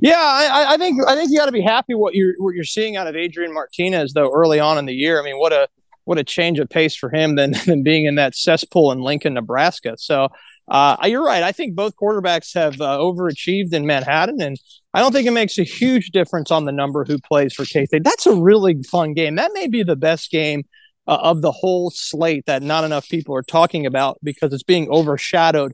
Yeah, 0.00 0.16
I, 0.16 0.74
I 0.74 0.76
think 0.78 1.06
I 1.06 1.14
think 1.14 1.30
you 1.30 1.38
got 1.38 1.46
to 1.46 1.52
be 1.52 1.60
happy 1.60 1.94
what 1.94 2.14
you're 2.14 2.34
what 2.38 2.54
you're 2.54 2.64
seeing 2.64 2.96
out 2.96 3.06
of 3.06 3.16
Adrian 3.16 3.52
Martinez 3.52 4.14
though 4.14 4.32
early 4.32 4.58
on 4.58 4.78
in 4.78 4.86
the 4.86 4.94
year. 4.94 5.20
I 5.20 5.24
mean, 5.24 5.38
what 5.38 5.52
a 5.52 5.68
what 6.04 6.18
a 6.18 6.24
change 6.24 6.58
of 6.58 6.68
pace 6.68 6.96
for 6.96 7.10
him 7.10 7.36
than 7.36 7.52
than 7.66 7.82
being 7.82 8.06
in 8.06 8.14
that 8.14 8.34
cesspool 8.34 8.90
in 8.92 9.00
Lincoln, 9.00 9.34
Nebraska. 9.34 9.96
So 9.98 10.28
uh, 10.68 10.96
you're 11.04 11.24
right. 11.24 11.42
I 11.42 11.52
think 11.52 11.74
both 11.74 11.94
quarterbacks 11.96 12.54
have 12.54 12.80
uh, 12.80 12.98
overachieved 12.98 13.74
in 13.74 13.86
Manhattan, 13.86 14.40
and 14.40 14.56
I 14.94 15.00
don't 15.00 15.12
think 15.12 15.26
it 15.26 15.32
makes 15.32 15.58
a 15.58 15.64
huge 15.64 16.10
difference 16.10 16.50
on 16.50 16.64
the 16.64 16.72
number 16.72 17.04
who 17.04 17.18
plays 17.18 17.52
for 17.52 17.66
K 17.66 17.84
State. 17.84 18.04
That's 18.04 18.26
a 18.26 18.34
really 18.34 18.82
fun 18.84 19.12
game. 19.12 19.36
That 19.36 19.50
may 19.52 19.66
be 19.66 19.82
the 19.82 19.96
best 19.96 20.30
game 20.30 20.64
uh, 21.06 21.18
of 21.20 21.42
the 21.42 21.52
whole 21.52 21.90
slate 21.90 22.46
that 22.46 22.62
not 22.62 22.84
enough 22.84 23.08
people 23.08 23.34
are 23.34 23.42
talking 23.42 23.84
about 23.84 24.18
because 24.22 24.52
it's 24.52 24.62
being 24.62 24.88
overshadowed 24.90 25.72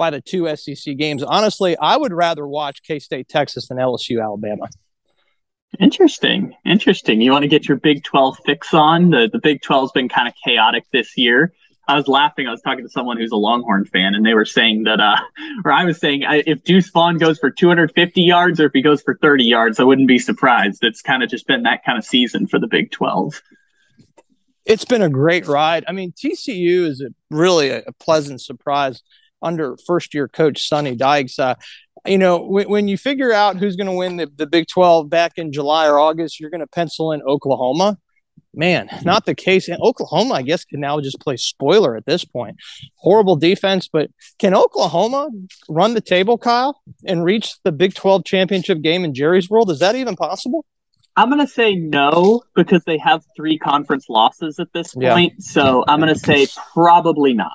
by 0.00 0.08
the 0.08 0.22
two 0.22 0.48
SEC 0.56 0.96
games. 0.96 1.22
Honestly, 1.22 1.76
I 1.76 1.94
would 1.94 2.14
rather 2.14 2.48
watch 2.48 2.82
K 2.82 2.98
State, 2.98 3.28
Texas 3.28 3.68
than 3.68 3.76
LSU, 3.76 4.20
Alabama. 4.24 4.66
Interesting. 5.78 6.54
Interesting. 6.64 7.20
You 7.20 7.32
want 7.32 7.42
to 7.42 7.48
get 7.48 7.68
your 7.68 7.76
Big 7.76 8.02
12 8.02 8.38
fix 8.46 8.72
on? 8.72 9.10
The, 9.10 9.28
the 9.30 9.38
Big 9.38 9.60
12's 9.60 9.92
been 9.92 10.08
kind 10.08 10.26
of 10.26 10.32
chaotic 10.42 10.84
this 10.90 11.18
year. 11.18 11.52
I 11.86 11.96
was 11.96 12.08
laughing. 12.08 12.48
I 12.48 12.50
was 12.50 12.62
talking 12.62 12.82
to 12.82 12.88
someone 12.88 13.18
who's 13.18 13.30
a 13.30 13.36
Longhorn 13.36 13.84
fan, 13.84 14.14
and 14.14 14.24
they 14.24 14.32
were 14.32 14.46
saying 14.46 14.84
that, 14.84 15.00
uh, 15.00 15.16
or 15.66 15.70
I 15.70 15.84
was 15.84 15.98
saying, 15.98 16.22
if 16.24 16.64
Deuce 16.64 16.88
Vaughn 16.88 17.18
goes 17.18 17.38
for 17.38 17.50
250 17.50 18.22
yards 18.22 18.58
or 18.58 18.66
if 18.66 18.72
he 18.72 18.80
goes 18.80 19.02
for 19.02 19.18
30 19.20 19.44
yards, 19.44 19.78
I 19.78 19.84
wouldn't 19.84 20.08
be 20.08 20.18
surprised. 20.18 20.82
It's 20.82 21.02
kind 21.02 21.22
of 21.22 21.28
just 21.28 21.46
been 21.46 21.64
that 21.64 21.84
kind 21.84 21.98
of 21.98 22.06
season 22.06 22.46
for 22.46 22.58
the 22.58 22.68
Big 22.68 22.90
12. 22.90 23.42
It's 24.64 24.86
been 24.86 25.02
a 25.02 25.10
great 25.10 25.46
ride. 25.46 25.84
I 25.86 25.92
mean, 25.92 26.12
TCU 26.12 26.86
is 26.86 27.02
a, 27.02 27.10
really 27.30 27.68
a, 27.68 27.82
a 27.86 27.92
pleasant 27.92 28.40
surprise 28.40 29.02
under 29.42 29.76
first 29.86 30.14
year 30.14 30.28
coach 30.28 30.66
Sonny 30.68 30.96
Dykes. 30.96 31.38
Uh, 31.38 31.54
you 32.06 32.18
know, 32.18 32.38
when, 32.38 32.68
when, 32.68 32.88
you 32.88 32.96
figure 32.96 33.32
out 33.32 33.56
who's 33.56 33.76
going 33.76 33.86
to 33.86 33.92
win 33.92 34.16
the, 34.16 34.30
the 34.34 34.46
Big 34.46 34.66
12 34.68 35.10
back 35.10 35.32
in 35.36 35.52
July 35.52 35.88
or 35.88 35.98
August, 35.98 36.40
you're 36.40 36.50
going 36.50 36.60
to 36.60 36.66
pencil 36.66 37.12
in 37.12 37.22
Oklahoma. 37.22 37.98
Man, 38.52 38.88
not 39.04 39.26
the 39.26 39.34
case. 39.34 39.68
And 39.68 39.80
Oklahoma, 39.80 40.34
I 40.34 40.42
guess, 40.42 40.64
can 40.64 40.80
now 40.80 41.00
just 41.00 41.20
play 41.20 41.36
spoiler 41.36 41.96
at 41.96 42.04
this 42.04 42.24
point. 42.24 42.56
Horrible 42.96 43.36
defense, 43.36 43.88
but 43.92 44.10
can 44.38 44.54
Oklahoma 44.54 45.28
run 45.68 45.94
the 45.94 46.00
table, 46.00 46.36
Kyle, 46.36 46.80
and 47.04 47.24
reach 47.24 47.54
the 47.62 47.70
Big 47.70 47.94
12 47.94 48.24
championship 48.24 48.82
game 48.82 49.04
in 49.04 49.14
Jerry's 49.14 49.48
World? 49.48 49.70
Is 49.70 49.78
that 49.78 49.94
even 49.94 50.16
possible? 50.16 50.64
I'm 51.16 51.28
going 51.28 51.44
to 51.46 51.52
say 51.52 51.74
no 51.74 52.42
because 52.54 52.82
they 52.84 52.98
have 52.98 53.22
three 53.36 53.58
conference 53.58 54.08
losses 54.08 54.58
at 54.58 54.72
this 54.72 54.94
point. 54.94 55.34
Yeah. 55.36 55.52
So 55.52 55.84
I'm 55.86 56.00
going 56.00 56.12
to 56.14 56.18
say 56.18 56.46
probably 56.72 57.34
not. 57.34 57.50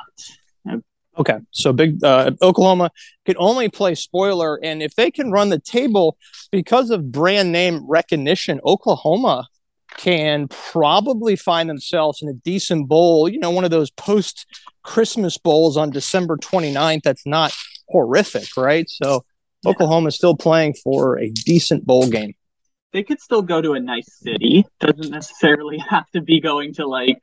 Okay, 1.18 1.38
so 1.52 1.72
big 1.72 2.04
uh, 2.04 2.32
Oklahoma 2.42 2.92
can 3.26 3.36
only 3.38 3.70
play 3.70 3.96
spoiler, 3.96 4.60
and 4.62 4.84
if 4.84 4.96
they 4.96 5.10
can 5.10 5.32
run 5.32 5.50
the 5.50 5.60
table 5.60 6.18
because 6.52 6.90
of 6.90 7.12
brand 7.12 7.52
name 7.52 7.86
recognition, 7.88 8.60
Oklahoma 8.66 9.48
can 9.98 10.48
probably 10.50 11.36
find 11.36 11.70
themselves 11.70 12.22
in 12.22 12.28
a 12.28 12.34
decent 12.34 12.90
bowl. 12.90 13.30
You 13.30 13.40
know, 13.40 13.52
one 13.52 13.64
of 13.64 13.72
those 13.72 13.92
post 13.92 14.46
Christmas 14.84 15.38
bowls 15.38 15.78
on 15.78 15.90
December 15.90 16.38
29th. 16.38 17.04
That's 17.04 17.26
not 17.26 17.54
horrific, 17.90 18.58
right? 18.58 18.90
So 18.90 19.24
yeah. 19.64 19.72
Oklahoma 19.72 20.08
is 20.08 20.16
still 20.16 20.36
playing 20.36 20.76
for 20.84 21.18
a 21.18 21.30
decent 21.30 21.86
bowl 21.86 22.10
game. 22.10 22.34
They 22.92 23.04
could 23.04 23.20
still 23.20 23.42
go 23.42 23.62
to 23.62 23.74
a 23.74 23.80
nice 23.80 24.20
city. 24.20 24.66
Doesn't 24.80 25.12
necessarily 25.12 25.78
have 25.90 26.10
to 26.12 26.22
be 26.22 26.40
going 26.40 26.74
to 26.76 26.88
like 26.88 27.20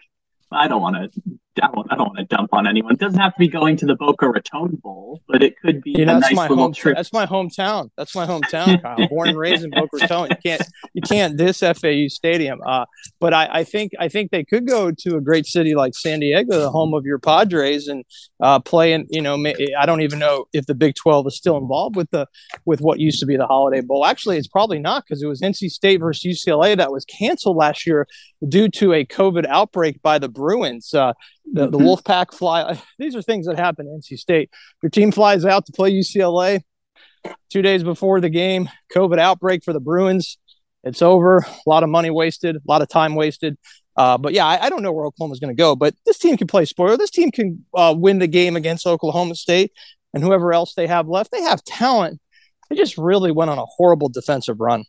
I 0.50 0.68
don't 0.68 0.82
want 0.82 1.12
to 1.12 1.38
I 1.60 1.66
don't, 1.66 1.86
I 1.92 1.96
don't 1.96 2.06
want 2.08 2.18
to 2.18 2.24
dump 2.24 2.50
on 2.52 2.66
anyone. 2.66 2.94
It 2.94 2.98
doesn't 2.98 3.18
have 3.18 3.34
to 3.34 3.38
be 3.38 3.48
going 3.48 3.76
to 3.76 3.86
the 3.86 3.94
Boca 3.94 4.28
Raton 4.28 4.76
Bowl, 4.76 5.20
but 5.28 5.42
it 5.42 5.58
could 5.60 5.82
be 5.82 5.90
you 5.90 6.06
know, 6.06 6.16
a 6.16 6.20
nice 6.20 6.36
little 6.36 6.56
home, 6.56 6.72
trip. 6.72 6.96
That's 6.96 7.12
my 7.12 7.26
hometown. 7.26 7.90
That's 7.96 8.14
my 8.14 8.26
hometown, 8.26 8.80
Kyle. 8.80 9.08
Born 9.10 9.28
and 9.28 9.38
raised 9.38 9.62
in 9.62 9.70
Boca 9.70 9.98
Raton. 10.00 10.28
You 10.30 10.36
can't 10.42 10.62
you 10.94 11.02
can't 11.02 11.36
diss 11.36 11.60
FAU 11.60 12.08
Stadium. 12.08 12.60
Uh, 12.64 12.86
but 13.20 13.34
I, 13.34 13.48
I, 13.52 13.64
think 13.64 13.92
I 13.98 14.08
think 14.08 14.30
they 14.30 14.44
could 14.44 14.66
go 14.66 14.90
to 14.90 15.16
a 15.16 15.20
great 15.20 15.46
city 15.46 15.74
like 15.74 15.94
San 15.94 16.20
Diego, 16.20 16.58
the 16.58 16.70
home 16.70 16.94
of 16.94 17.04
your 17.04 17.18
Padres, 17.18 17.88
and 17.88 18.04
uh, 18.40 18.58
play 18.60 18.94
in. 18.94 19.06
You 19.10 19.20
know, 19.20 19.36
I 19.78 19.84
don't 19.84 20.00
even 20.00 20.18
know 20.18 20.46
if 20.54 20.66
the 20.66 20.74
Big 20.74 20.94
Twelve 20.94 21.26
is 21.26 21.36
still 21.36 21.58
involved 21.58 21.96
with 21.96 22.10
the 22.10 22.26
with 22.64 22.80
what 22.80 22.98
used 22.98 23.20
to 23.20 23.26
be 23.26 23.36
the 23.36 23.46
Holiday 23.46 23.82
Bowl. 23.82 24.06
Actually, 24.06 24.38
it's 24.38 24.48
probably 24.48 24.78
not 24.78 25.04
because 25.04 25.22
it 25.22 25.26
was 25.26 25.42
NC 25.42 25.70
State 25.70 26.00
versus 26.00 26.24
UCLA 26.24 26.76
that 26.78 26.92
was 26.92 27.04
canceled 27.04 27.56
last 27.56 27.86
year 27.86 28.06
due 28.48 28.68
to 28.68 28.92
a 28.92 29.04
COVID 29.04 29.46
outbreak 29.46 30.00
by 30.02 30.18
the 30.18 30.28
Bruins. 30.28 30.94
Uh, 30.94 31.12
the, 31.44 31.68
the 31.68 31.78
mm-hmm. 31.78 31.86
Wolfpack 31.86 32.32
fly. 32.32 32.80
These 32.98 33.16
are 33.16 33.22
things 33.22 33.46
that 33.46 33.58
happen 33.58 33.86
at 33.86 34.00
NC 34.00 34.18
State. 34.18 34.50
Your 34.82 34.90
team 34.90 35.12
flies 35.12 35.44
out 35.44 35.66
to 35.66 35.72
play 35.72 35.92
UCLA 35.92 36.62
two 37.50 37.62
days 37.62 37.82
before 37.82 38.20
the 38.20 38.30
game. 38.30 38.68
COVID 38.94 39.18
outbreak 39.18 39.64
for 39.64 39.72
the 39.72 39.80
Bruins. 39.80 40.38
It's 40.84 41.02
over. 41.02 41.38
A 41.38 41.68
lot 41.68 41.82
of 41.82 41.90
money 41.90 42.10
wasted. 42.10 42.56
A 42.56 42.60
lot 42.66 42.82
of 42.82 42.88
time 42.88 43.14
wasted. 43.14 43.56
Uh, 43.96 44.18
but 44.18 44.32
yeah, 44.32 44.46
I, 44.46 44.64
I, 44.66 44.70
don't 44.70 44.82
know 44.82 44.90
where 44.90 45.04
Oklahoma's 45.04 45.38
going 45.38 45.54
to 45.54 45.60
go. 45.60 45.76
But 45.76 45.94
this 46.06 46.18
team 46.18 46.36
can 46.38 46.46
play 46.46 46.64
spoiler. 46.64 46.96
This 46.96 47.10
team 47.10 47.30
can 47.30 47.64
uh, 47.74 47.94
win 47.96 48.20
the 48.20 48.26
game 48.26 48.56
against 48.56 48.86
Oklahoma 48.86 49.34
State 49.34 49.70
and 50.14 50.22
whoever 50.22 50.52
else 50.52 50.74
they 50.74 50.86
have 50.86 51.08
left. 51.08 51.30
They 51.30 51.42
have 51.42 51.62
talent. 51.64 52.18
They 52.70 52.76
just 52.76 52.96
really 52.96 53.32
went 53.32 53.50
on 53.50 53.58
a 53.58 53.66
horrible 53.66 54.08
defensive 54.08 54.60
run. 54.60 54.84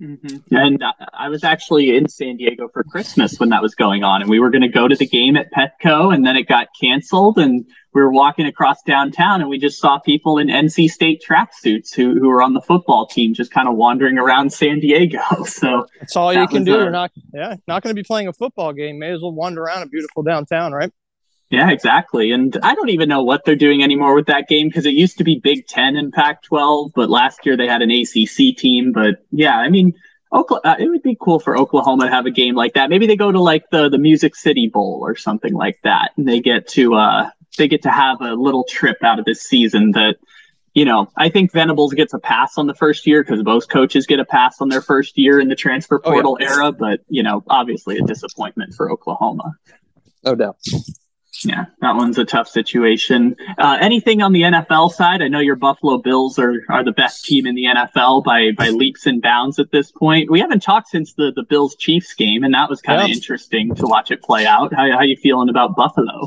Mm-hmm. 0.00 0.54
And 0.54 0.82
I 1.12 1.28
was 1.28 1.44
actually 1.44 1.96
in 1.96 2.08
San 2.08 2.36
Diego 2.36 2.68
for 2.72 2.82
Christmas 2.82 3.38
when 3.38 3.50
that 3.50 3.62
was 3.62 3.74
going 3.74 4.02
on, 4.02 4.20
and 4.20 4.30
we 4.30 4.40
were 4.40 4.50
going 4.50 4.62
to 4.62 4.68
go 4.68 4.88
to 4.88 4.96
the 4.96 5.06
game 5.06 5.36
at 5.36 5.52
Petco, 5.52 6.12
and 6.12 6.26
then 6.26 6.36
it 6.36 6.48
got 6.48 6.68
canceled. 6.80 7.38
And 7.38 7.64
we 7.94 8.02
were 8.02 8.10
walking 8.10 8.46
across 8.46 8.82
downtown, 8.82 9.40
and 9.40 9.50
we 9.50 9.58
just 9.58 9.78
saw 9.78 9.98
people 9.98 10.38
in 10.38 10.48
NC 10.48 10.88
State 10.88 11.22
tracksuits 11.28 11.94
who 11.94 12.18
who 12.18 12.28
were 12.28 12.42
on 12.42 12.54
the 12.54 12.60
football 12.60 13.06
team, 13.06 13.34
just 13.34 13.52
kind 13.52 13.68
of 13.68 13.76
wandering 13.76 14.18
around 14.18 14.52
San 14.52 14.80
Diego. 14.80 15.20
So 15.52 15.86
that's 16.00 16.16
all 16.16 16.32
that 16.32 16.40
you 16.40 16.48
can 16.48 16.64
do. 16.64 16.74
A, 16.74 16.78
You're 16.78 16.90
not, 16.90 17.12
yeah, 17.32 17.56
not 17.68 17.82
going 17.82 17.94
to 17.94 17.98
be 18.00 18.04
playing 18.04 18.26
a 18.26 18.32
football 18.32 18.72
game. 18.72 18.98
May 18.98 19.10
as 19.12 19.20
well 19.20 19.32
wander 19.32 19.62
around 19.62 19.82
a 19.82 19.86
beautiful 19.86 20.22
downtown, 20.22 20.72
right? 20.72 20.90
Yeah, 21.52 21.70
exactly. 21.70 22.32
And 22.32 22.56
I 22.62 22.74
don't 22.74 22.88
even 22.88 23.10
know 23.10 23.22
what 23.22 23.44
they're 23.44 23.56
doing 23.56 23.82
anymore 23.82 24.14
with 24.14 24.26
that 24.28 24.48
game 24.48 24.68
because 24.68 24.86
it 24.86 24.94
used 24.94 25.18
to 25.18 25.24
be 25.24 25.38
Big 25.38 25.66
Ten 25.66 25.96
and 25.96 26.10
Pac 26.10 26.42
12, 26.44 26.92
but 26.94 27.10
last 27.10 27.44
year 27.44 27.58
they 27.58 27.68
had 27.68 27.82
an 27.82 27.90
ACC 27.90 28.56
team. 28.56 28.90
But 28.90 29.16
yeah, 29.30 29.58
I 29.58 29.68
mean, 29.68 29.92
Oklahoma, 30.32 30.62
uh, 30.64 30.82
it 30.82 30.88
would 30.88 31.02
be 31.02 31.14
cool 31.20 31.38
for 31.38 31.54
Oklahoma 31.58 32.06
to 32.06 32.10
have 32.10 32.24
a 32.24 32.30
game 32.30 32.54
like 32.54 32.72
that. 32.72 32.88
Maybe 32.88 33.06
they 33.06 33.16
go 33.16 33.30
to 33.30 33.38
like 33.38 33.68
the, 33.70 33.90
the 33.90 33.98
Music 33.98 34.34
City 34.34 34.70
Bowl 34.72 35.00
or 35.02 35.14
something 35.14 35.52
like 35.52 35.78
that. 35.84 36.12
And 36.16 36.26
they 36.26 36.40
get 36.40 36.68
to, 36.68 36.94
uh, 36.94 37.28
they 37.58 37.68
get 37.68 37.82
to 37.82 37.90
have 37.90 38.22
a 38.22 38.32
little 38.32 38.64
trip 38.64 39.04
out 39.04 39.18
of 39.18 39.26
this 39.26 39.42
season 39.42 39.90
that, 39.90 40.16
you 40.72 40.86
know, 40.86 41.12
I 41.18 41.28
think 41.28 41.52
Venables 41.52 41.92
gets 41.92 42.14
a 42.14 42.18
pass 42.18 42.56
on 42.56 42.66
the 42.66 42.74
first 42.74 43.06
year 43.06 43.22
because 43.22 43.44
most 43.44 43.68
coaches 43.68 44.06
get 44.06 44.20
a 44.20 44.24
pass 44.24 44.62
on 44.62 44.70
their 44.70 44.80
first 44.80 45.18
year 45.18 45.38
in 45.38 45.48
the 45.48 45.54
transfer 45.54 45.98
portal 45.98 46.38
oh, 46.40 46.42
yeah. 46.42 46.50
era. 46.50 46.72
But, 46.72 47.00
you 47.10 47.22
know, 47.22 47.44
obviously 47.46 47.98
a 47.98 48.02
disappointment 48.06 48.72
for 48.72 48.90
Oklahoma. 48.90 49.52
Oh 50.24 50.30
no 50.30 50.34
doubt. 50.34 50.56
Yeah, 51.44 51.66
that 51.80 51.96
one's 51.96 52.18
a 52.18 52.24
tough 52.24 52.48
situation. 52.48 53.36
Uh, 53.58 53.78
anything 53.80 54.22
on 54.22 54.32
the 54.32 54.42
NFL 54.42 54.92
side? 54.92 55.22
I 55.22 55.28
know 55.28 55.40
your 55.40 55.56
Buffalo 55.56 55.98
Bills 55.98 56.38
are, 56.38 56.62
are 56.68 56.84
the 56.84 56.92
best 56.92 57.24
team 57.24 57.46
in 57.46 57.54
the 57.54 57.64
NFL 57.64 58.22
by 58.22 58.52
by 58.56 58.68
leaps 58.68 59.06
and 59.06 59.20
bounds 59.20 59.58
at 59.58 59.72
this 59.72 59.90
point. 59.90 60.30
We 60.30 60.40
haven't 60.40 60.62
talked 60.62 60.88
since 60.88 61.14
the, 61.14 61.32
the 61.34 61.42
Bills 61.42 61.74
Chiefs 61.76 62.14
game, 62.14 62.44
and 62.44 62.54
that 62.54 62.70
was 62.70 62.80
kind 62.80 63.00
of 63.00 63.08
yeah. 63.08 63.14
interesting 63.14 63.74
to 63.74 63.86
watch 63.86 64.10
it 64.10 64.22
play 64.22 64.46
out. 64.46 64.72
How 64.72 64.90
how 64.92 65.02
you 65.02 65.16
feeling 65.16 65.48
about 65.48 65.74
Buffalo? 65.74 66.26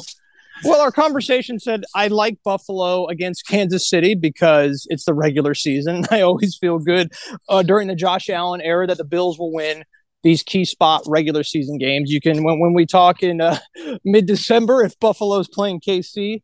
Well, 0.63 0.81
our 0.81 0.91
conversation 0.91 1.59
said 1.59 1.83
I 1.93 2.07
like 2.07 2.41
Buffalo 2.43 3.07
against 3.07 3.47
Kansas 3.47 3.87
City 3.89 4.15
because 4.15 4.87
it's 4.89 5.05
the 5.05 5.13
regular 5.13 5.53
season. 5.53 6.05
I 6.11 6.21
always 6.21 6.57
feel 6.57 6.79
good 6.79 7.13
uh, 7.49 7.63
during 7.63 7.87
the 7.87 7.95
Josh 7.95 8.29
Allen 8.29 8.61
era 8.61 8.87
that 8.87 8.97
the 8.97 9.03
Bills 9.03 9.37
will 9.37 9.53
win 9.53 9.83
these 10.25 10.41
key 10.41 10.65
spot 10.65 11.03
regular 11.05 11.43
season 11.43 11.77
games. 11.77 12.11
You 12.11 12.19
can 12.19 12.43
when 12.43 12.59
when 12.59 12.73
we 12.73 12.87
talk 12.87 13.21
in 13.21 13.39
uh, 13.39 13.59
mid 14.03 14.25
December 14.25 14.83
if 14.83 14.99
Buffalo's 14.99 15.47
playing 15.47 15.79
KC. 15.79 16.41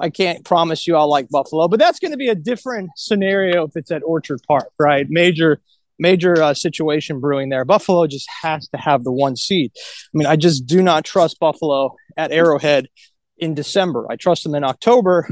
I 0.00 0.10
can't 0.10 0.44
promise 0.44 0.86
you 0.86 0.96
I'll 0.96 1.10
like 1.10 1.28
Buffalo, 1.28 1.68
but 1.68 1.78
that's 1.78 1.98
going 1.98 2.12
to 2.12 2.16
be 2.16 2.28
a 2.28 2.36
different 2.36 2.90
scenario 2.96 3.66
if 3.66 3.72
it's 3.76 3.90
at 3.90 4.02
Orchard 4.04 4.40
Park, 4.48 4.70
right? 4.78 5.06
Major 5.08 5.60
major 5.98 6.40
uh, 6.42 6.54
situation 6.54 7.20
brewing 7.20 7.50
there. 7.50 7.64
Buffalo 7.66 8.06
just 8.06 8.28
has 8.42 8.66
to 8.68 8.78
have 8.78 9.04
the 9.04 9.12
one 9.12 9.36
seed. 9.36 9.72
I 9.76 10.14
mean, 10.14 10.26
I 10.26 10.36
just 10.36 10.66
do 10.66 10.82
not 10.82 11.04
trust 11.04 11.38
Buffalo 11.38 11.94
at 12.16 12.32
Arrowhead 12.32 12.88
in 13.36 13.52
December. 13.54 14.06
I 14.10 14.16
trust 14.16 14.44
them 14.44 14.54
in 14.54 14.64
October. 14.64 15.28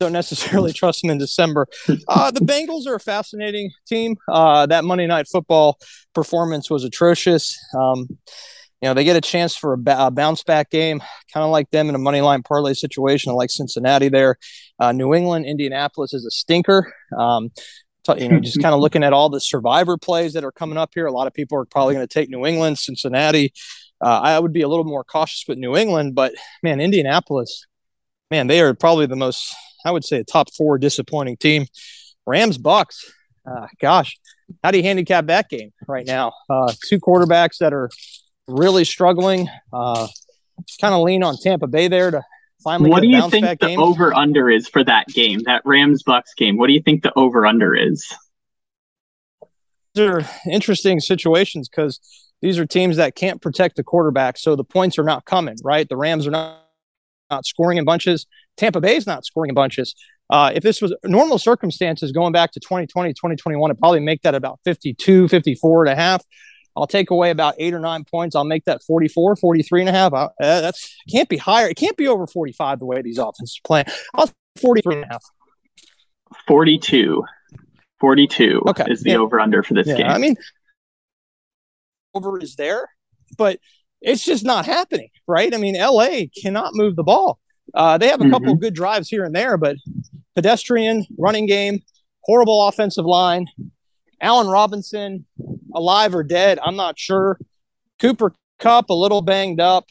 Don't 0.00 0.12
necessarily 0.12 0.72
trust 0.74 1.02
them 1.02 1.10
in 1.10 1.18
December. 1.18 1.66
Uh, 2.06 2.30
the 2.30 2.40
Bengals 2.40 2.86
are 2.86 2.94
a 2.94 3.00
fascinating 3.00 3.70
team. 3.86 4.16
Uh, 4.28 4.66
that 4.66 4.84
Monday 4.84 5.06
Night 5.06 5.26
Football 5.28 5.78
performance 6.14 6.70
was 6.70 6.84
atrocious. 6.84 7.58
Um, 7.76 8.06
you 8.80 8.88
know, 8.88 8.94
they 8.94 9.02
get 9.02 9.16
a 9.16 9.20
chance 9.20 9.56
for 9.56 9.72
a, 9.72 10.10
bounce 10.10 10.44
back 10.44 10.70
game, 10.70 11.00
kind 11.32 11.44
of 11.44 11.50
like 11.50 11.68
them 11.70 11.88
in 11.88 11.96
a 11.96 11.98
money 11.98 12.20
line 12.20 12.44
parlay 12.44 12.74
situation, 12.74 13.32
like 13.32 13.50
Cincinnati 13.50 14.08
there. 14.08 14.36
Uh, 14.78 14.92
New 14.92 15.14
England, 15.14 15.46
Indianapolis 15.46 16.14
is 16.14 16.24
a 16.24 16.30
stinker. 16.30 16.92
Um, 17.18 17.50
you 18.16 18.28
know, 18.28 18.40
just 18.40 18.62
kind 18.62 18.74
of 18.74 18.80
looking 18.80 19.02
at 19.02 19.12
all 19.12 19.28
the 19.28 19.40
survivor 19.40 19.98
plays 19.98 20.32
that 20.32 20.44
are 20.44 20.52
coming 20.52 20.78
up 20.78 20.90
here. 20.94 21.06
A 21.06 21.12
lot 21.12 21.26
of 21.26 21.34
people 21.34 21.58
are 21.58 21.66
probably 21.66 21.94
going 21.94 22.06
to 22.06 22.12
take 22.12 22.30
New 22.30 22.46
England, 22.46 22.78
Cincinnati. 22.78 23.52
Uh, 24.00 24.20
I 24.20 24.38
would 24.38 24.52
be 24.52 24.62
a 24.62 24.68
little 24.68 24.84
more 24.84 25.04
cautious 25.04 25.44
with 25.48 25.58
New 25.58 25.76
England, 25.76 26.14
but 26.14 26.32
man, 26.62 26.80
Indianapolis, 26.80 27.66
man, 28.30 28.46
they 28.46 28.60
are 28.60 28.74
probably 28.74 29.06
the 29.06 29.16
most, 29.16 29.54
I 29.84 29.90
would 29.90 30.04
say, 30.04 30.18
a 30.18 30.24
top 30.24 30.52
four 30.54 30.78
disappointing 30.78 31.36
team. 31.36 31.66
Rams, 32.26 32.58
Bucks, 32.58 33.10
uh, 33.46 33.66
gosh, 33.80 34.18
how 34.62 34.70
do 34.70 34.78
you 34.78 34.84
handicap 34.84 35.26
that 35.26 35.48
game 35.48 35.72
right 35.86 36.06
now? 36.06 36.32
Uh, 36.48 36.72
two 36.86 37.00
quarterbacks 37.00 37.58
that 37.58 37.72
are 37.72 37.90
really 38.46 38.84
struggling. 38.84 39.48
Uh, 39.72 40.08
kind 40.80 40.94
of 40.94 41.02
lean 41.02 41.22
on 41.22 41.36
Tampa 41.36 41.66
Bay 41.66 41.88
there 41.88 42.10
to 42.10 42.22
finally. 42.62 42.90
What 42.90 43.02
do 43.02 43.08
you 43.08 43.30
think 43.30 43.60
the 43.60 43.76
over 43.76 44.14
under 44.14 44.50
is 44.50 44.68
for 44.68 44.84
that 44.84 45.06
game, 45.08 45.40
that 45.44 45.62
Rams 45.64 46.02
Bucks 46.02 46.34
game? 46.34 46.56
What 46.56 46.66
do 46.66 46.72
you 46.72 46.82
think 46.82 47.02
the 47.02 47.12
over 47.16 47.46
under 47.46 47.74
is? 47.74 48.12
These 49.94 50.06
are 50.06 50.22
interesting 50.50 51.00
situations 51.00 51.68
because 51.68 52.00
these 52.42 52.58
are 52.58 52.66
teams 52.66 52.96
that 52.96 53.14
can't 53.14 53.40
protect 53.40 53.76
the 53.76 53.84
quarterback, 53.84 54.38
so 54.38 54.54
the 54.54 54.64
points 54.64 54.98
are 54.98 55.04
not 55.04 55.24
coming. 55.24 55.56
Right, 55.62 55.88
the 55.88 55.96
Rams 55.96 56.26
are 56.26 56.30
not 56.30 56.67
not 57.30 57.46
scoring 57.46 57.78
in 57.78 57.84
bunches. 57.84 58.26
Tampa 58.56 58.80
Bay 58.80 58.96
is 58.96 59.06
not 59.06 59.24
scoring 59.24 59.50
in 59.50 59.54
bunches. 59.54 59.94
Uh, 60.30 60.52
if 60.54 60.62
this 60.62 60.82
was 60.82 60.94
normal 61.04 61.38
circumstances 61.38 62.12
going 62.12 62.32
back 62.32 62.52
to 62.52 62.60
2020, 62.60 63.12
2021, 63.14 63.70
I'd 63.70 63.78
probably 63.78 64.00
make 64.00 64.22
that 64.22 64.34
about 64.34 64.60
52, 64.64 65.28
54 65.28 65.86
and 65.86 65.92
a 65.92 65.96
half. 65.96 66.22
I'll 66.76 66.86
take 66.86 67.10
away 67.10 67.30
about 67.30 67.54
eight 67.58 67.74
or 67.74 67.80
nine 67.80 68.04
points. 68.04 68.36
I'll 68.36 68.44
make 68.44 68.64
that 68.66 68.82
44, 68.86 69.36
43 69.36 69.80
and 69.80 69.88
a 69.88 69.92
half. 69.92 70.12
Uh, 70.12 70.28
that's 70.38 70.94
can't 71.10 71.28
be 71.28 71.36
higher. 71.36 71.68
It 71.68 71.76
can't 71.76 71.96
be 71.96 72.06
over 72.06 72.26
45 72.26 72.78
the 72.78 72.86
way 72.86 73.02
these 73.02 73.18
offenses 73.18 73.60
play. 73.64 73.84
I'll 74.14 74.30
43 74.60 74.96
and 74.96 75.04
a 75.04 75.08
half. 75.08 75.24
42. 76.46 77.24
42 78.00 78.62
okay. 78.68 78.84
is 78.88 79.02
the 79.02 79.10
yeah. 79.10 79.16
over 79.16 79.40
under 79.40 79.62
for 79.62 79.74
this 79.74 79.88
yeah. 79.88 79.96
game. 79.96 80.06
I 80.06 80.18
mean, 80.18 80.36
over 82.14 82.38
is 82.40 82.54
there, 82.54 82.88
but 83.36 83.58
it's 84.00 84.24
just 84.24 84.44
not 84.44 84.66
happening, 84.66 85.10
right? 85.26 85.54
I 85.54 85.58
mean, 85.58 85.76
LA 85.76 86.22
cannot 86.40 86.74
move 86.74 86.96
the 86.96 87.02
ball. 87.02 87.38
Uh, 87.74 87.98
they 87.98 88.08
have 88.08 88.20
a 88.20 88.24
mm-hmm. 88.24 88.32
couple 88.32 88.52
of 88.52 88.60
good 88.60 88.74
drives 88.74 89.08
here 89.08 89.24
and 89.24 89.34
there, 89.34 89.56
but 89.56 89.76
pedestrian 90.34 91.06
running 91.18 91.46
game, 91.46 91.82
horrible 92.22 92.68
offensive 92.68 93.04
line. 93.04 93.46
Allen 94.20 94.48
Robinson, 94.48 95.26
alive 95.74 96.14
or 96.14 96.24
dead, 96.24 96.58
I'm 96.62 96.76
not 96.76 96.98
sure. 96.98 97.38
Cooper 98.00 98.32
Kupp, 98.58 98.90
a 98.90 98.94
little 98.94 99.22
banged 99.22 99.60
up. 99.60 99.86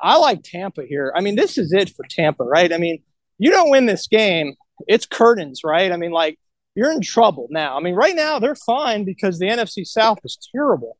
I 0.00 0.18
like 0.18 0.42
Tampa 0.42 0.84
here. 0.84 1.12
I 1.16 1.20
mean, 1.20 1.36
this 1.36 1.58
is 1.58 1.72
it 1.72 1.90
for 1.90 2.04
Tampa, 2.08 2.44
right? 2.44 2.72
I 2.72 2.78
mean, 2.78 3.02
you 3.38 3.50
don't 3.50 3.70
win 3.70 3.86
this 3.86 4.06
game, 4.06 4.54
it's 4.86 5.06
curtains, 5.06 5.62
right? 5.64 5.90
I 5.90 5.96
mean, 5.96 6.12
like, 6.12 6.38
you're 6.74 6.92
in 6.92 7.00
trouble 7.00 7.48
now. 7.50 7.76
I 7.76 7.80
mean, 7.80 7.94
right 7.94 8.14
now 8.14 8.38
they're 8.38 8.54
fine 8.54 9.04
because 9.04 9.38
the 9.38 9.46
NFC 9.46 9.86
South 9.86 10.18
is 10.24 10.38
terrible. 10.54 10.98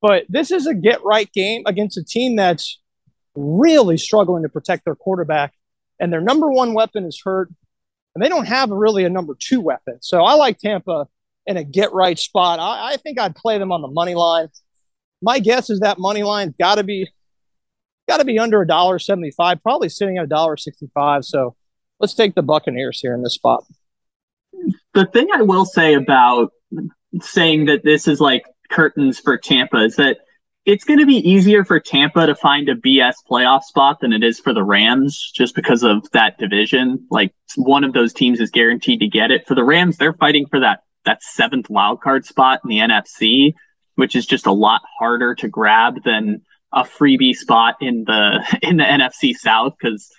But 0.00 0.24
this 0.28 0.50
is 0.50 0.66
a 0.66 0.74
get 0.74 1.02
right 1.04 1.30
game 1.32 1.62
against 1.66 1.98
a 1.98 2.04
team 2.04 2.36
that's 2.36 2.80
really 3.34 3.96
struggling 3.96 4.42
to 4.42 4.48
protect 4.48 4.84
their 4.84 4.94
quarterback, 4.94 5.54
and 5.98 6.12
their 6.12 6.20
number 6.20 6.50
one 6.50 6.74
weapon 6.74 7.04
is 7.04 7.20
hurt, 7.24 7.50
and 8.14 8.24
they 8.24 8.28
don't 8.28 8.46
have 8.46 8.70
really 8.70 9.04
a 9.04 9.10
number 9.10 9.36
two 9.38 9.60
weapon. 9.60 9.98
So 10.00 10.22
I 10.22 10.34
like 10.34 10.58
Tampa 10.58 11.06
in 11.46 11.56
a 11.56 11.64
get 11.64 11.92
right 11.92 12.18
spot. 12.18 12.60
I, 12.60 12.92
I 12.92 12.96
think 12.96 13.18
I'd 13.18 13.34
play 13.34 13.58
them 13.58 13.72
on 13.72 13.82
the 13.82 13.88
money 13.88 14.14
line. 14.14 14.48
My 15.20 15.38
guess 15.40 15.70
is 15.70 15.80
that 15.80 15.98
money 15.98 16.22
line's 16.22 16.54
got 16.58 16.76
to 16.76 16.84
be 16.84 17.08
got 18.08 18.18
to 18.18 18.24
be 18.24 18.38
under 18.38 18.62
a 18.62 18.66
dollar 18.66 18.98
seventy 18.98 19.32
five, 19.32 19.62
probably 19.62 19.88
sitting 19.88 20.18
at 20.18 20.24
a 20.24 20.28
dollar 20.28 20.56
sixty 20.56 20.88
five. 20.94 21.24
So 21.24 21.56
let's 21.98 22.14
take 22.14 22.34
the 22.34 22.42
Buccaneers 22.42 23.00
here 23.00 23.14
in 23.14 23.22
this 23.22 23.34
spot. 23.34 23.64
The 24.94 25.06
thing 25.06 25.28
I 25.34 25.42
will 25.42 25.64
say 25.64 25.94
about 25.94 26.52
saying 27.20 27.66
that 27.66 27.82
this 27.84 28.06
is 28.06 28.20
like 28.20 28.44
curtains 28.70 29.18
for 29.18 29.36
Tampa 29.36 29.84
is 29.84 29.96
that 29.96 30.18
it's 30.68 30.84
going 30.84 30.98
to 30.98 31.06
be 31.06 31.16
easier 31.16 31.64
for 31.64 31.80
Tampa 31.80 32.26
to 32.26 32.34
find 32.34 32.68
a 32.68 32.74
BS 32.74 33.14
playoff 33.28 33.62
spot 33.62 34.00
than 34.00 34.12
it 34.12 34.22
is 34.22 34.38
for 34.38 34.52
the 34.52 34.62
Rams 34.62 35.32
just 35.34 35.54
because 35.54 35.82
of 35.82 36.10
that 36.10 36.36
division. 36.36 37.06
Like 37.10 37.32
one 37.56 37.84
of 37.84 37.94
those 37.94 38.12
teams 38.12 38.38
is 38.38 38.50
guaranteed 38.50 39.00
to 39.00 39.08
get 39.08 39.30
it. 39.30 39.46
For 39.46 39.54
the 39.54 39.64
Rams, 39.64 39.96
they're 39.96 40.12
fighting 40.12 40.46
for 40.46 40.60
that 40.60 40.80
that 41.06 41.22
seventh 41.22 41.70
wild 41.70 42.02
card 42.02 42.26
spot 42.26 42.60
in 42.62 42.68
the 42.68 42.78
NFC, 42.78 43.54
which 43.94 44.14
is 44.14 44.26
just 44.26 44.46
a 44.46 44.52
lot 44.52 44.82
harder 44.98 45.34
to 45.36 45.48
grab 45.48 46.02
than 46.04 46.42
a 46.74 46.82
freebie 46.82 47.34
spot 47.34 47.76
in 47.80 48.04
the 48.04 48.58
in 48.62 48.76
the 48.76 48.84
NFC 48.84 49.32
South 49.34 49.74
because 49.80 50.10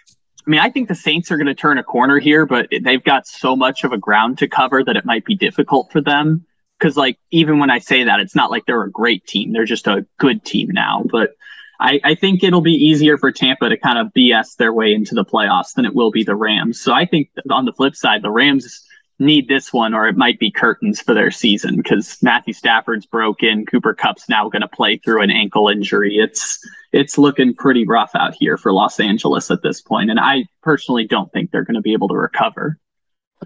I 0.48 0.50
mean 0.50 0.60
I 0.62 0.72
think 0.72 0.88
the 0.88 0.96
Saints 0.96 1.30
are 1.32 1.38
going 1.38 1.46
to 1.46 1.54
turn 1.54 1.78
a 1.78 1.84
corner 1.84 2.18
here, 2.18 2.48
but 2.48 2.70
they've 2.82 3.04
got 3.04 3.28
so 3.28 3.56
much 3.56 3.84
of 3.84 3.92
a 3.92 4.00
ground 4.00 4.40
to 4.40 4.48
cover 4.48 4.84
that 4.84 4.96
it 4.96 5.06
might 5.06 5.26
be 5.26 5.36
difficult 5.36 5.92
for 5.92 6.02
them. 6.02 6.48
Because 6.80 6.96
like 6.96 7.18
even 7.32 7.60
when 7.60 7.70
I 7.70 7.80
say 7.80 8.04
that, 8.06 8.20
it's 8.20 8.36
not 8.36 8.52
like 8.52 8.66
they're 8.66 8.84
a 8.84 8.92
great 8.92 9.26
team; 9.28 9.52
they're 9.52 9.66
just 9.66 9.88
a 9.88 10.06
good 10.18 10.46
team 10.46 10.70
now. 10.72 11.04
But 11.12 11.32
I, 11.80 12.00
I 12.04 12.16
think 12.16 12.44
it'll 12.44 12.62
be 12.62 12.74
easier 12.74 13.18
for 13.18 13.32
Tampa 13.32 13.70
to 13.70 13.78
kind 13.78 13.98
of 13.98 14.14
BS 14.14 14.58
their 14.58 14.74
way 14.74 14.94
into 14.94 15.16
the 15.16 15.26
playoffs 15.26 15.74
than 15.76 15.86
it 15.86 15.96
will 15.96 16.12
be 16.12 16.24
the 16.24 16.36
Rams. 16.36 16.80
So 16.80 16.94
I 16.94 17.06
think 17.06 17.30
on 17.50 17.66
the 17.66 17.74
flip 17.74 17.96
side, 17.96 18.22
the 18.22 18.32
Rams 18.32 18.86
need 19.20 19.48
this 19.48 19.74
one 19.74 19.94
or 19.94 20.08
it 20.08 20.16
might 20.16 20.40
be 20.40 20.50
curtains 20.50 21.02
for 21.02 21.14
their 21.14 21.30
season 21.30 21.76
because 21.76 22.18
Matthew 22.22 22.54
Stafford's 22.54 23.06
broken. 23.06 23.66
Cooper 23.66 23.94
Kupp's 23.94 24.30
now 24.30 24.50
going 24.50 24.62
to 24.62 24.68
play 24.68 24.98
through 24.98 25.22
an 25.22 25.30
ankle 25.30 25.68
injury. 25.68 26.16
It's 26.16 26.60
it's 26.92 27.18
looking 27.18 27.54
pretty 27.54 27.86
rough 27.86 28.12
out 28.16 28.34
here 28.34 28.58
for 28.58 28.74
Los 28.74 29.00
Angeles 29.00 29.52
at 29.52 29.62
this 29.62 29.82
point, 29.82 30.10
and 30.10 30.20
I 30.20 30.46
personally 30.64 31.06
don't 31.06 31.32
think 31.32 31.52
they're 31.52 31.66
going 31.66 31.76
to 31.76 31.82
be 31.82 31.94
able 31.94 32.08
to 32.08 32.16
recover. 32.16 32.78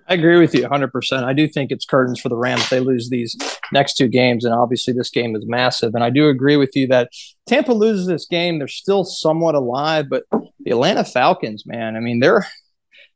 I 0.08 0.16
agree 0.16 0.40
with 0.40 0.54
you 0.56 0.64
100%. 0.64 1.24
I 1.24 1.34
do 1.34 1.48
think 1.48 1.72
it's 1.72 1.86
curtains 1.86 2.20
for 2.20 2.30
the 2.30 2.36
Rams. 2.36 2.70
They 2.70 2.80
lose 2.80 3.10
these 3.10 3.36
next 3.72 3.94
two 3.96 4.08
games, 4.08 4.44
and 4.44 4.54
obviously 4.54 4.94
this 4.94 5.10
game 5.10 5.36
is 5.36 5.44
massive. 5.46 5.94
And 5.94 6.04
I 6.04 6.10
do 6.10 6.30
agree 6.30 6.58
with 6.58 6.76
you 6.76 6.88
that 6.88 7.10
Tampa 7.48 7.74
loses 7.74 8.08
this 8.08 8.26
game. 8.26 8.58
They're 8.58 8.68
still 8.68 9.04
somewhat 9.04 9.56
alive, 9.56 10.08
but 10.10 10.24
the 10.32 10.72
Atlanta 10.72 11.04
Falcons, 11.04 11.64
man, 11.66 11.96
I 11.96 12.00
mean, 12.00 12.20
they're 12.20 12.46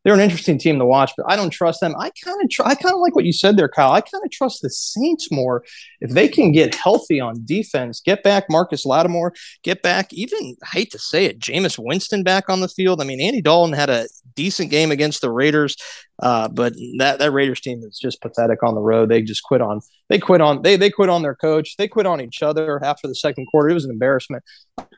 they're 0.03 0.13
an 0.13 0.19
interesting 0.19 0.57
team 0.57 0.79
to 0.79 0.85
watch, 0.85 1.11
but 1.17 1.25
I 1.29 1.35
don't 1.35 1.49
trust 1.49 1.81
them. 1.81 1.93
I 1.99 2.11
kind 2.23 2.41
of 2.41 2.49
tr- 2.49 2.63
I 2.65 2.75
kind 2.75 2.93
of 2.93 3.01
like 3.01 3.15
what 3.15 3.25
you 3.25 3.33
said 3.33 3.57
there, 3.57 3.67
Kyle. 3.67 3.91
I 3.91 4.01
kind 4.01 4.23
of 4.23 4.31
trust 4.31 4.61
the 4.61 4.69
Saints 4.69 5.29
more 5.31 5.63
if 5.99 6.11
they 6.11 6.27
can 6.27 6.51
get 6.51 6.75
healthy 6.75 7.19
on 7.19 7.43
defense, 7.45 7.99
get 7.99 8.23
back 8.23 8.45
Marcus 8.49 8.85
Lattimore, 8.85 9.33
get 9.63 9.81
back 9.81 10.13
even 10.13 10.55
I 10.63 10.67
hate 10.67 10.91
to 10.91 10.99
say 10.99 11.25
it, 11.25 11.39
Jameis 11.39 11.77
Winston 11.77 12.23
back 12.23 12.49
on 12.49 12.61
the 12.61 12.67
field. 12.69 13.01
I 13.01 13.03
mean, 13.03 13.19
Andy 13.19 13.41
Dalton 13.41 13.73
had 13.73 13.89
a 13.89 14.07
decent 14.35 14.71
game 14.71 14.91
against 14.91 15.21
the 15.21 15.31
Raiders, 15.31 15.75
uh, 16.19 16.47
but 16.47 16.73
that 16.99 17.19
that 17.19 17.31
Raiders 17.31 17.59
team 17.59 17.81
is 17.83 17.99
just 17.99 18.21
pathetic 18.21 18.63
on 18.63 18.75
the 18.75 18.81
road. 18.81 19.09
They 19.09 19.21
just 19.21 19.43
quit 19.43 19.61
on 19.61 19.81
they 20.09 20.19
quit 20.19 20.41
on 20.41 20.61
they 20.61 20.77
they 20.77 20.89
quit 20.89 21.09
on 21.09 21.21
their 21.21 21.35
coach. 21.35 21.75
They 21.77 21.87
quit 21.87 22.05
on 22.05 22.21
each 22.21 22.41
other 22.41 22.83
after 22.83 23.07
the 23.07 23.15
second 23.15 23.47
quarter. 23.47 23.69
It 23.69 23.73
was 23.73 23.85
an 23.85 23.91
embarrassment. 23.91 24.43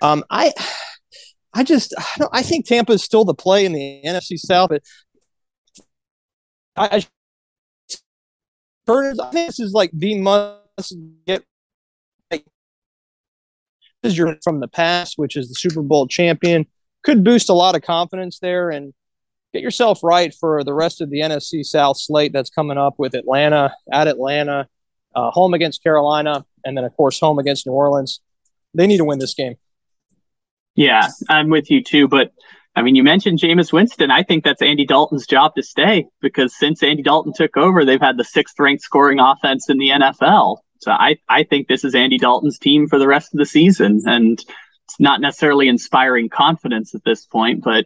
Um, 0.01 0.23
I 0.29 0.53
I 1.53 1.63
just 1.63 1.93
I, 1.97 2.25
I 2.33 2.41
think 2.43 2.65
Tampa 2.65 2.93
is 2.93 3.03
still 3.03 3.25
the 3.25 3.33
play 3.33 3.65
in 3.65 3.73
the 3.73 4.01
NFC 4.05 4.37
South, 4.37 4.69
but 4.69 4.83
I, 6.75 6.97
I 6.97 7.05
think 9.31 9.31
this 9.31 9.59
is 9.59 9.73
like 9.73 9.91
the 9.93 10.19
must 10.19 10.95
get 11.25 11.43
is 14.03 14.21
from 14.43 14.59
the 14.59 14.67
past, 14.67 15.17
which 15.17 15.35
is 15.35 15.49
the 15.49 15.55
Super 15.55 15.81
Bowl 15.81 16.07
champion. 16.07 16.65
Could 17.03 17.23
boost 17.23 17.49
a 17.49 17.53
lot 17.53 17.75
of 17.75 17.81
confidence 17.81 18.39
there 18.39 18.69
and 18.69 18.93
get 19.53 19.61
yourself 19.61 20.03
right 20.03 20.33
for 20.33 20.63
the 20.63 20.73
rest 20.73 21.01
of 21.01 21.09
the 21.09 21.19
NFC 21.19 21.65
South 21.65 21.97
slate 21.99 22.33
that's 22.33 22.49
coming 22.49 22.77
up 22.77 22.95
with 22.97 23.13
Atlanta 23.13 23.73
at 23.91 24.07
Atlanta, 24.07 24.67
uh, 25.15 25.31
home 25.31 25.53
against 25.53 25.83
Carolina, 25.83 26.45
and 26.63 26.77
then 26.77 26.83
of 26.83 26.95
course 26.95 27.19
home 27.19 27.39
against 27.39 27.65
New 27.65 27.73
Orleans. 27.73 28.21
They 28.73 28.87
need 28.87 28.97
to 28.97 29.05
win 29.05 29.19
this 29.19 29.33
game. 29.33 29.55
Yeah, 30.79 31.09
I'm 31.27 31.49
with 31.49 31.69
you 31.69 31.83
too. 31.83 32.07
But 32.07 32.31
I 32.73 32.83
mean, 32.83 32.95
you 32.95 33.03
mentioned 33.03 33.39
Jameis 33.39 33.73
Winston. 33.73 34.11
I 34.11 34.23
think 34.23 34.45
that's 34.45 34.61
Andy 34.61 34.85
Dalton's 34.85 35.27
job 35.27 35.53
to 35.55 35.61
stay 35.61 36.05
because 36.21 36.57
since 36.57 36.81
Andy 36.81 37.03
Dalton 37.03 37.33
took 37.35 37.57
over, 37.57 37.83
they've 37.83 37.99
had 37.99 38.15
the 38.15 38.23
sixth 38.23 38.57
ranked 38.57 38.81
scoring 38.81 39.19
offense 39.19 39.69
in 39.69 39.77
the 39.77 39.89
NFL. 39.89 40.59
So 40.79 40.91
I, 40.91 41.17
I 41.27 41.43
think 41.43 41.67
this 41.67 41.83
is 41.83 41.95
Andy 41.95 42.17
Dalton's 42.17 42.57
team 42.57 42.87
for 42.87 42.97
the 42.97 43.09
rest 43.09 43.33
of 43.33 43.39
the 43.39 43.45
season. 43.45 44.03
And 44.05 44.39
it's 44.39 44.99
not 44.99 45.19
necessarily 45.19 45.67
inspiring 45.67 46.29
confidence 46.29 46.95
at 46.95 47.03
this 47.03 47.25
point. 47.25 47.61
But 47.61 47.85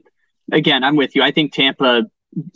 again, 0.51 0.83
I'm 0.83 0.95
with 0.95 1.15
you. 1.15 1.23
I 1.23 1.31
think 1.31 1.51
Tampa, 1.51 2.03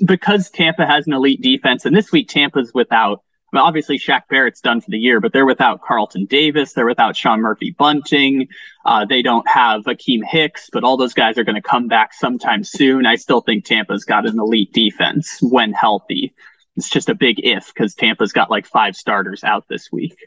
because 0.06 0.52
Tampa 0.52 0.86
has 0.86 1.08
an 1.08 1.14
elite 1.14 1.42
defense, 1.42 1.84
and 1.86 1.96
this 1.96 2.12
week 2.12 2.30
Tampa's 2.30 2.76
without 2.76 3.24
I 3.54 3.58
mean, 3.58 3.66
obviously 3.66 3.98
Shaq 3.98 4.24
Barrett's 4.30 4.60
done 4.60 4.82
for 4.82 4.92
the 4.92 4.98
year, 4.98 5.22
but 5.22 5.32
they're 5.32 5.46
without 5.46 5.82
Carlton 5.82 6.26
Davis. 6.26 6.74
They're 6.74 6.86
without 6.86 7.16
Sean 7.16 7.42
Murphy 7.42 7.72
Bunting. 7.72 8.48
Uh, 8.86 9.06
they 9.06 9.22
don't 9.22 9.48
have 9.48 9.84
Akiem 9.84 10.20
Hicks, 10.26 10.70
but 10.72 10.84
all 10.84 10.98
those 10.98 11.14
guys 11.14 11.38
are 11.38 11.46
going 11.46 11.56
to 11.56 11.62
come 11.62 11.88
back 11.88 12.14
sometime 12.14 12.66
soon. 12.66 13.06
I 13.06 13.16
still 13.16 13.40
think 13.40 13.64
Tampa's 13.64 14.04
got 14.04 14.28
an 14.28 14.38
elite 14.38 14.74
defense 14.74 15.40
when 15.42 15.72
healthy. 15.72 16.34
It's 16.76 16.90
just 16.90 17.08
a 17.08 17.16
big 17.16 17.40
if 17.40 17.74
because 17.74 17.96
Tampa's 17.96 18.34
got 18.34 18.52
like 18.52 18.66
five 18.66 18.96
starters 18.96 19.44
out 19.46 19.66
this 19.70 19.92
week. 19.92 20.18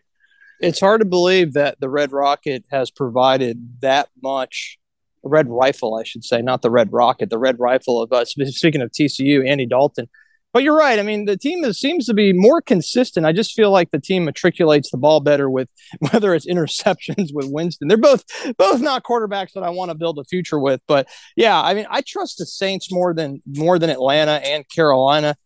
It's 0.58 0.80
hard 0.80 1.00
to 1.00 1.06
believe 1.06 1.52
that 1.54 1.78
the 1.80 1.88
Red 1.88 2.12
Rocket 2.12 2.64
has 2.70 2.90
provided 2.90 3.80
that 3.80 4.08
much 4.22 4.78
Red 5.22 5.48
Rifle, 5.48 5.94
I 5.94 6.04
should 6.04 6.24
say, 6.24 6.40
not 6.40 6.62
the 6.62 6.70
Red 6.70 6.92
Rocket, 6.92 7.28
the 7.28 7.38
Red 7.38 7.58
Rifle 7.58 8.02
of 8.02 8.12
us. 8.12 8.34
Speaking 8.46 8.80
of 8.80 8.90
TCU, 8.90 9.46
Andy 9.46 9.66
Dalton 9.66 10.08
but 10.52 10.62
you're 10.62 10.76
right. 10.76 10.98
I 10.98 11.02
mean, 11.02 11.26
the 11.26 11.36
team 11.36 11.64
is, 11.64 11.78
seems 11.78 12.06
to 12.06 12.14
be 12.14 12.32
more 12.32 12.60
consistent. 12.60 13.26
I 13.26 13.32
just 13.32 13.52
feel 13.52 13.70
like 13.70 13.90
the 13.90 14.00
team 14.00 14.24
matriculates 14.24 14.90
the 14.90 14.98
ball 14.98 15.20
better 15.20 15.48
with 15.48 15.68
whether 16.10 16.34
it's 16.34 16.46
interceptions 16.46 17.28
with 17.32 17.46
Winston. 17.50 17.88
They're 17.88 17.96
both 17.96 18.24
both 18.56 18.80
not 18.80 19.04
quarterbacks 19.04 19.52
that 19.52 19.62
I 19.62 19.70
want 19.70 19.90
to 19.90 19.96
build 19.96 20.18
a 20.18 20.24
future 20.24 20.58
with. 20.58 20.80
But 20.88 21.08
yeah, 21.36 21.60
I 21.60 21.74
mean, 21.74 21.86
I 21.90 22.02
trust 22.06 22.38
the 22.38 22.46
Saints 22.46 22.92
more 22.92 23.14
than 23.14 23.42
more 23.46 23.78
than 23.78 23.90
Atlanta 23.90 24.32
and 24.44 24.68
Carolina. 24.68 25.36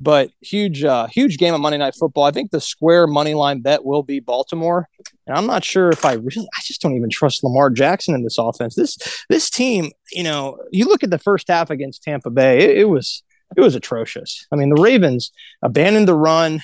But 0.00 0.30
huge, 0.42 0.82
uh, 0.82 1.06
huge 1.06 1.38
game 1.38 1.54
of 1.54 1.60
Monday 1.60 1.78
Night 1.78 1.94
Football. 1.94 2.24
I 2.24 2.32
think 2.32 2.50
the 2.50 2.60
square 2.60 3.06
money 3.06 3.32
line 3.32 3.60
bet 3.60 3.84
will 3.84 4.02
be 4.02 4.18
Baltimore, 4.18 4.88
and 5.26 5.36
I'm 5.38 5.46
not 5.46 5.64
sure 5.64 5.88
if 5.88 6.04
I 6.04 6.14
really. 6.14 6.48
I 6.56 6.60
just 6.64 6.82
don't 6.82 6.96
even 6.96 7.10
trust 7.10 7.44
Lamar 7.44 7.70
Jackson 7.70 8.14
in 8.14 8.24
this 8.24 8.36
offense. 8.36 8.74
This 8.74 8.98
this 9.30 9.48
team, 9.48 9.92
you 10.12 10.24
know, 10.24 10.58
you 10.72 10.86
look 10.86 11.04
at 11.04 11.10
the 11.10 11.18
first 11.18 11.48
half 11.48 11.70
against 11.70 12.02
Tampa 12.02 12.30
Bay. 12.30 12.64
it, 12.64 12.78
it 12.78 12.88
was 12.88 13.22
it 13.56 13.60
was 13.60 13.74
atrocious. 13.74 14.46
I 14.52 14.56
mean, 14.56 14.68
the 14.68 14.80
Ravens 14.80 15.32
abandoned 15.62 16.08
the 16.08 16.14
run. 16.14 16.62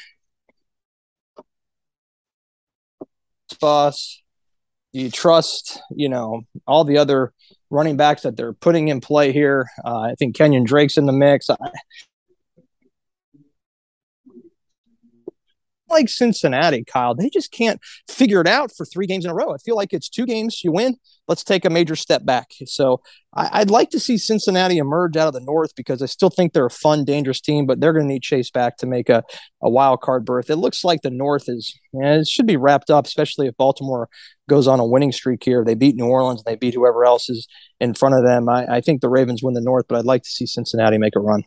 Boss, 3.61 4.23
you 4.93 5.11
trust, 5.11 5.83
you 5.91 6.09
know, 6.09 6.43
all 6.67 6.85
the 6.85 6.99
other 6.99 7.33
running 7.69 7.97
backs 7.97 8.23
that 8.23 8.37
they're 8.37 8.53
putting 8.53 8.89
in 8.89 9.01
play 9.01 9.33
here. 9.33 9.69
Uh, 9.85 9.99
I 10.01 10.15
think 10.19 10.37
Kenyan 10.37 10.65
Drake's 10.65 10.97
in 10.97 11.07
the 11.07 11.13
mix. 11.13 11.51
I, 11.51 11.57
like 15.91 16.09
Cincinnati, 16.09 16.85
Kyle. 16.85 17.15
They 17.15 17.29
just 17.29 17.53
can't 17.53 17.81
figure 18.09 18.41
it 18.41 18.47
out 18.47 18.73
for 18.77 18.87
three 18.87 19.07
games 19.07 19.25
in 19.25 19.31
a 19.31 19.35
row. 19.35 19.53
I 19.53 19.59
feel 19.59 19.77
like 19.77 19.93
it's 19.93 20.09
two 20.09 20.27
games, 20.27 20.63
you 20.65 20.73
win. 20.73 20.97
Let's 21.29 21.45
take 21.45 21.65
a 21.65 21.71
major 21.71 21.95
step 21.95 22.25
back. 22.25 22.49
So 22.67 23.03
I, 23.33 23.61
would 23.61 23.71
like 23.71 23.91
to 23.91 24.01
see 24.01 24.19
Cincinnati 24.19 24.79
emerge 24.79 25.17
out 25.17 25.29
of 25.29 25.35
the 25.35 25.41
North 25.41 25.75
because 25.77 26.03
I 26.03 26.07
still 26.07 26.31
think 26.31 26.53
they're 26.53 26.67
a 26.67 26.71
fun, 26.71 27.05
dangerous 27.05 27.41
team, 27.41 27.67
but 27.67 27.81
they're 27.81 27.93
going 27.93 28.07
to 28.07 28.13
need 28.13 28.23
Chase 28.23 28.51
back 28.51 28.77
to 28.79 28.87
make 28.87 29.09
a, 29.09 29.23
a 29.63 29.71
wild 29.71 30.01
card 30.01 30.25
berth. 30.25 30.51
It 30.51 30.57
looks 30.57 30.83
like 30.83 31.03
the 31.03 31.11
North 31.11 31.45
is, 31.49 31.79
it 31.93 32.27
should 32.27 32.47
be 32.47 32.57
wrapped 32.57 32.91
up, 32.91 33.07
especially 33.07 33.47
if 33.47 33.57
Baltimore 33.57 34.09
goes 34.49 34.67
on 34.67 34.81
a 34.81 34.87
winning 34.87 35.13
streak 35.13 35.45
here. 35.45 35.65
They 35.65 35.75
beat 35.75 35.95
New 35.95 36.07
Orleans, 36.07 36.43
they 36.43 36.57
beat 36.57 36.75
whoever 36.75 37.05
else 37.05 37.31
is 37.31 37.47
in 37.81 37.95
front 37.95 38.17
of 38.17 38.25
them. 38.25 38.49
I, 38.49 38.67
I 38.67 38.81
think 38.81 39.01
the 39.01 39.09
Ravens 39.09 39.43
win 39.43 39.55
the 39.55 39.61
North, 39.61 39.87
but 39.89 39.99
I'd 39.99 40.05
like 40.05 40.23
to 40.23 40.31
see 40.31 40.47
Cincinnati 40.47 40.99
make 40.99 41.15
a 41.15 41.21
run. 41.21 41.45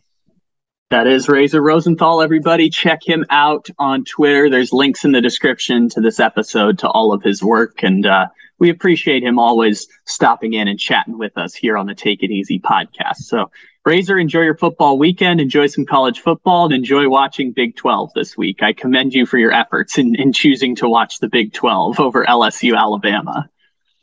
That 0.90 1.06
is 1.06 1.28
Razor 1.28 1.62
Rosenthal, 1.62 2.20
everybody. 2.20 2.68
Check 2.68 3.00
him 3.04 3.24
out 3.30 3.68
on 3.78 4.04
Twitter. 4.04 4.50
There's 4.50 4.72
links 4.72 5.04
in 5.04 5.12
the 5.12 5.20
description 5.22 5.88
to 5.88 6.00
this 6.00 6.20
episode 6.20 6.78
to 6.80 6.88
all 6.88 7.12
of 7.12 7.22
his 7.22 7.42
work. 7.42 7.82
And 7.82 8.04
uh, 8.04 8.26
we 8.58 8.68
appreciate 8.68 9.22
him 9.22 9.38
always 9.38 9.88
stopping 10.04 10.52
in 10.52 10.68
and 10.68 10.78
chatting 10.78 11.18
with 11.18 11.38
us 11.38 11.54
here 11.54 11.78
on 11.78 11.86
the 11.86 11.94
Take 11.94 12.22
It 12.22 12.30
Easy 12.30 12.60
podcast. 12.60 13.16
So, 13.20 13.50
Razor, 13.86 14.18
enjoy 14.18 14.42
your 14.42 14.56
football 14.56 14.98
weekend, 14.98 15.40
enjoy 15.40 15.68
some 15.68 15.86
college 15.86 16.20
football, 16.20 16.66
and 16.66 16.74
enjoy 16.74 17.08
watching 17.08 17.52
Big 17.52 17.76
12 17.76 18.12
this 18.14 18.36
week. 18.36 18.62
I 18.62 18.74
commend 18.74 19.14
you 19.14 19.24
for 19.24 19.38
your 19.38 19.52
efforts 19.52 19.96
in, 19.96 20.14
in 20.14 20.34
choosing 20.34 20.76
to 20.76 20.88
watch 20.88 21.18
the 21.18 21.28
Big 21.28 21.54
12 21.54 21.98
over 21.98 22.26
LSU 22.26 22.78
Alabama 22.78 23.48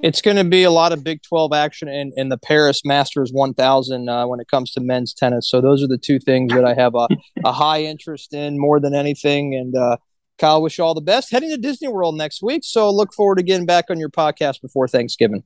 it's 0.01 0.21
going 0.21 0.37
to 0.37 0.43
be 0.43 0.63
a 0.63 0.71
lot 0.71 0.91
of 0.91 1.03
Big 1.03 1.21
12 1.23 1.53
action 1.53 1.87
in, 1.87 2.11
in 2.15 2.29
the 2.29 2.37
Paris 2.37 2.83
Masters 2.83 3.31
1000 3.31 4.09
uh, 4.09 4.27
when 4.27 4.39
it 4.39 4.47
comes 4.47 4.71
to 4.73 4.81
men's 4.81 5.13
tennis. 5.13 5.49
So 5.49 5.61
those 5.61 5.83
are 5.83 5.87
the 5.87 5.97
two 5.97 6.19
things 6.19 6.53
that 6.53 6.65
I 6.65 6.73
have 6.73 6.95
a, 6.95 7.07
a 7.45 7.51
high 7.51 7.83
interest 7.83 8.33
in 8.33 8.59
more 8.59 8.79
than 8.79 8.95
anything. 8.95 9.53
And 9.53 9.75
uh, 9.75 9.97
Kyle, 10.37 10.61
wish 10.61 10.77
you 10.77 10.83
all 10.83 10.95
the 10.95 11.01
best. 11.01 11.31
Heading 11.31 11.51
to 11.51 11.57
Disney 11.57 11.87
World 11.87 12.15
next 12.15 12.41
week. 12.41 12.61
So 12.63 12.91
look 12.91 13.13
forward 13.13 13.37
to 13.37 13.43
getting 13.43 13.65
back 13.65 13.85
on 13.89 13.99
your 13.99 14.09
podcast 14.09 14.61
before 14.61 14.87
Thanksgiving. 14.87 15.43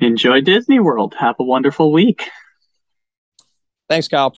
Enjoy 0.00 0.40
Disney 0.40 0.80
World. 0.80 1.14
Have 1.18 1.36
a 1.38 1.44
wonderful 1.44 1.92
week. 1.92 2.28
Thanks, 3.88 4.08
Kyle. 4.08 4.30